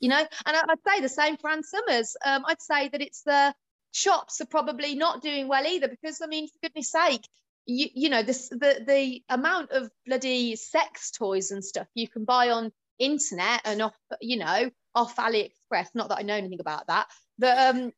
you 0.00 0.08
know 0.08 0.18
and 0.18 0.56
i'd 0.56 0.78
say 0.86 1.00
the 1.00 1.08
same 1.08 1.36
for 1.36 1.50
ann 1.50 1.62
summers 1.62 2.16
um, 2.24 2.44
i'd 2.46 2.62
say 2.62 2.88
that 2.88 3.00
it's 3.00 3.22
the 3.22 3.54
shops 3.92 4.40
are 4.40 4.46
probably 4.46 4.94
not 4.94 5.22
doing 5.22 5.46
well 5.46 5.66
either 5.66 5.88
because 5.88 6.20
i 6.22 6.26
mean 6.26 6.48
for 6.48 6.58
goodness 6.62 6.90
sake 6.90 7.22
you, 7.66 7.88
you 7.94 8.08
know 8.08 8.22
this 8.22 8.48
the 8.48 8.82
the 8.86 9.22
amount 9.28 9.70
of 9.70 9.90
bloody 10.06 10.56
sex 10.56 11.10
toys 11.10 11.50
and 11.50 11.64
stuff 11.64 11.86
you 11.94 12.08
can 12.08 12.24
buy 12.24 12.50
on 12.50 12.72
internet 12.98 13.60
and 13.64 13.82
off 13.82 13.96
you 14.20 14.38
know 14.38 14.70
off 14.94 15.16
AliExpress. 15.16 15.88
Not 15.94 16.08
that 16.08 16.18
I 16.18 16.22
know 16.22 16.34
anything 16.34 16.60
about 16.60 16.86
that, 16.86 17.06
but 17.38 17.58
um, 17.58 17.92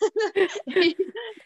the, 0.00 0.94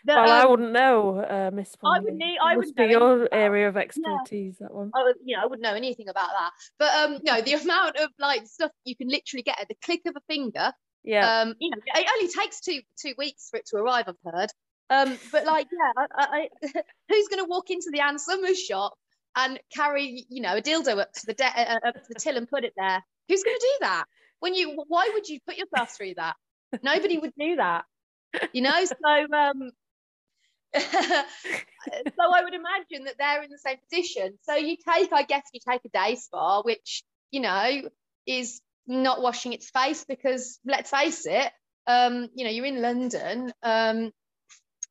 well, 0.07 0.19
um, 0.19 0.31
I 0.31 0.47
wouldn't 0.47 0.73
know, 0.73 1.19
uh, 1.19 1.51
Miss. 1.53 1.75
I 1.83 2.01
would 2.01 2.15
need. 2.15 2.39
I 2.43 2.57
would 2.57 2.75
be 2.75 2.85
your 2.85 3.29
area 3.33 3.69
of 3.69 3.77
expertise. 3.77 4.59
Yeah. 4.61 4.67
That 4.69 4.75
one. 4.75 4.91
I 4.95 5.05
would, 5.05 5.17
you 5.25 5.37
know, 5.37 5.43
I 5.43 5.47
wouldn't 5.47 5.63
know 5.63 5.75
anything 5.75 6.09
about 6.09 6.29
that. 6.29 6.51
But 6.79 6.95
um, 6.95 7.19
no, 7.25 7.41
the 7.41 7.55
amount 7.55 7.97
of 7.97 8.11
like 8.19 8.47
stuff 8.47 8.71
you 8.85 8.97
can 8.97 9.09
literally 9.09 9.43
get 9.43 9.61
at 9.61 9.69
the 9.69 9.77
click 9.83 10.03
of 10.07 10.15
a 10.17 10.33
finger. 10.33 10.73
Yeah. 11.05 11.41
Um, 11.41 11.55
you 11.59 11.71
know, 11.71 11.79
it 11.95 12.07
only 12.17 12.33
takes 12.33 12.61
two 12.61 12.81
two 13.01 13.15
weeks 13.17 13.49
for 13.51 13.57
it 13.59 13.67
to 13.67 13.77
arrive. 13.77 14.05
I've 14.09 14.33
heard. 14.33 14.51
Um, 14.91 15.19
but 15.31 15.47
like, 15.47 15.69
yeah, 15.73 16.05
I, 16.15 16.49
I, 16.63 16.69
who's 17.09 17.29
going 17.29 17.43
to 17.43 17.49
walk 17.49 17.71
into 17.71 17.89
the 17.91 18.01
Ann 18.01 18.19
Summers 18.19 18.61
shop 18.61 18.93
and 19.37 19.59
carry, 19.75 20.27
you 20.29 20.43
know, 20.43 20.57
a 20.57 20.63
dildo 20.63 20.99
up 20.99 21.13
to 21.13 21.27
the 21.27 21.35
de- 21.35 21.45
uh, 21.45 21.79
up 21.87 21.95
to 21.95 22.09
the 22.09 22.21
till 22.21 22.37
and 22.37 22.49
put 22.49 22.65
it 22.65 22.75
there? 22.77 23.03
Who's 23.29 23.43
going 23.43 23.57
to 23.57 23.67
do 23.67 23.87
that? 23.87 24.05
when 24.43 24.55
you 24.55 24.83
why 24.89 25.09
would 25.15 25.29
you 25.29 25.39
put 25.47 25.57
yourself 25.57 25.91
through 25.97 26.15
that 26.17 26.35
nobody 26.83 27.17
would 27.17 27.33
do 27.39 27.57
that 27.57 27.85
you 28.53 28.61
know 28.61 28.85
so 28.85 29.37
um 29.37 29.71
so 30.77 30.83
I 30.83 32.43
would 32.45 32.55
imagine 32.55 33.05
that 33.05 33.17
they're 33.19 33.43
in 33.43 33.51
the 33.51 33.59
same 33.59 33.77
position. 33.91 34.39
So 34.41 34.55
you 34.55 34.79
take, 34.79 35.13
I 35.13 35.23
guess, 35.23 35.43
you 35.53 35.61
take 35.71 35.83
a 35.85 35.91
day 35.91 36.15
spa, 36.15 36.63
which 36.63 37.03
you 37.31 37.41
know 37.41 37.83
is 38.27 38.63
not 38.87 39.21
washing 39.21 39.53
its 39.53 39.69
face 39.69 40.07
because 40.09 40.59
let's 40.65 40.89
face 40.89 41.27
it, 41.27 41.53
um, 41.87 42.31
you 42.35 42.47
know, 42.47 42.51
you're 42.51 42.65
in 42.65 42.81
London. 42.81 43.53
Um, 43.63 44.13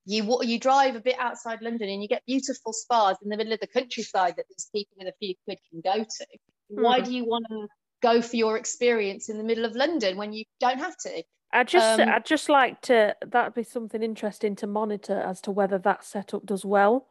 you 0.06 0.40
you 0.42 0.60
drive 0.60 0.96
a 0.96 1.00
bit 1.00 1.16
outside 1.20 1.62
London 1.62 1.90
and 1.90 2.02
you 2.02 2.08
get 2.08 2.24
beautiful 2.26 2.74
spas 2.74 3.18
in 3.22 3.30
the 3.30 3.38
middle 3.38 3.54
of 3.54 3.60
the 3.60 3.68
countryside 3.68 4.36
that 4.38 4.46
these 4.50 4.70
people 4.74 4.96
with 4.98 5.08
a 5.08 5.14
few 5.20 5.36
quid 5.46 5.60
can 5.70 5.82
go 5.82 6.04
to. 6.04 6.26
Mm. 6.74 6.82
Why 6.84 7.00
do 7.02 7.14
you 7.14 7.26
want 7.26 7.46
to 7.50 7.68
go 8.02 8.22
for 8.22 8.36
your 8.36 8.58
experience 8.58 9.30
in 9.30 9.38
the 9.38 9.44
middle 9.44 9.66
of 9.66 9.76
London 9.76 10.18
when 10.18 10.34
you 10.34 10.46
don't 10.60 10.80
have 10.80 10.98
to? 10.98 11.24
I 11.54 11.64
just 11.64 12.00
um, 12.00 12.10
I'd 12.10 12.26
just 12.26 12.50
like 12.50 12.82
to 12.84 13.16
that'd 13.26 13.54
be 13.54 13.64
something 13.64 14.02
interesting 14.02 14.56
to 14.58 14.68
monitor 14.68 15.20
as 15.20 15.42
to 15.42 15.52
whether 15.52 15.78
that 15.80 16.04
setup 16.04 16.46
does 16.46 16.66
well. 16.66 17.08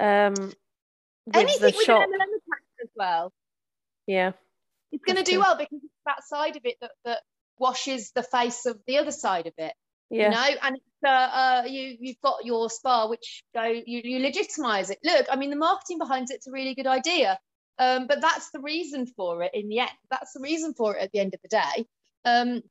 Um 0.00 0.34
with 0.34 1.36
anything 1.36 1.60
the 1.60 1.66
with 1.76 1.84
shop. 1.84 2.02
an 2.02 2.20
as 2.82 2.90
well. 2.96 3.32
Yeah. 4.06 4.32
It's 4.90 5.04
gonna 5.04 5.22
do 5.22 5.38
well 5.38 5.56
because 5.56 5.80
it's 5.82 5.92
that 6.06 6.24
side 6.24 6.56
of 6.56 6.62
it 6.64 6.76
that, 6.80 6.92
that 7.04 7.22
washes 7.58 8.12
the 8.12 8.22
face 8.22 8.66
of 8.66 8.78
the 8.86 8.98
other 8.98 9.10
side 9.10 9.46
of 9.46 9.54
it. 9.58 9.72
Yeah. 10.10 10.24
You 10.24 10.30
know, 10.30 10.60
and 10.62 10.76
uh, 11.04 11.08
uh, 11.08 11.62
you 11.66 11.96
you've 12.00 12.20
got 12.22 12.44
your 12.44 12.70
spa 12.70 13.08
which 13.08 13.42
go 13.54 13.64
you, 13.64 14.00
you 14.04 14.18
legitimize 14.20 14.90
it. 14.90 14.98
Look, 15.04 15.26
I 15.30 15.36
mean 15.36 15.50
the 15.50 15.56
marketing 15.56 15.98
behind 15.98 16.28
it's 16.30 16.46
a 16.46 16.52
really 16.52 16.74
good 16.74 16.86
idea. 16.86 17.38
Um, 17.78 18.06
but 18.06 18.22
that's 18.22 18.50
the 18.50 18.60
reason 18.60 19.06
for 19.06 19.42
it 19.42 19.52
in 19.54 19.68
the 19.68 19.80
end. 19.80 19.90
That's 20.10 20.32
the 20.32 20.40
reason 20.40 20.72
for 20.74 20.96
it 20.96 21.02
at 21.02 21.12
the 21.12 21.20
end 21.20 21.34
of 21.34 21.40
the 21.42 21.48
day. 21.48 21.86
Um, 22.24 22.62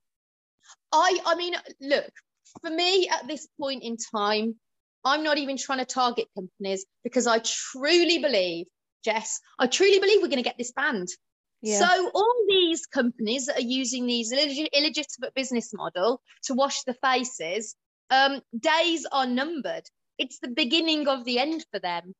I 0.91 1.19
I 1.26 1.36
mean, 1.36 1.53
look, 1.80 2.11
for 2.61 2.69
me 2.69 3.07
at 3.09 3.28
this 3.28 3.47
point 3.59 3.84
in 3.84 3.97
time, 3.97 4.55
I'm 5.03 5.23
not 5.23 5.38
even 5.38 5.57
trying 5.57 5.80
to 5.80 5.86
target 5.86 6.28
companies 6.36 6.86
because 7.03 7.28
I 7.28 7.39
truly 7.39 8.17
believe, 8.17 8.65
Jess, 9.03 9.39
I 9.59 9.67
truly 9.67 9.99
believe 9.99 10.21
we're 10.21 10.30
going 10.30 10.38
to 10.38 10.49
get 10.49 10.57
this 10.57 10.71
banned. 10.71 11.09
Yeah. 11.61 11.80
So 11.80 12.11
all 12.13 12.45
these 12.47 12.86
companies 12.86 13.45
that 13.45 13.57
are 13.57 13.61
using 13.61 14.05
these 14.05 14.32
illegitimate 14.32 15.34
business 15.36 15.71
model 15.73 16.21
to 16.43 16.53
wash 16.53 16.84
the 16.84 16.95
faces, 16.95 17.76
um, 18.09 18.41
days 18.57 19.05
are 19.11 19.27
numbered. 19.27 19.83
It's 20.17 20.39
the 20.39 20.49
beginning 20.49 21.07
of 21.07 21.25
the 21.25 21.39
end 21.39 21.65
for 21.71 21.79
them. 21.79 22.13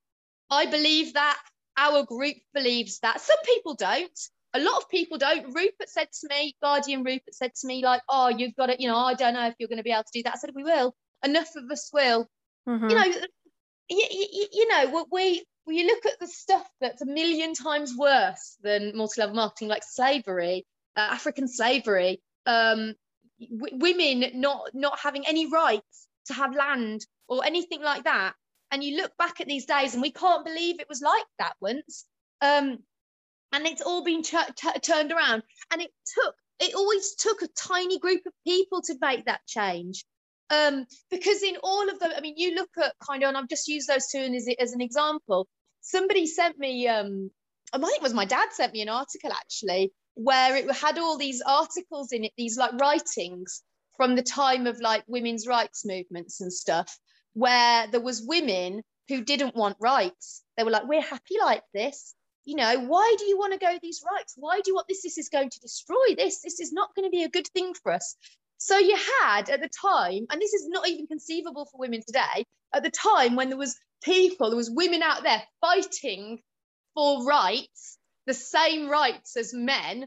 I 0.50 0.66
believe 0.66 1.14
that. 1.14 1.40
Our 1.78 2.06
group 2.06 2.38
believes 2.54 3.00
that. 3.00 3.20
Some 3.20 3.36
people 3.44 3.76
don't 3.76 4.18
a 4.56 4.60
lot 4.60 4.78
of 4.78 4.90
people 4.90 5.18
don't. 5.18 5.54
Rupert 5.54 5.90
said 5.90 6.08
to 6.22 6.28
me, 6.30 6.56
Guardian 6.64 7.04
Rupert 7.04 7.36
said 7.36 7.54
to 7.56 7.68
me, 7.68 7.84
like, 7.84 8.02
oh, 8.08 8.30
you've 8.30 8.56
got 8.56 8.70
it, 8.70 8.80
you 8.80 8.88
know, 8.88 8.98
I 8.98 9.14
don't 9.14 9.34
know 9.34 9.48
if 9.48 9.56
you're 9.60 9.68
going 9.68 9.78
to 9.78 9.84
be 9.84 9.92
able 9.92 10.04
to 10.04 10.10
do 10.14 10.24
that. 10.24 10.36
I 10.36 10.38
said, 10.38 10.52
we 10.56 10.64
will. 10.64 10.96
Enough 11.24 11.50
of 11.58 11.70
us 11.70 11.90
will. 11.94 12.28
Mm-hmm. 12.68 12.90
You 12.90 12.96
know, 12.96 13.06
you, 13.90 14.08
you, 14.12 14.48
you 14.54 14.68
know, 14.70 15.06
we, 15.12 15.44
we 15.68 15.78
you 15.78 15.88
look 15.88 16.06
at 16.06 16.20
the 16.20 16.28
stuff 16.28 16.66
that's 16.80 17.02
a 17.02 17.06
million 17.06 17.54
times 17.54 17.94
worse 17.98 18.56
than 18.62 18.96
multi-level 18.96 19.36
marketing, 19.36 19.68
like 19.68 19.84
slavery, 19.84 20.66
uh, 20.96 21.10
African 21.12 21.48
slavery, 21.48 22.22
um, 22.46 22.94
w- 23.40 23.78
women 23.78 24.40
not 24.40 24.70
not 24.74 25.00
having 25.00 25.26
any 25.28 25.48
rights 25.52 26.08
to 26.28 26.34
have 26.34 26.56
land 26.56 27.06
or 27.28 27.46
anything 27.46 27.82
like 27.82 28.04
that. 28.06 28.34
And 28.72 28.84
you 28.84 28.98
look 28.98 29.16
back 29.18 29.42
at 29.42 29.48
these 29.48 29.66
days, 29.66 29.94
and 29.94 30.02
we 30.02 30.12
can't 30.12 30.46
believe 30.46 30.80
it 30.80 30.90
was 30.90 31.02
like 31.02 31.26
that 31.40 31.54
once. 31.62 32.06
Um, 32.42 32.80
and 33.52 33.66
it's 33.66 33.82
all 33.82 34.04
been 34.04 34.22
t- 34.22 34.38
t- 34.58 34.80
turned 34.82 35.12
around 35.12 35.44
and 35.72 35.82
it 35.82 35.92
took 36.14 36.36
it 36.60 36.76
always 36.76 37.16
took 37.16 37.42
a 37.42 37.48
tiny 37.58 38.00
group 38.00 38.22
of 38.26 38.34
people 38.46 38.82
to 38.82 38.96
make 39.02 39.26
that 39.26 39.42
change 39.48 40.06
um, 40.50 40.86
because 41.10 41.42
in 41.44 41.56
all 41.64 41.90
of 41.90 42.00
them 42.00 42.12
i 42.16 42.22
mean 42.22 42.36
you 42.38 42.56
look 42.56 42.70
at 42.82 42.94
kind 43.06 43.24
of 43.24 43.30
and 43.30 43.38
i've 43.38 43.50
just 43.50 43.68
used 43.68 43.88
those 43.88 44.08
two 44.08 44.20
as, 44.20 44.48
as 44.60 44.74
an 44.74 44.82
example 44.82 45.48
somebody 45.82 46.26
sent 46.26 46.58
me 46.58 46.88
um, 46.88 47.30
i 47.74 47.78
think 47.78 47.96
it 47.98 48.04
was 48.04 48.14
my 48.14 48.26
dad 48.26 48.48
sent 48.52 48.74
me 48.74 48.82
an 48.82 48.90
article 48.90 49.32
actually 49.32 49.92
where 50.16 50.56
it 50.56 50.72
had 50.72 50.98
all 50.98 51.18
these 51.18 51.42
articles 51.46 52.12
in 52.12 52.24
it 52.24 52.32
these 52.38 52.58
like 52.58 52.72
writings 52.80 53.62
from 53.98 54.16
the 54.16 54.24
time 54.24 54.66
of 54.66 54.80
like 54.80 55.04
women's 55.08 55.48
rights 55.48 55.86
movements 55.86 56.42
and 56.42 56.52
stuff 56.52 56.98
where 57.34 57.88
there 57.88 58.02
was 58.02 58.22
women 58.22 58.82
who 59.08 59.24
didn't 59.24 59.56
want 59.56 59.78
rights. 59.80 60.44
They 60.58 60.64
were 60.64 60.72
like 60.72 60.88
we're 60.88 61.02
happy 61.02 61.36
like 61.40 61.64
this. 61.74 62.16
You 62.46 62.56
know 62.56 62.80
why 62.80 63.16
do 63.18 63.26
you 63.26 63.38
want 63.38 63.54
to 63.54 63.60
go 63.60 63.78
these 63.82 64.02
rights? 64.10 64.34
Why 64.38 64.62
do 64.62 64.72
you 64.72 64.76
want 64.76 64.88
this 64.88 65.04
this 65.04 65.18
is 65.18 65.30
going 65.30 65.50
to 65.50 65.60
destroy 65.60 66.16
this. 66.18 66.42
This 66.42 66.60
is 66.60 66.72
not 66.72 66.96
going 66.96 67.06
to 67.06 67.16
be 67.16 67.24
a 67.24 67.30
good 67.30 67.48
thing 67.50 67.74
for 67.74 67.92
us. 67.92 68.16
So 68.58 68.78
you 68.78 68.98
had 69.22 69.50
at 69.50 69.62
the 69.62 69.70
time 69.70 70.26
and 70.30 70.42
this 70.42 70.54
is 70.54 70.68
not 70.70 70.88
even 70.88 71.08
conceivable 71.08 71.66
for 71.66 71.78
women 71.78 72.02
today 72.06 72.46
at 72.74 72.84
the 72.84 72.92
time 72.92 73.36
when 73.36 73.50
there 73.50 73.58
was 73.58 73.76
people 74.04 74.50
there 74.50 74.58
was 74.58 74.72
women 74.72 75.02
out 75.02 75.24
there 75.24 75.44
fighting 75.60 76.40
for 76.94 77.26
rights 77.26 77.98
the 78.26 78.34
same 78.34 78.90
rights 78.90 79.38
as 79.38 79.54
men 79.54 80.06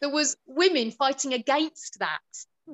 there 0.00 0.10
was 0.10 0.36
women 0.46 0.90
fighting 0.90 1.34
against 1.34 1.98
that 1.98 2.18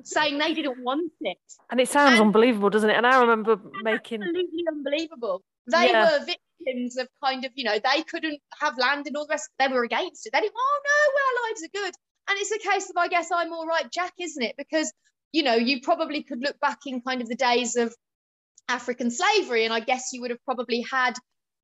saying 0.03 0.37
they 0.37 0.53
didn't 0.53 0.83
want 0.83 1.11
it 1.21 1.37
and 1.71 1.79
it 1.79 1.89
sounds 1.89 2.13
and 2.13 2.21
unbelievable 2.21 2.69
doesn't 2.69 2.89
it 2.89 2.95
and 2.95 3.07
i 3.07 3.19
remember 3.19 3.59
making 3.83 4.21
absolutely 4.21 4.63
unbelievable 4.69 5.43
they 5.67 5.89
yeah. 5.91 6.19
were 6.19 6.25
victims 6.25 6.97
of 6.97 7.07
kind 7.23 7.45
of, 7.45 7.51
you 7.55 7.63
know, 7.63 7.77
they 7.83 8.03
couldn't 8.03 8.39
have 8.59 8.77
land 8.77 9.07
and 9.07 9.15
all 9.15 9.25
the 9.25 9.31
rest. 9.31 9.49
They 9.59 9.67
were 9.67 9.83
against 9.83 10.25
it. 10.25 10.33
They 10.33 10.41
didn't, 10.41 10.53
oh 10.57 10.79
no, 10.83 11.13
well, 11.13 11.25
our 11.25 11.49
lives 11.49 11.63
are 11.63 11.85
good. 11.85 11.93
And 12.29 12.39
it's 12.39 12.51
a 12.51 12.69
case 12.69 12.89
of, 12.89 12.97
I 12.97 13.07
guess 13.07 13.29
I'm 13.33 13.53
all 13.53 13.65
right, 13.65 13.89
Jack, 13.91 14.13
isn't 14.19 14.41
it? 14.41 14.55
Because, 14.57 14.91
you 15.31 15.43
know, 15.43 15.55
you 15.55 15.81
probably 15.81 16.23
could 16.23 16.39
look 16.39 16.59
back 16.59 16.79
in 16.85 17.01
kind 17.01 17.21
of 17.21 17.27
the 17.27 17.35
days 17.35 17.75
of 17.75 17.93
African 18.69 19.11
slavery, 19.11 19.63
and 19.63 19.73
I 19.73 19.79
guess 19.79 20.09
you 20.11 20.21
would 20.21 20.31
have 20.31 20.43
probably 20.43 20.85
had 20.89 21.13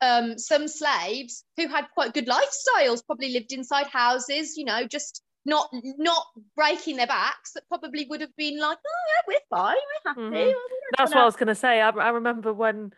um, 0.03 0.37
some 0.37 0.67
slaves 0.67 1.45
who 1.57 1.67
had 1.67 1.85
quite 1.93 2.13
good 2.13 2.27
lifestyles, 2.27 3.05
probably 3.05 3.31
lived 3.31 3.53
inside 3.53 3.87
houses, 3.87 4.57
you 4.57 4.65
know, 4.65 4.85
just 4.85 5.21
not 5.45 5.69
not 5.97 6.25
breaking 6.55 6.97
their 6.97 7.07
backs 7.07 7.53
that 7.53 7.63
probably 7.67 8.05
would 8.09 8.21
have 8.21 8.35
been 8.37 8.59
like, 8.59 8.77
oh 8.85 9.03
yeah, 9.09 9.21
we're 9.27 9.57
fine, 9.57 9.75
we're 9.75 10.13
happy. 10.13 10.51
Mm-hmm. 10.51 10.59
That's 10.97 11.11
what 11.13 11.21
I 11.21 11.25
was 11.25 11.35
going 11.35 11.47
to 11.47 11.55
say. 11.55 11.81
I, 11.81 11.89
I 11.89 12.09
remember 12.09 12.53
when 12.53 12.93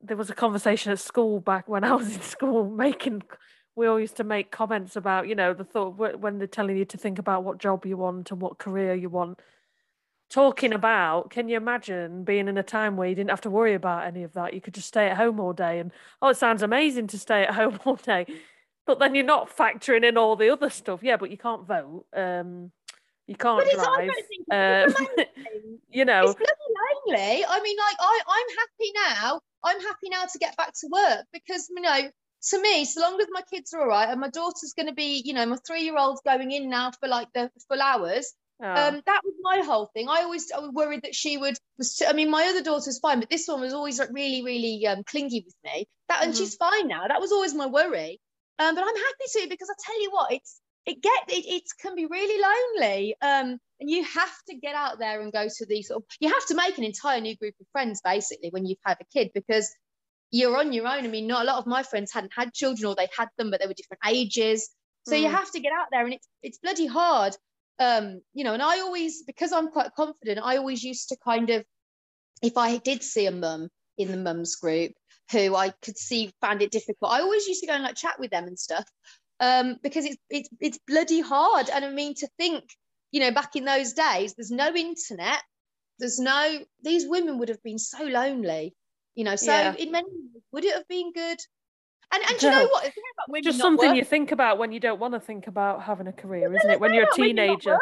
there 0.00 0.16
was 0.16 0.30
a 0.30 0.34
conversation 0.34 0.92
at 0.92 0.98
school 0.98 1.40
back 1.40 1.68
when 1.68 1.84
I 1.84 1.94
was 1.94 2.14
in 2.14 2.22
school 2.22 2.68
making 2.84 3.22
we 3.74 3.86
all 3.86 4.00
used 4.00 4.16
to 4.16 4.24
make 4.24 4.50
comments 4.50 4.96
about 4.96 5.28
you 5.28 5.34
know 5.34 5.54
the 5.54 5.64
thought 5.64 5.96
when 5.96 6.38
they're 6.38 6.46
telling 6.46 6.76
you 6.76 6.84
to 6.84 6.98
think 6.98 7.18
about 7.18 7.44
what 7.44 7.58
job 7.58 7.86
you 7.86 7.96
want 7.96 8.30
and 8.30 8.40
what 8.40 8.58
career 8.58 8.94
you 8.94 9.08
want 9.08 9.38
talking 10.30 10.72
about 10.72 11.30
can 11.30 11.48
you 11.48 11.56
imagine 11.56 12.24
being 12.24 12.48
in 12.48 12.58
a 12.58 12.62
time 12.62 12.96
where 12.96 13.08
you 13.08 13.14
didn't 13.14 13.30
have 13.30 13.40
to 13.42 13.50
worry 13.50 13.74
about 13.74 14.06
any 14.06 14.22
of 14.22 14.32
that? 14.34 14.54
You 14.54 14.60
could 14.60 14.74
just 14.74 14.88
stay 14.88 15.08
at 15.08 15.16
home 15.16 15.40
all 15.40 15.52
day 15.52 15.78
and 15.78 15.92
oh 16.22 16.28
it 16.28 16.36
sounds 16.36 16.62
amazing 16.62 17.06
to 17.08 17.18
stay 17.18 17.42
at 17.42 17.54
home 17.54 17.78
all 17.84 17.96
day. 17.96 18.26
But 18.86 18.98
then 18.98 19.14
you're 19.14 19.24
not 19.24 19.54
factoring 19.54 20.04
in 20.04 20.16
all 20.16 20.36
the 20.36 20.50
other 20.50 20.70
stuff. 20.70 21.00
Yeah 21.02 21.16
but 21.16 21.30
you 21.30 21.38
can't 21.38 21.66
vote 21.66 22.06
um 22.14 22.70
you 23.26 23.36
can't 23.36 23.64
but 23.64 23.74
drive 23.74 24.10
uh, 24.50 24.92
you 25.90 26.04
know. 26.04 26.22
It's 26.22 26.40
lonely. 27.06 27.44
I 27.44 27.60
mean 27.62 27.76
like 27.76 27.96
I, 28.00 28.20
i'm 28.28 28.56
happy 28.56 28.92
now. 28.94 29.40
I'm 29.64 29.80
happy 29.80 30.08
now 30.10 30.24
to 30.24 30.38
get 30.38 30.56
back 30.56 30.72
to 30.80 30.88
work 30.90 31.26
because 31.32 31.68
you 31.74 31.82
know 31.82 32.10
to 32.50 32.60
me, 32.62 32.84
so 32.84 33.00
long 33.00 33.20
as 33.20 33.26
my 33.30 33.42
kids 33.52 33.72
are 33.74 33.82
all 33.82 33.88
right, 33.88 34.08
and 34.08 34.20
my 34.20 34.28
daughter's 34.28 34.72
going 34.76 34.86
to 34.86 34.94
be, 34.94 35.22
you 35.24 35.32
know, 35.32 35.44
my 35.44 35.56
three-year-old's 35.66 36.20
going 36.24 36.52
in 36.52 36.70
now 36.70 36.92
for 36.92 37.08
like 37.08 37.28
the 37.34 37.50
full 37.68 37.82
hours. 37.82 38.32
Oh. 38.62 38.66
Um, 38.66 39.02
that 39.06 39.20
was 39.24 39.34
my 39.40 39.62
whole 39.64 39.86
thing. 39.94 40.08
I 40.08 40.22
always 40.22 40.50
I 40.50 40.58
was 40.58 40.70
worried 40.70 41.02
that 41.02 41.14
she 41.14 41.36
would. 41.36 41.56
Was, 41.78 42.02
I 42.06 42.12
mean, 42.12 42.30
my 42.30 42.44
other 42.44 42.62
daughter's 42.62 42.98
fine, 42.98 43.20
but 43.20 43.30
this 43.30 43.46
one 43.46 43.60
was 43.60 43.72
always 43.72 43.98
like 43.98 44.10
really, 44.12 44.42
really 44.44 44.86
um, 44.86 45.04
clingy 45.04 45.44
with 45.44 45.54
me. 45.64 45.86
That, 46.08 46.22
and 46.22 46.32
mm-hmm. 46.32 46.38
she's 46.38 46.56
fine 46.56 46.88
now. 46.88 47.06
That 47.06 47.20
was 47.20 47.30
always 47.30 47.54
my 47.54 47.66
worry. 47.66 48.20
Um, 48.58 48.74
but 48.74 48.82
I'm 48.82 48.96
happy 48.96 49.24
to 49.32 49.48
because 49.48 49.68
I 49.70 49.74
tell 49.84 50.02
you 50.02 50.10
what, 50.10 50.32
it's 50.32 50.60
it 50.86 51.02
get 51.02 51.24
it, 51.28 51.44
it 51.46 51.62
can 51.80 51.94
be 51.94 52.06
really 52.06 52.42
lonely. 52.42 53.14
Um, 53.22 53.58
and 53.80 53.88
you 53.88 54.02
have 54.04 54.34
to 54.48 54.56
get 54.56 54.74
out 54.74 54.98
there 54.98 55.20
and 55.20 55.32
go 55.32 55.46
to 55.46 55.66
these 55.66 55.88
sort 55.88 56.02
of, 56.02 56.04
you 56.18 56.28
have 56.28 56.46
to 56.46 56.54
make 56.54 56.78
an 56.78 56.84
entire 56.84 57.20
new 57.20 57.36
group 57.36 57.54
of 57.60 57.66
friends 57.70 58.00
basically 58.02 58.50
when 58.50 58.66
you've 58.66 58.78
had 58.84 58.96
a 59.00 59.04
kid 59.16 59.30
because 59.34 59.72
you're 60.30 60.58
on 60.58 60.72
your 60.72 60.86
own. 60.86 61.04
I 61.04 61.08
mean, 61.08 61.26
not 61.26 61.42
a 61.42 61.44
lot 61.44 61.58
of 61.58 61.66
my 61.66 61.82
friends 61.82 62.12
hadn't 62.12 62.32
had 62.34 62.52
children 62.52 62.86
or 62.86 62.96
they 62.96 63.08
had 63.16 63.28
them, 63.38 63.50
but 63.50 63.60
they 63.60 63.66
were 63.66 63.74
different 63.74 64.02
ages. 64.06 64.68
So 65.06 65.14
mm. 65.14 65.20
you 65.20 65.28
have 65.28 65.50
to 65.52 65.60
get 65.60 65.72
out 65.72 65.86
there 65.92 66.04
and 66.04 66.14
it's 66.14 66.28
it's 66.42 66.58
bloody 66.58 66.86
hard. 66.86 67.36
Um, 67.78 68.20
you 68.34 68.44
know, 68.44 68.54
and 68.54 68.62
I 68.62 68.80
always, 68.80 69.22
because 69.22 69.52
I'm 69.52 69.70
quite 69.70 69.94
confident, 69.94 70.40
I 70.42 70.56
always 70.56 70.82
used 70.82 71.10
to 71.10 71.16
kind 71.24 71.50
of, 71.50 71.64
if 72.42 72.56
I 72.56 72.78
did 72.78 73.02
see 73.02 73.26
a 73.26 73.30
mum 73.30 73.68
in 73.96 74.10
the 74.10 74.16
mums 74.16 74.56
group 74.56 74.92
who 75.30 75.54
I 75.54 75.70
could 75.82 75.96
see 75.96 76.32
found 76.40 76.62
it 76.62 76.70
difficult, 76.70 77.12
I 77.12 77.20
always 77.20 77.46
used 77.46 77.60
to 77.60 77.66
go 77.66 77.74
and 77.74 77.84
like 77.84 77.96
chat 77.96 78.18
with 78.18 78.30
them 78.30 78.44
and 78.44 78.58
stuff. 78.58 78.84
Um, 79.40 79.76
because 79.84 80.04
it's 80.04 80.16
it's 80.28 80.48
it's 80.60 80.78
bloody 80.88 81.20
hard. 81.20 81.70
And 81.70 81.84
I 81.84 81.90
mean 81.90 82.14
to 82.16 82.28
think 82.38 82.64
you 83.10 83.20
know, 83.20 83.30
back 83.30 83.56
in 83.56 83.64
those 83.64 83.92
days, 83.92 84.34
there's 84.34 84.50
no 84.50 84.74
internet, 84.74 85.42
there's 85.98 86.18
no, 86.18 86.58
these 86.82 87.06
women 87.06 87.38
would 87.38 87.48
have 87.48 87.62
been 87.62 87.78
so 87.78 88.04
lonely, 88.04 88.74
you 89.14 89.24
know. 89.24 89.36
So 89.36 89.52
yeah. 89.52 89.74
in 89.74 89.90
many 89.90 90.06
would 90.52 90.64
it 90.64 90.74
have 90.74 90.88
been 90.88 91.12
good? 91.12 91.38
And 92.12 92.22
and 92.28 92.42
you 92.42 92.50
know 92.50 92.66
what? 92.68 92.92
It's 93.34 93.44
just 93.46 93.58
something 93.58 93.88
working. 93.88 93.96
you 93.96 94.04
think 94.04 94.32
about 94.32 94.58
when 94.58 94.72
you 94.72 94.80
don't 94.80 94.98
want 94.98 95.14
to 95.14 95.20
think 95.20 95.46
about 95.46 95.82
having 95.82 96.06
a 96.06 96.12
career, 96.12 96.54
isn't 96.54 96.70
it? 96.70 96.80
When 96.80 96.94
you're 96.94 97.08
a 97.10 97.14
teenager. 97.14 97.78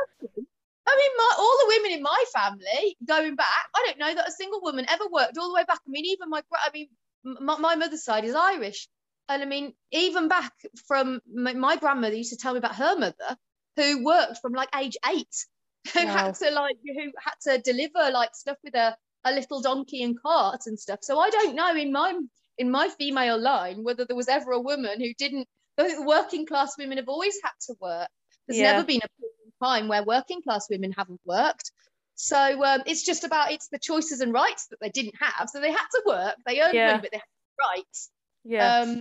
I 0.88 0.96
mean, 0.96 1.10
my 1.16 1.34
all 1.38 1.56
the 1.58 1.74
women 1.76 1.92
in 1.92 2.02
my 2.02 2.24
family 2.32 2.96
going 3.06 3.36
back, 3.36 3.46
I 3.74 3.84
don't 3.86 3.98
know 3.98 4.14
that 4.14 4.28
a 4.28 4.32
single 4.32 4.60
woman 4.62 4.86
ever 4.88 5.04
worked 5.10 5.36
all 5.38 5.48
the 5.48 5.54
way 5.54 5.64
back. 5.64 5.80
I 5.86 5.90
mean, 5.90 6.06
even 6.06 6.30
my, 6.30 6.42
I 6.52 6.70
mean, 6.72 6.88
my, 7.24 7.58
my 7.58 7.74
mother's 7.74 8.04
side 8.04 8.24
is 8.24 8.34
Irish, 8.34 8.88
and 9.28 9.42
I 9.42 9.46
mean, 9.46 9.74
even 9.92 10.28
back 10.28 10.52
from 10.86 11.20
my, 11.32 11.54
my, 11.54 11.76
grandmother 11.76 12.16
used 12.16 12.32
to 12.32 12.38
tell 12.38 12.52
me 12.52 12.58
about 12.58 12.76
her 12.76 12.96
mother 12.98 13.36
who 13.76 14.04
worked 14.04 14.38
from 14.40 14.52
like 14.52 14.68
age 14.76 14.96
eight, 15.12 15.46
who 15.92 16.04
wow. 16.04 16.12
had 16.12 16.34
to 16.36 16.50
like 16.50 16.76
who 16.84 17.12
had 17.18 17.34
to 17.42 17.62
deliver 17.62 18.10
like 18.12 18.34
stuff 18.34 18.56
with 18.64 18.74
a 18.74 18.96
a 19.24 19.32
little 19.32 19.60
donkey 19.60 20.02
and 20.02 20.20
cart 20.20 20.62
and 20.66 20.78
stuff. 20.78 21.00
So 21.02 21.18
I 21.18 21.30
don't 21.30 21.56
know 21.56 21.74
in 21.74 21.92
my 21.92 22.18
in 22.58 22.70
my 22.70 22.88
female 22.88 23.38
line 23.38 23.84
whether 23.84 24.04
there 24.04 24.16
was 24.16 24.28
ever 24.28 24.52
a 24.52 24.60
woman 24.60 25.00
who 25.00 25.12
didn't. 25.14 25.48
Working 25.78 26.46
class 26.46 26.78
women 26.78 26.96
have 26.96 27.08
always 27.08 27.38
had 27.42 27.52
to 27.66 27.74
work. 27.80 28.08
There's 28.48 28.58
yeah. 28.58 28.72
never 28.72 28.84
been 28.84 29.00
a 29.04 29.64
time 29.64 29.88
where 29.88 30.02
working 30.02 30.42
class 30.42 30.68
women 30.70 30.92
haven't 30.92 31.20
worked. 31.26 31.70
So 32.14 32.64
um, 32.64 32.82
it's 32.86 33.04
just 33.04 33.24
about 33.24 33.52
it's 33.52 33.68
the 33.68 33.78
choices 33.78 34.20
and 34.20 34.32
rights 34.32 34.68
that 34.68 34.78
they 34.80 34.88
didn't 34.88 35.16
have. 35.20 35.50
So 35.50 35.60
they 35.60 35.70
had 35.70 35.86
to 35.92 36.02
work. 36.06 36.34
They 36.46 36.60
earned 36.60 36.74
yeah. 36.74 36.86
money, 36.88 37.00
but 37.02 37.10
they 37.12 37.18
had 37.18 37.76
rights. 37.76 38.10
Yeah. 38.44 38.78
Um, 38.80 39.00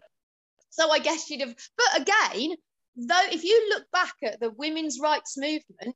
so 0.70 0.91
I 0.91 0.99
guess 0.99 1.30
you'd 1.30 1.41
have. 1.41 1.56
But 1.78 2.01
again, 2.01 2.58
though, 2.97 3.28
if 3.32 3.45
you 3.45 3.70
look 3.70 3.86
back 3.93 4.16
at 4.22 4.41
the 4.41 4.51
women's 4.51 4.99
rights 4.99 5.38
movement, 5.38 5.95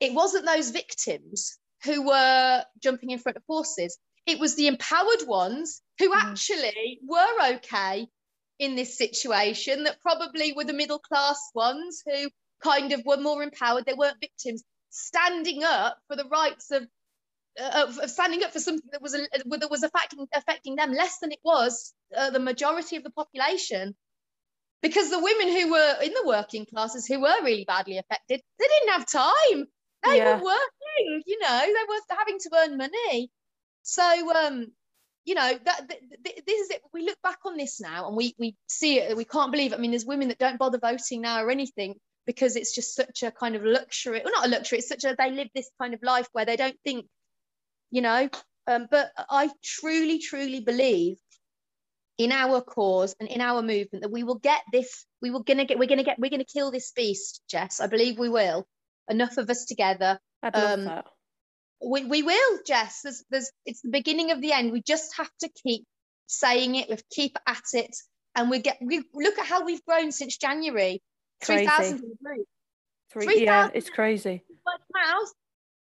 it 0.00 0.12
wasn't 0.14 0.46
those 0.46 0.70
victims 0.70 1.58
who 1.84 2.06
were 2.06 2.64
jumping 2.82 3.10
in 3.10 3.20
front 3.20 3.36
of 3.36 3.44
horses. 3.48 3.96
It 4.26 4.40
was 4.40 4.56
the 4.56 4.66
empowered 4.66 5.28
ones 5.28 5.80
who 5.98 6.10
mm. 6.10 6.16
actually 6.16 7.00
were 7.06 7.54
okay 7.54 8.06
in 8.58 8.76
this 8.76 8.96
situation 8.98 9.84
that 9.84 10.00
probably 10.00 10.52
were 10.52 10.64
the 10.64 10.72
middle 10.72 10.98
class 10.98 11.50
ones 11.54 12.02
who 12.06 12.28
kind 12.62 12.92
of 12.92 13.04
were 13.04 13.16
more 13.16 13.42
empowered. 13.42 13.84
They 13.86 13.94
weren't 13.94 14.20
victims, 14.20 14.64
standing 14.90 15.62
up 15.64 15.98
for 16.08 16.16
the 16.16 16.24
rights 16.24 16.70
of 16.70 16.86
uh, 17.60 17.86
of, 17.88 17.98
of, 17.98 18.10
standing 18.10 18.44
up 18.44 18.52
for 18.52 18.60
something 18.60 18.88
that 18.92 19.02
was 19.02 19.14
a, 19.14 19.26
that 19.58 19.70
was 19.70 19.82
affecting 19.82 20.26
affecting 20.34 20.76
them 20.76 20.92
less 20.92 21.18
than 21.18 21.32
it 21.32 21.40
was 21.44 21.92
uh, 22.16 22.30
the 22.30 22.38
majority 22.38 22.96
of 22.96 23.04
the 23.04 23.10
population. 23.10 23.94
Because 24.80 25.10
the 25.10 25.18
women 25.18 25.48
who 25.48 25.72
were 25.72 25.96
in 26.04 26.14
the 26.14 26.22
working 26.24 26.64
classes 26.64 27.04
who 27.04 27.20
were 27.20 27.42
really 27.42 27.64
badly 27.66 27.98
affected, 27.98 28.40
they 28.60 28.66
didn't 28.66 28.92
have 28.92 29.10
time. 29.10 29.66
They 30.04 30.18
yeah. 30.18 30.36
were 30.36 30.44
working, 30.44 31.22
you 31.26 31.40
know, 31.40 31.60
they 31.66 31.84
were 31.88 32.16
having 32.16 32.38
to 32.38 32.50
earn 32.56 32.76
money. 32.76 33.28
So, 33.82 34.04
um, 34.36 34.68
you 35.28 35.34
know, 35.34 35.58
that, 35.64 35.88
this 36.24 36.60
is 36.60 36.70
it. 36.70 36.80
We 36.92 37.02
look 37.02 37.18
back 37.22 37.38
on 37.44 37.56
this 37.56 37.80
now 37.80 38.08
and 38.08 38.16
we 38.16 38.34
we 38.38 38.56
see 38.66 38.98
it. 38.98 39.16
We 39.16 39.24
can't 39.24 39.52
believe. 39.52 39.72
It. 39.72 39.78
I 39.78 39.80
mean, 39.80 39.90
there's 39.90 40.06
women 40.06 40.28
that 40.28 40.38
don't 40.38 40.58
bother 40.58 40.78
voting 40.78 41.20
now 41.20 41.42
or 41.44 41.50
anything 41.50 41.96
because 42.28 42.56
it's 42.56 42.74
just 42.74 42.94
such 42.94 43.22
a 43.22 43.30
kind 43.30 43.56
of 43.56 43.64
luxury 43.64 44.20
well 44.22 44.34
not 44.34 44.46
a 44.46 44.50
luxury 44.50 44.78
it's 44.78 44.88
such 44.88 45.04
a 45.04 45.16
they 45.18 45.30
live 45.30 45.48
this 45.54 45.70
kind 45.80 45.94
of 45.94 46.02
life 46.02 46.28
where 46.32 46.44
they 46.44 46.56
don't 46.56 46.76
think 46.84 47.06
you 47.90 48.02
know 48.02 48.28
um, 48.66 48.86
but 48.90 49.10
i 49.30 49.48
truly 49.64 50.18
truly 50.18 50.60
believe 50.60 51.16
in 52.18 52.30
our 52.30 52.60
cause 52.60 53.16
and 53.18 53.30
in 53.30 53.40
our 53.40 53.62
movement 53.62 54.02
that 54.02 54.12
we 54.12 54.24
will 54.24 54.38
get 54.38 54.60
this 54.74 55.06
we 55.22 55.30
will 55.30 55.42
gonna 55.42 55.64
get 55.64 55.78
we're 55.78 55.88
gonna 55.88 56.04
get 56.04 56.18
we're 56.18 56.30
gonna 56.30 56.44
kill 56.44 56.70
this 56.70 56.92
beast 56.92 57.40
jess 57.48 57.80
i 57.80 57.86
believe 57.86 58.18
we 58.18 58.28
will 58.28 58.66
enough 59.08 59.38
of 59.38 59.48
us 59.48 59.64
together 59.64 60.18
um, 60.42 60.84
that. 60.84 61.06
We, 61.80 62.04
we 62.04 62.22
will 62.22 62.58
jess 62.66 63.02
there's, 63.02 63.24
there's 63.30 63.50
it's 63.64 63.82
the 63.82 63.90
beginning 63.90 64.32
of 64.32 64.40
the 64.40 64.52
end 64.52 64.72
we 64.72 64.82
just 64.82 65.16
have 65.16 65.30
to 65.40 65.48
keep 65.62 65.84
saying 66.26 66.74
it 66.74 66.88
we 66.88 66.96
keep 67.10 67.36
at 67.46 67.62
it 67.72 67.96
and 68.34 68.50
we 68.50 68.58
get 68.58 68.78
we 68.82 69.04
look 69.14 69.38
at 69.38 69.46
how 69.46 69.64
we've 69.64 69.84
grown 69.84 70.10
since 70.10 70.36
january 70.36 71.00
Three 71.40 71.66
thousand 71.66 71.98
in 71.98 72.10
the 72.10 72.16
group. 72.22 72.46
Three, 73.10 73.24
3, 73.24 73.44
yeah, 73.44 73.70
it's 73.72 73.90
crazy. 73.90 74.42
Word 74.66 74.74
of 74.74 74.94
mouth, 74.94 75.32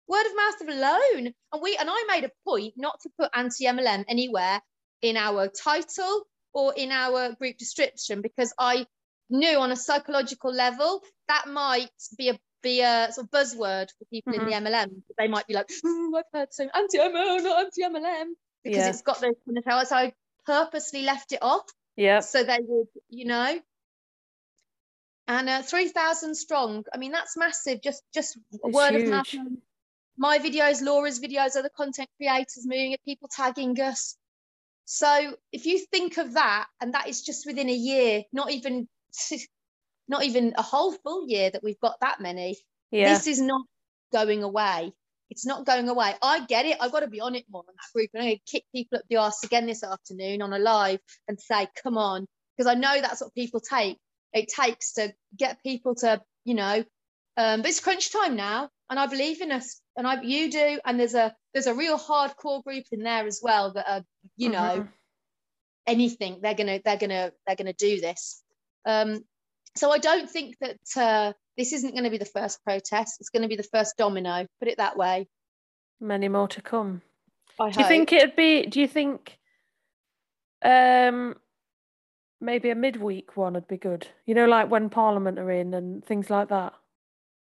word 0.09 0.27
of 0.27 0.37
mouth 0.37 0.77
alone. 0.77 1.33
And 1.53 1.63
we 1.63 1.77
and 1.77 1.89
I 1.91 2.05
made 2.09 2.25
a 2.25 2.31
point 2.47 2.75
not 2.77 3.01
to 3.03 3.11
put 3.19 3.31
anti 3.35 3.65
MLM 3.65 4.05
anywhere 4.09 4.61
in 5.01 5.17
our 5.17 5.49
title 5.49 6.25
or 6.53 6.75
in 6.75 6.91
our 6.93 7.33
group 7.35 7.57
description 7.57 8.21
because 8.21 8.53
I 8.59 8.87
knew 9.31 9.59
on 9.59 9.71
a 9.71 9.77
psychological 9.77 10.53
level 10.53 11.03
that 11.29 11.47
might 11.49 11.91
be 12.19 12.29
a 12.29 12.39
be 12.65 12.81
a 12.81 13.13
sort 13.13 13.27
of 13.27 13.31
buzzword 13.31 13.89
for 13.97 14.05
people 14.11 14.33
mm-hmm. 14.33 14.49
in 14.49 14.65
the 14.65 14.71
MLM. 14.71 14.87
Mm-hmm. 14.87 15.13
They 15.17 15.29
might 15.29 15.47
be 15.47 15.55
like, 15.55 15.71
oh, 15.85 16.15
I've 16.17 16.39
heard 16.41 16.49
so 16.53 16.69
anti 16.75 16.99
MLM, 16.99 17.45
not 17.45 17.65
anti 17.65 17.83
MLM, 17.83 18.27
because 18.65 18.79
yeah. 18.79 18.89
it's 18.89 19.03
got 19.03 19.21
those 19.21 19.35
kind 19.47 19.81
of 19.81 19.89
So 19.89 19.97
I 19.97 20.13
purposely 20.45 21.03
left 21.03 21.33
it 21.33 21.43
off. 21.43 21.63
Yeah. 21.97 22.21
So 22.21 22.43
they 22.43 22.59
would, 22.61 22.89
you 23.09 23.27
know, 23.27 23.61
and 25.27 25.49
uh, 25.49 25.63
3000 25.63 26.35
strong 26.35 26.85
i 26.93 26.99
mean 26.99 27.13
that's 27.13 27.37
massive 27.37 27.81
just 27.83 28.03
just 28.13 28.39
it's 28.53 28.63
word 28.63 28.93
huge. 28.93 29.05
of 29.05 29.11
mouth 29.11 29.35
my 30.17 30.39
videos 30.39 30.83
laura's 30.83 31.21
videos 31.21 31.57
other 31.57 31.71
content 31.75 32.09
creators 32.17 32.65
moving 32.67 32.93
at 32.95 33.05
people 33.05 33.29
tagging 33.35 33.79
us 33.81 34.17
so 34.85 35.35
if 35.53 35.65
you 35.67 35.79
think 35.91 36.19
of 36.19 36.35
that 36.35 36.67
and 36.81 36.95
that 36.95 37.09
is 37.09 37.23
just 37.23 37.47
within 37.47 37.69
a 37.69 37.75
year 37.75 38.23
not 38.33 38.51
even 38.51 38.87
not 40.09 40.25
even 40.25 40.53
a 40.57 40.63
whole 40.63 40.93
full 40.93 41.29
year 41.29 41.51
that 41.51 41.63
we've 41.63 41.81
got 41.81 41.99
that 42.01 42.21
many 42.21 42.57
yeah. 42.91 43.13
this 43.13 43.27
is 43.27 43.41
not 43.41 43.63
going 44.13 44.43
away 44.43 44.93
it's 45.31 45.47
not 45.47 45.67
going 45.67 45.89
away 45.89 46.15
i 46.23 46.45
get 46.47 46.67
it 46.67 46.77
i've 46.81 46.93
got 46.93 47.01
to 47.01 47.09
be 47.09 47.21
on 47.21 47.35
it 47.35 47.45
more 47.51 47.65
on 47.67 47.75
that 47.75 47.93
group 47.95 48.11
i'm 48.15 48.23
going 48.23 48.35
to 48.37 48.51
kick 48.51 48.65
people 48.75 48.99
up 48.99 49.05
the 49.09 49.17
arse 49.17 49.43
again 49.43 49.67
this 49.67 49.83
afternoon 49.83 50.43
on 50.43 50.53
a 50.53 50.59
live 50.59 51.01
and 51.29 51.41
say 51.41 51.67
come 51.83 51.99
on 51.99 52.27
because 52.57 52.71
i 52.71 52.75
know 52.75 53.01
that's 53.01 53.21
what 53.21 53.35
people 53.35 53.61
take 53.61 53.99
it 54.35 54.49
takes 54.49 54.95
to 54.95 55.15
get 55.37 55.63
people 55.63 55.95
to, 55.95 56.21
you 56.45 56.55
know, 56.55 56.85
um, 57.37 57.63
but 57.63 57.69
it's 57.69 57.81
crunch 57.81 58.13
time 58.13 58.37
now, 58.37 58.69
and 58.91 58.99
I 58.99 59.07
believe 59.07 59.41
in 59.41 59.51
us, 59.51 59.81
and 59.97 60.07
I 60.07 60.21
you 60.23 60.51
do, 60.51 60.81
and 60.85 61.01
there's 61.01 61.15
a 61.15 61.35
there's 61.53 61.67
a 61.67 61.75
real 61.75 61.99
hardcore 61.99 62.63
group 62.63 62.85
in 62.93 63.03
there 63.03 63.27
as 63.27 63.41
well 63.43 63.73
that 63.73 63.91
are, 63.91 64.05
you 64.37 64.51
know, 64.51 64.59
mm-hmm. 64.59 64.89
anything 65.87 66.41
they're 66.43 66.55
gonna 66.55 66.81
they're 66.85 66.99
gonna 66.99 67.33
they're 67.47 67.57
gonna 67.57 67.73
do 67.73 68.01
this. 68.01 68.43
Um, 68.85 69.25
so 69.77 69.91
I 69.91 69.99
don't 69.99 70.31
think 70.31 70.57
that 70.61 70.79
uh, 70.97 71.33
this 71.57 71.73
isn't 71.73 71.93
going 71.93 72.05
to 72.05 72.11
be 72.11 72.19
the 72.19 72.25
first 72.25 72.63
protest. 72.65 73.17
It's 73.21 73.31
going 73.31 73.43
to 73.43 73.49
be 73.49 73.57
the 73.57 73.63
first 73.63 73.97
domino. 73.97 74.47
Put 74.61 74.69
it 74.69 74.79
that 74.79 74.97
way. 74.97 75.29
Many 76.01 76.29
more 76.29 76.49
to 76.49 76.63
come. 76.63 77.03
I 77.59 77.71
do 77.71 77.77
hope. 77.77 77.79
you 77.79 77.89
think 77.89 78.13
it'd 78.13 78.37
be? 78.37 78.67
Do 78.67 78.81
you 78.81 78.89
think? 78.89 79.39
Um, 80.65 81.37
maybe 82.41 82.71
a 82.71 82.75
midweek 82.75 83.37
one 83.37 83.55
would 83.55 83.69
be 83.69 83.77
good. 83.77 84.07
You 84.27 84.35
know, 84.35 84.47
like 84.47 84.71
when 84.71 84.91
Parliament 84.91 85.39
are 85.39 85.51
in 85.51 85.75
and 85.75 86.05
things 86.05 86.31
like 86.31 86.49
that. 86.49 86.75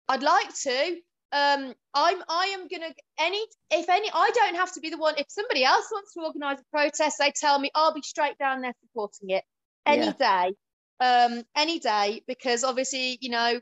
I'd 0.07 0.23
like 0.23 0.53
to. 0.63 0.97
Um, 1.33 1.73
I'm. 1.93 2.23
I 2.27 2.53
am 2.53 2.67
gonna 2.67 2.93
any. 3.19 3.41
If 3.69 3.89
any, 3.89 4.09
I 4.13 4.31
don't 4.33 4.55
have 4.55 4.73
to 4.73 4.81
be 4.81 4.89
the 4.89 4.97
one. 4.97 5.15
If 5.17 5.27
somebody 5.29 5.63
else 5.63 5.87
wants 5.91 6.13
to 6.13 6.21
organise 6.21 6.59
a 6.59 6.65
protest, 6.71 7.17
they 7.19 7.31
tell 7.31 7.57
me 7.57 7.71
I'll 7.73 7.93
be 7.93 8.01
straight 8.01 8.37
down 8.37 8.61
there 8.61 8.73
supporting 8.81 9.29
it 9.29 9.43
any 9.85 10.05
yeah. 10.05 10.13
day. 10.47 10.53
Um, 11.01 11.43
any 11.55 11.79
day 11.79 12.21
because 12.27 12.63
obviously 12.63 13.17
you 13.19 13.31
know 13.31 13.59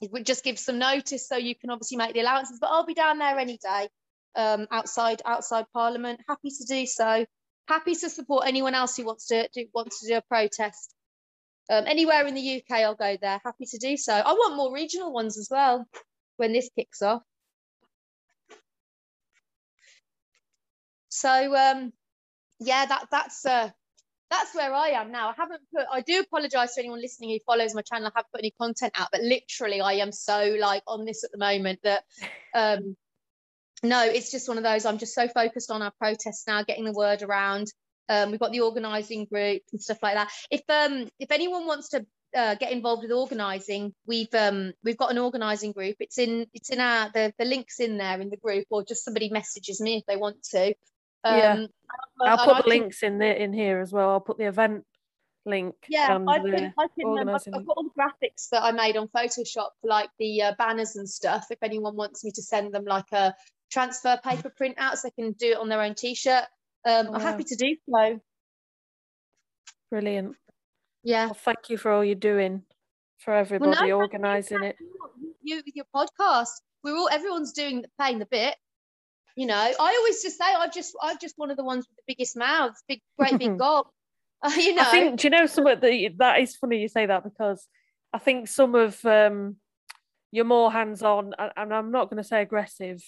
it 0.00 0.12
would 0.12 0.26
just 0.26 0.44
give 0.44 0.58
some 0.58 0.78
notice 0.78 1.26
so 1.26 1.36
you 1.36 1.54
can 1.54 1.70
obviously 1.70 1.96
make 1.96 2.12
the 2.12 2.20
allowances. 2.20 2.58
But 2.60 2.68
I'll 2.70 2.86
be 2.86 2.94
down 2.94 3.18
there 3.18 3.38
any 3.38 3.58
day. 3.58 3.88
Um, 4.36 4.68
outside 4.70 5.22
outside 5.24 5.64
Parliament, 5.72 6.20
happy 6.28 6.50
to 6.50 6.64
do 6.68 6.86
so 6.86 7.24
happy 7.68 7.94
to 7.94 8.10
support 8.10 8.46
anyone 8.46 8.74
else 8.74 8.96
who 8.96 9.04
wants 9.04 9.26
to 9.26 9.48
do, 9.54 9.66
wants 9.74 10.00
to 10.00 10.08
do 10.08 10.16
a 10.16 10.22
protest. 10.22 10.94
Um, 11.70 11.84
anywhere 11.86 12.26
in 12.26 12.34
the 12.34 12.56
UK, 12.56 12.78
I'll 12.80 12.94
go 12.94 13.16
there. 13.20 13.40
Happy 13.44 13.66
to 13.66 13.78
do 13.78 13.96
so. 13.96 14.14
I 14.14 14.32
want 14.32 14.56
more 14.56 14.72
regional 14.72 15.12
ones 15.12 15.36
as 15.36 15.48
well 15.50 15.86
when 16.38 16.52
this 16.52 16.70
kicks 16.74 17.02
off. 17.02 17.22
So 21.10 21.54
um, 21.54 21.92
yeah, 22.58 22.86
that 22.86 23.08
that's 23.10 23.44
uh, 23.44 23.70
that's 24.30 24.54
where 24.54 24.72
I 24.74 24.88
am 24.88 25.10
now. 25.10 25.28
I 25.28 25.34
haven't 25.36 25.62
put. 25.74 25.86
I 25.90 26.00
do 26.00 26.20
apologise 26.20 26.74
to 26.74 26.80
anyone 26.80 27.00
listening 27.00 27.30
who 27.30 27.38
follows 27.46 27.74
my 27.74 27.82
channel. 27.82 28.08
I 28.08 28.18
haven't 28.18 28.32
put 28.32 28.40
any 28.40 28.52
content 28.60 28.92
out, 28.98 29.08
but 29.10 29.22
literally, 29.22 29.80
I 29.80 29.94
am 29.94 30.12
so 30.12 30.56
like 30.58 30.82
on 30.86 31.04
this 31.04 31.24
at 31.24 31.32
the 31.32 31.38
moment 31.38 31.80
that 31.84 32.04
um, 32.54 32.96
no, 33.82 34.04
it's 34.04 34.30
just 34.30 34.48
one 34.48 34.58
of 34.58 34.64
those. 34.64 34.84
I'm 34.84 34.98
just 34.98 35.14
so 35.14 35.28
focused 35.28 35.70
on 35.70 35.82
our 35.82 35.92
protests 35.98 36.46
now, 36.46 36.62
getting 36.62 36.84
the 36.84 36.92
word 36.92 37.22
around. 37.22 37.72
Um, 38.08 38.30
we've 38.30 38.40
got 38.40 38.52
the 38.52 38.60
organising 38.60 39.26
group 39.26 39.62
and 39.72 39.80
stuff 39.80 40.02
like 40.02 40.14
that. 40.14 40.30
If 40.50 40.62
um 40.68 41.08
if 41.18 41.30
anyone 41.30 41.66
wants 41.66 41.90
to 41.90 42.06
uh, 42.36 42.54
get 42.56 42.72
involved 42.72 43.02
with 43.02 43.12
organising, 43.12 43.94
we've 44.06 44.32
um 44.34 44.72
we've 44.82 44.96
got 44.96 45.10
an 45.10 45.18
organising 45.18 45.72
group. 45.72 45.96
It's 46.00 46.18
in 46.18 46.46
it's 46.54 46.70
in 46.70 46.80
our 46.80 47.10
the 47.12 47.32
the 47.38 47.44
links 47.44 47.80
in 47.80 47.98
there 47.98 48.20
in 48.20 48.30
the 48.30 48.36
group, 48.36 48.66
or 48.70 48.84
just 48.84 49.04
somebody 49.04 49.30
messages 49.30 49.80
me 49.80 49.98
if 49.98 50.06
they 50.06 50.16
want 50.16 50.42
to. 50.50 50.74
Um, 51.24 51.34
yeah, 51.36 51.66
I'll 52.22 52.44
put 52.44 52.56
the 52.56 52.62
can, 52.62 52.70
links 52.70 53.02
in 53.02 53.18
there 53.18 53.34
in 53.34 53.52
here 53.52 53.80
as 53.80 53.92
well. 53.92 54.10
I'll 54.10 54.20
put 54.20 54.38
the 54.38 54.46
event 54.46 54.84
link. 55.44 55.74
Yeah, 55.88 56.18
I 56.28 56.38
can. 56.38 56.74
I 56.78 56.86
can 56.98 57.18
um, 57.18 57.28
I've, 57.28 57.40
I've, 57.54 57.66
got 57.66 57.76
all 57.76 57.84
the 57.84 57.90
graphics 57.98 58.48
that 58.50 58.62
I 58.62 58.72
made 58.72 58.96
on 58.96 59.08
Photoshop 59.08 59.70
for 59.80 59.88
like 59.88 60.10
the 60.18 60.42
uh, 60.42 60.52
banners 60.58 60.96
and 60.96 61.08
stuff. 61.08 61.46
If 61.50 61.58
anyone 61.62 61.96
wants 61.96 62.24
me 62.24 62.30
to 62.32 62.42
send 62.42 62.72
them 62.72 62.84
like 62.84 63.10
a 63.12 63.34
transfer 63.70 64.18
paper 64.22 64.50
printouts. 64.60 64.98
So 64.98 65.08
they 65.08 65.22
can 65.22 65.32
do 65.32 65.52
it 65.52 65.58
on 65.58 65.68
their 65.68 65.82
own 65.82 65.94
t-shirt. 65.94 66.44
Um, 66.84 67.08
I'm 67.12 67.20
happy 67.20 67.44
to 67.44 67.56
do 67.56 67.76
so. 67.88 68.20
Brilliant. 69.90 70.36
Yeah. 71.02 71.26
Well, 71.26 71.34
thank 71.34 71.70
you 71.70 71.78
for 71.78 71.92
all 71.92 72.04
you're 72.04 72.14
doing 72.14 72.62
for 73.18 73.34
everybody 73.34 73.70
well, 73.70 73.88
no, 73.88 73.96
organising 73.96 74.62
it. 74.62 74.76
You 75.42 75.62
with 75.64 75.74
your 75.74 75.86
podcast. 75.94 76.48
we're 76.82 76.96
all 76.96 77.08
everyone's 77.10 77.52
doing 77.52 77.84
playing 77.98 78.18
the 78.18 78.26
bit. 78.26 78.54
You 79.38 79.46
know, 79.46 79.54
I 79.54 79.96
always 79.98 80.20
just 80.20 80.36
say 80.36 80.44
I've 80.46 80.74
just 80.74 80.96
I've 81.00 81.20
just 81.20 81.38
one 81.38 81.52
of 81.52 81.56
the 81.56 81.62
ones 81.62 81.86
with 81.88 81.96
the 81.96 82.02
biggest 82.12 82.36
mouths, 82.36 82.82
big 82.88 83.00
great 83.16 83.38
big 83.38 83.56
gob. 83.64 83.86
Uh, 84.40 84.52
you 84.56 84.72
know, 84.72 84.82
I 84.82 84.90
think 84.92 85.18
do 85.18 85.26
you 85.26 85.30
know 85.30 85.46
some 85.46 85.66
of 85.66 85.80
the 85.80 86.10
that 86.18 86.38
is 86.38 86.54
funny 86.54 86.78
you 86.78 86.86
say 86.86 87.06
that 87.06 87.24
because 87.24 87.66
I 88.12 88.18
think 88.18 88.46
some 88.46 88.76
of 88.76 89.04
um 89.04 89.56
you're 90.30 90.44
more 90.44 90.70
hands 90.70 91.02
on 91.02 91.34
and 91.56 91.74
I'm 91.74 91.90
not 91.90 92.08
going 92.08 92.22
to 92.22 92.28
say 92.28 92.42
aggressive, 92.42 93.02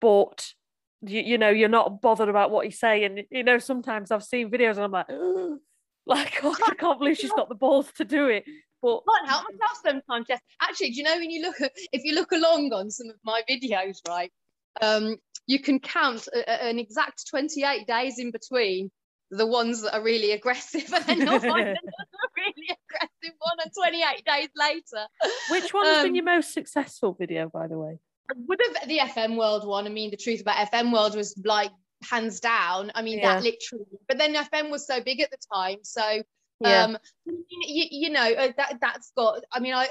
but 0.00 0.54
you, 1.02 1.20
you 1.20 1.36
know 1.36 1.50
you're 1.50 1.68
not 1.68 2.00
bothered 2.00 2.30
about 2.30 2.50
what 2.50 2.64
you 2.64 2.72
say 2.72 3.04
and 3.04 3.24
you 3.30 3.42
know 3.42 3.58
sometimes 3.58 4.10
I've 4.10 4.24
seen 4.24 4.50
videos 4.50 4.76
and 4.76 4.84
I'm 4.84 4.92
like 4.92 5.08
like 6.06 6.40
oh, 6.42 6.56
I 6.66 6.74
can't 6.76 6.98
believe 6.98 7.18
she's 7.18 7.32
got 7.32 7.50
the 7.50 7.54
balls 7.54 7.92
to 7.96 8.04
do 8.06 8.28
it 8.28 8.44
but 8.80 9.02
I 9.08 9.18
can't 9.18 9.28
help 9.28 9.44
myself 9.52 9.80
sometimes 9.84 10.26
Jess 10.28 10.40
actually 10.62 10.90
do 10.90 10.96
you 10.96 11.02
know 11.02 11.16
when 11.16 11.30
you 11.30 11.42
look 11.42 11.60
at 11.60 11.72
if 11.92 12.04
you 12.04 12.14
look 12.14 12.32
along 12.32 12.72
on 12.72 12.90
some 12.90 13.08
of 13.10 13.16
my 13.22 13.42
videos 13.50 13.98
right 14.08 14.32
um 14.80 15.16
you 15.46 15.60
can 15.60 15.78
count 15.78 16.26
a, 16.34 16.38
a, 16.38 16.68
an 16.70 16.78
exact 16.78 17.28
28 17.28 17.86
days 17.86 18.18
in 18.18 18.30
between 18.30 18.90
the 19.30 19.46
ones 19.46 19.82
that 19.82 19.94
are 19.94 20.02
really 20.02 20.32
aggressive 20.32 20.92
and 20.94 21.04
then 21.06 21.18
you'll 21.18 21.40
find 21.40 21.66
another 21.66 21.76
really 22.36 22.68
aggressive 22.70 23.36
one 23.38 23.56
and 23.62 23.72
28 23.76 24.24
days 24.24 24.48
later 24.56 25.06
which 25.50 25.72
one 25.72 25.86
has 25.86 25.98
Um, 25.98 26.04
been 26.04 26.14
your 26.14 26.24
most 26.24 26.52
successful 26.52 27.12
video 27.18 27.48
by 27.48 27.66
the 27.66 27.78
way 27.78 27.98
would 28.36 28.60
have 28.66 28.88
the 28.88 28.98
FM 28.98 29.36
World 29.36 29.66
one. 29.66 29.86
I 29.86 29.90
mean, 29.90 30.10
the 30.10 30.16
truth 30.16 30.40
about 30.40 30.72
FM 30.72 30.92
World 30.92 31.14
was 31.14 31.38
like 31.44 31.70
hands 32.10 32.40
down. 32.40 32.90
I 32.94 33.02
mean, 33.02 33.18
Yeah. 33.18 33.34
that 33.34 33.42
literally. 33.42 33.84
But 34.08 34.18
then 34.18 34.34
FM 34.34 34.70
was 34.70 34.86
so 34.86 35.00
big 35.00 35.20
at 35.20 35.30
the 35.30 35.38
time, 35.52 35.78
so 35.82 36.22
yeah 36.60 36.84
um, 36.84 36.98
you, 37.26 37.84
you 37.90 38.10
know 38.10 38.22
uh, 38.22 38.52
that 38.56 38.78
that's 38.80 39.12
got. 39.16 39.44
I 39.52 39.60
mean, 39.60 39.74
I 39.74 39.88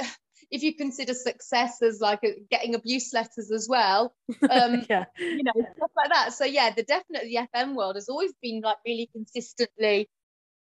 if 0.53 0.61
you 0.61 0.75
consider 0.75 1.15
success 1.15 1.81
as 1.81 1.99
like 1.99 2.19
a, 2.23 2.35
getting 2.51 2.75
abuse 2.75 3.11
letters 3.11 3.51
as 3.51 3.67
well, 3.67 4.13
um, 4.49 4.85
yeah 4.87 5.05
you 5.17 5.43
know 5.43 5.51
stuff 5.55 5.91
like 5.97 6.11
that. 6.11 6.33
So 6.33 6.45
yeah, 6.45 6.71
the 6.73 6.83
definitely 6.83 7.29
the 7.35 7.47
FM 7.57 7.73
World 7.75 7.95
has 7.95 8.07
always 8.07 8.33
been 8.41 8.61
like 8.61 8.77
really 8.85 9.09
consistently. 9.11 10.07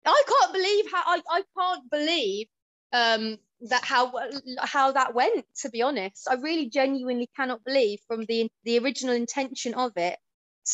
I 0.05 0.23
can't 0.27 0.52
believe 0.52 0.86
how 0.90 1.02
I 1.06 1.20
I 1.31 1.43
can't 1.59 1.90
believe 1.90 2.47
um 2.93 3.39
that 3.62 3.85
how 3.85 4.12
how 4.59 4.93
that 4.93 5.14
went 5.14 5.44
to 5.56 5.70
be 5.70 5.82
honest 5.82 6.27
i 6.28 6.35
really 6.35 6.69
genuinely 6.69 7.31
cannot 7.36 7.64
believe 7.64 8.01
from 8.06 8.24
the 8.27 8.51
the 8.64 8.78
original 8.78 9.14
intention 9.14 9.73
of 9.74 9.93
it 9.97 10.19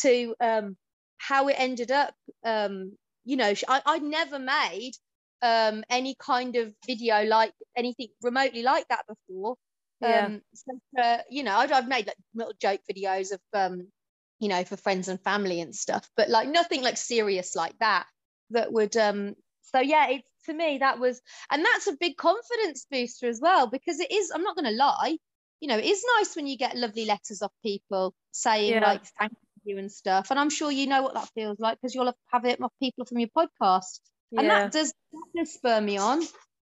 to 0.01 0.35
um 0.41 0.75
how 1.17 1.47
it 1.47 1.55
ended 1.57 1.91
up 1.91 2.13
um 2.43 2.91
you 3.25 3.37
know 3.37 3.53
i 3.67 3.81
i 3.85 3.99
never 3.99 4.39
made 4.39 4.93
um 5.41 5.83
any 5.89 6.15
kind 6.19 6.55
of 6.55 6.73
video 6.85 7.23
like 7.23 7.53
anything 7.75 8.07
remotely 8.21 8.63
like 8.63 8.87
that 8.89 9.05
before 9.07 9.55
Yeah. 10.01 10.27
um 10.27 10.41
so, 10.53 10.79
uh, 11.01 11.17
you 11.29 11.43
know 11.43 11.55
I've, 11.55 11.71
I've 11.71 11.87
made 11.87 12.07
like 12.07 12.17
little 12.33 12.53
joke 12.61 12.81
videos 12.91 13.31
of 13.33 13.39
um 13.53 13.87
you 14.39 14.49
know 14.49 14.63
for 14.63 14.77
friends 14.77 15.07
and 15.07 15.21
family 15.21 15.61
and 15.61 15.75
stuff 15.75 16.09
but 16.15 16.29
like 16.29 16.47
nothing 16.49 16.81
like 16.83 16.97
serious 16.97 17.55
like 17.55 17.77
that 17.79 18.05
that 18.51 18.71
would 18.71 18.95
um 18.97 19.35
so 19.61 19.79
yeah 19.79 20.09
it's 20.09 20.23
to 20.45 20.53
me 20.53 20.77
that 20.79 20.99
was 20.99 21.21
and 21.51 21.63
that's 21.63 21.87
a 21.87 21.97
big 21.99 22.15
confidence 22.17 22.85
booster 22.89 23.27
as 23.27 23.39
well 23.41 23.67
because 23.67 23.99
it 23.99 24.11
is 24.11 24.31
i'm 24.31 24.43
not 24.43 24.55
going 24.55 24.65
to 24.65 24.71
lie 24.77 25.17
you 25.59 25.67
know 25.67 25.77
it 25.77 25.85
is 25.85 26.03
nice 26.17 26.35
when 26.35 26.47
you 26.47 26.57
get 26.57 26.75
lovely 26.77 27.05
letters 27.05 27.41
off 27.41 27.51
people 27.63 28.13
saying 28.31 28.71
Yeah. 28.71 28.79
like 28.79 29.03
thank 29.19 29.33
you 29.65 29.77
and 29.77 29.91
stuff 29.91 30.31
and 30.31 30.39
i'm 30.39 30.49
sure 30.49 30.71
you 30.71 30.87
know 30.87 31.01
what 31.01 31.13
that 31.13 31.29
feels 31.35 31.59
like 31.59 31.77
because 31.79 31.93
you'll 31.93 32.05
have, 32.05 32.15
have 32.31 32.45
it 32.45 32.61
off 32.61 32.71
people 32.81 33.05
from 33.05 33.19
your 33.19 33.29
podcast 33.37 33.99
and 34.37 34.49
that 34.49 34.71
does 34.71 34.93
that 35.11 35.23
does 35.35 35.53
spur 35.53 35.81
me 35.81 35.97
on. 35.97 36.21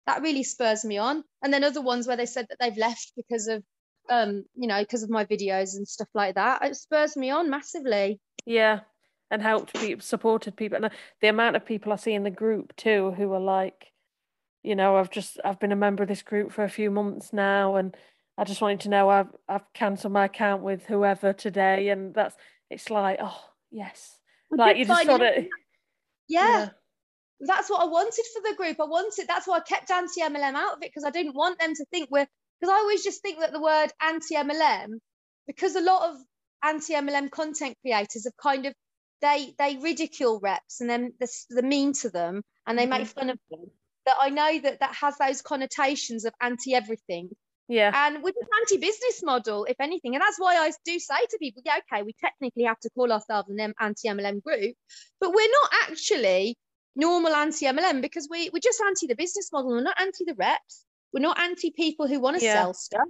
That 0.06 0.22
really 0.22 0.42
spurs 0.42 0.84
me 0.84 0.98
on. 0.98 1.24
And 1.42 1.52
then 1.52 1.64
other 1.64 1.80
ones 1.80 2.06
where 2.06 2.16
they 2.16 2.26
said 2.26 2.46
that 2.48 2.58
they've 2.60 2.76
left 2.76 3.12
because 3.16 3.46
of 3.46 3.62
um 4.10 4.44
you 4.56 4.66
know 4.66 4.80
because 4.80 5.04
of 5.04 5.10
my 5.10 5.24
videos 5.24 5.76
and 5.76 5.86
stuff 5.86 6.08
like 6.12 6.34
that 6.34 6.64
it 6.64 6.74
spurs 6.76 7.16
me 7.16 7.30
on 7.30 7.50
massively. 7.50 8.20
Yeah, 8.44 8.80
and 9.30 9.40
helped 9.40 9.74
people, 9.74 10.02
supported 10.02 10.56
people, 10.56 10.76
and 10.76 10.90
the 11.20 11.28
amount 11.28 11.56
of 11.56 11.64
people 11.64 11.92
I 11.92 11.96
see 11.96 12.12
in 12.12 12.24
the 12.24 12.30
group 12.30 12.74
too 12.76 13.12
who 13.12 13.32
are 13.32 13.40
like, 13.40 13.92
you 14.62 14.74
know, 14.74 14.96
I've 14.96 15.10
just 15.10 15.38
I've 15.44 15.60
been 15.60 15.72
a 15.72 15.76
member 15.76 16.02
of 16.02 16.08
this 16.08 16.22
group 16.22 16.52
for 16.52 16.64
a 16.64 16.68
few 16.68 16.90
months 16.90 17.32
now, 17.32 17.76
and 17.76 17.96
I 18.36 18.44
just 18.44 18.60
wanted 18.60 18.80
to 18.80 18.88
know 18.88 19.08
I've 19.08 19.34
I've 19.48 19.72
cancelled 19.72 20.12
my 20.12 20.24
account 20.24 20.62
with 20.62 20.86
whoever 20.86 21.32
today, 21.32 21.90
and 21.90 22.12
that's 22.12 22.36
it's 22.70 22.90
like 22.90 23.18
oh 23.22 23.40
yes, 23.70 24.18
like 24.50 24.76
you 24.76 24.84
just 24.84 24.98
Fine, 24.98 25.06
sort 25.06 25.22
of 25.22 25.44
yeah 26.28 26.70
that's 27.46 27.68
what 27.68 27.82
I 27.82 27.86
wanted 27.86 28.24
for 28.32 28.42
the 28.42 28.56
group. 28.56 28.80
I 28.80 28.84
wanted 28.84 29.26
that's 29.26 29.46
why 29.46 29.58
I 29.58 29.60
kept 29.60 29.90
anti 29.90 30.20
MLM 30.20 30.54
out 30.54 30.74
of 30.74 30.82
it 30.82 30.90
because 30.90 31.04
I 31.04 31.10
didn't 31.10 31.34
want 31.34 31.58
them 31.58 31.74
to 31.74 31.84
think 31.90 32.08
we're 32.10 32.26
because 32.60 32.72
I 32.72 32.76
always 32.76 33.02
just 33.02 33.22
think 33.22 33.40
that 33.40 33.52
the 33.52 33.60
word 33.60 33.88
anti 34.00 34.36
MLM 34.36 34.98
because 35.46 35.74
a 35.74 35.80
lot 35.80 36.10
of 36.10 36.16
anti 36.62 36.94
MLM 36.94 37.30
content 37.30 37.76
creators 37.82 38.24
have 38.24 38.36
kind 38.36 38.66
of 38.66 38.74
they 39.20 39.54
they 39.58 39.76
ridicule 39.76 40.40
reps 40.40 40.80
and 40.80 40.88
then 40.88 41.12
the, 41.20 41.28
the 41.50 41.62
mean 41.62 41.92
to 41.94 42.10
them 42.10 42.42
and 42.66 42.78
they 42.78 42.86
make 42.86 43.02
mm-hmm. 43.02 43.20
fun 43.20 43.30
of 43.30 43.38
them. 43.50 43.70
That 44.06 44.16
I 44.20 44.30
know 44.30 44.60
that 44.60 44.80
that 44.80 44.94
has 44.96 45.16
those 45.18 45.42
connotations 45.42 46.24
of 46.24 46.34
anti 46.40 46.74
everything 46.74 47.30
yeah 47.68 47.92
and 47.94 48.22
with 48.22 48.34
an 48.40 48.48
anti-business 48.60 49.22
model, 49.22 49.64
if 49.64 49.76
anything, 49.80 50.14
and 50.14 50.22
that's 50.22 50.38
why 50.38 50.56
I 50.56 50.72
do 50.84 50.98
say 50.98 51.14
to 51.30 51.38
people, 51.38 51.62
yeah, 51.64 51.78
okay, 51.92 52.02
we 52.02 52.14
technically 52.20 52.64
have 52.64 52.80
to 52.80 52.90
call 52.90 53.12
ourselves 53.12 53.48
an 53.48 53.74
anti-MLM 53.80 54.42
group, 54.42 54.74
but 55.20 55.32
we're 55.32 55.50
not 55.62 55.70
actually 55.88 56.56
normal 56.94 57.32
anti-MLM 57.34 58.00
because 58.02 58.28
we 58.30 58.50
we're 58.52 58.60
just 58.60 58.80
anti 58.80 59.06
the 59.06 59.14
business 59.16 59.50
model. 59.52 59.70
We're 59.70 59.82
not 59.82 60.00
anti 60.00 60.24
the 60.24 60.34
reps. 60.34 60.84
We're 61.12 61.20
not 61.20 61.38
anti 61.38 61.70
people 61.70 62.06
who 62.08 62.20
want 62.20 62.36
to 62.36 62.40
Yeah. 62.42 62.52
sell 62.52 62.74
stuff. 62.74 63.08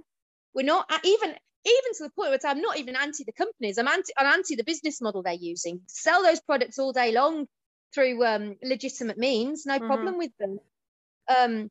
We're 0.53 0.65
not 0.65 0.89
even 1.03 1.29
even 1.65 1.93
to 1.97 2.03
the 2.03 2.11
point 2.11 2.29
where 2.31 2.39
I'm 2.45 2.61
not 2.61 2.77
even 2.77 2.95
anti 2.95 3.23
the 3.23 3.33
companies. 3.33 3.77
I'm 3.77 3.87
anti 3.87 4.13
I'm 4.17 4.27
anti 4.27 4.55
the 4.55 4.63
business 4.63 5.01
model 5.01 5.23
they're 5.23 5.33
using. 5.33 5.81
Sell 5.87 6.23
those 6.23 6.41
products 6.41 6.79
all 6.79 6.93
day 6.93 7.11
long 7.11 7.47
through 7.93 8.25
um, 8.25 8.57
legitimate 8.63 9.17
means, 9.17 9.65
no 9.65 9.79
Mhm. 9.79 9.85
problem 9.85 10.17
with 10.17 10.31
them. 10.39 10.59
Um, 11.27 11.69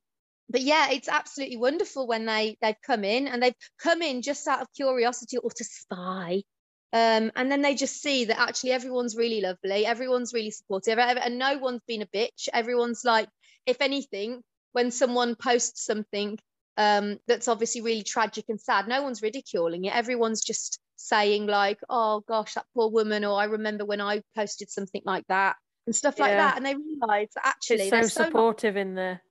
but 0.48 0.62
yeah, 0.62 0.90
it's 0.90 1.08
absolutely 1.08 1.56
wonderful 1.56 2.06
when 2.06 2.26
they 2.26 2.56
they've 2.60 2.80
come 2.86 3.04
in 3.04 3.28
and 3.28 3.42
they've 3.42 3.54
come 3.78 4.02
in 4.02 4.22
just 4.22 4.46
out 4.48 4.62
of 4.62 4.68
curiosity 4.74 5.38
or 5.38 5.50
to 5.50 5.64
spy. 5.64 6.42
Um, 6.92 7.32
and 7.36 7.50
then 7.50 7.62
they 7.62 7.74
just 7.74 8.02
see 8.02 8.26
that 8.26 8.38
actually 8.38 8.72
everyone's 8.72 9.16
really 9.16 9.40
lovely, 9.40 9.86
everyone's 9.86 10.34
really 10.34 10.50
supportive, 10.50 10.98
and 10.98 11.38
no 11.38 11.56
one's 11.58 11.80
been 11.86 12.02
a 12.02 12.06
bitch. 12.06 12.48
Everyone's 12.52 13.02
like, 13.04 13.28
if 13.64 13.80
anything, 13.80 14.42
when 14.72 14.90
someone 14.90 15.34
posts 15.34 15.84
something 15.84 16.38
um, 16.76 17.18
that's 17.26 17.48
obviously 17.48 17.80
really 17.80 18.02
tragic 18.02 18.44
and 18.48 18.60
sad, 18.60 18.88
no 18.88 19.02
one's 19.02 19.22
ridiculing 19.22 19.84
it. 19.86 19.94
Everyone's 19.94 20.42
just 20.42 20.80
saying 20.96 21.46
like, 21.46 21.78
"Oh 21.88 22.20
gosh, 22.26 22.54
that 22.54 22.66
poor 22.74 22.90
woman," 22.90 23.24
or 23.24 23.38
"I 23.40 23.44
remember 23.44 23.84
when 23.84 24.00
I 24.00 24.22
posted 24.34 24.70
something 24.70 25.02
like 25.04 25.26
that," 25.28 25.56
and 25.86 25.96
stuff 25.96 26.18
like 26.18 26.32
Yeah. 26.32 26.48
that. 26.48 26.56
And 26.56 26.66
they 26.66 26.74
realise 26.74 27.30
that 27.34 27.46
actually 27.46 27.80
it's 27.82 27.90
so 27.90 27.96
they're 27.96 28.08
so 28.08 28.22
not 28.22 28.28
supportive 28.28 28.76
in 28.76 28.94
there. 28.94 29.22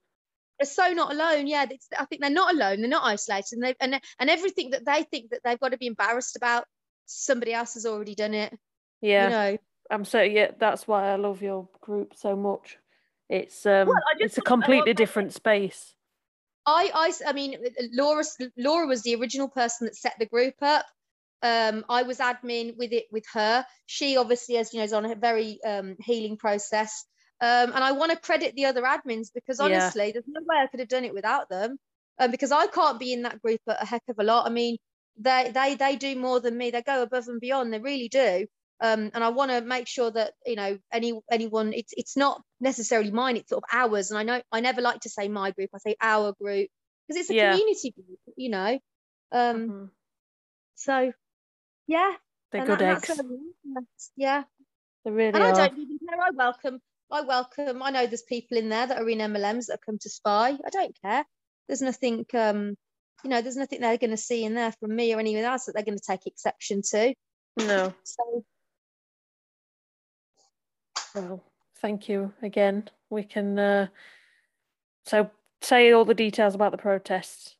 they're 0.58 0.66
so 0.66 0.92
not 0.92 1.12
alone. 1.12 1.46
Yeah, 1.46 1.66
I 1.98 2.04
think 2.06 2.20
they're 2.20 2.30
not 2.30 2.54
alone. 2.54 2.80
They're 2.80 2.88
not 2.90 3.04
isolated, 3.04 3.58
and 3.58 3.76
and 3.80 4.00
and 4.18 4.30
everything 4.30 4.70
that 4.70 4.84
they 4.84 5.04
think 5.04 5.30
that 5.30 5.40
they've 5.44 5.60
got 5.60 5.70
to 5.70 5.78
be 5.78 5.86
embarrassed 5.86 6.36
about, 6.36 6.66
somebody 7.06 7.52
else 7.52 7.74
has 7.74 7.86
already 7.86 8.14
done 8.14 8.34
it. 8.34 8.56
Yeah, 9.00 9.24
You 9.24 9.30
know, 9.30 9.58
I'm 9.90 10.04
so 10.04 10.20
yeah. 10.22 10.52
That's 10.58 10.86
why 10.86 11.10
I 11.10 11.16
love 11.16 11.42
your 11.42 11.68
group 11.80 12.14
so 12.16 12.36
much. 12.36 12.78
It's 13.28 13.66
um, 13.66 13.88
just 14.18 14.36
it's 14.36 14.38
a 14.38 14.40
want- 14.40 14.48
I 14.48 14.50
want 14.50 14.62
completely 14.64 14.94
different 14.94 15.32
space. 15.32 15.94
I, 16.64 16.90
I 16.94 17.30
I 17.30 17.32
mean, 17.32 17.56
Laura 17.92 18.22
Laura 18.56 18.86
was 18.86 19.02
the 19.02 19.16
original 19.16 19.48
person 19.48 19.86
that 19.86 19.96
set 19.96 20.14
the 20.18 20.26
group 20.26 20.54
up. 20.62 20.86
Um, 21.42 21.84
I 21.88 22.04
was 22.04 22.18
admin 22.18 22.76
with 22.76 22.92
it 22.92 23.06
with 23.10 23.24
her. 23.32 23.66
She 23.86 24.16
obviously, 24.16 24.58
as 24.58 24.72
you 24.72 24.78
know, 24.78 24.84
is 24.84 24.92
on 24.92 25.04
a 25.04 25.16
very 25.16 25.58
um, 25.64 25.96
healing 26.00 26.36
process. 26.36 27.04
Um, 27.40 27.72
and 27.74 27.82
I 27.82 27.90
want 27.90 28.12
to 28.12 28.16
credit 28.16 28.54
the 28.54 28.66
other 28.66 28.82
admins 28.82 29.30
because 29.34 29.58
Yeah. 29.58 29.64
honestly, 29.64 30.12
there's 30.12 30.24
no 30.28 30.40
way 30.44 30.58
I 30.62 30.68
could 30.68 30.78
have 30.78 30.88
done 30.88 31.04
it 31.04 31.12
without 31.12 31.48
them. 31.48 31.78
Um, 32.20 32.30
because 32.30 32.52
I 32.52 32.68
can't 32.68 33.00
be 33.00 33.12
in 33.12 33.22
that 33.22 33.42
group 33.42 33.60
a 33.66 33.84
heck 33.84 34.02
of 34.08 34.20
a 34.20 34.22
lot. 34.22 34.46
I 34.46 34.50
mean, 34.50 34.76
they 35.18 35.50
they 35.54 35.74
they 35.76 35.96
do 35.96 36.16
more 36.16 36.40
than 36.40 36.56
me. 36.56 36.70
They 36.70 36.82
go 36.82 37.02
above 37.02 37.28
and 37.28 37.40
beyond. 37.40 37.72
They 37.72 37.78
really 37.78 38.08
do. 38.08 38.46
Um, 38.80 39.10
and 39.14 39.22
I 39.22 39.28
want 39.28 39.50
to 39.52 39.60
make 39.60 39.86
sure 39.86 40.10
that 40.10 40.32
you 40.46 40.56
know 40.56 40.78
any 40.92 41.20
anyone. 41.30 41.72
It's 41.72 41.92
it's 41.96 42.16
not 42.16 42.42
necessarily 42.60 43.10
mine. 43.12 43.36
It's 43.36 43.50
sort 43.50 43.62
of 43.64 43.68
ours. 43.72 44.10
And 44.10 44.18
I 44.18 44.22
know 44.24 44.42
I 44.50 44.60
never 44.60 44.80
like 44.80 45.00
to 45.00 45.08
say 45.08 45.28
my 45.28 45.50
group. 45.52 45.70
I 45.74 45.78
say 45.78 45.96
our 46.00 46.32
group 46.40 46.68
because 47.08 47.20
it's 47.20 47.30
a 47.30 47.34
Yeah. 47.34 47.52
community 47.52 47.92
group. 47.92 48.18
You 48.36 48.50
know. 48.50 48.78
Um. 49.32 49.68
Mhm. 49.68 49.90
So, 50.74 51.12
yeah. 51.86 52.12
They're 52.50 52.62
and 52.62 52.68
good 52.68 52.78
that- 52.80 53.08
eggs. 53.08 54.10
Yeah. 54.16 54.44
They 55.04 55.10
really 55.10 55.28
And 55.34 55.42
I 55.42 55.52
don't 55.52 55.78
even 55.78 55.98
care. 56.08 56.20
I 56.20 56.30
welcome. 56.34 56.80
I 57.10 57.20
welcome. 57.22 57.82
I 57.82 57.90
know 57.90 58.06
there's 58.06 58.22
people 58.22 58.56
in 58.58 58.68
there 58.68 58.86
that 58.86 58.98
are 59.00 59.08
in 59.08 59.18
MLMs 59.18 59.66
that 59.66 59.80
come 59.84 59.98
to 60.00 60.08
spy. 60.10 60.50
I 60.64 60.70
don't 60.70 60.96
care. 61.02 61.24
There's 61.68 61.82
nothing. 61.82 62.26
Um. 62.34 62.76
You 63.24 63.30
know, 63.30 63.40
there's 63.42 63.56
nothing 63.56 63.80
they're 63.80 63.98
going 63.98 64.10
to 64.10 64.16
see 64.16 64.44
in 64.44 64.54
there 64.54 64.72
from 64.80 64.94
me 64.94 65.14
or 65.14 65.20
anyone 65.20 65.44
else 65.44 65.66
that 65.66 65.74
they're 65.74 65.84
going 65.84 65.98
to 65.98 66.04
take 66.04 66.26
exception 66.26 66.82
to. 66.90 67.14
No. 67.58 67.94
So 68.04 68.44
Well, 71.14 71.42
thank 71.80 72.08
you 72.08 72.32
again. 72.42 72.88
We 73.10 73.24
can 73.24 73.58
uh, 73.58 73.88
so 75.06 75.30
say 75.60 75.92
all 75.92 76.04
the 76.04 76.14
details 76.14 76.54
about 76.54 76.72
the 76.72 76.78
protests. 76.78 77.56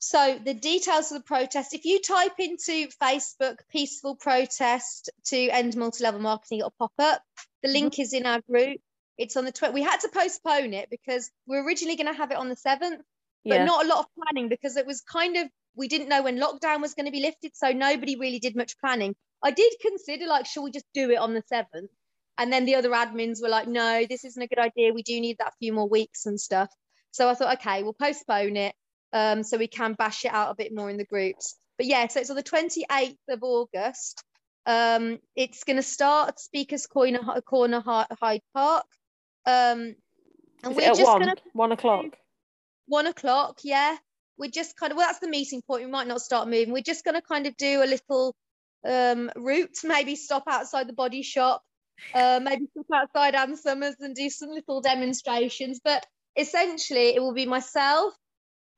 So 0.00 0.38
the 0.44 0.54
details 0.54 1.12
of 1.12 1.18
the 1.18 1.24
protest, 1.24 1.74
if 1.74 1.84
you 1.84 2.00
type 2.00 2.40
into 2.40 2.88
Facebook 3.00 3.58
peaceful 3.70 4.16
protest 4.16 5.10
to 5.26 5.48
end 5.48 5.76
multi-level 5.76 6.20
marketing, 6.20 6.58
it'll 6.58 6.74
pop 6.76 6.92
up. 6.98 7.22
The 7.62 7.68
Mhm. 7.68 7.72
link 7.72 7.98
is 8.00 8.12
in 8.12 8.26
our 8.26 8.40
group. 8.40 8.80
It's 9.16 9.36
on 9.36 9.44
the 9.44 9.52
12th. 9.52 9.74
We 9.74 9.82
had 9.82 10.00
to 10.00 10.08
postpone 10.08 10.74
it 10.74 10.90
because 10.90 11.30
we 11.46 11.56
are 11.56 11.64
originally 11.64 11.94
going 11.94 12.08
to 12.08 12.18
have 12.18 12.32
it 12.32 12.36
on 12.36 12.48
the 12.48 12.56
7th, 12.56 13.00
but 13.44 13.54
Yeah. 13.54 13.64
not 13.64 13.84
a 13.84 13.88
lot 13.88 14.00
of 14.00 14.06
planning 14.14 14.48
because 14.48 14.76
it 14.76 14.86
was 14.86 15.00
kind 15.02 15.36
of 15.36 15.48
we 15.74 15.88
didn't 15.88 16.08
know 16.08 16.22
when 16.22 16.38
lockdown 16.38 16.80
was 16.80 16.94
going 16.94 17.06
to 17.06 17.12
be 17.12 17.22
lifted, 17.22 17.52
so 17.54 17.72
nobody 17.72 18.16
really 18.16 18.38
did 18.38 18.54
much 18.54 18.78
planning. 18.78 19.14
I 19.42 19.50
did 19.50 19.72
consider 19.80 20.26
like, 20.26 20.46
should 20.46 20.62
we 20.62 20.70
just 20.70 20.86
do 20.92 21.10
it 21.10 21.16
on 21.16 21.34
the 21.34 21.42
7th? 21.52 21.88
And 22.38 22.52
then 22.52 22.64
the 22.64 22.74
other 22.76 22.90
admins 22.90 23.42
were 23.42 23.48
like, 23.48 23.68
no, 23.68 24.04
this 24.08 24.24
isn't 24.24 24.42
a 24.42 24.46
good 24.46 24.58
idea. 24.58 24.92
We 24.92 25.02
do 25.02 25.20
need 25.20 25.38
that 25.38 25.54
few 25.58 25.72
more 25.72 25.88
weeks 25.88 26.26
and 26.26 26.40
stuff. 26.40 26.70
So 27.10 27.28
I 27.28 27.34
thought, 27.34 27.58
okay, 27.58 27.82
we'll 27.82 27.92
postpone 27.94 28.56
it 28.56 28.74
um, 29.12 29.42
so 29.42 29.58
we 29.58 29.66
can 29.66 29.94
bash 29.94 30.24
it 30.24 30.32
out 30.32 30.50
a 30.50 30.54
bit 30.54 30.74
more 30.74 30.90
in 30.90 30.96
the 30.96 31.04
groups. 31.04 31.56
But 31.76 31.86
yeah, 31.86 32.06
so 32.08 32.20
it's 32.20 32.30
on 32.30 32.36
the 32.36 32.42
28th 32.42 33.16
of 33.28 33.42
August. 33.42 34.24
Um, 34.64 35.18
it's 35.36 35.64
going 35.64 35.76
to 35.76 35.82
start 35.82 36.30
at 36.30 36.40
Speakers 36.40 36.86
Corner, 36.86 37.20
Corner 37.42 37.80
Hyde 37.80 38.42
Park. 38.54 38.86
Um, 39.44 39.96
and 40.64 40.72
Is 40.72 40.76
we're 40.76 40.94
just 40.94 41.02
one, 41.02 41.20
going 41.20 41.36
to 41.36 41.42
one 41.52 41.72
o'clock. 41.72 42.06
One 42.86 43.06
o'clock, 43.06 43.60
yeah. 43.64 43.96
We're 44.38 44.50
just 44.50 44.76
kind 44.76 44.92
of 44.92 44.96
well, 44.96 45.06
that's 45.06 45.20
the 45.20 45.28
meeting 45.28 45.62
point. 45.62 45.84
We 45.84 45.90
might 45.90 46.08
not 46.08 46.22
start 46.22 46.48
moving. 46.48 46.72
We're 46.72 46.82
just 46.82 47.04
going 47.04 47.14
to 47.14 47.22
kind 47.22 47.46
of 47.46 47.56
do 47.56 47.82
a 47.82 47.86
little 47.86 48.34
um, 48.86 49.30
route, 49.36 49.78
maybe 49.84 50.16
stop 50.16 50.44
outside 50.48 50.88
the 50.88 50.94
body 50.94 51.22
shop, 51.22 51.62
uh, 52.14 52.40
maybe 52.42 52.66
stop 52.72 52.86
outside 53.02 53.34
Ann 53.34 53.56
Summers 53.56 53.96
and 54.00 54.14
do 54.14 54.30
some 54.30 54.50
little 54.50 54.80
demonstrations. 54.80 55.80
But 55.84 56.04
essentially, 56.36 57.14
it 57.14 57.20
will 57.20 57.34
be 57.34 57.46
myself 57.46 58.14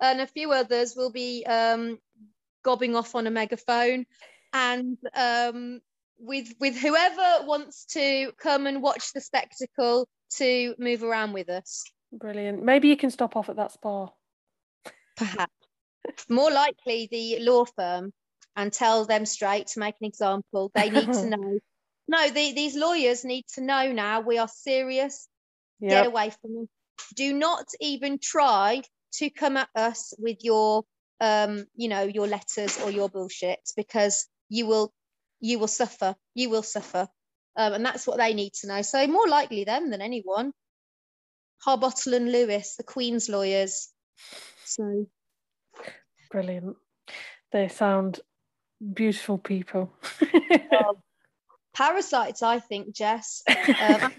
and 0.01 0.21
a 0.21 0.27
few 0.27 0.53
others 0.53 0.95
will 0.97 1.11
be 1.11 1.45
um, 1.47 1.99
gobbing 2.63 2.97
off 2.97 3.15
on 3.15 3.27
a 3.27 3.31
megaphone, 3.31 4.07
and 4.53 4.99
um, 5.15 5.81
with 6.19 6.55
with 6.61 6.77
whoever 6.77 7.47
wants 7.47 7.87
to 7.87 8.33
come 8.39 8.67
and 8.67 8.83
watch 8.83 9.13
the 9.13 9.21
spectacle 9.21 10.09
to 10.37 10.75
move 10.79 11.03
around 11.03 11.33
with 11.33 11.49
us. 11.49 11.85
Brilliant. 12.19 12.63
Maybe 12.63 12.89
you 12.89 12.97
can 12.97 13.11
stop 13.11 13.37
off 13.37 13.49
at 13.49 13.57
that 13.57 13.73
spa. 13.73 14.09
perhaps. 15.17 15.53
More 16.29 16.51
likely 16.51 17.09
the 17.11 17.39
law 17.41 17.65
firm 17.65 18.13
and 18.57 18.73
tell 18.73 19.05
them 19.05 19.27
straight 19.27 19.69
to 19.69 19.81
make 19.81 19.97
an 20.01 20.07
example. 20.07 20.71
They 20.75 20.91
need 20.91 21.13
to 21.13 21.27
know. 21.37 21.59
No 22.07 22.29
the, 22.29 22.53
these 22.53 22.77
lawyers 22.77 23.25
need 23.25 23.47
to 23.55 23.63
know 23.63 23.93
now 23.93 24.21
we 24.21 24.39
are 24.39 24.49
serious. 24.49 25.27
Get 25.81 26.07
away 26.07 26.31
from 26.31 26.55
them. 26.55 26.69
Do 27.17 27.33
not 27.33 27.67
even 27.81 28.19
try 28.19 28.83
to 29.15 29.31
come 29.31 29.57
at 29.57 29.69
us 29.75 30.15
with 30.19 30.39
your 30.43 30.85
um 31.21 31.67
you 31.75 31.89
know 31.89 32.03
your 32.03 32.27
letters 32.27 32.79
or 32.81 32.91
your 32.91 33.09
bullshit 33.09 33.61
because 33.77 34.27
you 34.49 34.67
will 34.67 34.93
you 35.41 35.59
will 35.59 35.69
suffer. 35.69 36.15
You 36.35 36.51
will 36.51 36.63
suffer. 36.63 37.09
Um, 37.57 37.73
and 37.75 37.85
that's 37.85 38.07
what 38.07 38.19
they 38.19 38.35
need 38.35 38.53
to 38.61 38.67
know. 38.67 38.83
So 38.83 39.07
more 39.07 39.29
likely 39.29 39.65
them 39.65 39.91
than 39.91 40.03
anyone 40.03 40.53
harbottle 41.59 42.15
and 42.15 42.31
lewis 42.31 42.77
the 42.77 42.85
queen's 42.85 43.29
lawyers 43.29 43.91
so 44.65 45.07
Brilliant. 46.35 46.77
They 47.53 47.69
sound 47.69 48.19
beautiful 48.93 49.39
people. 49.39 49.93
parasites 51.75 52.41
i 52.41 52.61
think 52.61 52.95
jess 52.95 53.43
um, 53.49 53.57
I, 53.59 54.13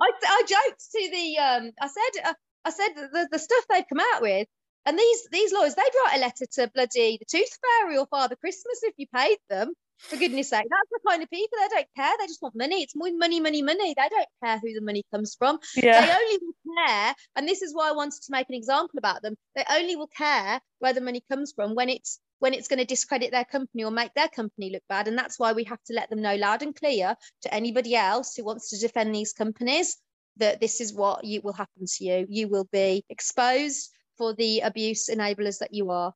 I 0.00 0.42
joked 0.48 0.90
to 0.92 1.10
the 1.12 1.38
um 1.38 1.70
i 1.78 1.86
said 1.86 2.24
uh, 2.24 2.34
i 2.64 2.70
said 2.70 2.88
the, 2.96 3.28
the 3.30 3.38
stuff 3.38 3.62
they've 3.68 3.84
come 3.86 4.00
out 4.14 4.22
with 4.22 4.48
and 4.86 4.98
these 4.98 5.28
these 5.30 5.52
lawyers 5.52 5.74
they'd 5.74 5.82
write 5.82 6.16
a 6.16 6.20
letter 6.20 6.46
to 6.52 6.70
bloody 6.74 7.18
the 7.18 7.26
tooth 7.30 7.58
fairy 7.60 7.98
or 7.98 8.06
father 8.06 8.36
christmas 8.36 8.80
if 8.84 8.94
you 8.96 9.06
paid 9.14 9.36
them 9.50 9.74
for 9.98 10.16
goodness 10.16 10.50
sake 10.50 10.66
that's 10.68 10.90
the 10.90 11.00
kind 11.08 11.22
of 11.22 11.30
people 11.30 11.58
they 11.60 11.68
don't 11.68 11.88
care 11.96 12.12
they 12.18 12.26
just 12.26 12.42
want 12.42 12.54
money. 12.56 12.82
It's 12.82 12.96
more 12.96 13.10
money 13.12 13.40
money 13.40 13.62
money. 13.62 13.94
They 13.96 14.08
don't 14.08 14.28
care 14.42 14.58
who 14.58 14.74
the 14.74 14.84
money 14.84 15.04
comes 15.12 15.34
from. 15.34 15.58
They 15.74 16.12
only 16.12 16.38
will 16.42 16.76
care 16.76 17.14
and 17.36 17.48
this 17.48 17.62
is 17.62 17.74
why 17.74 17.88
i 17.88 17.92
wanted 17.92 18.20
to 18.22 18.32
make 18.32 18.48
an 18.48 18.54
example 18.54 18.98
about 18.98 19.22
them 19.22 19.36
they 19.54 19.64
only 19.70 19.96
will 19.96 20.08
care 20.08 20.60
where 20.78 20.92
the 20.92 21.00
money 21.00 21.22
comes 21.30 21.52
from 21.54 21.74
when 21.74 21.88
it's 21.88 22.20
when 22.40 22.52
it's 22.52 22.68
going 22.68 22.78
to 22.78 22.84
discredit 22.84 23.30
their 23.30 23.44
company 23.44 23.84
or 23.84 23.90
make 23.90 24.12
their 24.14 24.28
company 24.28 24.70
look 24.70 24.82
bad 24.88 25.08
and 25.08 25.16
that's 25.16 25.38
why 25.38 25.52
we 25.52 25.64
have 25.64 25.82
to 25.84 25.94
let 25.94 26.10
them 26.10 26.20
know 26.20 26.34
loud 26.34 26.62
and 26.62 26.74
clear 26.74 27.16
to 27.42 27.54
anybody 27.54 27.94
else 27.94 28.34
who 28.36 28.44
wants 28.44 28.70
to 28.70 28.78
defend 28.78 29.14
these 29.14 29.32
companies 29.32 29.96
that 30.36 30.60
this 30.60 30.80
is 30.80 30.92
what 30.92 31.24
you 31.24 31.40
will 31.42 31.52
happen 31.52 31.86
to 31.86 32.04
you. 32.04 32.26
You 32.28 32.48
will 32.48 32.66
be 32.72 33.04
exposed 33.08 33.90
for 34.18 34.34
the 34.34 34.60
abuse 34.60 35.08
enablers 35.08 35.58
that 35.58 35.72
you 35.72 35.90
are. 35.90 36.12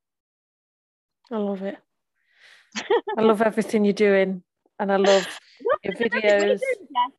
I 1.31 1.37
love 1.37 1.61
it. 1.63 1.77
I 3.17 3.21
love 3.21 3.41
everything 3.41 3.85
you're 3.85 3.93
doing. 3.93 4.43
And 4.79 4.91
I 4.91 4.95
love 4.95 5.27
your 5.83 5.93
What 5.93 6.13
are 6.13 6.17
you 6.17 6.21
videos. 6.21 6.59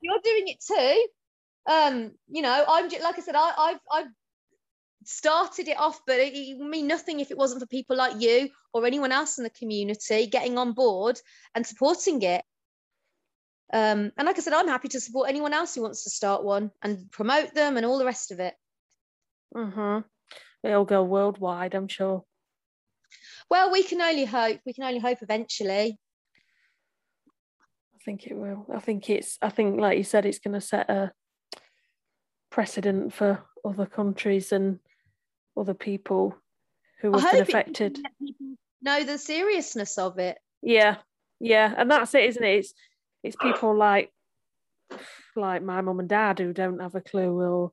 You're 0.00 0.20
doing 0.24 0.48
it 0.48 0.64
too. 0.66 1.06
Um, 1.70 2.12
you 2.28 2.42
know, 2.42 2.64
I'm 2.66 2.88
like 2.88 3.18
I 3.18 3.20
said, 3.20 3.34
I, 3.36 3.52
I've 3.56 3.80
I've 3.92 4.06
started 5.04 5.68
it 5.68 5.78
off, 5.78 6.00
but 6.06 6.18
it, 6.18 6.34
it 6.34 6.58
would 6.58 6.68
mean 6.68 6.86
nothing 6.86 7.20
if 7.20 7.30
it 7.30 7.36
wasn't 7.36 7.60
for 7.60 7.66
people 7.66 7.96
like 7.96 8.20
you 8.20 8.48
or 8.72 8.86
anyone 8.86 9.12
else 9.12 9.38
in 9.38 9.44
the 9.44 9.50
community 9.50 10.26
getting 10.26 10.58
on 10.58 10.72
board 10.72 11.20
and 11.54 11.66
supporting 11.66 12.22
it. 12.22 12.42
Um, 13.72 14.10
and 14.16 14.26
like 14.26 14.38
I 14.38 14.40
said, 14.40 14.52
I'm 14.52 14.68
happy 14.68 14.88
to 14.88 15.00
support 15.00 15.28
anyone 15.28 15.54
else 15.54 15.74
who 15.74 15.82
wants 15.82 16.04
to 16.04 16.10
start 16.10 16.42
one 16.42 16.70
and 16.82 17.10
promote 17.10 17.54
them 17.54 17.76
and 17.76 17.86
all 17.86 17.98
the 17.98 18.04
rest 18.04 18.32
of 18.32 18.40
it. 18.40 18.54
Mm-hmm. 19.54 20.00
It'll 20.62 20.84
go 20.84 21.02
worldwide, 21.02 21.74
I'm 21.74 21.88
sure. 21.88 22.24
Well, 23.50 23.72
we 23.72 23.82
can 23.82 24.00
only 24.00 24.24
hope. 24.24 24.60
We 24.64 24.72
can 24.72 24.84
only 24.84 25.00
hope 25.00 25.18
eventually. 25.22 25.98
I 27.94 28.04
think 28.04 28.26
it 28.26 28.36
will. 28.36 28.66
I 28.72 28.78
think 28.78 29.10
it's, 29.10 29.36
I 29.42 29.50
think, 29.50 29.80
like 29.80 29.98
you 29.98 30.04
said, 30.04 30.24
it's 30.24 30.38
going 30.38 30.54
to 30.54 30.60
set 30.60 30.88
a 30.88 31.12
precedent 32.50 33.12
for 33.12 33.42
other 33.64 33.86
countries 33.86 34.52
and 34.52 34.78
other 35.56 35.74
people 35.74 36.36
who 37.00 37.12
have 37.12 37.32
been 37.32 37.42
affected. 37.42 37.98
know 38.82 39.04
the 39.04 39.18
seriousness 39.18 39.98
of 39.98 40.18
it. 40.18 40.38
Yeah, 40.62 40.96
yeah, 41.38 41.74
and 41.76 41.90
that's 41.90 42.14
it, 42.14 42.24
isn't 42.24 42.44
it? 42.44 42.58
It's 42.58 42.74
it's 43.22 43.36
people 43.36 43.76
like 43.76 44.10
like 45.36 45.62
my 45.62 45.80
mum 45.80 46.00
and 46.00 46.08
dad 46.08 46.38
who 46.38 46.52
don't 46.52 46.80
have 46.80 46.94
a 46.94 47.00
clue, 47.00 47.40
or 47.40 47.72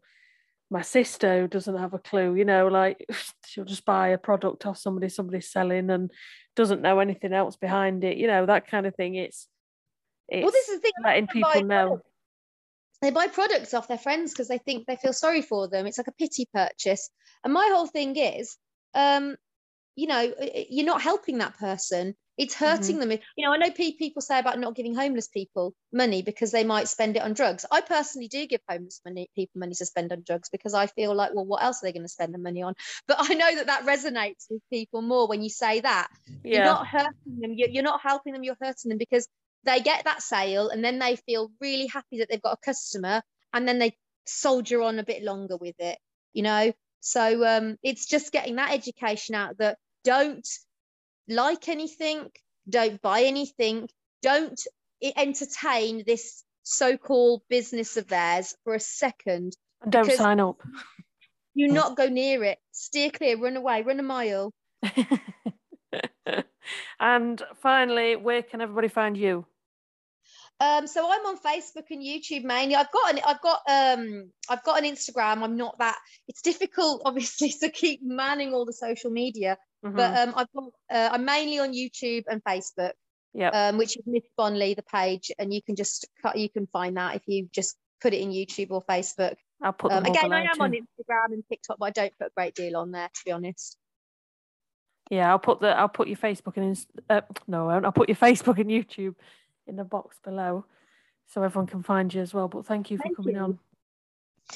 my 0.69 0.81
sister 0.81 1.47
doesn't 1.47 1.77
have 1.77 1.93
a 1.93 1.99
clue. 1.99 2.35
You 2.35 2.45
know, 2.45 2.67
like 2.67 3.05
she'll 3.45 3.65
just 3.65 3.85
buy 3.85 4.09
a 4.09 4.17
product 4.17 4.65
off 4.65 4.77
somebody 4.77 5.09
somebody's 5.09 5.51
selling 5.51 5.89
and 5.89 6.11
doesn't 6.55 6.81
know 6.81 6.99
anything 6.99 7.33
else 7.33 7.55
behind 7.55 8.03
it. 8.03 8.17
You 8.17 8.27
know, 8.27 8.45
that 8.45 8.67
kind 8.67 8.85
of 8.85 8.95
thing. 8.95 9.15
It's 9.15 9.47
it's 10.27 10.43
well, 10.43 10.51
this 10.51 10.69
is 10.69 10.77
the 10.77 10.81
thing. 10.81 10.91
letting 11.03 11.27
people 11.27 11.51
buy 11.53 11.61
know. 11.61 12.01
They 13.01 13.11
buy 13.11 13.27
products 13.27 13.73
off 13.73 13.87
their 13.87 13.97
friends 13.97 14.31
because 14.33 14.47
they 14.47 14.57
think 14.57 14.87
they 14.87 14.95
feel 14.95 15.13
sorry 15.13 15.41
for 15.41 15.67
them. 15.67 15.85
It's 15.85 15.99
like 15.99 16.07
a 16.07 16.13
pity 16.13 16.47
purchase. 16.51 17.09
And 17.43 17.53
my 17.53 17.69
whole 17.71 17.85
thing 17.85 18.15
is, 18.15 18.57
um, 18.95 19.35
you 19.95 20.07
know, 20.07 20.33
you're 20.69 20.85
not 20.85 21.01
helping 21.01 21.37
that 21.37 21.57
person. 21.57 22.15
It's 22.37 22.53
hurting 22.53 22.99
them. 22.99 23.11
You 23.11 23.47
know, 23.47 23.53
I 23.53 23.57
know 23.57 23.71
people 23.71 24.21
say 24.21 24.37
about 24.37 24.59
not 24.59 24.75
giving 24.75 24.93
homeless 24.93 25.27
people 25.27 25.73
money 25.91 26.21
because 26.21 26.51
they 26.51 26.63
might 26.63 26.87
spend 26.87 27.15
it 27.15 27.23
on 27.23 27.33
drugs. 27.33 27.65
I 27.71 27.81
personally 27.81 28.27
do 28.27 28.45
give 28.45 28.61
homeless 28.69 29.01
money, 29.03 29.29
people 29.35 29.59
money 29.59 29.73
to 29.73 29.85
spend 29.85 30.11
on 30.11 30.23
drugs 30.25 30.49
because 30.49 30.75
I 30.75 30.85
feel 30.85 31.15
like, 31.15 31.33
well, 31.33 31.45
what 31.45 31.63
else 31.63 31.81
are 31.81 31.87
they 31.87 31.93
going 31.93 32.05
to 32.05 32.09
spend 32.09 32.33
the 32.33 32.39
money 32.39 32.61
on? 32.61 32.75
But 33.07 33.17
I 33.19 33.33
know 33.33 33.55
that 33.55 33.67
that 33.67 33.85
resonates 33.85 34.45
with 34.49 34.61
people 34.71 35.01
more 35.01 35.27
when 35.27 35.41
you 35.41 35.49
say 35.49 35.79
that. 35.81 36.09
Yeah. 36.43 36.57
You're 36.57 36.65
not 36.65 36.87
hurting 36.87 37.39
them. 37.39 37.53
You're, 37.55 37.69
you're 37.69 37.83
not 37.83 38.01
helping 38.01 38.33
them. 38.33 38.43
You're 38.43 38.57
hurting 38.61 38.89
them 38.89 38.99
because 38.99 39.27
they 39.63 39.79
get 39.81 40.05
that 40.05 40.21
sale 40.21 40.69
and 40.69 40.83
then 40.83 40.99
they 40.99 41.15
feel 41.15 41.51
really 41.59 41.87
happy 41.87 42.19
that 42.19 42.29
they've 42.29 42.41
got 42.41 42.53
a 42.61 42.65
customer 42.65 43.23
and 43.53 43.67
then 43.67 43.79
they 43.79 43.97
soldier 44.25 44.81
on 44.83 44.99
a 44.99 45.03
bit 45.03 45.23
longer 45.23 45.57
with 45.57 45.75
it, 45.79 45.97
you 46.33 46.43
know? 46.43 46.71
So 46.99 47.45
um, 47.45 47.77
it's 47.81 48.05
just 48.05 48.31
getting 48.31 48.57
that 48.57 48.73
education 48.73 49.33
out 49.33 49.57
that 49.57 49.77
don't 50.03 50.47
like 51.27 51.69
anything, 51.69 52.29
don't 52.69 53.01
buy 53.01 53.23
anything, 53.23 53.89
don't 54.21 54.59
entertain 55.15 56.03
this 56.05 56.43
so-called 56.63 57.41
business 57.49 57.97
of 57.97 58.07
theirs 58.07 58.55
for 58.63 58.73
a 58.75 58.79
second. 58.79 59.53
don't 59.87 60.11
sign 60.11 60.39
up. 60.39 60.61
You 61.53 61.71
not 61.71 61.97
go 61.97 62.07
near 62.07 62.43
it. 62.43 62.59
Steer 62.71 63.09
clear, 63.09 63.37
run 63.37 63.57
away, 63.57 63.81
run 63.81 63.99
a 63.99 64.03
mile. 64.03 64.53
and 66.99 67.41
finally, 67.61 68.15
where 68.15 68.43
can 68.43 68.61
everybody 68.61 68.89
find 68.89 69.17
you? 69.17 69.45
Um, 70.59 70.87
so 70.87 71.07
I'm 71.09 71.25
on 71.25 71.37
Facebook 71.37 71.85
and 71.91 72.01
YouTube 72.01 72.43
mainly. 72.43 72.75
I've 72.75 72.91
got 72.91 73.13
an 73.13 73.21
I've 73.25 73.41
got 73.41 73.61
um 73.69 74.31
I've 74.49 74.63
got 74.63 74.83
an 74.83 74.91
Instagram. 74.91 75.43
I'm 75.43 75.55
not 75.55 75.77
that 75.79 75.97
it's 76.27 76.41
difficult 76.41 77.01
obviously 77.05 77.53
to 77.61 77.69
keep 77.69 78.01
manning 78.03 78.53
all 78.53 78.65
the 78.65 78.73
social 78.73 79.11
media, 79.11 79.57
Mhm. 79.85 79.95
but 79.95 80.17
um 80.27 80.33
I've 80.35 80.51
got 80.53 80.63
uh, 80.91 81.09
I'm 81.13 81.25
mainly 81.25 81.59
on 81.59 81.71
YouTube 81.73 82.23
and 82.27 82.43
Facebook, 82.43 82.93
Yep. 83.33 83.53
um, 83.53 83.77
which 83.77 83.95
is 83.97 84.03
Miss 84.05 84.23
Bonley, 84.37 84.75
the 84.75 84.81
page, 84.83 85.31
and 85.37 85.53
you 85.53 85.61
can 85.61 85.75
just 85.75 86.07
cut 86.21 86.37
you 86.37 86.49
can 86.49 86.67
find 86.67 86.97
that 86.97 87.15
if 87.15 87.21
you 87.27 87.47
just 87.53 87.77
put 88.01 88.13
it 88.13 88.17
in 88.21 88.29
YouTube 88.31 88.71
or 88.71 88.83
Facebook. 88.85 89.35
I'll 89.61 89.73
put 89.73 89.89
them 89.89 90.05
Um, 90.05 90.11
again, 90.11 90.31
I 90.33 90.41
am 90.43 90.61
on. 90.61 90.71
Instagram 90.71 91.33
and 91.33 91.43
TikTok, 91.49 91.77
but 91.79 91.85
I 91.87 91.89
don't 91.91 92.13
put 92.19 92.27
a 92.27 92.31
great 92.35 92.53
deal 92.55 92.77
on 92.77 92.91
there 92.91 93.07
to 93.07 93.21
be 93.25 93.31
honest. 93.31 93.77
Yeah, 95.09 95.29
I'll 95.31 95.39
put 95.39 95.59
the 95.61 95.69
I'll 95.69 95.87
put 95.89 96.07
your 96.07 96.17
Facebook 96.17 96.57
and 96.57 96.85
uh, 97.09 97.21
no. 97.47 97.69
I'll 97.69 97.91
put 97.91 98.09
your 98.09 98.15
Facebook 98.27 98.59
and 98.59 98.69
YouTube 98.69 99.15
in 99.67 99.75
the 99.75 99.83
box 99.83 100.17
below, 100.23 100.65
so 101.27 101.43
everyone 101.43 101.67
can 101.67 101.83
find 101.83 102.13
you 102.13 102.21
as 102.21 102.33
well. 102.33 102.47
But 102.47 102.65
thank 102.65 102.89
you 102.91 102.97
for 102.97 103.03
Thank 103.03 103.15
coming 103.17 103.35
you. 103.35 103.41
on. 103.41 103.59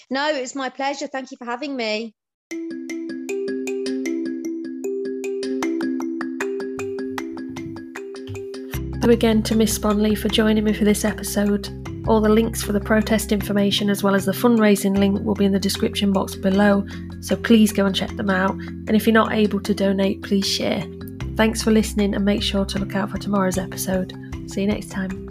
No, 0.09 0.29
it's 0.29 0.55
my 0.55 0.69
pleasure. 0.69 1.07
Thank 1.07 1.31
you 1.31 1.37
for 1.37 1.45
having 1.45 1.75
me. 1.75 2.13
Thank 9.01 9.09
you 9.09 9.13
again 9.13 9.41
to 9.43 9.55
Miss 9.55 9.73
Sponley 9.73 10.13
for 10.13 10.29
joining 10.29 10.63
me 10.63 10.73
for 10.73 10.85
this 10.85 11.03
episode. 11.03 11.67
All 12.07 12.21
the 12.21 12.29
links 12.29 12.61
for 12.61 12.71
the 12.71 12.79
protest 12.79 13.31
information 13.31 13.89
as 13.89 14.03
well 14.03 14.13
as 14.13 14.25
the 14.25 14.31
fundraising 14.31 14.95
link 14.95 15.25
will 15.25 15.33
be 15.33 15.43
in 15.43 15.51
the 15.51 15.59
description 15.59 16.13
box 16.13 16.35
below, 16.35 16.85
so 17.19 17.35
please 17.35 17.73
go 17.73 17.87
and 17.87 17.95
check 17.95 18.15
them 18.15 18.29
out. 18.29 18.51
And 18.51 18.91
if 18.91 19.07
you're 19.07 19.13
not 19.15 19.33
able 19.33 19.59
to 19.61 19.73
donate, 19.73 20.21
please 20.21 20.47
share. 20.47 20.85
Thanks 21.35 21.63
for 21.63 21.71
listening 21.71 22.13
and 22.13 22.23
make 22.23 22.43
sure 22.43 22.63
to 22.63 22.77
look 22.77 22.95
out 22.95 23.09
for 23.09 23.17
tomorrow's 23.17 23.57
episode. 23.57 24.13
See 24.45 24.61
you 24.61 24.67
next 24.67 24.91
time. 24.91 25.30